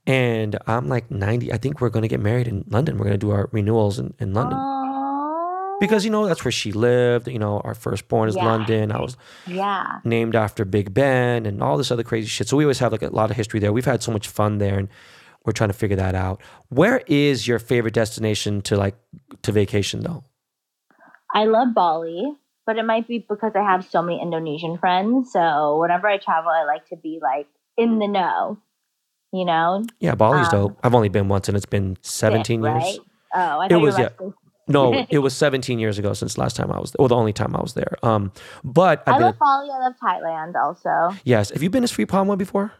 And 0.07 0.59
I'm 0.67 0.89
like 0.89 1.11
90. 1.11 1.53
I 1.53 1.57
think 1.57 1.81
we're 1.81 1.89
going 1.89 2.03
to 2.03 2.09
get 2.09 2.21
married 2.21 2.47
in 2.47 2.65
London. 2.69 2.99
We're 2.99 3.05
going 3.07 3.19
to 3.19 3.27
do 3.27 3.31
our 3.31 3.49
renewals 3.53 3.99
in, 3.99 4.13
in 4.19 4.35
London. 4.35 4.59
Aww. 4.59 5.81
because 5.81 6.05
you 6.05 6.11
know 6.11 6.27
that's 6.27 6.45
where 6.45 6.53
she 6.53 6.73
lived. 6.73 7.27
You 7.27 7.39
know, 7.39 7.61
our 7.61 7.75
firstborn 7.75 8.29
is 8.29 8.37
Yeah. 8.37 8.45
London. 8.45 8.93
I 8.93 9.01
was 9.01 9.17
Yeah. 9.47 9.99
named 10.05 10.37
after 10.37 10.65
Big 10.65 10.95
Ben 10.95 11.47
and 11.47 11.63
all 11.63 11.77
this 11.77 11.91
other 11.91 12.03
crazy 12.05 12.29
shit. 12.29 12.49
So 12.49 12.57
we 12.57 12.65
always 12.65 12.79
have 12.79 12.93
like 12.93 13.03
a 13.03 13.09
lot 13.09 13.31
of 13.31 13.37
history 13.37 13.61
there. 13.61 13.73
We've 13.73 13.85
had 13.85 14.03
so 14.03 14.13
much 14.13 14.29
fun 14.29 14.59
there, 14.59 14.79
and 14.79 14.89
we're 15.45 15.53
trying 15.53 15.71
to 15.71 15.75
figure 15.75 15.97
that 15.97 16.15
out. 16.15 16.41
Where 16.69 17.03
is 17.07 17.49
your 17.49 17.59
favorite 17.59 17.93
destination 17.95 18.63
to 18.63 18.77
like 18.77 18.95
to 19.43 19.53
vacation 19.53 20.01
though? 20.01 20.25
I 21.35 21.45
love 21.47 21.75
Bali, 21.75 22.33
but 22.67 22.79
it 22.79 22.85
might 22.85 23.09
be 23.09 23.19
because 23.29 23.53
I 23.57 23.63
have 23.63 23.85
so 23.85 24.01
many 24.01 24.23
Indonesian 24.23 24.79
friends. 24.79 25.33
So 25.33 25.79
whenever 25.81 26.07
I 26.09 26.19
travel, 26.19 26.51
I 26.51 26.65
like 26.65 26.87
to 26.91 26.97
be 26.97 27.19
like 27.21 27.49
in 27.77 27.99
the 27.99 28.07
know. 28.07 28.59
You 29.35 29.45
know, 29.45 29.83
Yeah, 29.99 30.15
Bali's 30.15 30.47
Um, 30.53 30.61
dope. 30.61 30.79
I've 30.85 30.95
only 30.95 31.09
been 31.09 31.27
once, 31.29 31.49
and 31.49 31.57
it's 31.57 31.67
been 31.67 31.97
seventeen 32.03 32.63
Sick, 32.63 32.71
years. 32.73 32.83
right? 32.85 32.99
Oh, 33.35 33.61
I 33.61 33.67
It 33.67 33.71
thought 33.71 33.81
was, 33.83 33.99
you 33.99 34.05
yeah. 34.05 34.29
No, 34.69 34.95
it 35.11 35.19
was 35.19 35.35
17 35.37 35.79
years 35.79 35.99
ago 35.99 36.15
since 36.15 36.39
last 36.39 36.57
time 36.57 36.71
I 36.73 36.79
was, 36.79 36.95
or 36.99 37.09
the 37.09 37.17
only 37.17 37.33
time 37.35 37.55
I 37.55 37.61
was 37.61 37.75
there. 37.75 37.97
Um, 38.03 38.33
but 38.63 39.03
I've 39.07 39.15
I 39.17 39.19
been, 39.19 39.27
love 39.27 39.39
Bali. 39.39 39.69
I 39.71 39.79
love 39.81 39.95
Thailand 40.03 40.55
also. 40.55 41.19
yes. 41.25 41.51
Have 41.51 41.63
you 41.63 41.69
been 41.69 41.83
to 41.83 41.89
Sri 41.89 42.07
Panwa 42.07 42.39
before? 42.39 42.73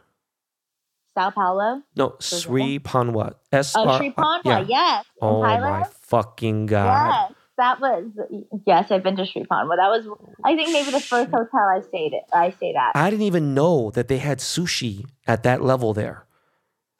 Sao 1.17 1.29
Paulo. 1.29 1.81
No, 1.95 2.15
Sri 2.19 2.79
Panwa. 2.79 3.35
S 3.51 3.73
Oh, 3.77 3.97
Sri 3.97 4.11
Panwa. 4.11 4.41
yeah. 4.45 4.65
Yes. 4.67 5.05
In 5.21 5.27
Oh 5.27 5.41
my 5.41 5.83
fucking 6.01 6.65
god! 6.65 7.29
Yes, 7.29 7.37
that 7.57 7.79
was 7.79 8.03
yes. 8.65 8.91
I've 8.91 9.03
been 9.03 9.15
to 9.17 9.25
Sri 9.25 9.43
Panwa. 9.43 9.77
That 9.77 9.89
was 9.89 10.07
I 10.43 10.55
think 10.55 10.71
maybe 10.73 10.91
the 10.91 10.99
first 10.99 11.29
hotel 11.29 11.69
I 11.77 11.81
stayed 11.81 12.13
at. 12.15 12.35
I 12.37 12.49
stayed 12.49 12.75
at. 12.75 12.91
I 12.95 13.09
didn't 13.11 13.25
even 13.25 13.53
know 13.53 13.91
that 13.91 14.07
they 14.07 14.17
had 14.17 14.39
sushi 14.39 15.05
at 15.27 15.43
that 15.43 15.61
level 15.61 15.93
there. 15.93 16.24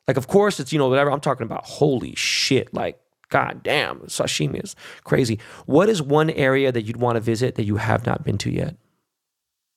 Like, 0.08 0.18
of 0.18 0.28
course, 0.28 0.60
it's 0.60 0.72
you 0.72 0.80
know 0.80 0.88
whatever 0.88 1.12
I'm 1.12 1.20
talking 1.20 1.45
about. 1.45 1.66
Holy 1.66 2.14
shit! 2.16 2.74
Like, 2.74 2.99
god 3.30 3.64
damn, 3.64 4.01
sashimi 4.01 4.64
is 4.64 4.76
crazy. 5.03 5.39
What 5.66 5.89
is 5.89 6.01
one 6.01 6.30
area 6.30 6.72
that 6.72 6.84
you'd 6.84 6.97
want 6.97 7.16
to 7.16 7.22
visit 7.22 7.56
that 7.56 7.66
you 7.66 7.78
have 7.78 8.06
not 8.06 8.24
been 8.24 8.38
to 8.39 8.51
yet? 8.51 8.76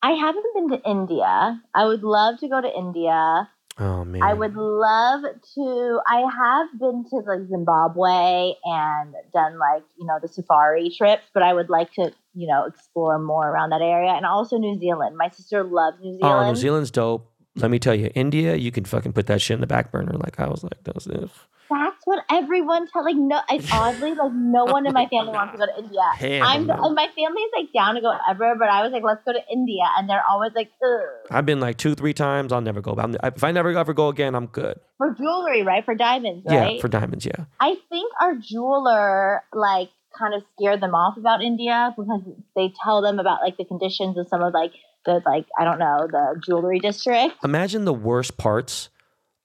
I 0.03 0.12
haven't 0.12 0.45
been 0.55 0.68
to 0.79 0.89
India. 0.89 1.61
I 1.74 1.87
would 1.87 2.03
love 2.03 2.39
to 2.41 2.49
go 2.49 2.61
to 2.61 2.68
India. 2.76 3.49
Oh 3.81 4.05
man, 4.05 4.22
I 4.22 4.35
would 4.35 4.55
love 4.55 5.22
to. 5.55 6.01
I 6.07 6.20
have 6.20 6.79
been 6.79 7.05
to 7.11 7.16
like 7.26 7.49
Zimbabwe 7.49 8.53
and 8.64 9.14
done 9.33 9.59
like 9.59 9.85
you 9.99 10.07
know 10.07 10.18
the 10.20 10.29
safari 10.29 10.91
trips, 10.91 11.22
but 11.33 11.43
I 11.43 11.55
would 11.55 11.70
like 11.70 11.93
to 11.95 12.12
you 12.35 12.49
know 12.49 12.64
explore 12.66 13.18
more 13.18 13.49
around 13.49 13.70
that 13.70 13.81
area 13.81 14.11
and 14.11 14.26
also 14.26 14.59
New 14.59 14.79
Zealand. 14.79 15.16
My 15.16 15.31
sister 15.31 15.62
loves 15.64 15.99
New 16.01 16.18
Zealand. 16.18 16.47
Oh, 16.47 16.51
New 16.51 16.57
Zealand's 16.57 16.91
dope. 16.91 17.28
Let 17.57 17.70
me 17.70 17.78
tell 17.78 17.94
you, 17.94 18.11
India, 18.14 18.55
you 18.55 18.70
can 18.70 18.84
fucking 18.84 19.12
put 19.12 19.26
that 19.26 19.40
shit 19.40 19.57
in 19.57 19.61
the 19.61 19.66
back 19.66 19.90
burner. 19.90 20.12
Like 20.12 20.38
I 20.38 20.49
was 20.49 20.62
like, 20.62 20.84
that 20.84 20.94
was 20.94 21.07
it. 21.07 21.28
That's 21.70 21.96
what 22.05 22.24
everyone 22.30 22.86
tell 22.90 23.05
like 23.05 23.16
no. 23.16 23.40
It's 23.51 23.68
oddly 23.72 24.14
like 24.14 24.32
no 24.32 24.64
one 24.64 24.86
in 24.86 24.92
my 24.92 25.07
family 25.07 25.32
wants 25.32 25.53
to 25.53 25.59
go 25.59 25.66
to 25.66 25.78
India. 25.78 26.01
Hell 26.14 26.42
I'm 26.42 26.66
no. 26.66 26.74
and 26.74 26.94
my 26.94 27.09
family's 27.14 27.51
like 27.57 27.72
down 27.72 27.96
to 27.96 28.01
go 28.01 28.12
ever, 28.30 28.55
but 28.59 28.68
I 28.68 28.82
was 28.82 28.92
like, 28.92 29.03
let's 29.03 29.22
go 29.24 29.32
to 29.32 29.40
India, 29.53 29.84
and 29.96 30.09
they're 30.09 30.24
always 30.28 30.53
like, 30.55 30.70
Ugh. 30.82 31.26
I've 31.30 31.46
been 31.46 31.61
like 31.61 31.76
two, 31.76 31.94
three 31.94 32.14
times. 32.14 32.53
I'll 32.53 32.61
never 32.61 32.80
go. 32.80 32.94
I'm, 32.99 33.16
if 33.22 33.44
I 33.44 33.53
never 33.53 33.76
ever 33.76 33.92
go 33.92 34.09
again, 34.09 34.34
I'm 34.34 34.46
good. 34.46 34.78
for 34.96 35.14
jewelry, 35.14 35.62
right? 35.62 35.84
For 35.84 35.94
diamonds, 35.94 36.46
right? 36.49 36.76
Yeah, 36.76 36.80
for 36.80 36.88
diamonds. 36.88 37.26
Yeah. 37.26 37.44
I 37.61 37.76
think 37.90 38.12
our 38.20 38.34
jeweler 38.36 39.42
like 39.53 39.90
kind 40.18 40.34
of 40.34 40.42
scared 40.57 40.80
them 40.80 40.94
off 40.94 41.16
about 41.16 41.42
India 41.42 41.94
because 41.96 42.22
they 42.57 42.72
tell 42.82 43.03
them 43.03 43.18
about 43.18 43.40
like 43.42 43.57
the 43.57 43.64
conditions 43.64 44.16
of 44.18 44.26
some 44.28 44.42
of 44.42 44.53
like 44.55 44.72
the 45.09 45.22
like 45.24 45.46
I 45.59 45.64
don't 45.64 45.78
know 45.78 46.06
the 46.11 46.40
jewelry 46.44 46.78
district. 46.78 47.36
Imagine 47.42 47.84
the 47.84 47.94
worst 47.94 48.36
parts 48.36 48.90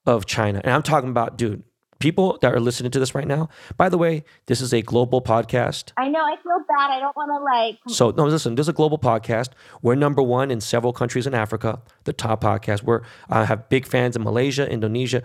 of 0.06 0.26
China, 0.26 0.60
and 0.62 0.72
I'm 0.72 0.82
talking 0.82 1.10
about, 1.10 1.36
dude. 1.36 1.64
People 2.00 2.36
that 2.42 2.52
are 2.52 2.60
listening 2.60 2.90
to 2.90 2.98
this 2.98 3.14
right 3.14 3.26
now. 3.26 3.48
By 3.78 3.88
the 3.88 3.96
way, 3.96 4.24
this 4.44 4.60
is 4.60 4.74
a 4.74 4.82
global 4.82 5.22
podcast. 5.22 5.92
I 5.96 6.08
know 6.08 6.18
I 6.18 6.36
feel 6.42 6.58
bad. 6.68 6.90
I 6.90 7.00
don't 7.00 7.16
want 7.16 7.30
to 7.30 7.42
like. 7.42 7.78
So 7.88 8.10
no, 8.10 8.26
listen. 8.26 8.56
This 8.56 8.64
is 8.64 8.68
a 8.68 8.74
global 8.74 8.98
podcast. 8.98 9.50
We're 9.80 9.94
number 9.94 10.20
one 10.20 10.50
in 10.50 10.60
several 10.60 10.92
countries 10.92 11.26
in 11.26 11.32
Africa. 11.32 11.80
The 12.02 12.12
top 12.12 12.42
podcast. 12.42 12.82
We're 12.82 13.02
I 13.30 13.46
have 13.46 13.70
big 13.70 13.86
fans 13.86 14.16
in 14.16 14.22
Malaysia, 14.22 14.68
Indonesia. 14.68 15.22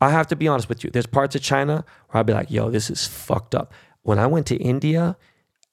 I 0.00 0.10
have 0.10 0.26
to 0.28 0.36
be 0.36 0.48
honest 0.48 0.68
with 0.68 0.82
you. 0.82 0.90
There's 0.90 1.06
parts 1.06 1.36
of 1.36 1.42
China 1.42 1.84
where 2.08 2.20
I'd 2.20 2.26
be 2.26 2.32
like, 2.32 2.50
"Yo, 2.50 2.70
this 2.70 2.90
is 2.90 3.06
fucked 3.06 3.54
up." 3.54 3.72
When 4.02 4.18
I 4.18 4.26
went 4.26 4.46
to 4.46 4.56
India, 4.56 5.16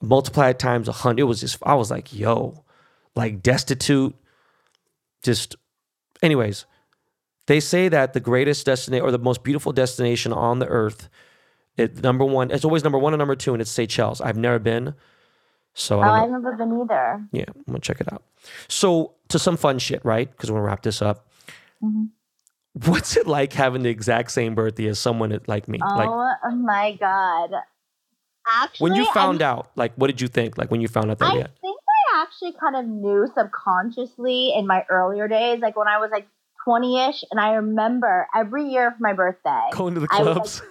multiplied 0.01 0.59
times 0.59 0.87
a 0.87 0.91
hundred, 0.91 1.21
it 1.21 1.25
was 1.25 1.39
just. 1.39 1.57
I 1.63 1.73
was 1.73 1.89
like, 1.89 2.13
"Yo," 2.13 2.62
like 3.15 3.41
destitute. 3.41 4.15
Just, 5.21 5.55
anyways, 6.21 6.65
they 7.47 7.59
say 7.59 7.87
that 7.89 8.13
the 8.13 8.19
greatest 8.19 8.65
destination 8.65 9.05
or 9.05 9.11
the 9.11 9.19
most 9.19 9.43
beautiful 9.43 9.71
destination 9.71 10.33
on 10.33 10.59
the 10.59 10.67
earth, 10.67 11.09
it 11.77 12.03
number 12.03 12.25
one. 12.25 12.51
It's 12.51 12.65
always 12.65 12.83
number 12.83 12.99
one 12.99 13.13
and 13.13 13.19
number 13.19 13.35
two, 13.35 13.53
and 13.53 13.61
it's 13.61 13.71
Seychelles. 13.71 14.19
I've 14.21 14.37
never 14.37 14.59
been, 14.59 14.95
so 15.73 16.01
I 16.01 16.07
Oh. 16.21 16.23
I've 16.25 16.31
never 16.31 16.53
been 16.57 16.81
either. 16.81 17.25
Yeah, 17.31 17.45
I'm 17.55 17.63
gonna 17.67 17.79
check 17.79 18.01
it 18.01 18.11
out. 18.11 18.23
So 18.67 19.13
to 19.29 19.39
some 19.39 19.57
fun 19.57 19.79
shit, 19.79 20.03
right? 20.03 20.29
Because 20.29 20.51
we're 20.51 20.57
gonna 20.57 20.67
wrap 20.67 20.83
this 20.83 21.01
up. 21.01 21.27
Mhm. 21.81 22.09
What's 22.85 23.15
it 23.17 23.27
like 23.27 23.53
having 23.53 23.83
the 23.83 23.89
exact 23.89 24.31
same 24.31 24.55
birthday 24.55 24.87
as 24.87 24.99
someone 24.99 25.39
like 25.47 25.67
me? 25.67 25.77
like 25.79 26.09
oh 26.09 26.55
my 26.55 26.97
god! 26.99 27.51
Actually, 28.45 28.83
when 28.89 28.95
you 28.95 29.05
I'm- 29.05 29.13
found 29.13 29.41
out, 29.41 29.71
like 29.75 29.93
what 29.95 30.07
did 30.07 30.19
you 30.19 30.27
think? 30.27 30.57
Like 30.57 30.69
when 30.69 30.81
you 30.81 30.87
found 30.87 31.11
out 31.11 31.19
that 31.19 31.31
I 31.31 31.37
yeah. 31.37 31.47
I 32.13 32.21
actually 32.21 32.53
kind 32.59 32.75
of 32.75 32.85
knew 32.85 33.27
subconsciously 33.33 34.53
in 34.55 34.67
my 34.67 34.85
earlier 34.89 35.27
days, 35.27 35.59
like 35.61 35.75
when 35.75 35.87
I 35.87 35.97
was 35.97 36.11
like 36.11 36.27
20 36.63 37.09
ish. 37.09 37.23
And 37.31 37.39
I 37.39 37.53
remember 37.53 38.27
every 38.35 38.69
year 38.69 38.91
for 38.91 38.97
my 38.99 39.13
birthday, 39.13 39.69
Going 39.71 39.95
to 39.95 39.99
the 39.99 40.07
I 40.11 40.19
was, 40.19 40.27
like, 40.27 40.35
clubs. 40.35 40.61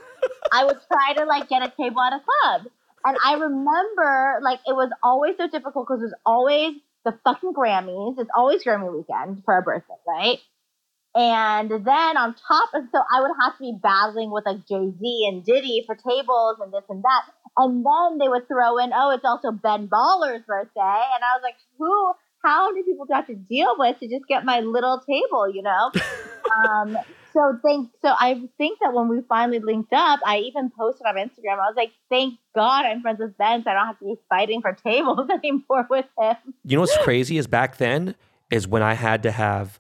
I 0.53 0.65
would 0.65 0.79
try 0.91 1.15
to 1.15 1.25
like 1.25 1.49
get 1.49 1.63
a 1.63 1.73
table 1.77 2.01
at 2.01 2.13
a 2.13 2.21
club. 2.21 2.67
And 3.05 3.17
I 3.25 3.35
remember 3.35 4.39
like 4.43 4.61
it 4.67 4.75
was 4.75 4.91
always 5.03 5.37
so 5.37 5.49
difficult 5.49 5.89
because 5.89 6.01
it 6.01 6.07
was 6.07 6.15
always 6.25 6.75
the 7.05 7.19
fucking 7.25 7.53
Grammys. 7.53 8.19
It's 8.19 8.31
always 8.37 8.63
Grammy 8.63 8.93
weekend 8.93 9.43
for 9.45 9.55
our 9.55 9.63
birthday, 9.63 9.95
right? 10.07 10.39
And 11.15 11.71
then 11.71 12.17
on 12.17 12.35
top 12.49 12.71
of 12.75 12.85
so 12.91 13.03
I 13.15 13.21
would 13.21 13.33
have 13.43 13.57
to 13.59 13.61
be 13.61 13.79
battling 13.83 14.31
with 14.31 14.47
like 14.47 14.67
Jay 14.67 14.93
Z 14.99 15.29
and 15.31 15.45
Diddy 15.45 15.85
for 15.87 15.95
tables 15.95 16.57
and 16.61 16.73
this 16.73 16.85
and 16.89 17.03
that. 17.03 17.23
And 17.57 17.85
then 17.85 18.19
they 18.19 18.29
would 18.29 18.49
throw 18.49 18.79
in, 18.79 18.93
oh, 18.95 19.11
it's 19.11 19.25
also 19.25 19.53
Ben 19.53 19.87
Baller's 19.87 20.43
birthday. 20.47 20.81
And 20.81 21.23
I 21.23 21.37
was 21.37 21.43
like, 21.43 21.57
who, 21.77 22.13
how 22.43 22.73
do 22.73 22.83
people 22.83 23.07
have 23.13 23.27
to 23.27 23.35
deal 23.35 23.75
with 23.79 24.01
to 24.01 24.09
just 24.09 24.27
get 24.27 24.47
my 24.47 24.61
little 24.61 25.01
table, 25.01 25.53
you 25.53 25.63
know? 25.63 25.93
um, 26.67 26.97
so 27.35 27.59
thank, 27.63 27.91
so 28.01 28.09
I 28.09 28.43
think 28.57 28.79
that 28.83 28.95
when 28.95 29.09
we 29.09 29.21
finally 29.29 29.59
linked 29.59 29.93
up, 29.93 30.21
I 30.25 30.39
even 30.39 30.71
posted 30.71 31.07
on 31.07 31.17
Instagram, 31.17 31.55
I 31.55 31.69
was 31.69 31.75
like, 31.77 31.93
thank 32.09 32.39
God 32.55 32.87
I'm 32.87 33.03
friends 33.03 33.21
with 33.21 33.37
Ben, 33.37 33.63
so 33.63 33.71
I 33.71 33.75
don't 33.75 33.87
have 33.87 33.99
to 33.99 34.05
be 34.05 34.15
fighting 34.29 34.63
for 34.63 34.73
tables 34.73 35.29
anymore 35.45 35.87
with 35.91 36.07
him. 36.19 36.37
You 36.65 36.77
know 36.77 36.81
what's 36.81 36.97
crazy 36.99 37.39
is 37.39 37.47
back 37.47 37.77
then 37.77 38.15
is 38.51 38.67
when 38.67 38.83
I 38.83 38.95
had 38.95 39.23
to 39.25 39.31
have 39.31 39.79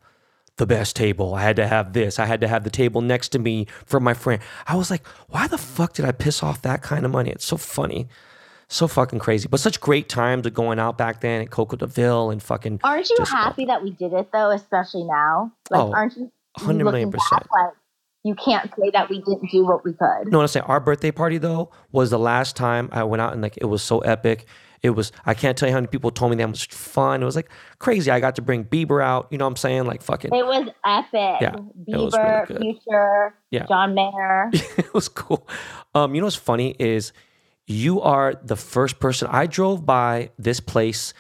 the 0.59 0.67
best 0.67 0.97
table. 0.97 1.35
I 1.35 1.43
had 1.43 1.57
to 1.57 1.67
have 1.67 1.93
this. 1.93 2.19
I 2.19 2.27
had 2.27 2.41
to 2.43 2.49
have 2.49 2.65
the 2.65 2.71
table 2.71 3.01
next 3.01 3.31
to 3.31 3.39
me 3.39 3.67
for 3.87 4.01
my 4.01 4.15
friend. 4.15 4.41
I 4.67 4.77
was 4.77 4.91
like, 4.91 5.07
why 5.29 5.47
the 5.49 5.59
fuck 5.59 5.95
did 5.95 6.05
I 6.05 6.13
piss 6.13 6.43
off 6.43 6.63
that 6.63 6.83
kind 6.83 7.05
of 7.05 7.11
money? 7.11 7.31
It's 7.31 7.45
so 7.47 7.57
funny. 7.57 8.09
So 8.69 8.87
fucking 8.89 9.19
crazy. 9.19 9.49
But 9.49 9.61
such 9.61 9.81
great 9.81 10.09
times 10.09 10.47
of 10.47 10.55
going 10.55 10.79
out 10.79 10.97
back 10.97 11.21
then 11.21 11.43
at 11.43 11.51
Coco 11.51 11.77
De 11.77 11.87
Ville 11.87 12.31
and 12.31 12.43
fucking 12.43 12.81
Aren't 12.85 13.09
you 13.11 13.17
Just- 13.19 13.31
happy 13.33 13.67
that 13.67 13.83
we 13.83 13.91
did 13.91 14.13
it 14.13 14.31
though, 14.33 14.51
especially 14.51 15.05
now? 15.05 15.53
Like, 15.71 15.81
Oh, 15.81 15.93
aren't 15.93 16.17
you? 16.17 16.31
100 16.59 16.85
million 16.85 17.11
percent. 17.11 17.43
back, 17.43 17.49
Like, 17.51 17.73
you 18.25 18.35
can't 18.35 18.71
say 18.79 18.91
that 18.93 19.09
we 19.11 19.19
didn't 19.19 19.51
do 19.51 19.65
what 19.67 19.85
we 19.85 19.93
could. 19.95 20.31
No, 20.31 20.41
I'm 20.41 20.47
saying 20.49 20.65
our 20.67 20.81
birthday 20.81 21.11
party 21.11 21.39
though 21.39 21.71
was 21.91 22.11
the 22.11 22.19
last 22.19 22.57
time 22.57 22.89
I 22.93 23.05
went 23.05 23.21
out 23.21 23.33
and 23.33 23.43
like 23.43 23.57
it 23.59 23.65
was 23.67 23.83
so 23.83 23.99
epic. 24.01 24.47
It 24.83 24.91
was 24.91 25.13
I 25.25 25.35
can't 25.35 25.57
tell 25.57 25.69
you 25.69 25.73
how 25.73 25.79
many 25.79 25.87
people 25.87 26.11
told 26.11 26.31
me 26.31 26.37
that 26.37 26.49
was 26.49 26.65
fun. 26.65 27.23
It 27.23 27.25
was 27.25 27.37
like 27.37 27.51
crazy. 27.79 28.11
I 28.11 28.19
got 28.21 28.37
to 28.37 28.43
bring 28.43 28.65
Bieber 28.65 29.03
out. 29.03 29.29
You 29.31 29.39
know 29.39 29.45
what 29.45 29.51
I'm 29.53 29.57
saying? 29.57 29.85
Like 29.85 30.03
fucking 30.03 30.35
It 30.35 30.45
was 30.45 30.69
epic. 30.85 31.41
Yeah, 31.41 31.55
it 31.87 31.97
was 31.97 32.15
Bieber, 32.15 32.49
really. 32.49 32.73
Future, 32.73 33.35
Yeah. 33.51 33.67
John 33.67 33.95
Mayer. 33.95 34.51
it 34.53 34.93
was 34.93 35.09
cool. 35.09 35.49
Um, 35.95 36.15
you 36.15 36.21
know 36.21 36.27
what's 36.27 36.37
funny 36.37 36.75
is 36.79 37.13
you 37.67 38.01
are 38.01 38.35
the 38.43 38.57
first 38.57 38.99
person 38.99 39.29
I 39.31 39.47
drove 39.47 39.87
by 39.87 40.31
this 40.39 40.59
place 40.61 41.15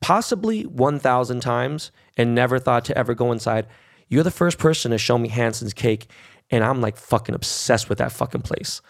possibly 0.00 0.64
1,000 0.64 1.40
times 1.40 1.90
and 2.16 2.34
never 2.34 2.58
thought 2.58 2.84
to 2.84 2.98
ever 2.98 3.14
go 3.14 3.32
inside. 3.32 3.66
You're 4.08 4.22
the 4.22 4.30
first 4.30 4.58
person 4.58 4.90
to 4.90 4.98
show 4.98 5.16
me 5.16 5.28
Hansen's 5.28 5.72
cake, 5.72 6.10
and 6.50 6.62
I'm 6.62 6.82
like 6.82 6.96
fucking 6.98 7.34
obsessed 7.34 7.88
with 7.88 7.98
that 7.98 8.12
fucking 8.12 8.42
place. 8.42 8.82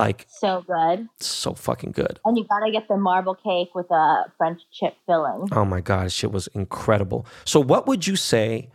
Like, 0.00 0.26
so 0.28 0.64
good. 0.66 1.08
so 1.20 1.52
fucking 1.54 1.92
good. 1.92 2.18
And 2.24 2.36
you 2.36 2.44
gotta 2.44 2.70
get 2.72 2.88
the 2.88 2.96
marble 2.96 3.34
cake 3.34 3.74
with 3.74 3.90
a 3.90 4.24
French 4.38 4.62
chip 4.72 4.96
filling. 5.06 5.48
Oh 5.52 5.64
my 5.64 5.80
God, 5.80 6.10
shit 6.10 6.32
was 6.32 6.46
incredible. 6.48 7.26
So, 7.44 7.60
what 7.60 7.86
would 7.86 8.06
you 8.06 8.16
say 8.16 8.70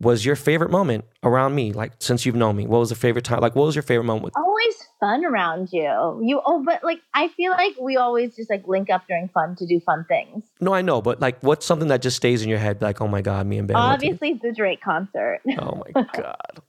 was 0.00 0.24
your 0.24 0.34
favorite 0.36 0.70
moment 0.70 1.04
around 1.22 1.54
me? 1.54 1.72
Like, 1.72 1.92
since 1.98 2.24
you've 2.24 2.34
known 2.34 2.56
me, 2.56 2.66
what 2.66 2.78
was 2.78 2.88
the 2.88 2.94
favorite 2.94 3.24
time? 3.24 3.40
Like, 3.40 3.54
what 3.54 3.66
was 3.66 3.74
your 3.74 3.82
favorite 3.82 4.04
moment? 4.04 4.24
With- 4.24 4.36
Always 4.36 4.74
fun 4.98 5.24
around 5.24 5.68
you. 5.72 6.20
You 6.22 6.40
oh, 6.44 6.62
but 6.64 6.82
like 6.82 7.00
I 7.14 7.28
feel 7.28 7.52
like 7.52 7.74
we 7.80 7.96
always 7.96 8.34
just 8.36 8.50
like 8.50 8.66
link 8.66 8.90
up 8.90 9.06
during 9.08 9.28
fun 9.28 9.56
to 9.56 9.66
do 9.66 9.78
fun 9.80 10.04
things. 10.08 10.44
no, 10.60 10.72
I 10.74 10.82
know, 10.82 11.00
but 11.00 11.20
like, 11.20 11.38
what's 11.42 11.64
something 11.66 11.88
that 11.88 12.02
just 12.02 12.16
stays 12.16 12.42
in 12.42 12.48
your 12.48 12.58
head? 12.58 12.82
Like, 12.82 13.00
oh 13.00 13.08
my 13.08 13.22
God, 13.22 13.46
me 13.46 13.58
and 13.58 13.68
Ben. 13.68 13.76
Obviously, 13.76 14.34
the 14.34 14.52
Drake 14.52 14.80
concert. 14.82 15.40
Oh 15.58 15.82
my 15.94 16.02
God. 16.14 16.60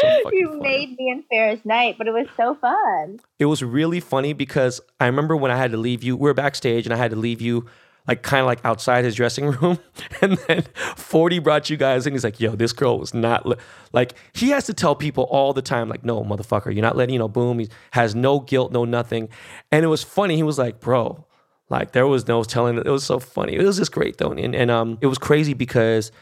So 0.00 0.30
you 0.32 0.48
funny. 0.48 0.60
made 0.62 0.98
me 0.98 1.10
and 1.10 1.24
Ferris 1.30 1.60
night, 1.64 1.96
but 1.98 2.06
it 2.06 2.12
was 2.12 2.26
so 2.36 2.54
fun. 2.54 3.20
it 3.38 3.46
was 3.46 3.62
really 3.62 4.00
funny 4.00 4.32
because 4.32 4.80
I 5.00 5.06
remember 5.06 5.36
when 5.36 5.50
I 5.50 5.56
had 5.56 5.70
to 5.72 5.76
leave 5.76 6.02
you, 6.02 6.16
we 6.16 6.24
were 6.24 6.34
backstage 6.34 6.86
and 6.86 6.94
I 6.94 6.96
had 6.96 7.10
to 7.10 7.16
leave 7.16 7.40
you 7.40 7.66
like 8.08 8.22
kind 8.22 8.40
of 8.40 8.46
like 8.46 8.64
outside 8.64 9.04
his 9.04 9.14
dressing 9.14 9.46
room. 9.52 9.78
And 10.20 10.36
then 10.46 10.62
40 10.96 11.38
brought 11.40 11.70
you 11.70 11.76
guys 11.76 12.06
in. 12.06 12.12
He's 12.12 12.24
like, 12.24 12.38
yo, 12.40 12.54
this 12.54 12.72
girl 12.72 12.98
was 12.98 13.12
not 13.14 13.46
li-. 13.46 13.56
like, 13.92 14.14
he 14.34 14.50
has 14.50 14.66
to 14.66 14.74
tell 14.74 14.94
people 14.94 15.24
all 15.24 15.52
the 15.52 15.62
time, 15.62 15.88
like, 15.88 16.04
no, 16.04 16.22
motherfucker, 16.22 16.72
you're 16.72 16.82
not 16.82 16.96
letting, 16.96 17.12
you 17.14 17.18
know, 17.18 17.28
boom. 17.28 17.58
He 17.58 17.68
has 17.92 18.14
no 18.14 18.40
guilt, 18.40 18.72
no 18.72 18.84
nothing. 18.84 19.28
And 19.70 19.84
it 19.84 19.88
was 19.88 20.02
funny. 20.02 20.36
He 20.36 20.42
was 20.42 20.58
like, 20.58 20.80
bro, 20.80 21.26
like 21.70 21.92
there 21.92 22.06
was 22.06 22.28
no 22.28 22.44
telling. 22.44 22.76
It 22.78 22.86
was 22.86 23.04
so 23.04 23.18
funny. 23.18 23.54
It 23.54 23.64
was 23.64 23.78
just 23.78 23.92
great 23.92 24.18
though. 24.18 24.32
And, 24.32 24.54
and 24.54 24.70
um, 24.70 24.98
it 25.00 25.06
was 25.06 25.18
crazy 25.18 25.54
because 25.54 26.12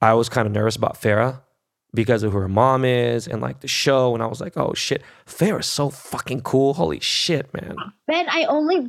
I 0.00 0.14
was 0.14 0.28
kind 0.28 0.46
of 0.46 0.52
nervous 0.52 0.76
about 0.76 1.00
Farrah 1.00 1.40
because 1.96 2.22
of 2.22 2.30
who 2.32 2.38
her 2.38 2.48
mom 2.48 2.84
is 2.84 3.26
and 3.26 3.42
like 3.42 3.60
the 3.60 3.68
show. 3.68 4.14
And 4.14 4.22
I 4.22 4.26
was 4.26 4.40
like, 4.40 4.56
oh 4.56 4.72
shit, 4.74 5.02
Fair 5.26 5.58
is 5.58 5.66
so 5.66 5.90
fucking 5.90 6.42
cool. 6.42 6.74
Holy 6.74 7.00
shit, 7.00 7.52
man. 7.52 7.74
Ben, 8.06 8.26
I 8.28 8.44
only 8.44 8.86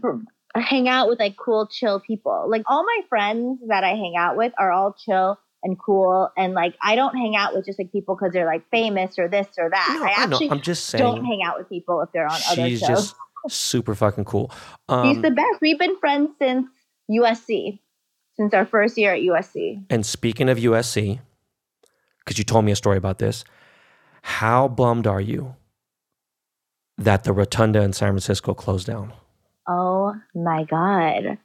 hang 0.55 0.87
out 0.87 1.07
with 1.09 1.19
like 1.19 1.35
cool, 1.37 1.67
chill 1.67 1.99
people. 1.99 2.45
Like 2.47 2.63
all 2.67 2.83
my 2.83 3.01
friends 3.09 3.59
that 3.69 3.83
I 3.83 3.89
hang 3.95 4.13
out 4.17 4.37
with 4.37 4.53
are 4.59 4.71
all 4.71 4.93
chill 4.93 5.39
and 5.63 5.77
cool. 5.79 6.29
And 6.37 6.53
like 6.53 6.75
I 6.81 6.95
don't 6.95 7.15
hang 7.17 7.35
out 7.35 7.55
with 7.55 7.65
just 7.65 7.79
like 7.79 7.91
people 7.91 8.15
because 8.15 8.31
they're 8.33 8.45
like 8.45 8.69
famous 8.69 9.17
or 9.17 9.27
this 9.27 9.47
or 9.57 9.69
that. 9.71 9.97
No, 9.99 10.03
I 10.05 10.23
I 10.23 10.25
know. 10.27 10.35
actually 10.35 10.51
I'm 10.51 10.61
just 10.61 10.85
saying, 10.85 11.03
don't 11.03 11.25
hang 11.25 11.41
out 11.43 11.57
with 11.57 11.67
people 11.69 12.01
if 12.01 12.11
they're 12.11 12.27
on 12.27 12.39
other 12.51 12.67
she's 12.69 12.79
shows. 12.79 12.87
just 12.89 13.15
super 13.49 13.95
fucking 13.95 14.25
cool. 14.25 14.51
He's 14.89 15.17
Um, 15.17 15.21
the 15.21 15.31
best. 15.31 15.61
We've 15.61 15.79
been 15.79 15.97
friends 15.99 16.31
since 16.39 16.67
USC, 17.09 17.79
since 18.35 18.53
our 18.53 18.65
first 18.65 18.97
year 18.97 19.13
at 19.13 19.21
USC. 19.21 19.85
and 19.89 20.05
speaking 20.05 20.49
of 20.49 20.57
USC, 20.57 21.19
because 22.27 22.37
you 22.37 22.43
told 22.43 22.65
me 22.65 22.73
a 22.73 22.75
story 22.75 22.97
about 22.97 23.19
this, 23.19 23.45
how 24.21 24.67
bummed 24.67 25.07
are 25.07 25.21
you 25.21 25.55
that 26.97 27.23
the 27.23 27.31
rotunda 27.31 27.81
in 27.81 27.93
San 27.93 28.09
Francisco 28.09 28.53
closed 28.53 28.85
down? 28.85 29.13
Oh 29.65 30.13
my 30.35 30.65
god. 30.65 31.37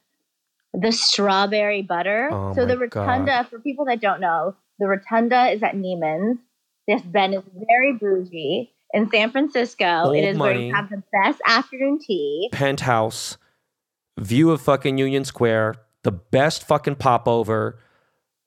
The 0.74 0.91
strawberry 0.91 1.83
butter. 1.83 2.30
Oh 2.33 2.53
so 2.55 2.66
the 2.66 2.76
my 2.76 2.87
God. 2.87 3.07
rotunda, 3.07 3.47
for 3.49 3.61
people 3.61 3.85
that 3.85 4.01
don't 4.01 4.20
know, 4.20 4.57
the 4.80 4.89
rotunda 4.89 5.51
is 5.53 5.62
at 5.62 5.76
Neiman's. 5.76 6.39
This 6.89 7.03
Ben 7.03 7.33
is 7.33 7.45
very 7.68 7.93
bougie. 7.93 8.72
In 8.93 9.09
San 9.09 9.30
Francisco, 9.30 10.07
Old 10.07 10.16
it 10.16 10.24
is 10.24 10.37
where 10.37 10.53
you 10.53 10.74
have 10.74 10.91
the 10.91 11.03
best 11.12 11.41
afternoon 11.47 12.01
tea. 12.05 12.49
Penthouse, 12.51 13.39
view 14.18 14.51
of 14.51 14.61
fucking 14.61 14.99
Union 14.99 15.24
Square, 15.24 15.76
the 16.03 16.11
best 16.12 16.66
fucking 16.66 16.97
popover, 16.97 17.78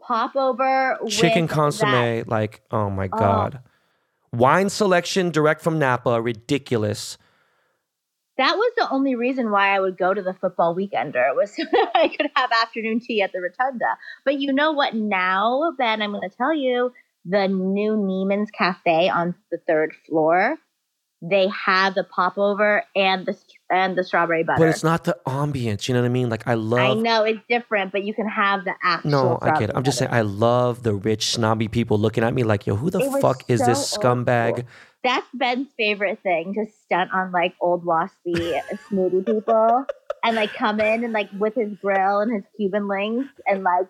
Popover 0.07 0.99
chicken 1.07 1.47
consomme. 1.47 1.91
that- 1.91 2.27
Like, 2.27 2.61
oh 2.71 2.89
my 2.89 3.09
oh. 3.11 3.17
God. 3.17 3.59
Wine 4.31 4.69
selection 4.69 5.31
direct 5.31 5.61
from 5.61 5.79
Napa, 5.79 6.21
ridiculous. 6.21 7.17
That 8.37 8.55
was 8.57 8.73
the 8.75 8.89
only 8.91 9.15
reason 9.15 9.49
why 9.49 9.73
I 9.73 9.79
would 9.79 9.97
go 9.97 10.13
to 10.13 10.21
the 10.21 10.33
football 10.33 10.75
weekender 10.75 11.33
was 11.35 11.51
so 11.55 11.63
that 11.71 11.91
I 11.95 12.09
could 12.09 12.29
have 12.35 12.51
afternoon 12.51 12.99
tea 12.99 13.21
at 13.21 13.31
the 13.31 13.39
rotunda. 13.39 13.97
But 14.25 14.39
you 14.39 14.51
know 14.51 14.73
what? 14.73 14.93
Now, 14.93 15.71
Ben, 15.77 16.01
I'm 16.01 16.11
going 16.11 16.29
to 16.29 16.35
tell 16.35 16.53
you 16.53 16.91
the 17.23 17.47
new 17.47 17.93
Neiman's 17.95 18.51
Cafe 18.51 19.09
on 19.09 19.35
the 19.51 19.57
third 19.65 19.93
floor. 20.07 20.57
They 21.21 21.47
have 21.47 21.95
the 21.95 22.03
popover 22.03 22.83
and 22.95 23.25
the 23.25 23.33
and 23.71 23.97
the 23.97 24.03
strawberry 24.03 24.43
butter. 24.43 24.59
But 24.59 24.69
it's 24.69 24.83
not 24.83 25.03
the 25.03 25.17
ambience, 25.25 25.87
you 25.87 25.93
know 25.93 26.01
what 26.01 26.07
I 26.07 26.09
mean? 26.09 26.29
Like, 26.29 26.47
I 26.47 26.53
love 26.53 26.97
I 26.97 26.99
know 26.99 27.23
it's 27.23 27.41
different, 27.49 27.91
but 27.91 28.03
you 28.03 28.13
can 28.13 28.27
have 28.27 28.63
the 28.63 28.73
actual. 28.83 29.11
No, 29.11 29.39
I 29.41 29.59
get 29.59 29.69
it. 29.69 29.75
I'm 29.75 29.83
just 29.83 29.97
saying. 29.97 30.11
I 30.11 30.21
love 30.21 30.83
the 30.83 30.93
rich, 30.93 31.31
snobby 31.31 31.67
people 31.67 31.97
looking 31.97 32.23
at 32.23 32.33
me 32.33 32.43
like, 32.43 32.67
yo, 32.67 32.75
who 32.75 32.89
the 32.89 32.99
It 32.99 33.21
fuck 33.21 33.43
is 33.47 33.65
this 33.65 33.89
so 33.89 33.99
scumbag? 33.99 34.65
That's 35.03 35.27
Ben's 35.33 35.67
favorite 35.77 36.19
thing 36.23 36.55
to 36.55 36.65
stunt 36.85 37.11
on 37.13 37.31
like 37.31 37.53
old 37.61 37.85
waspy 37.85 38.59
smoothie 38.89 39.25
people 39.25 39.85
and 40.23 40.35
like 40.35 40.51
come 40.53 40.79
in 40.79 41.03
and 41.03 41.13
like 41.13 41.29
with 41.37 41.53
his 41.53 41.73
grill 41.79 42.21
and 42.21 42.33
his 42.33 42.43
Cuban 42.57 42.87
links 42.87 43.29
and 43.45 43.63
like 43.63 43.85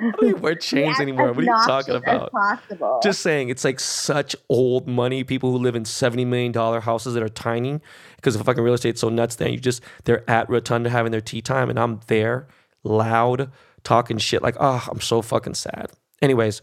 I 0.00 0.10
don't 0.10 0.24
even 0.28 0.40
wear 0.40 0.54
chains 0.54 1.00
anymore. 1.00 1.32
What 1.32 1.38
are 1.38 1.42
you 1.42 1.66
talking 1.66 1.94
about? 1.96 2.30
possible. 2.30 3.00
Just 3.02 3.20
saying, 3.20 3.48
it's 3.48 3.64
like 3.64 3.80
such 3.80 4.36
old 4.48 4.86
money. 4.86 5.24
People 5.24 5.50
who 5.50 5.58
live 5.58 5.74
in 5.74 5.84
seventy 5.84 6.24
million 6.24 6.52
dollar 6.52 6.80
houses 6.80 7.14
that 7.14 7.22
are 7.22 7.28
tiny 7.28 7.80
because 8.16 8.36
of 8.36 8.42
fucking 8.46 8.62
real 8.62 8.74
estate's 8.74 9.00
so 9.00 9.08
nuts. 9.08 9.36
Then 9.36 9.52
you 9.52 9.58
just 9.58 9.82
they're 10.04 10.28
at 10.30 10.48
Rotunda 10.48 10.90
having 10.90 11.12
their 11.12 11.20
tea 11.20 11.42
time, 11.42 11.68
and 11.68 11.78
I'm 11.78 12.00
there, 12.06 12.46
loud, 12.84 13.50
talking 13.82 14.18
shit. 14.18 14.42
Like, 14.42 14.56
oh, 14.60 14.86
I'm 14.90 15.00
so 15.00 15.22
fucking 15.22 15.54
sad. 15.54 15.90
Anyways, 16.22 16.62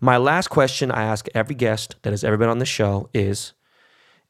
my 0.00 0.16
last 0.16 0.48
question 0.48 0.90
I 0.90 1.02
ask 1.02 1.28
every 1.34 1.54
guest 1.54 1.96
that 2.02 2.10
has 2.10 2.24
ever 2.24 2.36
been 2.36 2.48
on 2.50 2.58
the 2.58 2.66
show 2.66 3.08
is: 3.14 3.54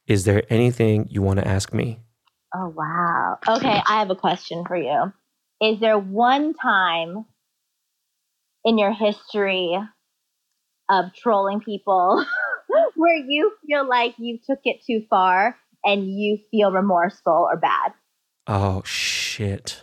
Is 0.06 0.24
there 0.24 0.44
anything 0.48 1.08
you 1.10 1.22
want 1.22 1.40
to 1.40 1.46
ask 1.46 1.74
me? 1.74 2.00
oh 2.54 2.68
wow. 2.68 3.38
Okay, 3.48 3.82
I 3.86 3.98
have 3.98 4.10
a 4.10 4.14
question 4.16 4.64
for 4.66 4.76
you. 4.76 5.12
Is 5.60 5.80
there 5.80 5.98
one 5.98 6.54
time 6.54 7.26
in 8.66 8.76
your 8.78 8.92
history 8.92 9.78
of 10.90 11.14
trolling 11.14 11.60
people 11.60 12.22
where 12.96 13.16
you 13.16 13.52
feel 13.64 13.88
like 13.88 14.14
you 14.18 14.38
took 14.44 14.58
it 14.64 14.84
too 14.84 15.04
far 15.08 15.56
and 15.84 16.12
you 16.12 16.38
feel 16.50 16.72
remorseful 16.72 17.48
or 17.50 17.56
bad? 17.56 17.92
Oh 18.48 18.82
shit. 18.84 19.82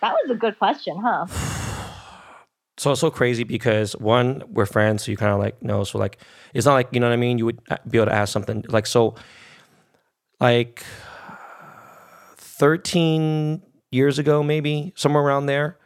That 0.00 0.12
was 0.12 0.30
a 0.30 0.34
good 0.34 0.58
question, 0.58 0.96
huh? 1.04 1.26
so 2.76 2.92
it's 2.92 3.00
so 3.00 3.10
crazy 3.10 3.42
because 3.42 3.96
one, 3.96 4.44
we're 4.48 4.66
friends, 4.66 5.04
so 5.04 5.10
you 5.10 5.16
kind 5.16 5.32
of 5.32 5.40
like 5.40 5.60
know. 5.60 5.82
So 5.82 5.98
like, 5.98 6.18
it's 6.54 6.66
not 6.66 6.74
like 6.74 6.88
you 6.92 7.00
know 7.00 7.08
what 7.08 7.14
I 7.14 7.16
mean. 7.16 7.38
You 7.38 7.46
would 7.46 7.60
be 7.88 7.98
able 7.98 8.06
to 8.06 8.14
ask 8.14 8.32
something 8.32 8.64
like 8.68 8.86
so, 8.86 9.16
like 10.38 10.84
thirteen 12.36 13.62
years 13.90 14.20
ago, 14.20 14.44
maybe 14.44 14.92
somewhere 14.94 15.24
around 15.24 15.46
there. 15.46 15.78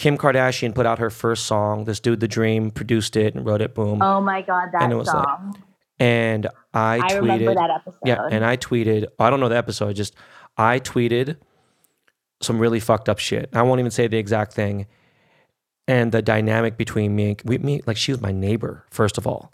Kim 0.00 0.16
Kardashian 0.16 0.74
put 0.74 0.86
out 0.86 0.98
her 0.98 1.10
first 1.10 1.44
song. 1.44 1.84
This 1.84 2.00
dude, 2.00 2.20
The 2.20 2.26
Dream, 2.26 2.70
produced 2.70 3.16
it 3.16 3.34
and 3.34 3.44
wrote 3.44 3.60
it. 3.60 3.74
Boom. 3.74 4.00
Oh 4.00 4.18
my 4.18 4.40
god, 4.40 4.70
that 4.72 4.80
And 4.80 4.94
it 4.94 4.96
was 4.96 5.08
like, 5.08 5.22
song. 5.26 5.62
and 5.98 6.46
I, 6.72 6.96
I, 6.96 7.00
tweeted. 7.00 7.20
remember 7.20 7.54
that 7.54 7.70
episode. 7.70 7.98
Yeah, 8.06 8.26
and 8.30 8.42
I 8.42 8.56
tweeted. 8.56 9.08
Oh, 9.18 9.24
I 9.26 9.28
don't 9.28 9.40
know 9.40 9.50
the 9.50 9.58
episode. 9.58 9.94
Just 9.96 10.14
I 10.56 10.80
tweeted 10.80 11.36
some 12.40 12.58
really 12.58 12.80
fucked 12.80 13.10
up 13.10 13.18
shit. 13.18 13.50
I 13.52 13.60
won't 13.60 13.78
even 13.78 13.90
say 13.90 14.06
the 14.06 14.16
exact 14.16 14.54
thing. 14.54 14.86
And 15.86 16.12
the 16.12 16.22
dynamic 16.22 16.78
between 16.78 17.14
me 17.14 17.28
and 17.32 17.42
we, 17.44 17.58
me, 17.58 17.82
like 17.86 17.98
she 17.98 18.10
was 18.10 18.22
my 18.22 18.32
neighbor. 18.32 18.86
First 18.90 19.18
of 19.18 19.26
all, 19.26 19.52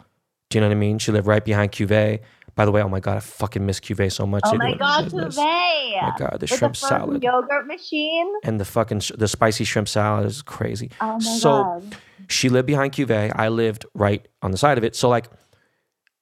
do 0.49 0.59
you 0.59 0.61
know 0.61 0.69
what 0.69 0.77
I 0.77 0.79
mean? 0.79 1.01
She 1.01 1.11
lived 1.11 1.27
right 1.27 1.45
behind 1.45 1.73
Cuvée. 1.73 2.21
By 2.57 2.65
the 2.65 2.73
way, 2.73 2.83
oh 2.83 2.89
my 2.89 3.01
god, 3.01 3.19
I 3.19 3.21
fucking 3.21 3.65
miss 3.65 3.79
Cuvée 3.81 4.11
so 4.11 4.27
much. 4.27 4.43
oh 4.47 4.57
my 4.57 4.75
god. 4.75 5.07
Cuvée! 5.11 5.37
Oh 5.39 6.01
my 6.03 6.15
god, 6.19 6.37
the 6.41 6.49
With 6.51 6.51
shrimp 6.59 6.75
the 6.75 6.79
salad 6.81 7.23
yogurt 7.23 7.67
machine. 7.67 8.33
and 8.45 8.59
the 8.59 8.65
fucking 8.65 9.01
sh- 9.01 9.13
the 9.17 9.29
spicy 9.29 9.65
shrimp 9.65 9.89
salad 9.89 10.25
is 10.27 10.41
crazy. 10.43 10.91
Oh 11.01 11.13
my 11.15 11.19
So- 11.21 11.63
god. 11.63 11.97
She 12.29 12.49
lived 12.49 12.67
behind 12.67 12.93
Cuvée. 12.93 13.31
I 13.37 13.49
lived 13.49 13.85
right 13.95 14.27
on 14.43 14.51
the 14.51 14.57
side 14.59 14.79
of 14.79 14.85
it. 14.85 14.97
So 14.97 15.09
like 15.09 15.29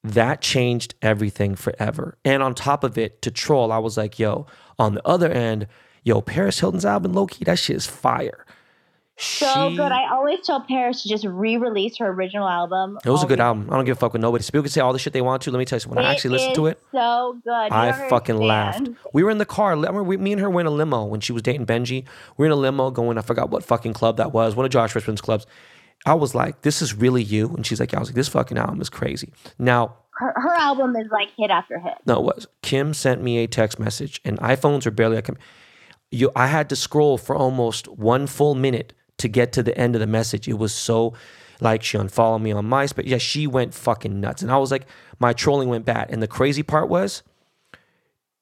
that 0.03 0.41
changed 0.43 0.95
everything 1.01 1.55
forever. 1.55 2.19
And 2.25 2.43
on 2.43 2.55
top 2.55 2.85
of 2.85 2.99
it, 2.99 3.23
to 3.23 3.31
troll, 3.31 3.73
I 3.73 3.79
was 3.79 3.97
like, 3.97 4.19
yo, 4.19 4.47
on 4.79 4.95
the 4.95 5.07
other 5.07 5.31
end, 5.31 5.67
yo, 6.03 6.21
Paris 6.21 6.61
Hilton's 6.61 6.85
album, 6.85 7.13
low 7.15 7.27
key, 7.27 7.45
that 7.45 7.59
shit 7.59 7.77
is 7.77 7.87
fire. 7.87 8.45
So 9.17 9.71
She- 9.71 9.77
good. 9.77 9.93
I 9.93 10.11
always 10.13 10.41
tell 10.45 10.61
Paris 10.61 11.03
to 11.05 11.09
just 11.09 11.25
re-release 11.25 11.99
her 11.99 12.09
original 12.09 12.49
album. 12.49 12.99
It 13.05 13.11
was 13.11 13.23
a 13.23 13.27
good 13.27 13.39
album. 13.41 13.69
I 13.71 13.77
don't 13.77 13.85
give 13.85 13.97
a 13.97 14.01
fuck 14.01 14.13
with 14.13 14.21
nobody. 14.23 14.43
People 14.45 14.63
can 14.63 14.71
say 14.71 14.81
all 14.81 14.93
the 14.93 14.99
shit 14.99 15.13
they 15.13 15.21
want 15.21 15.43
to. 15.43 15.51
Let 15.53 15.59
me 15.59 15.65
tell 15.65 15.77
you, 15.77 15.81
something. 15.81 15.97
when 15.97 16.05
I 16.05 16.11
actually 16.13 16.31
listened 16.31 16.57
to 16.57 16.67
it, 16.67 16.81
So 16.91 17.39
good. 17.45 17.53
I 17.53 17.93
don't 17.93 18.09
fucking 18.11 18.37
laughed. 18.37 18.89
We 19.13 19.23
were 19.23 19.31
in 19.31 19.39
the 19.39 19.47
car. 19.47 19.69
I 19.71 19.75
remember 19.75 20.03
we, 20.03 20.17
me 20.17 20.33
and 20.33 20.41
her 20.41 20.51
were 20.51 20.61
in 20.61 20.67
a 20.67 20.71
limo 20.71 21.05
when 21.05 21.21
she 21.21 21.33
was 21.33 21.43
dating 21.43 21.67
Benji. 21.67 22.05
We 22.37 22.43
were 22.43 22.47
in 22.47 22.53
a 22.53 22.57
limo 22.57 22.91
going, 22.91 23.17
I 23.17 23.23
forgot 23.23 23.51
what 23.51 23.63
fucking 23.65 23.93
club 23.93 24.17
that 24.17 24.33
was, 24.33 24.57
one 24.57 24.67
of 24.67 24.73
Josh 24.73 24.95
Richman's 24.97 25.21
clubs. 25.21 25.47
I 26.07 26.15
was 26.15 26.35
like, 26.35 26.63
this 26.63 26.83
is 26.83 26.93
really 26.93 27.23
you? 27.23 27.49
And 27.55 27.65
she's 27.65 27.79
like, 27.81 27.93
yeah. 27.93 27.99
I 27.99 28.01
was 28.01 28.09
like, 28.09 28.17
this 28.17 28.29
fucking 28.29 28.59
album 28.59 28.81
is 28.81 28.91
crazy. 28.91 29.33
Now, 29.59 29.95
Her, 30.19 30.33
her 30.37 30.55
album 30.55 30.97
is 30.97 31.07
like 31.13 31.29
hit 31.39 31.51
after 31.51 31.79
hit. 31.79 31.95
No, 32.05 32.19
it 32.19 32.25
was 32.25 32.47
Kim 32.63 32.93
sent 32.95 33.23
me 33.23 33.39
a 33.39 33.47
text 33.47 33.79
message, 33.79 34.21
and 34.25 34.39
iPhones 34.41 34.87
are 34.87 34.91
barely 34.91 35.17
like 35.17 35.29
you. 36.11 36.31
I 36.37 36.49
had 36.49 36.69
to 36.71 36.77
scroll 36.77 37.17
for 37.17 37.35
almost 37.37 37.87
one 37.89 38.27
full 38.27 38.55
minute 38.55 38.93
to 39.19 39.29
get 39.29 39.53
to 39.53 39.63
the 39.63 39.77
end 39.79 39.95
of 39.95 40.01
the 40.01 40.07
message. 40.07 40.49
It 40.49 40.59
was 40.59 40.75
so 40.75 41.15
like 41.61 41.83
she 41.83 41.97
unfollowed 41.97 42.43
me 42.43 42.53
on 42.53 42.67
MySpace. 42.67 43.07
Yeah, 43.07 43.19
she 43.19 43.47
went 43.47 43.75
fucking 43.75 44.21
nuts, 44.21 44.43
and 44.43 44.51
I 44.51 44.59
was 44.59 44.71
like, 44.71 44.87
my 45.19 45.33
trolling 45.33 45.69
went 45.69 45.85
bad. 45.85 46.11
And 46.11 46.23
the 46.23 46.29
crazy 46.29 46.63
part 46.63 46.89
was, 46.89 47.23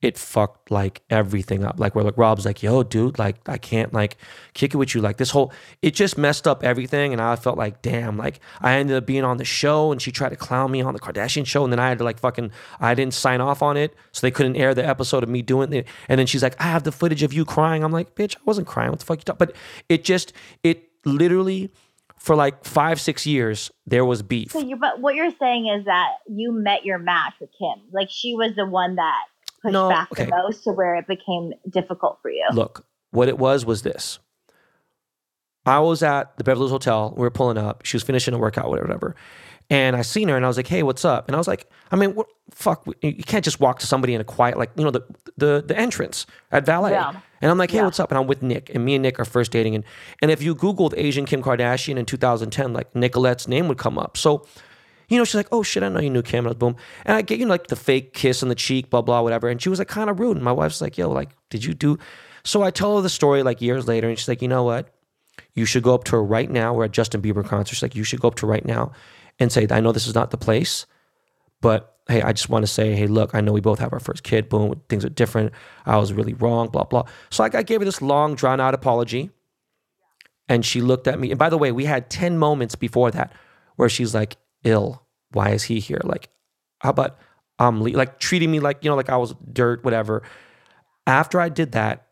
it 0.03 0.19
fucked 0.19 0.71
like 0.71 1.01
everything 1.09 1.65
up. 1.65 1.79
Like 1.79 1.95
where 1.95 2.05
like 2.05 2.19
Rob's 2.19 2.45
like, 2.45 2.63
yo, 2.63 2.83
dude, 2.83 3.21
like 3.21 3.49
I 3.49 3.57
can't 3.57 3.95
like 3.95 4.17
kick 4.53 4.75
it 4.75 4.77
with 4.77 4.95
you. 4.95 5.01
Like 5.01 5.17
this 5.17 5.31
whole 5.31 5.53
it 5.81 5.95
just 5.95 6.19
messed 6.19 6.49
up 6.49 6.65
everything. 6.65 7.13
And 7.13 7.23
I 7.23 7.37
felt 7.37 7.57
like, 7.57 7.81
damn, 7.83 8.19
like 8.19 8.41
I 8.61 8.75
ended 8.75 8.97
up 8.97 9.07
being 9.07 9.23
on 9.23 9.37
the 9.37 9.45
show 9.45 9.93
and 9.93 10.03
she 10.03 10.11
tried 10.11 10.31
to 10.31 10.37
clown 10.37 10.73
me 10.73 10.83
on 10.83 10.93
the 10.93 11.01
Kardashian 11.01 11.47
show. 11.47 11.63
And 11.63 11.73
then 11.73 11.79
I 11.79 11.89
had 11.89 11.99
to 11.99 12.05
like 12.05 12.19
fucking 12.19 12.51
I 12.81 12.95
didn't 12.95 13.15
sign 13.15 13.41
off 13.41 13.63
on 13.63 13.77
it. 13.77 13.95
So 14.11 14.27
they 14.27 14.33
couldn't 14.33 14.57
air 14.57 14.75
the 14.75 14.87
episode 14.87 15.23
of 15.23 15.29
me 15.29 15.41
doing 15.41 15.73
it. 15.73 15.87
And 16.09 16.19
then 16.19 16.27
she's 16.27 16.43
like, 16.43 16.61
I 16.61 16.65
have 16.65 16.83
the 16.83 16.93
footage 16.93 17.23
of 17.23 17.33
you 17.33 17.45
crying. 17.45 17.85
I'm 17.85 17.93
like, 17.93 18.17
bitch, 18.17 18.37
I 18.37 18.41
wasn't 18.45 18.67
crying. 18.67 18.91
What 18.91 18.99
the 18.99 19.07
fuck 19.07 19.19
you 19.19 19.25
talking? 19.25 19.39
But 19.39 19.57
it 19.89 20.05
just 20.05 20.33
it 20.65 20.91
literally 21.05 21.71
for 22.19 22.37
like 22.37 22.65
five, 22.65 23.01
six 23.01 23.27
years, 23.27 23.71
there 23.85 24.05
was 24.05 24.23
beef. 24.23 24.53
So 24.53 24.61
you, 24.61 24.77
but 24.77 25.01
what 25.01 25.17
you're 25.17 25.35
saying 25.41 25.67
is 25.67 25.87
that 25.87 26.09
you 26.29 26.53
met 26.53 26.85
your 26.85 26.99
match 26.99 27.35
with 27.41 27.51
Kim. 27.59 27.85
Like 27.93 28.11
she 28.11 28.35
was 28.35 28.55
the 28.55 28.65
one 28.65 28.95
that 28.95 29.23
pushed 29.63 29.73
No, 29.73 29.89
back 29.89 30.11
okay. 30.13 30.25
the 30.27 30.31
most 30.31 30.65
to 30.65 30.73
where 30.73 30.97
it 30.97 31.07
became 31.07 31.53
difficult 31.69 32.19
for 32.23 32.31
you. 32.31 32.47
Look, 32.53 32.85
what 33.11 33.29
it 33.29 33.39
was 33.39 33.65
was 33.65 33.83
this. 33.83 34.19
I 35.65 35.79
was 35.79 36.03
at 36.03 36.37
the 36.39 36.45
Beverly 36.45 36.63
Hills 36.63 36.73
Hotel. 36.73 37.15
We 37.17 37.21
were 37.23 37.31
pulling 37.31 37.57
up. 37.57 37.85
She 37.85 37.97
was 37.97 38.03
finishing 38.03 38.35
a 38.35 38.39
workout, 38.39 38.69
whatever, 38.69 38.89
whatever. 38.89 39.15
And 39.71 39.95
I 39.95 40.03
seen 40.03 40.29
her, 40.29 40.37
and 40.37 40.45
I 40.45 40.49
was 40.49 40.57
like, 40.57 40.67
"Hey, 40.67 40.83
what's 40.83 41.05
up?" 41.05 41.29
And 41.29 41.37
I 41.37 41.39
was 41.39 41.47
like, 41.47 41.71
"I 41.93 41.97
mean, 41.97 42.15
what, 42.17 42.27
fuck, 42.51 42.85
you 43.01 43.23
can't 43.23 43.45
just 43.45 43.61
walk 43.61 43.79
to 43.79 43.87
somebody 43.87 44.13
in 44.13 44.21
a 44.21 44.25
quiet, 44.25 44.59
like 44.59 44.71
you 44.77 44.83
know, 44.85 44.91
the 44.91 45.03
the 45.37 45.63
the 45.65 45.79
entrance 45.79 46.27
at 46.51 46.67
Valet." 46.67 46.91
Yeah. 46.91 47.13
And 47.41 47.51
I'm 47.51 47.59
like, 47.59 47.71
"Hey, 47.71 47.77
Yeah. 47.79 47.85
what's 47.85 48.01
up?" 48.01 48.11
And 48.11 48.19
I'm 48.19 48.27
with 48.27 48.43
Nick, 48.43 48.71
and 48.75 48.85
me 48.85 48.97
and 48.97 49.03
Nick 49.03 49.21
are 49.21 49.25
first 49.25 49.53
dating. 49.53 49.77
And 49.77 49.85
and 50.21 50.31
if 50.33 50.43
you 50.43 50.57
Googled 50.57 50.95
Asian 50.97 51.27
Kim 51.27 51.43
Kardashian 51.43 51.97
in 51.97 52.05
2010, 52.07 52.73
like 52.73 52.93
Nicolette's 52.97 53.47
name 53.47 53.69
would 53.69 53.79
come 53.79 53.99
up. 53.99 54.17
So 54.17 54.45
you 55.13 55.19
know, 55.19 55.25
she's 55.25 55.35
like, 55.35 55.49
oh 55.53 55.63
shit, 55.63 55.83
I 55.83 55.89
know 55.89 56.01
you 56.01 56.11
knew 56.11 56.23
was 56.23 56.55
boom. 56.55 56.77
And 57.05 57.17
I 57.17 57.23
get, 57.23 57.39
you 57.39 57.45
know, 57.45 57.51
like 57.51 57.67
the 57.67 57.77
fake 57.77 58.15
kiss 58.15 58.43
on 58.43 58.49
the 58.49 58.55
cheek, 58.55 58.91
blah, 58.91 59.03
blah, 59.03 59.21
whatever. 59.21 59.49
And 59.49 59.61
she 59.61 59.69
was 59.69 59.79
like 59.79 59.89
kind 59.89 60.09
of 60.09 60.21
rude. 60.21 60.37
And 60.37 60.45
my 60.45 60.53
wife's 60.53 60.81
like, 60.81 60.97
yo, 60.97 61.11
like, 61.11 61.31
did 61.51 61.65
you 61.65 61.75
do? 61.75 61.99
So 62.45 62.63
I 62.63 62.71
tell 62.71 62.97
her 62.97 63.03
the 63.03 63.09
story 63.09 63.43
like 63.43 63.61
years 63.61 63.87
later. 63.87 64.09
And 64.09 64.19
she's 64.19 64.29
like, 64.29 64.43
you 64.43 64.49
know 64.49 64.65
what? 64.65 64.89
You 65.55 65.65
should 65.65 65.83
go 65.83 65.95
up 65.95 66.05
to 66.05 66.13
her 66.13 66.25
right 66.25 66.51
now. 66.51 66.75
We're 66.75 66.85
at 66.85 66.93
Justin 66.93 67.23
Bieber 67.23 67.45
concert. 67.45 67.75
She's 67.75 67.83
like, 67.83 67.95
you 67.95 68.05
should 68.05 68.21
go 68.21 68.29
up 68.29 68.37
to 68.37 68.47
her 68.47 68.53
right 68.53 68.65
now 68.65 68.93
and 69.39 69.51
say, 69.51 69.67
I 69.71 69.81
know 69.81 69.93
this 69.93 70.07
is 70.07 70.15
not 70.15 70.31
the 70.31 70.37
place, 70.37 70.87
but 71.61 71.97
hey, 72.09 72.23
I 72.23 72.33
just 72.33 72.49
want 72.49 72.65
to 72.65 72.67
say, 72.67 72.95
hey, 72.95 73.07
look, 73.07 73.35
I 73.35 73.41
know 73.41 73.53
we 73.53 73.61
both 73.61 73.79
have 73.79 73.93
our 73.93 74.01
first 74.01 74.23
kid. 74.23 74.49
Boom, 74.49 74.81
things 74.89 75.05
are 75.05 75.11
different. 75.11 75.53
I 75.87 75.97
was 75.97 76.13
really 76.13 76.35
wrong, 76.35 76.69
blah, 76.69 76.85
blah. 76.85 77.05
So 77.31 77.43
like, 77.43 77.55
I 77.55 77.63
gave 77.63 77.81
her 77.81 77.85
this 77.85 78.03
long, 78.03 78.35
drawn 78.35 78.61
out 78.61 78.75
apology. 78.75 79.31
And 80.49 80.65
she 80.65 80.81
looked 80.81 81.07
at 81.07 81.19
me. 81.19 81.31
And 81.31 81.39
by 81.39 81.49
the 81.49 81.59
way, 81.59 81.73
we 81.73 81.85
had 81.85 82.11
10 82.11 82.37
moments 82.37 82.75
before 82.75 83.11
that 83.13 83.33
where 83.77 83.89
she's 83.89 84.15
like, 84.15 84.37
ill. 84.65 85.02
Why 85.33 85.51
is 85.51 85.65
he 85.65 85.81
here? 85.81 86.01
Like, 86.05 86.29
how 86.81 86.91
about 86.91 87.19
um 87.59 87.81
like 87.81 88.19
treating 88.19 88.51
me 88.51 88.61
like, 88.61 88.83
you 88.83 88.91
know, 88.91 88.97
like 88.97 89.11
I 89.11 89.17
was 89.17 89.35
dirt, 89.53 89.85
whatever. 89.85 90.23
After 91.07 91.41
I 91.41 91.49
did 91.49 91.73
that, 91.73 92.07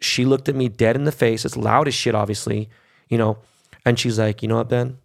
she 0.00 0.24
looked 0.24 0.48
at 0.48 0.54
me 0.54 0.68
dead 0.68 0.96
in 0.96 1.04
the 1.04 1.12
face. 1.12 1.44
It's 1.44 1.56
loud 1.56 1.88
as 1.88 1.94
shit, 1.94 2.14
obviously, 2.14 2.68
you 3.08 3.18
know. 3.18 3.38
And 3.84 3.98
she's 3.98 4.18
like, 4.18 4.42
you 4.42 4.48
know 4.48 4.56
what, 4.56 4.68
Ben? 4.68 4.98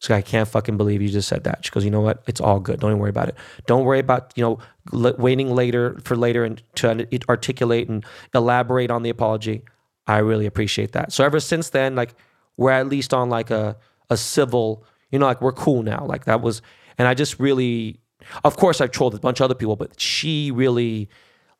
She's 0.00 0.10
I 0.10 0.20
can't 0.20 0.48
fucking 0.48 0.76
believe 0.76 1.00
you 1.00 1.08
just 1.08 1.28
said 1.28 1.44
that. 1.44 1.64
She 1.64 1.70
goes, 1.70 1.84
you 1.84 1.90
know 1.90 2.00
what? 2.00 2.22
It's 2.26 2.40
all 2.40 2.58
good. 2.58 2.80
Don't 2.80 2.90
even 2.90 2.98
worry 2.98 3.10
about 3.10 3.28
it. 3.28 3.36
Don't 3.66 3.84
worry 3.84 4.00
about, 4.00 4.32
you 4.34 4.42
know, 4.42 4.58
l- 4.92 5.14
waiting 5.16 5.54
later 5.54 5.98
for 6.02 6.16
later 6.16 6.44
and 6.44 6.60
to 6.76 7.06
articulate 7.28 7.88
and 7.88 8.04
elaborate 8.34 8.90
on 8.90 9.02
the 9.04 9.10
apology. 9.10 9.62
I 10.08 10.18
really 10.18 10.46
appreciate 10.46 10.92
that. 10.92 11.12
So 11.12 11.24
ever 11.24 11.38
since 11.38 11.70
then, 11.70 11.94
like 11.94 12.14
we're 12.56 12.72
at 12.72 12.88
least 12.88 13.14
on 13.14 13.30
like 13.30 13.50
a 13.50 13.76
a 14.10 14.16
civil, 14.16 14.84
you 15.12 15.18
know, 15.20 15.26
like 15.26 15.40
we're 15.40 15.52
cool 15.52 15.82
now. 15.84 16.04
Like 16.06 16.24
that 16.24 16.40
was, 16.40 16.62
and 16.98 17.06
I 17.06 17.14
just 17.14 17.38
really, 17.38 18.00
of 18.44 18.56
course, 18.56 18.80
I've 18.80 18.90
trolled 18.90 19.14
a 19.14 19.20
bunch 19.20 19.38
of 19.40 19.44
other 19.44 19.54
people, 19.54 19.76
but 19.76 20.00
she 20.00 20.50
really 20.50 21.08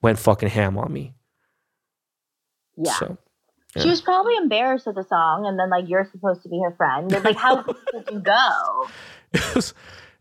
went 0.00 0.18
fucking 0.18 0.48
ham 0.48 0.76
on 0.78 0.92
me. 0.92 1.14
yeah. 2.76 2.92
So 2.94 3.18
She 3.78 3.88
was 3.88 4.00
probably 4.00 4.36
embarrassed 4.36 4.86
of 4.86 4.94
the 4.94 5.04
song, 5.04 5.46
and 5.46 5.58
then 5.58 5.70
like 5.70 5.88
you're 5.88 6.08
supposed 6.10 6.42
to 6.42 6.48
be 6.48 6.60
her 6.62 6.72
friend. 6.72 7.12
And, 7.12 7.24
like, 7.24 7.36
how 7.36 7.62
did 7.62 8.08
you 8.10 8.18
go? 8.20 8.88
it 9.32 9.54
was, 9.54 9.74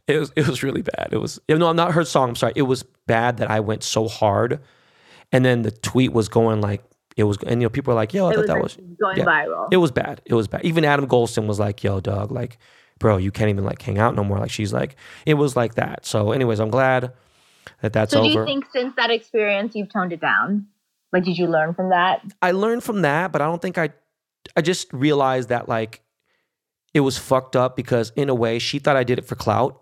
it 0.07 0.17
was, 0.19 0.31
it 0.35 0.47
was 0.47 0.63
really 0.63 0.81
bad. 0.81 1.09
It 1.11 1.17
was, 1.17 1.39
no, 1.49 1.67
I'm 1.67 1.75
not 1.75 1.93
her 1.93 2.05
song. 2.05 2.29
I'm 2.29 2.35
sorry. 2.35 2.53
It 2.55 2.61
was 2.63 2.83
bad 3.07 3.37
that 3.37 3.49
I 3.49 3.59
went 3.59 3.83
so 3.83 4.07
hard, 4.07 4.59
and 5.31 5.43
then 5.45 5.61
the 5.63 5.71
tweet 5.71 6.13
was 6.13 6.29
going 6.29 6.61
like 6.61 6.83
it 7.17 7.23
was, 7.25 7.37
and 7.45 7.61
you 7.61 7.65
know, 7.65 7.69
people 7.69 7.91
were 7.91 7.99
like, 7.99 8.13
"Yo, 8.13 8.27
I 8.27 8.31
It 8.31 8.35
thought 8.35 8.39
was 8.41 8.47
that 8.47 8.53
like, 8.53 8.63
was." 8.63 8.77
going 8.99 9.17
yeah. 9.17 9.25
viral. 9.25 9.67
It 9.71 9.77
was 9.77 9.91
bad. 9.91 10.21
It 10.25 10.33
was 10.33 10.47
bad. 10.47 10.63
Even 10.63 10.85
Adam 10.85 11.05
Goldstein 11.07 11.45
was 11.47 11.59
like, 11.59 11.83
"Yo, 11.83 11.99
dog, 11.99 12.31
like, 12.31 12.57
bro, 13.01 13.17
you 13.17 13.31
can't 13.31 13.49
even 13.49 13.65
like 13.65 13.81
hang 13.81 13.99
out 13.99 14.15
no 14.15 14.23
more." 14.23 14.39
Like 14.39 14.51
she's 14.51 14.71
like, 14.71 14.95
it 15.25 15.33
was 15.33 15.55
like 15.57 15.75
that. 15.75 16.05
So, 16.05 16.31
anyways, 16.31 16.59
I'm 16.59 16.69
glad 16.69 17.11
that 17.81 17.91
that's 17.91 18.13
so 18.13 18.23
do 18.23 18.29
over. 18.29 18.39
you 18.39 18.45
think 18.45 18.65
since 18.71 18.95
that 18.95 19.11
experience 19.11 19.75
you've 19.75 19.91
toned 19.91 20.13
it 20.13 20.21
down? 20.21 20.67
Like, 21.11 21.25
did 21.25 21.37
you 21.37 21.47
learn 21.47 21.73
from 21.73 21.89
that? 21.89 22.23
I 22.41 22.51
learned 22.51 22.83
from 22.83 23.01
that, 23.01 23.33
but 23.33 23.41
I 23.41 23.45
don't 23.45 23.61
think 23.61 23.77
I. 23.77 23.89
I 24.55 24.61
just 24.61 24.91
realized 24.93 25.49
that 25.49 25.67
like 25.67 26.01
it 26.93 27.01
was 27.01 27.17
fucked 27.17 27.55
up 27.55 27.75
because 27.75 28.11
in 28.15 28.29
a 28.29 28.35
way 28.35 28.59
she 28.59 28.79
thought 28.79 28.95
I 28.95 29.03
did 29.03 29.19
it 29.19 29.25
for 29.25 29.35
clout, 29.35 29.80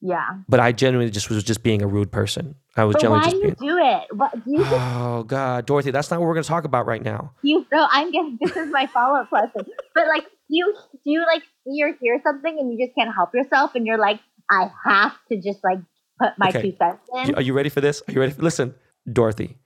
Yeah. 0.00 0.38
but 0.48 0.60
I 0.60 0.72
genuinely 0.72 1.10
just 1.10 1.30
was 1.30 1.42
just 1.44 1.62
being 1.62 1.82
a 1.82 1.86
rude 1.86 2.10
person. 2.12 2.54
I 2.76 2.84
was 2.84 2.94
But 2.94 3.02
genuinely 3.02 3.26
why 3.26 3.30
just 3.30 3.42
do 3.42 3.48
you 3.48 3.54
being. 3.54 3.70
do 3.70 3.96
it? 4.10 4.16
What 4.16 4.44
do 4.44 4.50
you 4.52 4.58
just 4.58 4.72
Oh 4.72 5.22
God, 5.24 5.66
Dorothy, 5.66 5.90
that's 5.90 6.10
not 6.10 6.20
what 6.20 6.26
we're 6.26 6.34
gonna 6.34 6.44
talk 6.44 6.64
about 6.64 6.86
right 6.86 7.02
now. 7.02 7.32
you 7.42 7.66
no, 7.72 7.86
I'm 7.90 8.10
getting 8.12 8.38
this 8.40 8.56
is 8.56 8.70
my 8.70 8.86
follow 8.86 9.18
up 9.20 9.28
question. 9.28 9.64
But 9.94 10.08
like 10.08 10.26
you 10.48 10.74
do 10.92 11.10
you 11.10 11.24
like 11.26 11.42
see 11.66 11.82
or 11.82 11.94
hear 12.00 12.20
something 12.24 12.56
and 12.58 12.72
you 12.72 12.84
just 12.86 12.94
can't 12.96 13.14
help 13.14 13.34
yourself 13.34 13.74
and 13.74 13.86
you're 13.86 13.98
like, 13.98 14.20
I 14.50 14.70
have 14.84 15.12
to 15.30 15.40
just 15.40 15.64
like 15.64 15.78
put 16.20 16.30
my 16.38 16.48
Okay. 16.50 16.62
two 16.70 16.76
cents 16.78 17.00
in? 17.28 17.34
Are 17.34 17.42
you 17.42 17.52
ready 17.52 17.68
for 17.68 17.80
this? 17.80 18.02
Are 18.08 18.12
you 18.12 18.20
ready? 18.20 18.32
For, 18.32 18.42
listen, 18.42 18.74
Dorothy, 19.12 19.56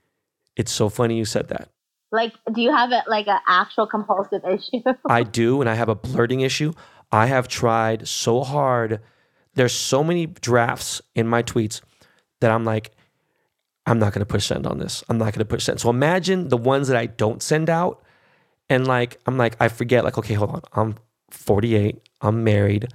it's 0.57 0.73
so 0.73 0.89
funny 0.89 1.17
you 1.19 1.25
said 1.25 1.49
that. 1.49 1.69
Like, 2.13 2.33
do 2.53 2.61
you 2.61 2.73
have 2.75 2.91
it 2.93 3.05
like 3.07 3.29
an 3.29 3.39
actual 3.47 3.87
compulsive 3.87 4.43
issue? 4.51 4.83
I 5.09 5.23
do, 5.23 5.61
and 5.61 5.71
I 5.71 5.75
have 5.75 5.89
a 5.89 5.95
blurting 5.95 6.41
issue. 6.41 6.73
I 7.13 7.27
have 7.27 7.47
tried 7.47 8.09
so 8.09 8.43
hard. 8.43 9.01
There's 9.55 9.75
so 9.75 10.05
many 10.05 10.27
drafts 10.27 11.03
in 11.15 11.27
my 11.27 11.43
tweets 11.43 11.81
that 12.41 12.51
I'm 12.51 12.65
like, 12.65 12.93
I'm 13.87 13.99
not 13.99 14.13
going 14.13 14.21
to 14.21 14.27
push 14.27 14.47
send 14.47 14.67
on 14.67 14.79
this. 14.79 15.03
I'm 15.09 15.19
not 15.19 15.33
going 15.33 15.41
to 15.41 15.45
push 15.45 15.65
send. 15.65 15.81
So 15.81 15.91
imagine 15.91 16.49
the 16.49 16.57
ones 16.57 16.89
that 16.89 16.97
I 16.97 17.07
don't 17.07 17.43
send 17.43 17.69
out, 17.69 18.03
and 18.69 18.87
like 18.87 19.19
I'm 19.27 19.37
like 19.37 19.57
I 19.61 19.69
forget. 19.69 20.05
Like 20.05 20.19
okay, 20.19 20.35
hold 20.35 20.51
on. 20.51 20.63
I'm 20.73 20.95
48. 21.31 22.01
I'm 22.21 22.45
married. 22.45 22.89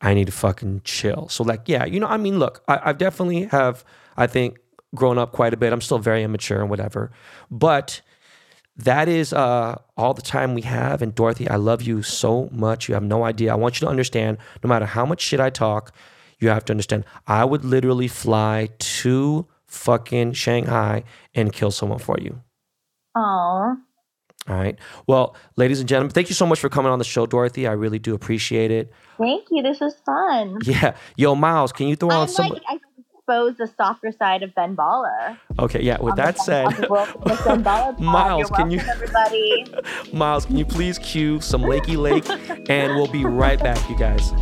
I 0.00 0.14
need 0.14 0.26
to 0.26 0.32
fucking 0.32 0.82
chill. 0.84 1.28
So 1.28 1.44
like 1.44 1.62
yeah, 1.66 1.84
you 1.84 2.00
know. 2.00 2.06
I 2.06 2.16
mean, 2.16 2.38
look, 2.38 2.62
I, 2.68 2.80
I've 2.84 2.98
definitely 2.98 3.44
have. 3.46 3.84
I 4.16 4.26
think 4.26 4.58
grown 4.94 5.18
up 5.18 5.32
quite 5.32 5.52
a 5.52 5.56
bit. 5.56 5.72
I'm 5.72 5.80
still 5.80 5.98
very 5.98 6.22
immature 6.22 6.60
and 6.60 6.70
whatever, 6.70 7.12
but 7.50 8.00
that 8.84 9.08
is 9.08 9.32
uh, 9.32 9.76
all 9.96 10.14
the 10.14 10.22
time 10.22 10.54
we 10.54 10.62
have. 10.62 11.02
And 11.02 11.14
Dorothy, 11.14 11.48
I 11.48 11.56
love 11.56 11.82
you 11.82 12.02
so 12.02 12.48
much. 12.52 12.88
You 12.88 12.94
have 12.94 13.02
no 13.02 13.24
idea. 13.24 13.52
I 13.52 13.56
want 13.56 13.80
you 13.80 13.86
to 13.86 13.90
understand 13.90 14.38
no 14.62 14.68
matter 14.68 14.86
how 14.86 15.04
much 15.06 15.20
shit 15.20 15.40
I 15.40 15.50
talk, 15.50 15.94
you 16.38 16.48
have 16.48 16.64
to 16.66 16.72
understand. 16.72 17.04
I 17.26 17.44
would 17.44 17.64
literally 17.64 18.08
fly 18.08 18.68
to 18.78 19.46
fucking 19.66 20.32
Shanghai 20.32 21.04
and 21.34 21.52
kill 21.52 21.70
someone 21.70 21.98
for 21.98 22.16
you. 22.20 22.40
Oh, 23.14 23.76
All 24.48 24.56
right. 24.56 24.78
Well, 25.06 25.36
ladies 25.56 25.80
and 25.80 25.88
gentlemen, 25.88 26.12
thank 26.12 26.28
you 26.28 26.34
so 26.34 26.46
much 26.46 26.60
for 26.60 26.68
coming 26.68 26.90
on 26.90 26.98
the 26.98 27.04
show, 27.04 27.26
Dorothy. 27.26 27.66
I 27.66 27.72
really 27.72 27.98
do 27.98 28.14
appreciate 28.14 28.70
it. 28.70 28.92
thank 29.18 29.46
you. 29.50 29.62
This 29.62 29.80
was 29.80 29.94
fun. 30.06 30.58
Yeah. 30.64 30.94
Yo, 31.16 31.34
Miles, 31.34 31.72
can 31.72 31.88
you 31.88 31.96
throw 31.96 32.10
on 32.10 32.22
I'm 32.22 32.28
some? 32.28 32.48
like, 32.48 32.62
I 32.68 32.78
expose 33.30 33.56
the 33.56 33.66
softer 33.76 34.10
side 34.12 34.42
of 34.42 34.52
Ben 34.54 34.74
Baller. 34.76 35.38
okay. 35.58 35.80
Yeah. 35.82 36.00
With 36.00 36.16
that 36.16 36.38
said, 36.38 36.66
on 36.66 36.80
the 36.80 36.88
World 36.88 37.08
Famous 37.24 37.40
Ben 37.44 37.62
Baller 37.62 37.92
pod. 37.96 38.00
Miles, 38.00 38.50
can 38.50 38.70
you- 38.70 38.80
everybody? 38.80 39.66
Miles, 40.12 40.46
can 40.46 40.56
you 40.56 40.64
please 40.64 40.98
cue 40.98 41.40
some 41.40 41.62
Lakey 41.62 41.96
Lake? 41.96 42.26
And 42.70 42.94
we'll 42.94 43.10
be 43.10 43.24
right 43.24 43.58
back, 43.58 43.78
you 43.88 43.96
guys. 43.96 44.32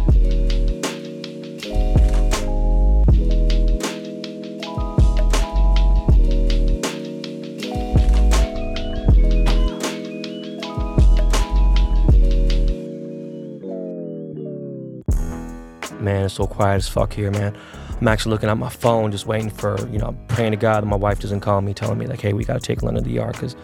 Man, 16.01 16.25
it's 16.27 16.35
so 16.35 16.47
quiet 16.47 16.77
as 16.77 16.89
fuck 16.89 17.13
here, 17.13 17.31
man. 17.31 17.57
I'm 18.01 18.07
actually 18.09 18.31
looking 18.31 18.49
at 18.49 18.57
my 18.57 18.69
phone, 18.69 19.11
just 19.11 19.27
waiting 19.27 19.51
for, 19.51 19.77
you 19.91 19.99
know, 19.99 20.17
praying 20.29 20.53
to 20.53 20.57
God 20.57 20.83
that 20.83 20.87
my 20.87 20.97
wife 20.97 21.19
doesn't 21.19 21.41
call 21.41 21.61
me, 21.63 21.75
telling 21.75 21.99
me, 21.99 22.07
like, 22.07 22.21
hey, 22.21 22.33
we 22.33 22.45
gotta 22.45 22.61
take 22.61 22.83
London 22.83 23.03
to 23.03 23.11
the 23.11 23.19
ER, 23.19 23.33
because 23.33 23.57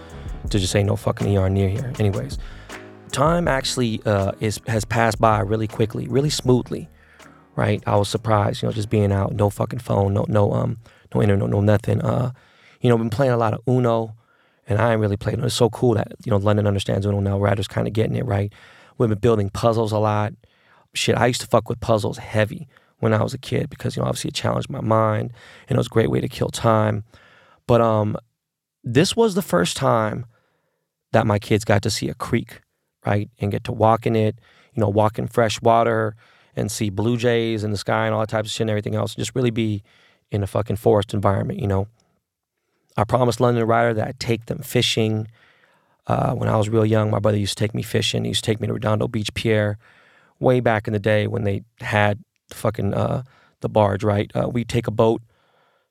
there 0.51 0.61
just 0.61 0.75
ain't 0.75 0.89
no 0.89 0.97
fucking 0.97 1.37
ER 1.37 1.49
near 1.49 1.69
here. 1.69 1.93
Anyways, 2.01 2.39
time 3.13 3.47
actually 3.47 4.03
uh, 4.05 4.33
is 4.41 4.61
has 4.67 4.85
passed 4.85 5.21
by 5.21 5.39
really 5.41 5.69
quickly, 5.69 6.09
really 6.09 6.31
smoothly, 6.31 6.89
right? 7.55 7.81
I 7.87 7.97
was 7.97 8.09
surprised, 8.09 8.63
you 8.63 8.69
know, 8.69 8.73
just 8.73 8.91
being 8.91 9.13
out, 9.13 9.35
no 9.35 9.51
fucking 9.51 9.79
phone, 9.79 10.13
no 10.15 10.27
no 10.29 10.53
um 10.53 10.79
no 11.15 11.23
internet, 11.23 11.49
no, 11.49 11.61
no 11.61 11.61
nothing. 11.61 12.03
Uh, 12.03 12.33
you 12.81 12.91
know, 12.91 12.99
been 12.99 13.11
playing 13.11 13.33
a 13.33 13.37
lot 13.37 13.55
of 13.55 13.61
Uno, 13.69 14.17
and 14.67 14.81
I 14.81 14.93
ain't 14.93 15.01
really 15.01 15.17
played. 15.17 15.39
It's 15.39 15.55
so 15.55 15.71
cool 15.71 15.95
that 15.95 16.09
you 16.25 16.31
know 16.31 16.39
London 16.39 16.67
understands 16.67 17.07
Uno 17.07 17.21
now. 17.21 17.39
Ryder's 17.39 17.69
kind 17.69 17.87
of 17.87 17.93
getting 17.93 18.17
it 18.17 18.27
right. 18.27 18.53
We've 18.99 19.09
been 19.09 19.19
building 19.19 19.49
puzzles 19.49 19.93
a 19.93 19.99
lot. 19.99 20.33
Shit, 20.93 21.17
I 21.17 21.27
used 21.27 21.41
to 21.41 21.47
fuck 21.47 21.69
with 21.69 21.81
puzzles 21.81 22.19
heavy 22.19 22.69
when 23.05 23.13
I 23.13 23.23
was 23.23 23.35
a 23.35 23.39
kid 23.39 23.69
because 23.69 23.97
you 23.97 24.03
know 24.03 24.09
obviously 24.09 24.29
it 24.29 24.35
challenged 24.35 24.71
my 24.71 24.81
mind 24.81 25.31
and 25.69 25.77
it 25.77 25.79
was 25.79 25.89
a 25.89 25.91
great 25.91 26.11
way 26.11 26.23
to 26.23 26.29
kill 26.29 26.49
time. 26.49 27.05
But 27.67 27.83
um, 27.83 28.17
this 28.83 29.15
was 29.15 29.35
the 29.35 29.43
first 29.43 29.77
time 29.77 30.25
that 31.13 31.27
my 31.27 31.39
kids 31.39 31.67
got 31.67 31.83
to 31.83 31.91
see 31.91 32.09
a 32.09 32.15
creek, 32.15 32.63
right, 33.05 33.29
and 33.39 33.53
get 33.53 33.63
to 33.65 33.73
walk 33.73 34.07
in 34.07 34.17
it. 34.17 34.39
You 34.73 34.81
know, 34.81 34.89
walk 34.89 35.19
in 35.19 35.29
fresh 35.29 35.61
water 35.61 36.17
and 36.57 36.73
see 36.73 36.89
blue 36.89 37.19
jays 37.19 37.63
in 37.63 37.73
the 37.73 37.77
sky 37.77 38.07
and 38.07 38.15
all 38.15 38.21
that 38.21 38.31
types 38.31 38.49
of 38.49 38.53
shit 38.53 38.63
and 38.63 38.71
everything 38.71 38.95
else. 38.95 39.15
Just 39.15 39.35
really 39.35 39.51
be 39.51 39.83
in 40.31 40.43
a 40.43 40.47
fucking 40.47 40.77
forest 40.77 41.13
environment. 41.13 41.61
You 41.61 41.67
know, 41.67 41.87
I 42.97 43.05
promised 43.05 43.39
London 43.39 43.61
and 43.61 43.69
Ryder 43.69 43.93
that 43.95 44.09
I'd 44.09 44.21
take 44.21 44.47
them 44.47 44.61
fishing. 44.61 45.29
Uh, 46.07 46.33
when 46.33 46.49
I 46.49 46.57
was 46.57 46.71
real 46.71 46.87
young, 46.87 47.11
my 47.11 47.19
brother 47.19 47.37
used 47.37 47.59
to 47.59 47.63
take 47.63 47.75
me 47.75 47.83
fishing. 47.83 48.25
He 48.25 48.29
used 48.29 48.45
to 48.45 48.51
take 48.51 48.61
me 48.61 48.67
to 48.67 48.73
Redondo 48.73 49.09
Beach 49.09 49.33
Pier, 49.35 49.77
way 50.41 50.61
back 50.61 50.87
in 50.87 50.95
the 50.95 50.99
day 50.99 51.27
when 51.27 51.45
they 51.45 51.65
had 51.81 52.19
fucking 52.51 52.95
uh, 52.95 53.23
the 53.61 53.69
barge. 53.69 54.05
Right, 54.05 54.31
uh, 54.35 54.49
we'd 54.49 54.69
take 54.69 54.87
a 54.87 54.91
boat 54.93 55.23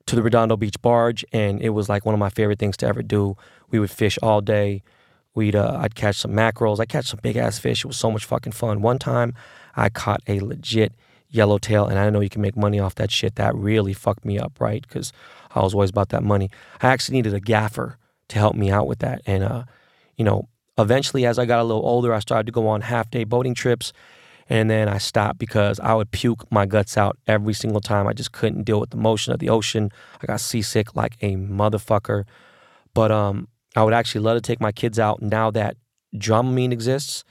to 0.05 0.15
the 0.15 0.21
Redondo 0.21 0.57
Beach 0.57 0.81
barge, 0.81 1.23
and 1.31 1.61
it 1.61 1.69
was 1.69 1.89
like 1.89 2.05
one 2.05 2.13
of 2.13 2.19
my 2.19 2.29
favorite 2.29 2.59
things 2.59 2.77
to 2.77 2.87
ever 2.87 3.01
do. 3.01 3.37
We 3.69 3.79
would 3.79 3.91
fish 3.91 4.17
all 4.21 4.41
day. 4.41 4.83
We'd 5.35 5.55
uh, 5.55 5.77
I'd 5.81 5.95
catch 5.95 6.17
some 6.17 6.35
mackerels. 6.35 6.79
I 6.79 6.85
catch 6.85 7.07
some 7.07 7.19
big 7.23 7.37
ass 7.37 7.57
fish. 7.57 7.83
It 7.83 7.87
was 7.87 7.97
so 7.97 8.11
much 8.11 8.25
fucking 8.25 8.53
fun. 8.53 8.81
One 8.81 8.99
time, 8.99 9.33
I 9.75 9.89
caught 9.89 10.21
a 10.27 10.39
legit 10.39 10.93
yellowtail, 11.29 11.87
and 11.87 11.97
I 11.97 12.09
know 12.09 12.19
you 12.19 12.29
can 12.29 12.41
make 12.41 12.55
money 12.55 12.79
off 12.79 12.95
that 12.95 13.11
shit. 13.11 13.35
That 13.35 13.55
really 13.55 13.93
fucked 13.93 14.25
me 14.25 14.37
up, 14.37 14.59
right? 14.59 14.85
Because 14.87 15.11
I 15.55 15.61
was 15.61 15.73
always 15.73 15.89
about 15.89 16.09
that 16.09 16.23
money. 16.23 16.49
I 16.81 16.87
actually 16.89 17.17
needed 17.17 17.33
a 17.33 17.39
gaffer 17.39 17.97
to 18.27 18.37
help 18.37 18.55
me 18.55 18.69
out 18.71 18.87
with 18.87 18.99
that, 18.99 19.21
and 19.25 19.43
uh, 19.43 19.63
you 20.15 20.23
know, 20.23 20.47
eventually 20.77 21.25
as 21.25 21.39
I 21.39 21.45
got 21.45 21.59
a 21.59 21.63
little 21.63 21.85
older, 21.85 22.13
I 22.13 22.19
started 22.19 22.45
to 22.47 22.51
go 22.51 22.67
on 22.67 22.81
half 22.81 23.09
day 23.09 23.23
boating 23.23 23.55
trips. 23.55 23.93
And 24.49 24.69
then 24.69 24.89
I 24.89 24.97
stopped 24.97 25.39
because 25.39 25.79
I 25.79 25.93
would 25.93 26.11
puke 26.11 26.51
my 26.51 26.65
guts 26.65 26.97
out 26.97 27.17
every 27.27 27.53
single 27.53 27.81
time. 27.81 28.07
I 28.07 28.13
just 28.13 28.31
couldn't 28.31 28.63
deal 28.63 28.79
with 28.79 28.89
the 28.89 28.97
motion 28.97 29.33
of 29.33 29.39
the 29.39 29.49
ocean. 29.49 29.91
I 30.21 30.25
got 30.25 30.41
seasick 30.41 30.95
like 30.95 31.15
a 31.21 31.35
motherfucker. 31.35 32.25
But 32.93 33.11
um, 33.11 33.47
I 33.75 33.83
would 33.83 33.93
actually 33.93 34.21
love 34.21 34.37
to 34.37 34.41
take 34.41 34.61
my 34.61 34.71
kids 34.71 34.99
out 34.99 35.21
now 35.21 35.49
that 35.51 35.77
Dramamine 36.15 36.71
exists. 36.71 37.23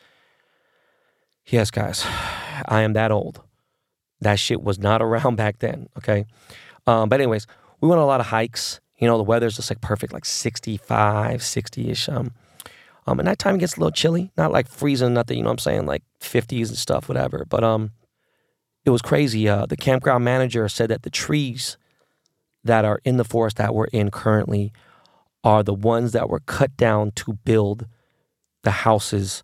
Yes, 1.46 1.70
guys, 1.70 2.04
I 2.66 2.82
am 2.82 2.94
that 2.94 3.10
old. 3.10 3.42
That 4.20 4.38
shit 4.38 4.62
was 4.62 4.78
not 4.78 5.02
around 5.02 5.36
back 5.36 5.58
then, 5.58 5.88
okay? 5.98 6.24
Um, 6.86 7.08
but, 7.08 7.20
anyways, 7.20 7.46
we 7.80 7.88
went 7.88 7.98
on 7.98 8.04
a 8.04 8.08
lot 8.08 8.20
of 8.20 8.26
hikes. 8.26 8.80
You 8.98 9.08
know, 9.08 9.16
the 9.16 9.24
weather's 9.24 9.56
just 9.56 9.70
like 9.70 9.80
perfect, 9.80 10.12
like 10.12 10.24
65, 10.24 11.42
60 11.42 11.90
ish. 11.90 12.08
Um, 12.08 12.32
um, 13.06 13.18
and 13.18 13.26
that 13.26 13.38
time 13.38 13.56
it 13.56 13.58
gets 13.58 13.76
a 13.76 13.80
little 13.80 13.90
chilly, 13.90 14.30
not 14.36 14.52
like 14.52 14.68
freezing, 14.68 15.14
nothing, 15.14 15.36
you 15.36 15.42
know 15.42 15.48
what 15.48 15.54
I'm 15.54 15.58
saying, 15.58 15.86
like 15.86 16.02
50s 16.20 16.68
and 16.68 16.78
stuff, 16.78 17.08
whatever. 17.08 17.44
But 17.48 17.64
um, 17.64 17.90
it 18.84 18.90
was 18.90 19.02
crazy. 19.02 19.48
Uh, 19.48 19.66
the 19.66 19.76
campground 19.76 20.24
manager 20.24 20.68
said 20.68 20.90
that 20.90 21.02
the 21.02 21.10
trees 21.10 21.76
that 22.64 22.84
are 22.84 23.00
in 23.04 23.16
the 23.16 23.24
forest 23.24 23.56
that 23.56 23.74
we're 23.74 23.86
in 23.86 24.10
currently 24.10 24.72
are 25.42 25.64
the 25.64 25.74
ones 25.74 26.12
that 26.12 26.28
were 26.28 26.40
cut 26.40 26.76
down 26.76 27.10
to 27.12 27.32
build 27.44 27.86
the 28.62 28.70
houses 28.70 29.42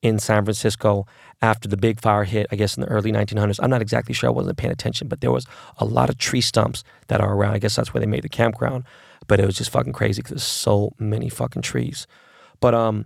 in 0.00 0.18
San 0.18 0.44
Francisco 0.44 1.06
after 1.42 1.68
the 1.68 1.76
big 1.76 2.00
fire 2.00 2.24
hit, 2.24 2.46
I 2.50 2.56
guess 2.56 2.76
in 2.76 2.82
the 2.82 2.88
early 2.88 3.12
1900s. 3.12 3.58
I'm 3.62 3.70
not 3.70 3.82
exactly 3.82 4.14
sure, 4.14 4.28
I 4.28 4.32
wasn't 4.32 4.56
paying 4.56 4.72
attention, 4.72 5.08
but 5.08 5.20
there 5.20 5.32
was 5.32 5.46
a 5.78 5.84
lot 5.84 6.08
of 6.08 6.16
tree 6.16 6.40
stumps 6.40 6.84
that 7.08 7.20
are 7.20 7.34
around. 7.34 7.54
I 7.54 7.58
guess 7.58 7.76
that's 7.76 7.92
where 7.92 8.00
they 8.00 8.06
made 8.06 8.22
the 8.22 8.28
campground. 8.30 8.84
But 9.26 9.40
it 9.40 9.46
was 9.46 9.56
just 9.56 9.70
fucking 9.70 9.94
crazy 9.94 10.20
because 10.20 10.30
there's 10.30 10.42
so 10.42 10.94
many 10.98 11.28
fucking 11.30 11.62
trees. 11.62 12.06
But 12.64 12.74
um, 12.74 13.04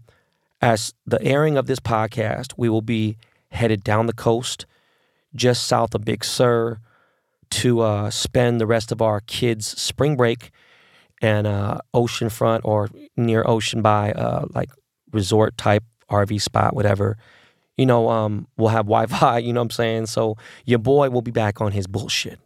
as 0.63 0.95
the 1.05 1.21
airing 1.21 1.57
of 1.57 1.67
this 1.67 1.81
podcast, 1.81 2.53
we 2.57 2.69
will 2.69 2.81
be 2.81 3.17
headed 3.51 3.83
down 3.83 4.07
the 4.07 4.13
coast, 4.13 4.67
just 5.35 5.67
south 5.67 5.97
of 5.97 6.05
Big 6.05 6.25
Sur, 6.25 6.79
to 7.51 7.81
uh, 7.81 8.11
spend 8.11 8.61
the 8.61 8.69
rest 8.69 8.93
of 8.93 9.03
our 9.03 9.21
kids' 9.21 9.67
spring 9.67 10.15
break 10.15 10.53
and 11.21 11.49
uh, 11.49 11.79
oceanfront 11.93 12.61
or 12.63 12.89
near 13.17 13.43
ocean 13.49 13.83
by 13.83 14.13
uh, 14.13 14.47
like 14.55 14.71
resort 15.11 15.59
type 15.59 15.83
RV 16.09 16.41
spot, 16.41 16.77
whatever. 16.77 17.17
You 17.77 17.87
know, 17.87 18.11
um, 18.11 18.47
we'll 18.57 18.69
have 18.69 18.87
Wi 18.95 19.07
Fi, 19.07 19.39
you 19.39 19.53
know 19.53 19.59
what 19.59 19.65
I'm 19.65 19.71
saying? 19.71 20.07
So 20.07 20.37
your 20.67 20.79
boy 20.79 21.11
will 21.11 21.21
be 21.23 21.33
back 21.33 21.61
on 21.61 21.73
his 21.73 21.89
bullshit. 21.89 22.39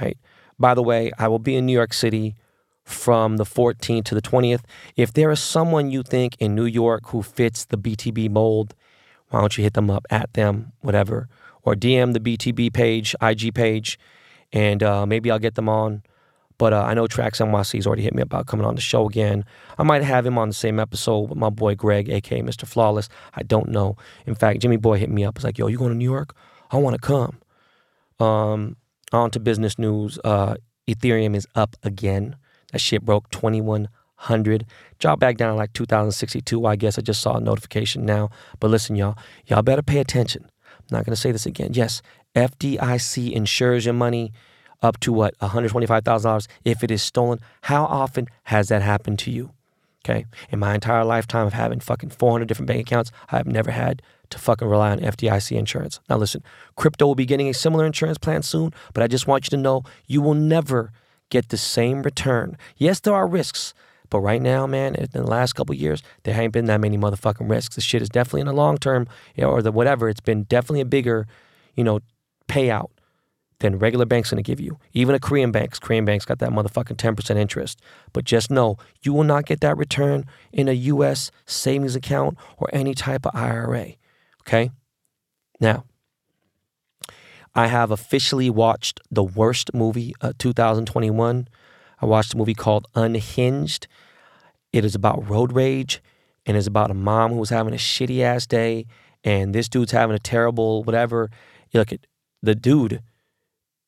Right. 0.00 0.16
By 0.58 0.72
the 0.72 0.82
way, 0.82 1.12
I 1.18 1.28
will 1.28 1.38
be 1.38 1.56
in 1.56 1.66
New 1.66 1.74
York 1.74 1.92
City 1.92 2.36
from 2.84 3.38
the 3.38 3.44
14th 3.44 4.04
to 4.04 4.14
the 4.14 4.22
20th. 4.22 4.62
If 4.96 5.12
there 5.12 5.30
is 5.30 5.40
someone 5.40 5.90
you 5.90 6.02
think 6.02 6.36
in 6.38 6.54
New 6.54 6.66
York 6.66 7.08
who 7.08 7.22
fits 7.22 7.64
the 7.64 7.78
BTB 7.78 8.30
mold, 8.30 8.74
why 9.28 9.40
don't 9.40 9.56
you 9.56 9.64
hit 9.64 9.74
them 9.74 9.90
up 9.90 10.06
at 10.10 10.32
them, 10.34 10.72
whatever, 10.80 11.28
or 11.62 11.74
DM 11.74 12.12
the 12.12 12.20
BTB 12.20 12.72
page, 12.72 13.16
IG 13.20 13.54
page, 13.54 13.98
and 14.52 14.82
uh, 14.82 15.06
maybe 15.06 15.30
I'll 15.30 15.38
get 15.38 15.54
them 15.54 15.68
on. 15.68 16.02
But 16.56 16.72
uh, 16.72 16.82
I 16.82 16.94
know 16.94 17.06
Trax 17.06 17.44
NYC's 17.44 17.86
already 17.86 18.02
hit 18.02 18.14
me 18.14 18.22
about 18.22 18.46
coming 18.46 18.64
on 18.64 18.76
the 18.76 18.80
show 18.80 19.08
again. 19.08 19.44
I 19.76 19.82
might 19.82 20.02
have 20.02 20.24
him 20.24 20.38
on 20.38 20.48
the 20.48 20.54
same 20.54 20.78
episode 20.78 21.30
with 21.30 21.38
my 21.38 21.50
boy 21.50 21.74
Greg, 21.74 22.08
aka 22.08 22.42
Mr. 22.42 22.66
Flawless. 22.66 23.08
I 23.34 23.42
don't 23.42 23.70
know. 23.70 23.96
In 24.24 24.36
fact, 24.36 24.60
Jimmy 24.60 24.76
Boy 24.76 24.98
hit 24.98 25.10
me 25.10 25.24
up. 25.24 25.36
He's 25.36 25.44
like, 25.44 25.58
"Yo, 25.58 25.66
you 25.66 25.78
going 25.78 25.90
to 25.90 25.96
New 25.96 26.04
York? 26.04 26.36
I 26.70 26.76
want 26.76 26.94
to 26.94 27.00
come." 27.00 27.40
Um, 28.20 28.76
on 29.12 29.30
to 29.32 29.40
business 29.40 29.78
news. 29.78 30.18
Uh, 30.22 30.54
Ethereum 30.88 31.34
is 31.34 31.46
up 31.56 31.76
again. 31.82 32.36
That 32.74 32.80
shit 32.80 33.04
broke 33.04 33.30
2100. 33.30 34.66
Dropped 34.98 35.20
back 35.20 35.36
down 35.36 35.56
like 35.56 35.72
2062. 35.74 36.66
I 36.66 36.74
guess 36.74 36.98
I 36.98 37.02
just 37.02 37.22
saw 37.22 37.36
a 37.36 37.40
notification 37.40 38.04
now. 38.04 38.30
But 38.58 38.72
listen, 38.72 38.96
y'all, 38.96 39.16
y'all 39.46 39.62
better 39.62 39.80
pay 39.80 40.00
attention. 40.00 40.50
I'm 40.66 40.86
not 40.90 41.04
going 41.04 41.14
to 41.14 41.20
say 41.20 41.30
this 41.30 41.46
again. 41.46 41.70
Yes, 41.72 42.02
FDIC 42.34 43.30
insures 43.30 43.84
your 43.84 43.94
money 43.94 44.32
up 44.82 44.98
to 45.00 45.12
what, 45.12 45.38
$125,000 45.38 46.48
if 46.64 46.82
it 46.82 46.90
is 46.90 47.00
stolen. 47.00 47.38
How 47.62 47.84
often 47.84 48.26
has 48.42 48.70
that 48.70 48.82
happened 48.82 49.20
to 49.20 49.30
you? 49.30 49.52
Okay. 50.04 50.26
In 50.50 50.58
my 50.58 50.74
entire 50.74 51.04
lifetime 51.04 51.46
of 51.46 51.52
having 51.52 51.78
fucking 51.78 52.10
400 52.10 52.48
different 52.48 52.66
bank 52.66 52.80
accounts, 52.80 53.12
I 53.30 53.36
have 53.36 53.46
never 53.46 53.70
had 53.70 54.02
to 54.30 54.38
fucking 54.40 54.66
rely 54.66 54.90
on 54.90 54.98
FDIC 54.98 55.56
insurance. 55.56 56.00
Now, 56.10 56.16
listen, 56.16 56.42
crypto 56.74 57.06
will 57.06 57.14
be 57.14 57.24
getting 57.24 57.48
a 57.48 57.54
similar 57.54 57.86
insurance 57.86 58.18
plan 58.18 58.42
soon, 58.42 58.74
but 58.94 59.04
I 59.04 59.06
just 59.06 59.28
want 59.28 59.46
you 59.46 59.50
to 59.50 59.62
know 59.62 59.84
you 60.08 60.20
will 60.20 60.34
never 60.34 60.90
get 61.34 61.48
the 61.48 61.56
same 61.56 62.02
return. 62.02 62.56
Yes, 62.76 63.00
there 63.00 63.12
are 63.12 63.26
risks, 63.26 63.74
but 64.08 64.20
right 64.20 64.40
now, 64.40 64.68
man, 64.68 64.94
in 64.94 65.08
the 65.10 65.26
last 65.26 65.54
couple 65.54 65.74
years, 65.74 66.00
there 66.22 66.40
ain't 66.40 66.52
been 66.52 66.66
that 66.66 66.80
many 66.80 66.96
motherfucking 66.96 67.50
risks. 67.50 67.74
The 67.74 67.80
shit 67.80 68.02
is 68.02 68.08
definitely 68.08 68.42
in 68.42 68.46
the 68.46 68.52
long 68.52 68.78
term, 68.78 69.08
you 69.34 69.42
know, 69.42 69.50
or 69.50 69.60
the 69.60 69.72
whatever. 69.72 70.08
It's 70.08 70.20
been 70.20 70.44
definitely 70.44 70.82
a 70.82 70.84
bigger, 70.84 71.26
you 71.74 71.82
know, 71.82 71.98
payout 72.46 72.90
than 73.58 73.80
regular 73.80 74.04
banks 74.04 74.30
gonna 74.30 74.42
give 74.42 74.60
you. 74.60 74.78
Even 74.92 75.16
a 75.16 75.18
Korean 75.18 75.50
banks, 75.50 75.80
Korean 75.80 76.04
banks 76.04 76.24
got 76.24 76.38
that 76.38 76.50
motherfucking 76.50 76.96
10% 76.96 77.36
interest. 77.36 77.80
But 78.12 78.24
just 78.24 78.48
know 78.48 78.76
you 79.02 79.12
will 79.12 79.24
not 79.24 79.44
get 79.44 79.60
that 79.60 79.76
return 79.76 80.26
in 80.52 80.68
a 80.68 80.72
US 80.92 81.32
savings 81.46 81.96
account 81.96 82.38
or 82.58 82.68
any 82.72 82.94
type 82.94 83.26
of 83.26 83.34
IRA. 83.34 83.94
Okay? 84.42 84.70
Now, 85.58 85.84
I 87.54 87.68
have 87.68 87.90
officially 87.90 88.50
watched 88.50 89.00
the 89.10 89.22
worst 89.22 89.72
movie 89.72 90.14
uh, 90.20 90.28
of 90.28 90.38
2021. 90.38 91.48
I 92.00 92.06
watched 92.06 92.34
a 92.34 92.36
movie 92.36 92.54
called 92.54 92.88
Unhinged. 92.94 93.86
It 94.72 94.84
is 94.84 94.94
about 94.94 95.28
road 95.28 95.52
rage 95.52 96.02
and 96.46 96.56
it's 96.56 96.66
about 96.66 96.90
a 96.90 96.94
mom 96.94 97.32
who 97.32 97.38
was 97.38 97.50
having 97.50 97.72
a 97.72 97.76
shitty 97.78 98.20
ass 98.20 98.46
day 98.46 98.86
and 99.22 99.54
this 99.54 99.68
dude's 99.68 99.92
having 99.92 100.16
a 100.16 100.18
terrible 100.20 100.82
whatever. 100.82 101.30
Look 101.72 101.92
at 101.92 102.06
the 102.42 102.54
dude 102.54 103.02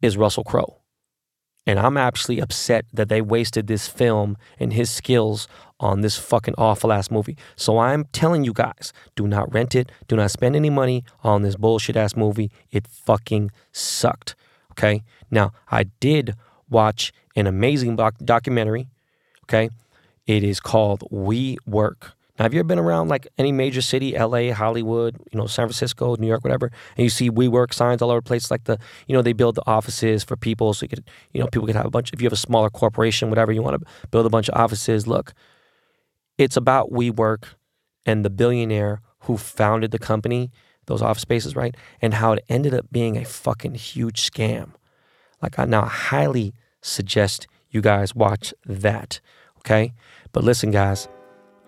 is 0.01 0.17
Russell 0.17 0.45
Crowe. 0.45 0.79
And 1.67 1.79
I'm 1.81 1.97
actually 1.97 2.39
upset 2.39 2.87
that 2.93 3.09
they 3.09 3.21
wasted 3.21 3.67
this 3.67 3.89
film 3.89 4.37
and 4.59 4.73
his 4.73 4.89
skills 4.89 5.49
on 5.81 6.01
this 6.01 6.17
fucking 6.17 6.55
awful 6.57 6.93
ass 6.93 7.11
movie. 7.11 7.37
So 7.57 7.79
I'm 7.79 8.05
telling 8.13 8.45
you 8.45 8.53
guys, 8.53 8.93
do 9.17 9.27
not 9.27 9.53
rent 9.53 9.75
it. 9.75 9.91
Do 10.07 10.17
not 10.17 10.31
spend 10.31 10.55
any 10.55 10.71
money 10.71 11.05
on 11.25 11.43
this 11.43 11.57
bullshit 11.57 11.97
ass 11.97 12.17
movie. 12.17 12.51
It 12.71 12.87
fucking 12.87 13.51
sucked. 13.73 14.37
Okay. 14.73 15.03
Now, 15.31 15.53
I 15.71 15.85
did 16.01 16.35
watch 16.71 17.13
an 17.35 17.47
amazing 17.47 17.97
doc- 17.97 18.19
documentary. 18.25 18.89
Okay. 19.45 19.71
It 20.27 20.45
is 20.45 20.61
called 20.61 21.03
WeWork. 21.11 22.13
Now, 22.39 22.45
have 22.45 22.53
you 22.53 22.61
ever 22.61 22.67
been 22.67 22.79
around 22.79 23.09
like 23.09 23.27
any 23.39 23.51
major 23.51 23.81
city, 23.81 24.13
LA, 24.13 24.53
Hollywood, 24.53 25.17
you 25.33 25.39
know, 25.39 25.47
San 25.47 25.67
Francisco, 25.67 26.17
New 26.17 26.27
York, 26.27 26.45
whatever, 26.45 26.71
and 26.97 27.05
you 27.05 27.11
see 27.11 27.31
WeWork 27.31 27.73
signs 27.73 28.03
all 28.03 28.11
over 28.11 28.21
the 28.21 28.27
place, 28.27 28.51
like 28.51 28.65
the, 28.65 28.79
you 29.07 29.15
know, 29.15 29.23
they 29.23 29.33
build 29.33 29.55
the 29.55 29.63
offices 29.67 30.23
for 30.23 30.37
people 30.37 30.75
so 30.75 30.85
you 30.85 30.89
could, 30.89 31.05
you 31.33 31.41
know, 31.41 31.47
people 31.47 31.67
could 31.67 31.77
have 31.77 31.87
a 31.87 31.91
bunch, 31.91 32.13
if 32.13 32.21
you 32.21 32.27
have 32.27 32.33
a 32.33 32.37
smaller 32.37 32.69
corporation, 32.69 33.31
whatever, 33.31 33.53
you 33.53 33.63
want 33.63 33.81
to 33.81 34.09
build 34.11 34.27
a 34.27 34.31
bunch 34.31 34.49
of 34.49 34.61
offices. 34.61 35.07
Look, 35.07 35.33
it's 36.37 36.57
about 36.57 36.91
WeWork 36.91 37.45
and 38.05 38.25
the 38.25 38.31
billionaire 38.31 39.01
who 39.21 39.37
founded 39.39 39.91
the 39.91 39.99
company, 39.99 40.51
those 40.87 41.03
office 41.03 41.23
spaces, 41.23 41.57
right? 41.57 41.75
And 42.03 42.15
how 42.15 42.33
it 42.33 42.45
ended 42.49 42.75
up 42.75 42.87
being 42.93 43.17
a 43.17 43.25
fucking 43.25 43.75
huge 43.75 44.31
scam. 44.31 44.73
Like, 45.43 45.59
I 45.59 45.65
now 45.65 45.87
highly 45.87 46.55
suggest 46.81 47.47
you 47.71 47.81
guys 47.81 48.15
watch 48.15 48.55
that, 48.65 49.21
okay? 49.59 49.95
But 50.33 50.45
listen, 50.45 50.71
guys, 50.71 51.09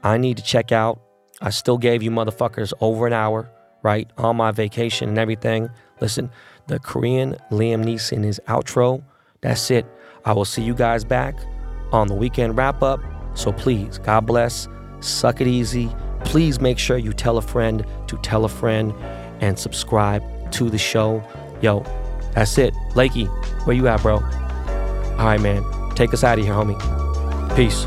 I 0.02 0.16
need 0.18 0.36
to 0.36 0.42
check 0.42 0.72
out. 0.72 1.00
I 1.40 1.50
still 1.50 1.78
gave 1.78 2.02
you 2.02 2.10
motherfuckers 2.10 2.72
over 2.80 3.06
an 3.06 3.12
hour, 3.12 3.50
right? 3.82 4.10
On 4.18 4.36
my 4.36 4.50
vacation 4.50 5.08
and 5.08 5.18
everything. 5.18 5.70
Listen, 6.00 6.30
the 6.66 6.78
Korean 6.78 7.36
Liam 7.50 7.84
Neeson 7.84 8.24
is 8.24 8.40
outro. 8.48 9.02
That's 9.40 9.70
it. 9.70 9.86
I 10.24 10.32
will 10.32 10.44
see 10.44 10.62
you 10.62 10.74
guys 10.74 11.04
back 11.04 11.36
on 11.92 12.08
the 12.08 12.14
weekend 12.14 12.56
wrap 12.56 12.82
up. 12.82 13.00
So 13.34 13.52
please, 13.52 13.98
God 13.98 14.26
bless. 14.26 14.68
Suck 15.00 15.40
it 15.40 15.46
easy. 15.46 15.90
Please 16.24 16.60
make 16.60 16.78
sure 16.78 16.98
you 16.98 17.12
tell 17.12 17.38
a 17.38 17.42
friend 17.42 17.84
to 18.08 18.16
tell 18.18 18.44
a 18.44 18.48
friend 18.48 18.92
and 19.40 19.58
subscribe 19.58 20.22
to 20.52 20.68
the 20.68 20.78
show. 20.78 21.22
Yo, 21.62 21.84
that's 22.34 22.58
it. 22.58 22.74
Lakey, 22.94 23.28
where 23.66 23.76
you 23.76 23.86
at, 23.88 24.02
bro? 24.02 24.16
All 24.16 25.26
right, 25.26 25.40
man. 25.40 25.64
Take 25.94 26.12
us 26.12 26.24
out 26.24 26.38
of 26.38 26.44
here, 26.44 26.54
homie. 26.54 26.76
Peace. 27.56 27.86